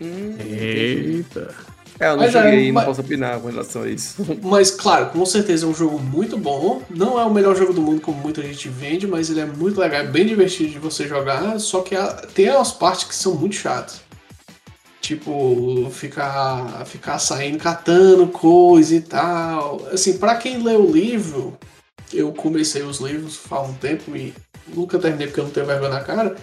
Hum. 0.00 0.36
Eita. 0.38 1.54
É, 2.00 2.06
eu 2.08 2.16
não 2.16 2.24
Mas 2.24 2.32
joguei, 2.32 2.64
é, 2.64 2.66
não 2.66 2.74
mas- 2.74 2.84
posso 2.86 3.00
opinar 3.02 3.38
com 3.40 3.48
relação 3.48 3.82
a 3.82 3.88
isso. 3.88 4.16
Mas, 4.42 4.70
claro, 4.72 5.10
com 5.10 5.24
certeza 5.24 5.64
é 5.64 5.68
um 5.68 5.74
jogo 5.74 5.98
muito 6.00 6.36
bom. 6.36 6.82
Não 6.90 7.20
é 7.20 7.24
o 7.24 7.32
melhor 7.32 7.54
jogo 7.56 7.72
do 7.72 7.80
mundo, 7.80 8.00
como 8.00 8.18
muita 8.20 8.42
gente 8.42 8.68
vende, 8.68 9.06
mas 9.06 9.30
ele 9.30 9.38
é 9.40 9.44
muito 9.46 9.78
legal, 9.80 10.00
é 10.00 10.04
bem 10.06 10.26
divertido 10.26 10.70
de 10.70 10.78
você 10.80 11.06
jogar. 11.06 11.58
Só 11.60 11.82
que 11.82 11.94
tem 12.34 12.50
umas 12.50 12.72
partes 12.72 13.04
que 13.04 13.14
são 13.14 13.34
muito 13.36 13.54
chatas. 13.54 14.00
Tipo, 15.00 15.88
ficar, 15.92 16.84
ficar 16.86 17.18
saindo 17.18 17.58
catando 17.58 18.26
coisa 18.26 18.94
e 18.96 19.00
tal. 19.00 19.86
Assim, 19.92 20.16
pra 20.18 20.34
quem 20.36 20.62
lê 20.62 20.74
o 20.74 20.90
livro, 20.90 21.56
eu 22.12 22.32
comecei 22.32 22.82
os 22.82 22.98
livros 23.00 23.36
faz 23.36 23.68
um 23.68 23.74
tempo 23.74 24.16
e 24.16 24.32
nunca 24.74 24.98
terminei 24.98 25.26
porque 25.26 25.40
eu 25.40 25.44
não 25.44 25.50
tenho 25.52 25.66
vergonha 25.66 25.90
na 25.90 26.00
cara. 26.00 26.34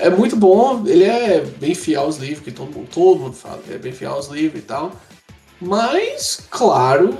É 0.00 0.10
muito 0.10 0.34
bom, 0.36 0.82
ele 0.86 1.04
é 1.04 1.40
bem 1.58 1.74
fiel 1.74 2.02
aos 2.02 2.16
livros, 2.16 2.40
que 2.42 2.50
todo 2.50 2.72
mundo, 2.74 2.88
todo 2.92 3.20
mundo 3.20 3.34
fala, 3.34 3.60
que 3.66 3.72
é 3.72 3.78
bem 3.78 3.92
fiel 3.92 4.12
aos 4.12 4.28
livros 4.28 4.60
e 4.62 4.64
tal. 4.64 4.92
Mas, 5.60 6.40
claro, 6.50 7.16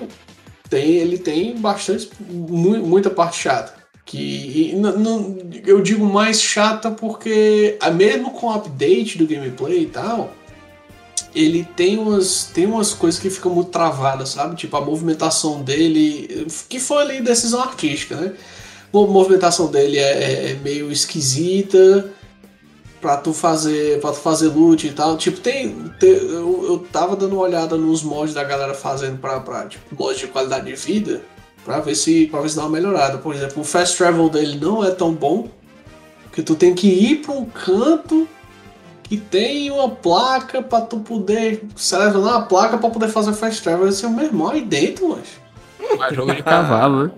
tem, 0.68 0.93
ele 0.97 1.18
tem 1.18 1.57
bastante, 1.59 2.11
mu- 2.28 2.78
muita 2.87 3.11
parte 3.11 3.39
chata. 3.43 3.74
Que 4.07 4.72
eu 5.66 5.81
digo 5.81 6.05
mais 6.05 6.41
chata 6.41 6.91
porque, 6.91 7.78
mesmo 7.95 8.31
com 8.33 8.47
o 8.47 8.53
update 8.55 9.18
do 9.18 9.26
gameplay 9.26 9.83
e 9.83 9.87
tal, 9.87 10.33
ele 11.35 11.64
tem 11.76 11.97
umas, 11.99 12.47
tem 12.53 12.66
umas 12.66 12.93
coisas 12.93 13.20
que 13.20 13.31
ficam 13.31 13.53
muito 13.55 13.70
travadas, 13.70 14.31
sabe? 14.31 14.57
Tipo, 14.57 14.78
a 14.78 14.81
movimentação 14.81 15.62
dele, 15.62 16.47
que 16.68 16.81
foi 16.81 17.03
ali 17.03 17.20
decisão 17.20 17.61
artística, 17.62 18.16
né? 18.16 18.33
A 18.93 18.97
movimentação 18.97 19.70
dele 19.70 19.99
é, 19.99 20.03
é- 20.03 20.51
é 20.51 20.55
meio 20.55 20.91
esquisita 20.91 22.11
pra 23.01 23.17
tu 23.17 23.33
fazer 23.33 24.01
para 24.01 24.11
tu 24.13 24.19
fazer 24.19 24.49
loot 24.49 24.87
e 24.87 24.93
tal. 24.93 25.17
Tipo, 25.17 25.41
tem, 25.41 25.75
tem- 25.99 26.11
eu, 26.11 26.65
eu 26.69 26.79
tava 26.93 27.17
dando 27.17 27.35
uma 27.35 27.43
olhada 27.45 27.77
nos 27.77 28.03
mods 28.03 28.35
da 28.35 28.45
galera 28.45 28.75
fazendo 28.75 29.19
pra, 29.19 29.41
pra 29.41 29.67
tipo, 29.67 29.85
mods 29.99 30.19
de 30.19 30.27
qualidade 30.27 30.67
de 30.67 30.75
vida, 30.75 31.23
pra 31.65 31.81
ver 31.81 31.95
se 31.95 32.27
para 32.27 32.41
ver 32.41 32.51
se 32.51 32.57
dá 32.57 32.63
uma 32.63 32.71
melhorada. 32.71 33.19
Por 33.19 33.35
exemplo, 33.35 33.63
o 33.63 33.65
fast 33.65 33.97
travel 33.97 34.29
dele 34.29 34.59
não 34.61 34.85
é 34.85 34.91
tão 34.91 35.13
bom, 35.13 35.49
porque 36.25 36.43
tu 36.43 36.55
tem 36.55 36.75
que 36.75 36.89
ir 36.89 37.17
pra 37.23 37.33
um 37.33 37.45
canto 37.47 38.29
que 39.05 39.17
tem 39.17 39.71
uma 39.73 39.89
placa 39.89 40.63
pra 40.63 40.81
tu 40.83 41.01
poder 41.01 41.65
selecionar 41.75 42.35
a 42.35 42.43
placa 42.43 42.79
pra 42.79 42.91
poder 42.91 43.09
fazer 43.09 43.33
fast 43.33 43.63
travel. 43.63 43.89
Esse 43.89 44.05
é 44.05 44.09
o 44.09 44.13
meu 44.13 44.27
irmão 44.27 44.51
aí 44.51 44.61
dentro, 44.61 45.09
mas 45.09 45.99
Mais 45.99 46.15
jogo 46.15 46.33
de 46.35 46.43
cavalo, 46.43 47.05
né? 47.05 47.11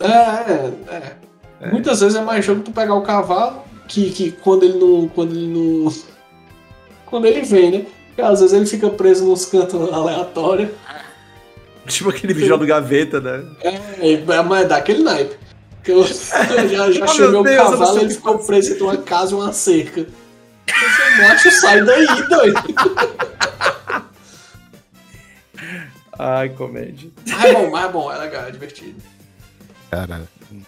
é, 0.00 0.06
é, 0.08 1.16
é. 1.60 1.70
Muitas 1.70 2.00
vezes 2.00 2.16
é 2.16 2.22
mais 2.22 2.44
jogo 2.44 2.62
tu 2.62 2.70
pegar 2.72 2.94
o 2.94 3.02
cavalo, 3.02 3.62
que, 3.88 4.10
que 4.10 4.32
quando 4.32 4.64
ele 4.64 4.78
não. 4.78 5.08
Quando 5.08 5.32
ele 5.32 5.46
não. 5.46 5.92
Quando 7.06 7.26
ele 7.26 7.42
vem, 7.42 7.70
né? 7.70 7.86
Porque 8.08 8.22
às 8.22 8.40
vezes 8.40 8.54
ele 8.54 8.66
fica 8.66 8.90
preso 8.90 9.24
nos 9.26 9.44
cantos 9.44 9.92
aleatórios. 9.92 10.70
Tipo 11.86 12.10
aquele 12.10 12.32
vídeo 12.32 12.56
do 12.56 12.66
gaveta, 12.66 13.20
né? 13.20 13.44
É, 13.60 14.12
é, 14.12 14.42
mas 14.42 14.64
é 14.64 14.68
daquele 14.68 15.02
naipe. 15.02 15.36
Que 15.82 15.90
eu, 15.90 15.98
eu 15.98 16.68
já, 16.68 16.92
já 16.92 17.04
Oh, 17.04 17.08
chamei 17.08 17.30
não 17.32 17.42
cavalo 17.42 17.98
e 17.98 18.02
ele 18.02 18.14
ficou 18.14 18.38
preso 18.38 18.72
entre 18.72 18.82
uma 18.84 18.96
casa 18.98 19.32
e 19.32 19.34
uma 19.34 19.52
cerca. 19.52 20.06
Você 20.66 21.22
macho, 21.22 21.50
sai 21.50 21.84
daí, 21.84 22.06
doido. 22.28 22.62
Ai, 26.18 26.50
comédia. 26.50 27.10
Mas 27.26 27.44
é 27.44 27.52
bom, 27.52 27.70
mas 27.70 27.84
é 27.84 27.88
bom, 27.88 28.12
é 28.12 28.18
legal, 28.18 28.46
é 28.46 28.50
divertido. 28.52 29.02
Cara, 29.90 30.22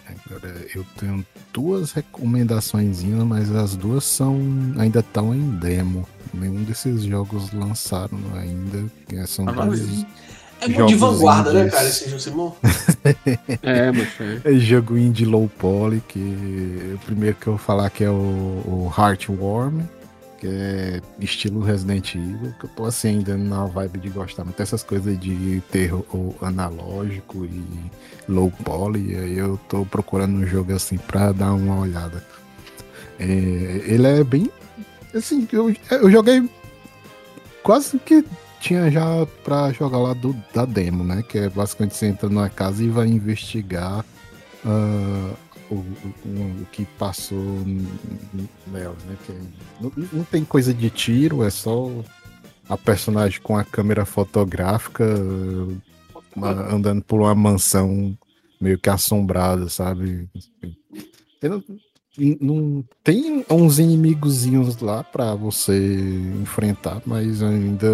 agora 0.07 0.65
eu 0.73 0.85
tenho 0.97 1.25
duas 1.53 1.91
recomendações, 1.91 3.03
mas 3.03 3.51
as 3.53 3.75
duas 3.75 4.03
são 4.03 4.39
ainda 4.77 4.99
estão 4.99 5.33
em 5.33 5.49
demo. 5.57 6.07
Nenhum 6.33 6.63
desses 6.63 7.03
jogos 7.03 7.51
lançaram 7.53 8.19
ainda. 8.35 8.83
que 9.07 9.25
São 9.27 9.47
Ah, 9.47 9.51
dois. 9.65 10.05
É 10.61 10.67
muito 10.69 10.87
de 10.87 10.97
Jogos 10.97 11.17
vanguarda, 11.19 11.53
né, 11.53 11.59
indies. 11.61 11.73
cara, 11.73 11.87
esse 11.87 12.19
Simão? 12.19 12.55
É, 13.61 13.91
mas 13.91 14.07
é. 14.45 14.55
é 14.55 14.59
jogo 14.59 14.97
indie 14.97 15.25
low 15.25 15.49
poly, 15.59 16.01
que 16.07 16.93
o 16.95 16.97
primeiro 17.05 17.35
que 17.35 17.47
eu 17.47 17.53
vou 17.53 17.59
falar 17.59 17.89
que 17.89 18.03
é 18.03 18.09
o, 18.09 18.13
o 18.13 18.93
Heartworm, 18.97 19.81
que 20.37 20.47
é 20.47 21.01
estilo 21.19 21.61
Resident 21.61 22.15
Evil, 22.15 22.53
que 22.59 22.65
eu 22.65 22.69
tô 22.69 22.85
assim 22.85 23.09
ainda 23.09 23.37
na 23.37 23.65
vibe 23.65 23.99
de 23.99 24.09
gostar 24.09 24.43
muito 24.43 24.57
dessas 24.57 24.83
coisas 24.83 25.19
de 25.19 25.61
terror 25.71 26.05
analógico 26.41 27.45
e 27.45 27.63
low 28.27 28.51
poly, 28.63 29.13
e 29.13 29.15
aí 29.17 29.37
eu 29.37 29.59
tô 29.69 29.85
procurando 29.85 30.35
um 30.37 30.45
jogo 30.45 30.73
assim 30.73 30.97
pra 30.97 31.31
dar 31.31 31.53
uma 31.53 31.79
olhada. 31.79 32.23
É, 33.19 33.23
ele 33.23 34.07
é 34.07 34.23
bem. 34.23 34.49
Assim, 35.13 35.47
eu, 35.51 35.73
eu 35.89 36.11
joguei 36.11 36.49
quase 37.63 37.97
que 37.99 38.25
tinha 38.59 38.91
já 38.91 39.25
pra 39.43 39.71
jogar 39.71 39.99
lá 39.99 40.13
do, 40.13 40.35
da 40.53 40.65
demo, 40.65 41.03
né? 41.03 41.23
Que 41.23 41.37
é 41.37 41.49
basicamente 41.49 41.95
você 41.95 42.07
entra 42.07 42.27
numa 42.27 42.49
casa 42.49 42.83
e 42.83 42.89
vai 42.89 43.07
investigar 43.07 44.03
ah, 44.65 45.33
o, 45.69 45.75
o, 45.75 46.61
o 46.61 46.65
que 46.71 46.85
passou 46.97 47.39
nela, 48.67 48.95
né? 49.07 49.15
Que 49.25 49.33
não, 49.81 49.91
não 50.13 50.23
tem 50.23 50.43
coisa 50.45 50.73
de 50.73 50.89
tiro, 50.89 51.43
é 51.43 51.49
só 51.49 51.89
a 52.69 52.77
personagem 52.77 53.39
com 53.41 53.57
a 53.57 53.63
câmera 53.63 54.05
fotográfica 54.05 55.03
uma- 56.35 56.73
andando 56.73 57.03
por 57.03 57.21
uma 57.21 57.35
mansão 57.35 58.17
meio 58.59 58.77
que 58.79 58.89
assombrada, 58.89 59.69
sabe? 59.69 60.27
Eu 61.41 61.49
não- 61.49 61.63
não- 62.41 62.85
tem 63.03 63.45
uns 63.49 63.77
inimigozinhos 63.77 64.77
lá 64.77 65.03
pra 65.03 65.35
você 65.35 65.95
enfrentar, 66.41 67.01
mas 67.05 67.43
ainda 67.43 67.87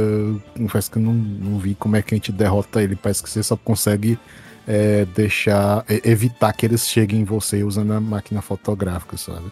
confesso 0.55 0.91
que 0.91 0.99
não, 0.99 1.13
não 1.13 1.57
vi 1.59 1.73
como 1.75 1.95
é 1.95 2.01
que 2.01 2.13
a 2.13 2.17
gente 2.17 2.31
derrota 2.31 2.81
ele. 2.81 2.95
Parece 2.95 3.21
que 3.23 3.29
você 3.29 3.41
só 3.43 3.57
consegue 3.57 4.17
é, 4.67 5.05
deixar, 5.05 5.83
e- 5.89 6.01
evitar 6.05 6.53
que 6.53 6.65
eles 6.65 6.87
cheguem 6.87 7.21
em 7.21 7.23
você 7.23 7.63
usando 7.63 7.91
a 7.93 7.99
máquina 8.01 8.41
fotográfica, 8.41 9.17
sabe? 9.17 9.51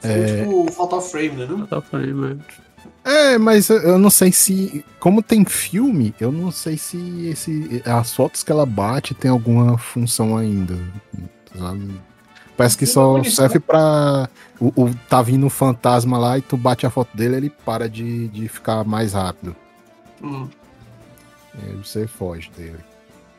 Foi 0.00 0.26
tipo 0.42 0.72
Fatal 0.72 1.00
Frame, 1.00 1.28
né? 1.36 1.46
Não? 1.48 1.66
Tá 1.66 1.80
frame, 1.80 2.38
É, 3.04 3.38
mas 3.38 3.68
eu- 3.68 3.98
não 3.98 4.10
sei 4.10 4.32
se. 4.32 4.84
Como 4.98 5.22
tem 5.22 5.44
filme, 5.44 6.14
eu 6.20 6.32
não 6.32 6.50
sei 6.50 6.76
se 6.76 7.26
esse, 7.28 7.82
as 7.84 8.12
fotos 8.14 8.42
que 8.42 8.50
ela 8.50 8.66
bate 8.66 9.14
tem 9.14 9.30
alguma 9.30 9.78
função 9.78 10.36
ainda. 10.36 10.76
Sabe? 11.56 11.88
Parece 12.56 12.76
que 12.76 12.86
só 12.86 13.22
serve 13.24 13.60
pra. 13.60 14.28
O, 14.60 14.68
o- 14.84 14.94
tá 15.08 15.22
vindo 15.22 15.46
um 15.46 15.50
fantasma 15.50 16.18
lá 16.18 16.38
e 16.38 16.42
tu 16.42 16.56
bate 16.56 16.84
a 16.86 16.90
foto 16.90 17.16
dele, 17.16 17.36
ele 17.36 17.50
para 17.50 17.88
de, 17.88 18.28
de 18.28 18.48
ficar 18.48 18.84
mais 18.84 19.12
rápido. 19.14 19.54
Hum. 20.22 20.48
E 21.54 21.66
aí 21.70 21.76
você 21.76 22.06
foge 22.06 22.50
dele. 22.56 22.78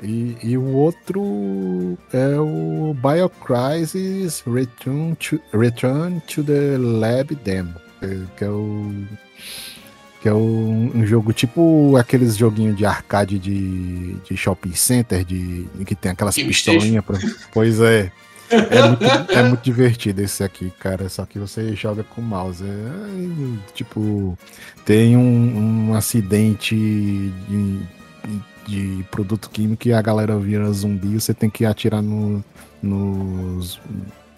E, 0.03 0.35
e 0.43 0.57
o 0.57 0.65
outro 0.65 1.97
é 2.11 2.37
o 2.39 2.93
Biocrisis 3.01 4.43
Return 4.45 5.15
to, 5.15 5.39
Return 5.57 6.21
to 6.27 6.43
the 6.43 6.77
Lab 6.77 7.33
Demo. 7.35 7.73
que- 8.37 8.43
é 8.43 8.49
o. 8.49 8.91
Que 10.21 10.29
é 10.29 10.33
um, 10.33 10.91
um 10.95 11.05
jogo 11.05 11.33
tipo 11.33 11.97
aqueles 11.97 12.37
joguinhos 12.37 12.77
de 12.77 12.85
arcade 12.85 13.37
de, 13.37 14.13
de 14.23 14.37
shopping 14.37 14.73
center, 14.73 15.23
de, 15.25 15.67
que 15.85 15.95
tem 15.95 16.11
aquelas 16.13 16.35
pistolinhas. 16.35 17.03
Pra, 17.03 17.17
pois 17.53 17.79
é. 17.81 18.09
É 18.49 18.87
muito, 18.87 19.03
é 19.31 19.43
muito 19.49 19.61
divertido 19.63 20.21
esse 20.21 20.43
aqui, 20.43 20.71
cara. 20.79 21.09
Só 21.09 21.25
que 21.25 21.39
você 21.39 21.75
joga 21.75 22.03
com 22.03 22.21
mouse. 22.21 22.63
É, 22.63 23.73
tipo, 23.73 24.37
tem 24.85 25.17
um, 25.17 25.89
um 25.89 25.95
acidente 25.95 26.75
de, 26.75 27.79
de 28.67 29.05
produto 29.11 29.49
químico 29.49 29.87
e 29.87 29.93
a 29.93 30.01
galera 30.01 30.37
vira 30.37 30.71
zumbi. 30.71 31.19
Você 31.19 31.33
tem 31.33 31.49
que 31.49 31.65
atirar 31.65 32.01
no, 32.01 32.43
nos, 32.81 33.79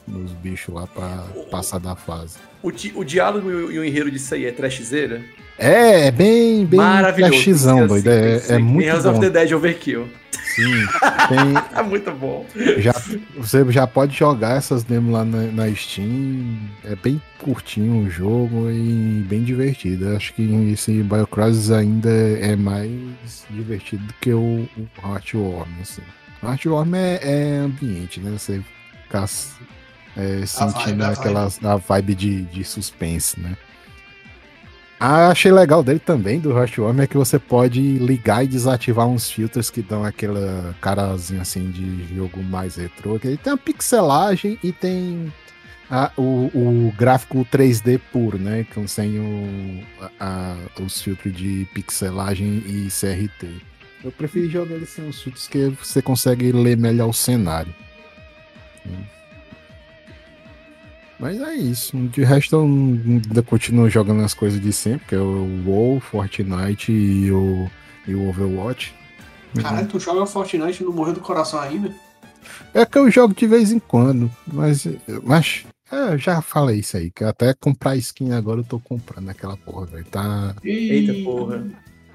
nos 0.08 0.32
bichos 0.34 0.74
lá 0.74 0.88
pra 0.88 1.26
passar 1.50 1.80
da 1.80 1.96
fase. 1.96 2.38
O, 2.62 2.70
o 2.96 3.04
diálogo 3.04 3.50
e 3.72 3.80
o 3.80 3.84
enredo 3.84 4.12
disso 4.12 4.34
aí 4.34 4.46
é 4.46 4.52
trashzeira? 4.52 5.22
É, 5.58 6.08
é 6.08 6.12
bem, 6.12 6.66
bem 6.66 6.80
flashzão, 7.16 7.88
doido. 7.88 8.10
É, 8.10 8.42
é 8.50 8.58
muito 8.58 8.88
House 8.88 9.04
bom. 9.04 9.12
of 9.12 9.20
the 9.22 9.30
Dead 9.30 9.52
Overkill. 9.54 10.08
Sim, 10.56 10.86
tem, 11.28 11.80
É 11.80 11.82
muito 11.82 12.12
bom. 12.12 12.46
já, 12.78 12.94
você 13.38 13.70
já 13.72 13.88
pode 13.88 14.16
jogar 14.16 14.58
essas 14.58 14.84
demos 14.84 15.14
lá 15.14 15.24
na, 15.26 15.44
na 15.44 15.74
Steam. 15.76 16.58
É 16.84 16.96
bem 16.96 17.22
curtinho 17.40 18.06
o 18.06 18.10
jogo 18.10 18.70
e 18.70 19.26
bem 19.28 19.44
divertido. 19.44 20.10
Eu 20.10 20.18
acho 20.18 20.34
que 20.34 20.44
esse 20.72 21.04
Biocross 21.04 21.72
ainda 21.72 22.10
é 22.10 22.56
mais 22.56 23.46
divertido 23.50 24.04
do 24.06 24.14
que 24.16 24.32
o, 24.32 24.68
o 24.78 24.88
Heartworm. 25.04 25.70
Assim. 25.82 26.02
O 26.42 26.48
Heartworm 26.48 26.96
é, 26.96 27.20
é 27.22 27.58
ambiente, 27.60 28.20
né? 28.20 28.32
Você 28.38 28.62
ficar 29.04 29.28
é, 30.16 30.46
sentindo 30.46 31.04
vibe, 31.04 31.14
aquela 31.14 31.50
a 31.64 31.76
vibe 31.78 32.16
de, 32.16 32.42
de 32.44 32.64
suspense, 32.64 33.40
né? 33.40 33.56
Ah, 35.00 35.28
achei 35.28 35.52
legal 35.52 35.84
dele 35.84 36.00
também, 36.00 36.40
do 36.40 36.58
Heartworm, 36.58 37.02
é 37.02 37.08
que 37.08 37.18
você 37.18 37.38
pode 37.38 37.82
ligar 37.98 38.46
e 38.46 38.48
desativar 38.48 39.06
uns 39.06 39.30
filtros 39.30 39.70
que 39.70 39.82
dão 39.82 40.06
aquela 40.06 40.74
carazinha 40.80 41.42
assim 41.42 41.70
de 41.70 42.16
jogo 42.16 42.42
mais 42.42 42.78
retrô. 42.78 43.20
que 43.20 43.28
Ele 43.28 43.38
tem 43.38 43.52
a 43.52 43.58
pixelagem 43.58 44.58
e 44.64 44.72
tem 44.72 45.32
a- 45.92 46.12
o, 46.18 46.50
o 46.88 46.94
gráfico 46.98 47.46
3D 47.52 48.00
puro, 48.12 48.38
né? 48.40 48.66
Que 48.74 48.88
sem 48.88 49.20
o, 49.20 49.84
a- 50.18 50.56
os 50.82 51.02
filtros 51.02 51.36
de 51.36 51.68
pixelagem 51.74 52.64
e 52.66 52.88
CRT. 52.90 53.50
Eu 54.02 54.12
prefiro 54.14 54.50
jogar 54.50 54.76
ele 54.76 54.86
sem 54.86 55.08
os 55.10 55.22
filtros 55.22 55.46
que 55.48 55.70
você 55.84 56.02
consegue 56.02 56.54
ler 56.54 56.78
melhor 56.78 57.10
o 57.10 57.14
cenário. 57.14 57.74
Mas 61.20 61.40
é 61.40 61.56
isso. 61.56 61.98
De 62.08 62.24
resto, 62.24 62.56
eu 62.56 62.64
ainda 62.64 63.42
continuo 63.42 63.90
jogando 63.90 64.24
as 64.24 64.34
coisas 64.34 64.60
de 64.60 64.74
sempre, 64.74 65.08
que 65.08 65.16
é 65.16 65.20
o 65.20 65.64
WoW, 65.66 66.00
Fortnite 66.00 66.92
e 66.92 67.32
o, 67.32 67.70
e 68.08 68.14
o 68.14 68.28
Overwatch. 68.28 68.94
Caralho, 69.62 69.88
tu 69.88 70.00
joga 70.00 70.26
Fortnite 70.26 70.84
e 70.84 70.86
não 70.86 70.92
morreu 70.92 71.14
do 71.14 71.22
coração 71.22 71.60
ainda? 71.60 71.94
É 72.74 72.86
que 72.86 72.98
eu 72.98 73.10
jogo 73.10 73.34
de 73.34 73.48
vez 73.48 73.72
em 73.72 73.80
quando, 73.80 74.30
mas, 74.46 74.88
mas 75.24 75.66
é, 75.92 76.14
eu 76.14 76.18
já 76.18 76.42
falei 76.42 76.80
isso 76.80 76.98
aí, 76.98 77.10
que 77.10 77.24
até 77.24 77.54
comprar 77.54 77.96
skin 77.96 78.32
agora 78.32 78.60
eu 78.60 78.66
tô 78.66 78.80
comprando 78.80 79.30
aquela 79.30 79.56
porra, 79.56 79.86
velho. 79.86 80.06
Tá... 80.06 80.56
Eita 80.64 81.14
porra. 81.24 81.66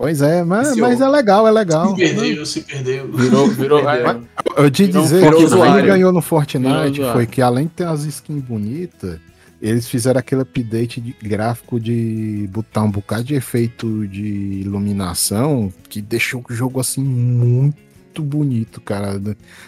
Pois 0.00 0.22
é, 0.22 0.42
mas, 0.42 0.74
mas 0.76 0.98
é 0.98 1.06
legal, 1.06 1.46
é 1.46 1.50
legal. 1.50 1.90
Se 1.90 1.96
perdeu, 1.96 2.46
se 2.46 2.60
perdeu. 2.62 3.12
Virou, 3.12 3.48
virou. 3.48 3.82
Perdeu. 3.84 4.26
Eu 4.56 4.70
te 4.70 4.86
Virou 4.86 5.02
dizer 5.02 5.20
Virou 5.20 5.38
que 5.40 5.44
usuário. 5.44 5.74
quem 5.74 5.84
ganhou 5.84 6.10
no 6.10 6.22
Fortnite 6.22 7.02
foi 7.12 7.26
que 7.26 7.42
além 7.42 7.66
de 7.66 7.72
ter 7.72 7.86
as 7.86 8.04
skins 8.04 8.42
bonitas, 8.42 9.20
eles 9.60 9.86
fizeram 9.86 10.18
aquele 10.18 10.40
update 10.40 11.02
de 11.02 11.14
gráfico 11.22 11.78
de 11.78 12.48
botar 12.50 12.82
um 12.82 12.90
bocado 12.90 13.24
de 13.24 13.34
efeito 13.34 14.08
de 14.08 14.62
iluminação 14.62 15.70
que 15.90 16.00
deixou 16.00 16.42
o 16.48 16.54
jogo 16.54 16.80
assim 16.80 17.04
muito 17.04 17.76
bonito, 18.22 18.80
cara. 18.80 19.20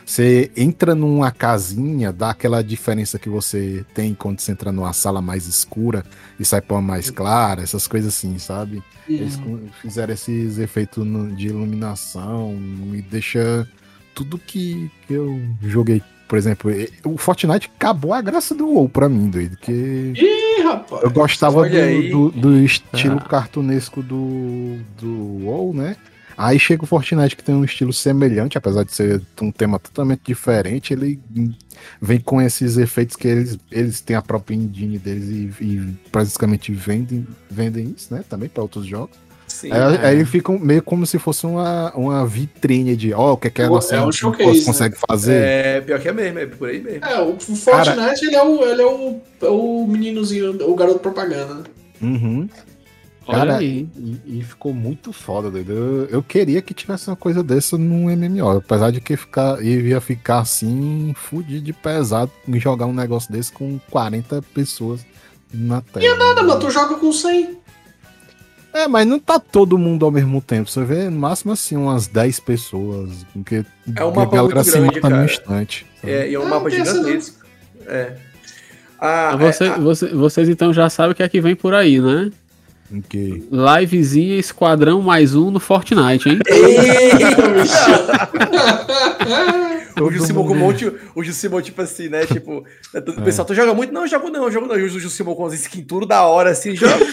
Você 0.04 0.50
entra 0.56 0.94
numa 0.94 1.30
casinha, 1.30 2.12
dá 2.12 2.30
aquela 2.30 2.62
diferença 2.62 3.18
que 3.18 3.28
você 3.28 3.84
tem 3.94 4.14
quando 4.14 4.40
você 4.40 4.52
entra 4.52 4.72
numa 4.72 4.92
sala 4.92 5.20
mais 5.22 5.46
escura 5.46 6.04
e 6.40 6.44
sai 6.44 6.60
pra 6.60 6.76
uma 6.76 6.82
mais 6.82 7.10
clara, 7.10 7.62
essas 7.62 7.86
coisas 7.86 8.14
assim, 8.14 8.38
sabe? 8.38 8.82
Eles 9.08 9.38
fizeram 9.80 10.14
esses 10.14 10.58
efeitos 10.58 11.04
de 11.36 11.48
iluminação 11.48 12.56
e 12.94 13.02
deixa 13.02 13.68
tudo 14.14 14.38
que, 14.38 14.90
que 15.06 15.14
eu 15.14 15.40
joguei. 15.62 16.02
Por 16.28 16.38
exemplo, 16.38 16.70
o 17.04 17.18
Fortnite 17.18 17.70
acabou 17.76 18.14
a 18.14 18.22
graça 18.22 18.54
do 18.54 18.66
WoW 18.66 18.88
pra 18.88 19.06
mim, 19.08 19.28
doido. 19.28 19.56
Que 19.58 20.12
Ih, 20.16 20.62
rapaz. 20.62 21.02
eu 21.02 21.10
gostava 21.10 21.68
do, 21.68 22.30
do, 22.30 22.30
do 22.30 22.58
estilo 22.64 23.18
Ah. 23.22 23.28
cartunesco 23.28 24.02
do, 24.02 24.78
do 24.98 25.44
WoW, 25.44 25.74
né? 25.74 25.94
Aí 26.36 26.58
chega 26.58 26.84
o 26.84 26.86
Fortnite 26.86 27.36
que 27.36 27.42
tem 27.44 27.54
um 27.54 27.64
estilo 27.64 27.92
semelhante, 27.92 28.58
apesar 28.58 28.84
de 28.84 28.92
ser 28.92 29.22
um 29.40 29.50
tema 29.50 29.78
totalmente 29.78 30.22
diferente, 30.26 30.92
ele 30.92 31.20
vem 32.00 32.20
com 32.20 32.40
esses 32.40 32.76
efeitos 32.76 33.16
que 33.16 33.28
eles, 33.28 33.58
eles 33.70 34.00
têm 34.00 34.16
a 34.16 34.22
própria 34.22 34.54
engine 34.54 34.98
deles 34.98 35.28
e, 35.28 35.64
e 35.64 35.94
basicamente 36.12 36.72
vendem, 36.72 37.26
vendem 37.50 37.94
isso, 37.96 38.12
né? 38.14 38.24
Também 38.28 38.48
para 38.48 38.62
outros 38.62 38.86
jogos. 38.86 39.16
Sim. 39.46 39.70
Aí, 39.70 39.96
aí 40.02 40.16
ele 40.16 40.24
fica 40.24 40.50
meio 40.52 40.82
como 40.82 41.06
se 41.06 41.18
fosse 41.18 41.46
uma, 41.46 41.92
uma 41.94 42.26
vitrine 42.26 42.96
de, 42.96 43.12
ó, 43.12 43.32
o 43.32 43.36
que 43.36 43.48
é 43.48 43.50
que 43.50 43.60
a 43.60 43.66
É 43.66 43.68
nossa 43.68 43.94
um 43.96 44.08
engine 44.08 44.12
showcase, 44.12 44.64
consegue 44.64 44.96
fazer. 45.08 45.42
É, 45.42 45.80
pior 45.82 46.00
que 46.00 46.08
é 46.08 46.12
mesmo, 46.12 46.38
é 46.38 46.46
por 46.46 46.68
aí 46.68 46.80
mesmo. 46.80 47.04
É, 47.04 47.20
o 47.20 47.38
Fortnite 47.38 48.24
ele 48.24 48.36
é, 48.36 48.42
o, 48.42 48.64
ele 48.64 48.82
é 48.82 48.86
o, 48.86 49.20
é 49.42 49.48
o 49.48 49.86
meninozinho, 49.86 50.56
o 50.68 50.74
garoto 50.74 51.00
propaganda. 51.00 51.54
né? 51.54 51.62
Uhum. 52.00 52.48
Olha 53.26 53.38
Cara, 53.38 53.56
aí. 53.58 53.88
E, 53.96 54.40
e 54.40 54.42
ficou 54.42 54.74
muito 54.74 55.12
foda, 55.12 55.50
doido. 55.50 55.72
Eu, 55.72 56.04
eu 56.06 56.22
queria 56.22 56.60
que 56.60 56.74
tivesse 56.74 57.08
uma 57.08 57.16
coisa 57.16 57.42
dessa 57.42 57.78
num 57.78 58.04
MMO. 58.16 58.58
Apesar 58.58 58.90
de 58.90 59.00
que 59.00 59.16
ficar, 59.16 59.62
ia 59.62 60.00
ficar 60.00 60.40
assim, 60.40 61.14
fudido 61.16 61.60
de 61.64 61.72
pesado 61.72 62.30
em 62.48 62.58
jogar 62.58 62.86
um 62.86 62.92
negócio 62.92 63.30
desse 63.32 63.52
com 63.52 63.78
40 63.90 64.42
pessoas 64.54 65.04
na 65.52 65.80
tela. 65.80 66.16
Nada, 66.16 66.42
mano, 66.42 66.60
tu 66.60 66.70
joga 66.70 66.96
com 66.96 67.12
100. 67.12 67.58
É, 68.74 68.88
mas 68.88 69.06
não 69.06 69.18
tá 69.18 69.38
todo 69.38 69.76
mundo 69.76 70.04
ao 70.06 70.10
mesmo 70.10 70.40
tempo. 70.40 70.70
Você 70.70 70.82
vê 70.82 71.10
no 71.10 71.18
máximo 71.20 71.52
assim 71.52 71.76
umas 71.76 72.06
10 72.06 72.40
pessoas. 72.40 73.10
Porque 73.32 73.64
É 73.96 74.04
um 74.04 74.08
a 74.08 74.14
mapa 74.14 74.36
galera 74.36 74.64
se 74.64 74.70
grande, 74.70 74.86
mata 74.86 74.96
no 75.10 75.14
cara. 75.16 75.24
instante. 75.26 75.86
sabe? 76.00 76.12
É, 76.12 76.30
e 76.30 76.34
é 76.34 76.38
um 76.40 76.44
Ah, 76.44 76.48
mapa 76.48 76.70
gigantesco. 76.70 77.44
É. 77.86 78.16
Ah, 78.98 79.36
Você- 79.36 79.64
é, 79.64 79.78
você- 79.78 80.08
vocês 80.14 80.48
então 80.48 80.72
já 80.72 80.88
sabem 80.88 81.12
o 81.12 81.14
que 81.14 81.22
é 81.22 81.28
que 81.28 81.40
vem 81.40 81.54
por 81.54 81.74
aí, 81.74 82.00
né? 82.00 82.30
Ok. 82.98 83.48
Livezinha 83.50 84.36
Esquadrão 84.38 85.00
mais 85.00 85.34
um 85.34 85.50
no 85.50 85.58
Fortnite, 85.60 86.28
hein? 86.28 86.38
O 90.00 90.10
Jusimon 90.10 90.46
com 90.46 90.52
um 90.52 90.58
monte. 90.58 90.92
O 91.14 91.22
Jusimon, 91.22 91.60
tipo 91.62 91.80
assim, 91.80 92.08
né? 92.08 92.26
Tipo, 92.26 92.64
é 92.94 93.00
todo- 93.00 93.18
o 93.20 93.22
pessoal, 93.22 93.46
tu 93.46 93.54
joga 93.54 93.72
muito? 93.72 93.92
Não, 93.92 94.02
eu 94.02 94.08
jogo 94.08 94.28
não, 94.30 94.44
eu 94.44 94.50
jogo 94.52 94.66
não. 94.66 94.78
E 94.78 94.82
o 94.82 94.88
Jusimon 94.88 95.34
com 95.34 95.46
as 95.46 95.54
skins 95.54 95.84
tudo 95.86 96.06
da 96.06 96.22
hora, 96.24 96.50
assim, 96.50 96.74
joga. 96.76 96.98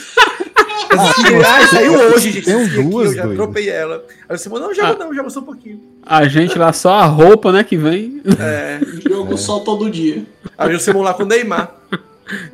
Ah, 0.92 1.68
saiu 1.68 1.94
hoje, 1.94 2.32
gente. 2.32 2.46
Tem 2.46 2.64
skin 2.64 2.80
aqui, 2.80 2.90
duas, 2.90 3.10
eu 3.12 3.16
já 3.16 3.28
tropei 3.36 3.70
ela. 3.70 4.04
Aí 4.28 4.36
o 4.36 4.38
Jusimon, 4.38 4.58
não, 4.60 4.70
eu 4.70 4.76
jogo 4.76 4.88
Ah. 4.88 4.96
não, 4.98 5.08
eu 5.10 5.14
jogo 5.16 5.30
só 5.30 5.40
um 5.40 5.44
pouquinho. 5.44 5.80
A 6.04 6.28
gente 6.28 6.58
lá 6.58 6.74
só 6.74 6.94
a 6.96 7.06
roupa, 7.06 7.52
né, 7.52 7.64
que 7.64 7.78
vem. 7.78 8.22
É. 8.40 8.80
Jogo 9.08 9.38
só 9.38 9.60
todo 9.60 9.88
dia. 9.90 10.26
Aí 10.58 10.70
o 10.70 10.72
Jusimon 10.74 11.04
lá 11.04 11.14
com 11.14 11.22
o 11.24 11.26
Neymar. 11.28 11.76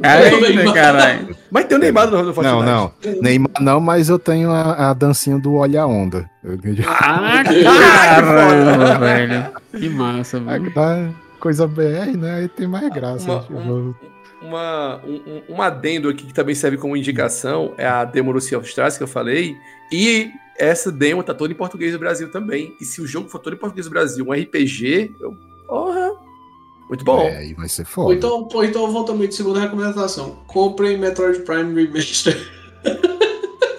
Eita, 0.02 0.74
caralho. 0.74 1.36
Mas 1.52 1.66
tem 1.66 1.78
o 1.78 1.80
Neymar 1.80 2.08
no, 2.10 2.34
Fortnite. 2.34 2.44
Não, 2.44 2.64
não. 2.64 3.22
Neymar 3.22 3.52
não, 3.62 3.80
mas 3.80 4.10
eu 4.10 4.18
tenho 4.20 4.52
a, 4.52 4.90
a 4.90 4.94
dancinha 4.94 5.38
do 5.38 5.56
Olha 5.56 5.82
a 5.82 5.88
Onda. 5.88 6.30
Eu, 6.44 6.58
Ah, 6.88 7.44
que 7.44 7.64
caramba, 7.64 9.00
velho. 9.00 9.46
Que 9.72 9.90
massa, 9.90 10.40
velho. 10.40 10.72
Coisa 11.40 11.68
BR, 11.68 12.18
né? 12.18 12.36
Aí 12.40 12.48
tem 12.48 12.68
mais 12.68 12.90
graça. 12.90 13.30
Uma- 13.32 13.40
tipo, 13.42 13.54
um- 13.58 13.94
uma, 14.42 15.02
um, 15.06 15.14
um- 15.50 15.56
um 15.56 15.62
adendo 15.62 16.10
aqui 16.10 16.26
que 16.26 16.34
também 16.34 16.56
serve 16.56 16.78
como 16.78 16.96
indicação 16.96 17.74
é 17.78 17.88
a 17.88 18.04
demo 18.06 18.32
do 18.34 18.40
Sea 18.42 18.58
of 18.58 18.68
Stars 18.68 18.98
que 18.98 19.04
eu 19.04 19.08
falei. 19.08 19.56
E 19.92 20.30
essa 20.58 20.92
demo 20.92 21.24
tá 21.24 21.34
toda 21.34 21.52
em 21.52 21.56
português 21.56 21.94
do 21.94 22.00
Brasil 22.00 22.30
também. 22.32 22.76
E 22.80 22.86
se 22.86 23.02
o 23.02 23.08
jogo 23.08 23.28
for 23.30 23.40
todo 23.40 23.54
em 23.54 23.58
português 23.60 23.86
do 23.88 23.90
Brasil, 23.92 24.26
um 24.28 24.32
RPG, 24.34 25.14
eu, 25.20 25.36
porra, 25.68 26.05
muito 26.88 27.04
bom. 27.06 27.22
É, 27.22 27.38
aí 27.38 27.54
vai 27.54 27.68
ser 27.68 27.82
Ou 27.82 27.88
foda. 27.88 28.14
então, 28.14 28.48
ou 28.54 28.64
então 28.64 28.92
volta 28.92 29.14
muito 29.14 29.36
segunda 29.36 29.60
recomendação. 29.60 30.38
Comprem 30.48 30.98
Metroid 30.98 31.40
Prime 31.40 31.74
Remaster. 31.84 32.38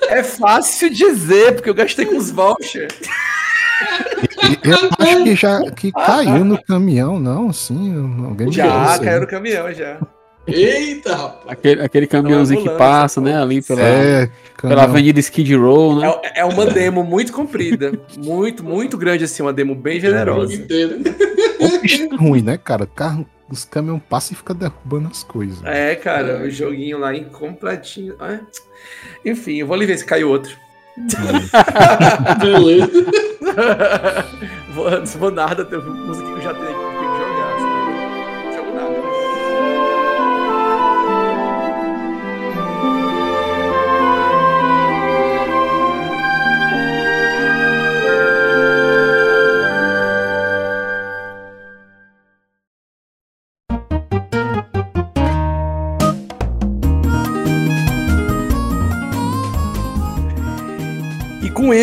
É 0.08 0.22
fácil 0.22 0.88
dizer, 0.88 1.54
porque 1.56 1.68
eu 1.68 1.74
gastei 1.74 2.06
com 2.06 2.16
os 2.16 2.30
vouchers. 2.30 2.94
Eu 4.62 4.88
acho 4.98 5.24
que 5.24 5.34
já 5.34 5.70
que 5.72 5.92
caiu 5.92 6.44
no 6.44 6.62
caminhão, 6.62 7.18
não? 7.18 7.52
Sim, 7.52 8.24
alguém 8.24 8.50
Já 8.52 8.98
caiu 8.98 9.22
no 9.22 9.26
caminhão, 9.26 9.72
já. 9.74 9.98
Eita, 10.46 11.14
rapaz. 11.14 11.44
Aquele, 11.48 11.82
aquele 11.82 12.06
caminhãozinho 12.06 12.62
que 12.62 12.70
passa, 12.70 13.20
né, 13.20 13.36
ali 13.36 13.60
pela, 13.60 13.82
É, 13.82 14.30
pela. 14.62 14.82
Avenida 14.84 15.20
Skid 15.20 15.54
Row, 15.56 16.00
né? 16.00 16.14
É, 16.22 16.40
é 16.40 16.44
uma 16.44 16.66
demo 16.66 17.02
muito 17.04 17.32
comprida. 17.32 17.92
Muito, 18.16 18.64
muito 18.64 18.96
grande, 18.96 19.24
assim. 19.24 19.42
Uma 19.42 19.52
demo 19.52 19.74
bem 19.74 19.98
O 19.98 20.00
jogo 20.00 20.12
generosa. 20.14 20.66
bicho 21.82 22.16
ruim, 22.16 22.42
né, 22.42 22.56
cara? 22.58 22.86
Carro, 22.86 23.26
os 23.50 23.64
caminhões 23.64 24.02
passam 24.08 24.34
e 24.34 24.36
ficam 24.36 24.56
derrubando 24.56 25.08
as 25.10 25.22
coisas. 25.22 25.58
É, 25.64 25.94
cara, 25.94 26.42
o 26.44 26.50
joguinho 26.50 26.98
lá 26.98 27.14
incompletinho. 27.14 28.14
Ah, 28.18 28.38
Enfim, 29.24 29.56
eu 29.56 29.66
vou 29.66 29.74
ali 29.74 29.86
ver 29.86 29.98
se 29.98 30.04
caiu 30.04 30.28
outro. 30.30 30.56
Beleza. 32.40 32.90
vou, 34.74 35.04
vou 35.18 35.30
nada, 35.30 35.64
tem 35.64 35.78
música 35.78 36.26
que 36.26 36.32
eu 36.32 36.40
já 36.42 36.54
tenho 36.54 36.70
aqui, 36.70 36.85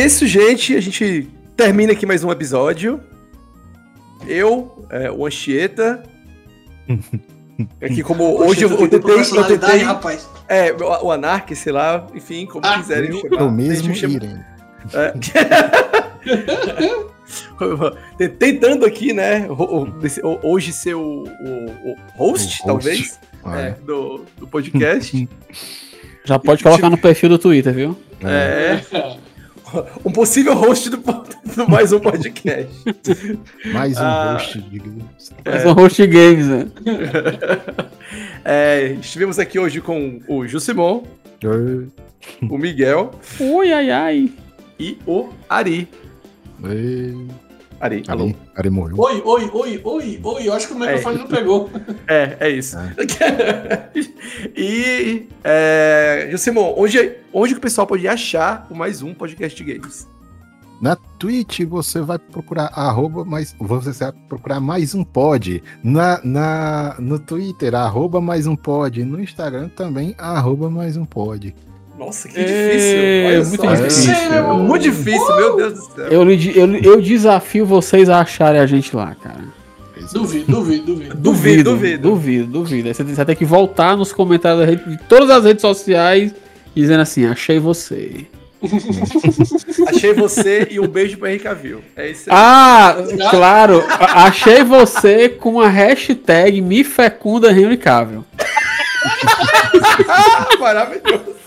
isso, 0.06 0.26
gente. 0.28 0.76
A 0.76 0.82
gente 0.82 1.28
termina 1.56 1.92
aqui 1.94 2.06
mais 2.06 2.24
um 2.24 2.32
episódio. 2.32 3.00
Eu, 4.28 4.86
é, 4.90 5.12
o 5.12 5.26
Anchieta. 5.26 6.04
Aqui 7.82 8.02
como 8.02 8.24
hoje 8.44 8.64
eu, 8.64 8.70
eu 8.72 8.88
tentei, 8.90 9.14
eu 9.16 9.44
tentei, 9.48 9.78
rapaz. 9.84 10.28
é, 10.50 10.74
o 10.74 11.12
Anark, 11.12 11.56
sei 11.56 11.72
lá, 11.72 12.08
enfim, 12.16 12.48
como 12.48 12.66
Ah, 12.66 12.80
quiserem 12.80 13.12
Eu, 13.12 13.20
chamar. 13.22 13.42
eu 13.42 13.52
mesmo 13.52 13.94
gente 13.94 14.00
chama- 14.00 14.16
irem. 14.16 14.40
É. 14.92 15.14
Tentando 18.40 18.86
aqui, 18.86 19.14
né, 19.14 19.48
hoje 20.42 20.74
ser 20.74 20.96
o, 20.96 21.24
o- 21.24 21.92
o 21.92 21.96
host, 22.18 22.18
O 22.18 22.26
host. 22.26 22.64
talvez, 22.66 23.20
é, 23.46 23.72
do, 23.86 24.26
do 24.38 24.48
podcast. 24.48 25.30
Já 26.26 26.40
pode 26.40 26.64
colocar 26.64 26.90
no 26.90 26.98
perfil 26.98 27.30
do 27.30 27.38
Twitter, 27.38 27.72
viu? 27.74 27.98
É. 28.24 28.82
Um 30.06 30.12
possível 30.12 30.54
host 30.54 30.90
do, 30.90 30.98
do 30.98 31.70
mais 31.70 31.92
um 31.94 32.00
podcast. 32.00 32.74
Mais 33.74 33.98
um 33.98 34.02
Ah. 34.04 34.34
host 34.34 34.62
de 34.62 34.80
games. 34.80 35.32
É. 35.46 35.60
São 35.60 35.74
host 35.74 36.06
games, 36.08 36.48
né? 36.48 36.68
É, 38.46 38.98
estivemos 39.02 39.40
aqui 39.40 39.58
hoje 39.58 39.80
com 39.82 40.20
o 40.28 40.46
Jusimon, 40.46 41.04
Oi. 41.46 41.88
o 42.50 42.58
Miguel 42.58 43.12
Oi, 43.40 43.72
ai, 43.72 43.90
ai. 43.90 44.32
e 44.80 44.98
o 45.08 45.30
Ari. 45.50 45.88
Oi. 46.62 47.28
Ari, 47.84 48.02
alô. 48.08 48.32
Ari, 48.56 48.70
morreu. 48.70 48.98
Oi, 48.98 49.22
oi, 49.26 49.52
oi, 49.54 49.82
oi, 49.84 50.20
oi. 50.24 50.48
Eu 50.48 50.54
acho 50.54 50.68
que 50.70 50.74
o 50.74 50.80
microfone 50.80 51.18
não 51.18 51.28
pegou. 51.28 51.70
É, 52.08 52.38
é 52.40 52.50
isso. 52.50 52.78
e, 54.56 55.28
é, 55.44 56.30
Jusimon, 56.32 56.76
onde, 56.78 57.18
onde 57.34 57.54
que 57.54 57.58
o 57.58 57.62
pessoal 57.62 57.86
pode 57.86 58.08
achar 58.08 58.66
o 58.70 58.76
mais 58.76 59.02
um 59.02 59.14
podcast 59.14 59.62
de 59.62 59.74
games? 59.74 60.08
Na 60.82 60.96
Twitch 60.96 61.62
você 61.66 62.00
vai 62.00 62.18
procurar 62.18 62.72
arroba 62.74 63.26
mais. 63.26 63.54
Você 63.60 64.06
vai 64.06 64.14
procurar 64.30 64.62
mais 64.62 64.96
um 64.96 65.04
pod. 65.04 65.62
Na, 65.84 66.22
na, 66.24 66.96
no 67.00 67.20
Twitter, 67.20 67.76
arroba 67.76 68.22
mais 68.22 68.48
um 68.48 68.56
pod. 68.56 69.04
No 69.04 69.22
Instagram 69.22 69.68
também, 69.68 70.16
arroba 70.18 70.70
mais 70.70 70.96
um 70.96 71.04
pod. 71.04 71.54
Nossa, 71.98 72.28
que 72.28 72.40
É, 72.40 72.44
difícil. 72.44 73.28
Olha 73.28 73.44
muito 73.46 73.62
só. 73.62 73.76
difícil. 73.76 74.14
É 74.34 74.42
muito 74.42 74.82
difícil, 74.84 75.36
meu 75.36 75.56
Deus 75.58 75.74
do 75.74 75.82
céu. 75.96 76.06
Eu, 76.12 76.32
eu, 76.32 76.76
eu 76.78 77.02
desafio 77.02 77.66
vocês 77.66 78.10
a 78.10 78.20
acharem 78.22 78.60
a 78.60 78.66
gente 78.66 78.96
lá, 78.96 79.16
cara. 79.16 79.42
Duvido, 80.12 80.46
duvido, 80.52 80.86
duvido. 80.86 81.16
Duvido, 81.16 81.64
duvido. 81.72 82.10
Duvido, 82.10 82.48
duvido. 82.48 82.88
Aí 82.90 82.94
você 82.94 83.04
vai 83.04 83.26
ter 83.26 83.36
que 83.36 83.46
voltar 83.46 83.96
nos 83.96 84.12
comentários 84.12 84.60
da 84.60 84.66
rede- 84.66 84.90
de 84.90 84.98
todas 85.08 85.30
as 85.30 85.46
redes 85.46 85.62
sociais 85.62 86.34
dizendo 86.76 87.02
assim: 87.02 87.26
achei 87.26 87.60
você. 87.60 88.26
Achei 89.88 90.14
você 90.14 90.70
e 90.72 90.80
um 90.80 90.88
beijo 90.88 91.18
pra 91.18 91.28
Henrique 91.30 91.44
Cavill. 91.44 91.82
É 91.98 92.10
isso 92.10 92.30
aí. 92.30 92.36
Ah, 92.38 92.96
claro. 93.30 93.84
Achei 94.00 94.64
você 94.64 95.28
com 95.28 95.60
a 95.60 95.68
hashtag 95.68 96.62
me 96.62 96.84
fecunda 96.84 97.50
Cavill. 97.78 98.24
Ah, 100.08 100.48
maravilhoso. 100.60 101.43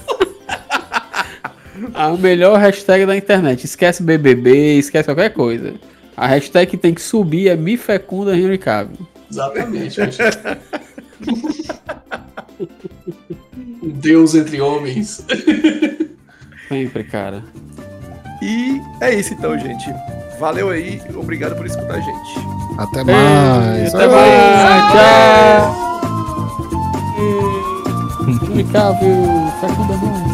A 1.94 2.10
melhor 2.10 2.59
hashtag 2.59 3.05
da 3.06 3.16
internet. 3.16 3.64
Esquece 3.64 4.02
BBB, 4.02 4.78
esquece 4.78 5.05
qualquer 5.06 5.31
coisa. 5.31 5.74
A 6.16 6.27
hashtag 6.27 6.70
que 6.70 6.77
tem 6.77 6.94
que 6.94 7.02
subir 7.02 7.48
é 7.48 7.56
me 7.56 7.77
fecunda 7.77 8.36
Henry 8.36 8.59
Cavill. 8.59 9.06
Exatamente. 9.31 10.01
Deus 13.82 14.35
entre 14.35 14.60
homens. 14.60 15.24
Sempre, 16.68 17.05
cara. 17.05 17.44
E 18.43 18.81
é 19.01 19.14
isso 19.14 19.35
então, 19.35 19.59
gente. 19.59 19.93
Valeu 20.39 20.70
aí. 20.70 21.01
Obrigado 21.14 21.56
por 21.56 21.66
escutar 21.66 21.94
a 21.94 22.01
gente. 22.01 22.39
Até 22.78 23.05
mais. 23.05 23.94
Até 23.94 24.06
mais. 24.06 24.93
Tchau. 27.16 27.56
Cavill, 28.65 29.53
fecunda 29.61 29.97
nós. 29.97 30.27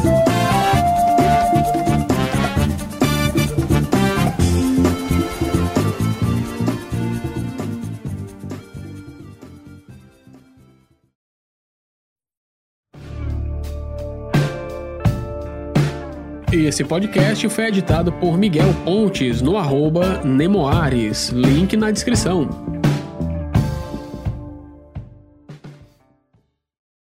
Esse 16.73 16.85
podcast 16.85 17.49
foi 17.51 17.67
editado 17.67 18.11
por 18.13 18.39
Miguel 18.39 18.73
Pontes 18.85 19.43
no 19.43 19.59
arroba 19.59 20.23
Nemoares, 20.25 21.29
link 21.29 21.77
na 21.77 21.91
descrição. 21.91 22.49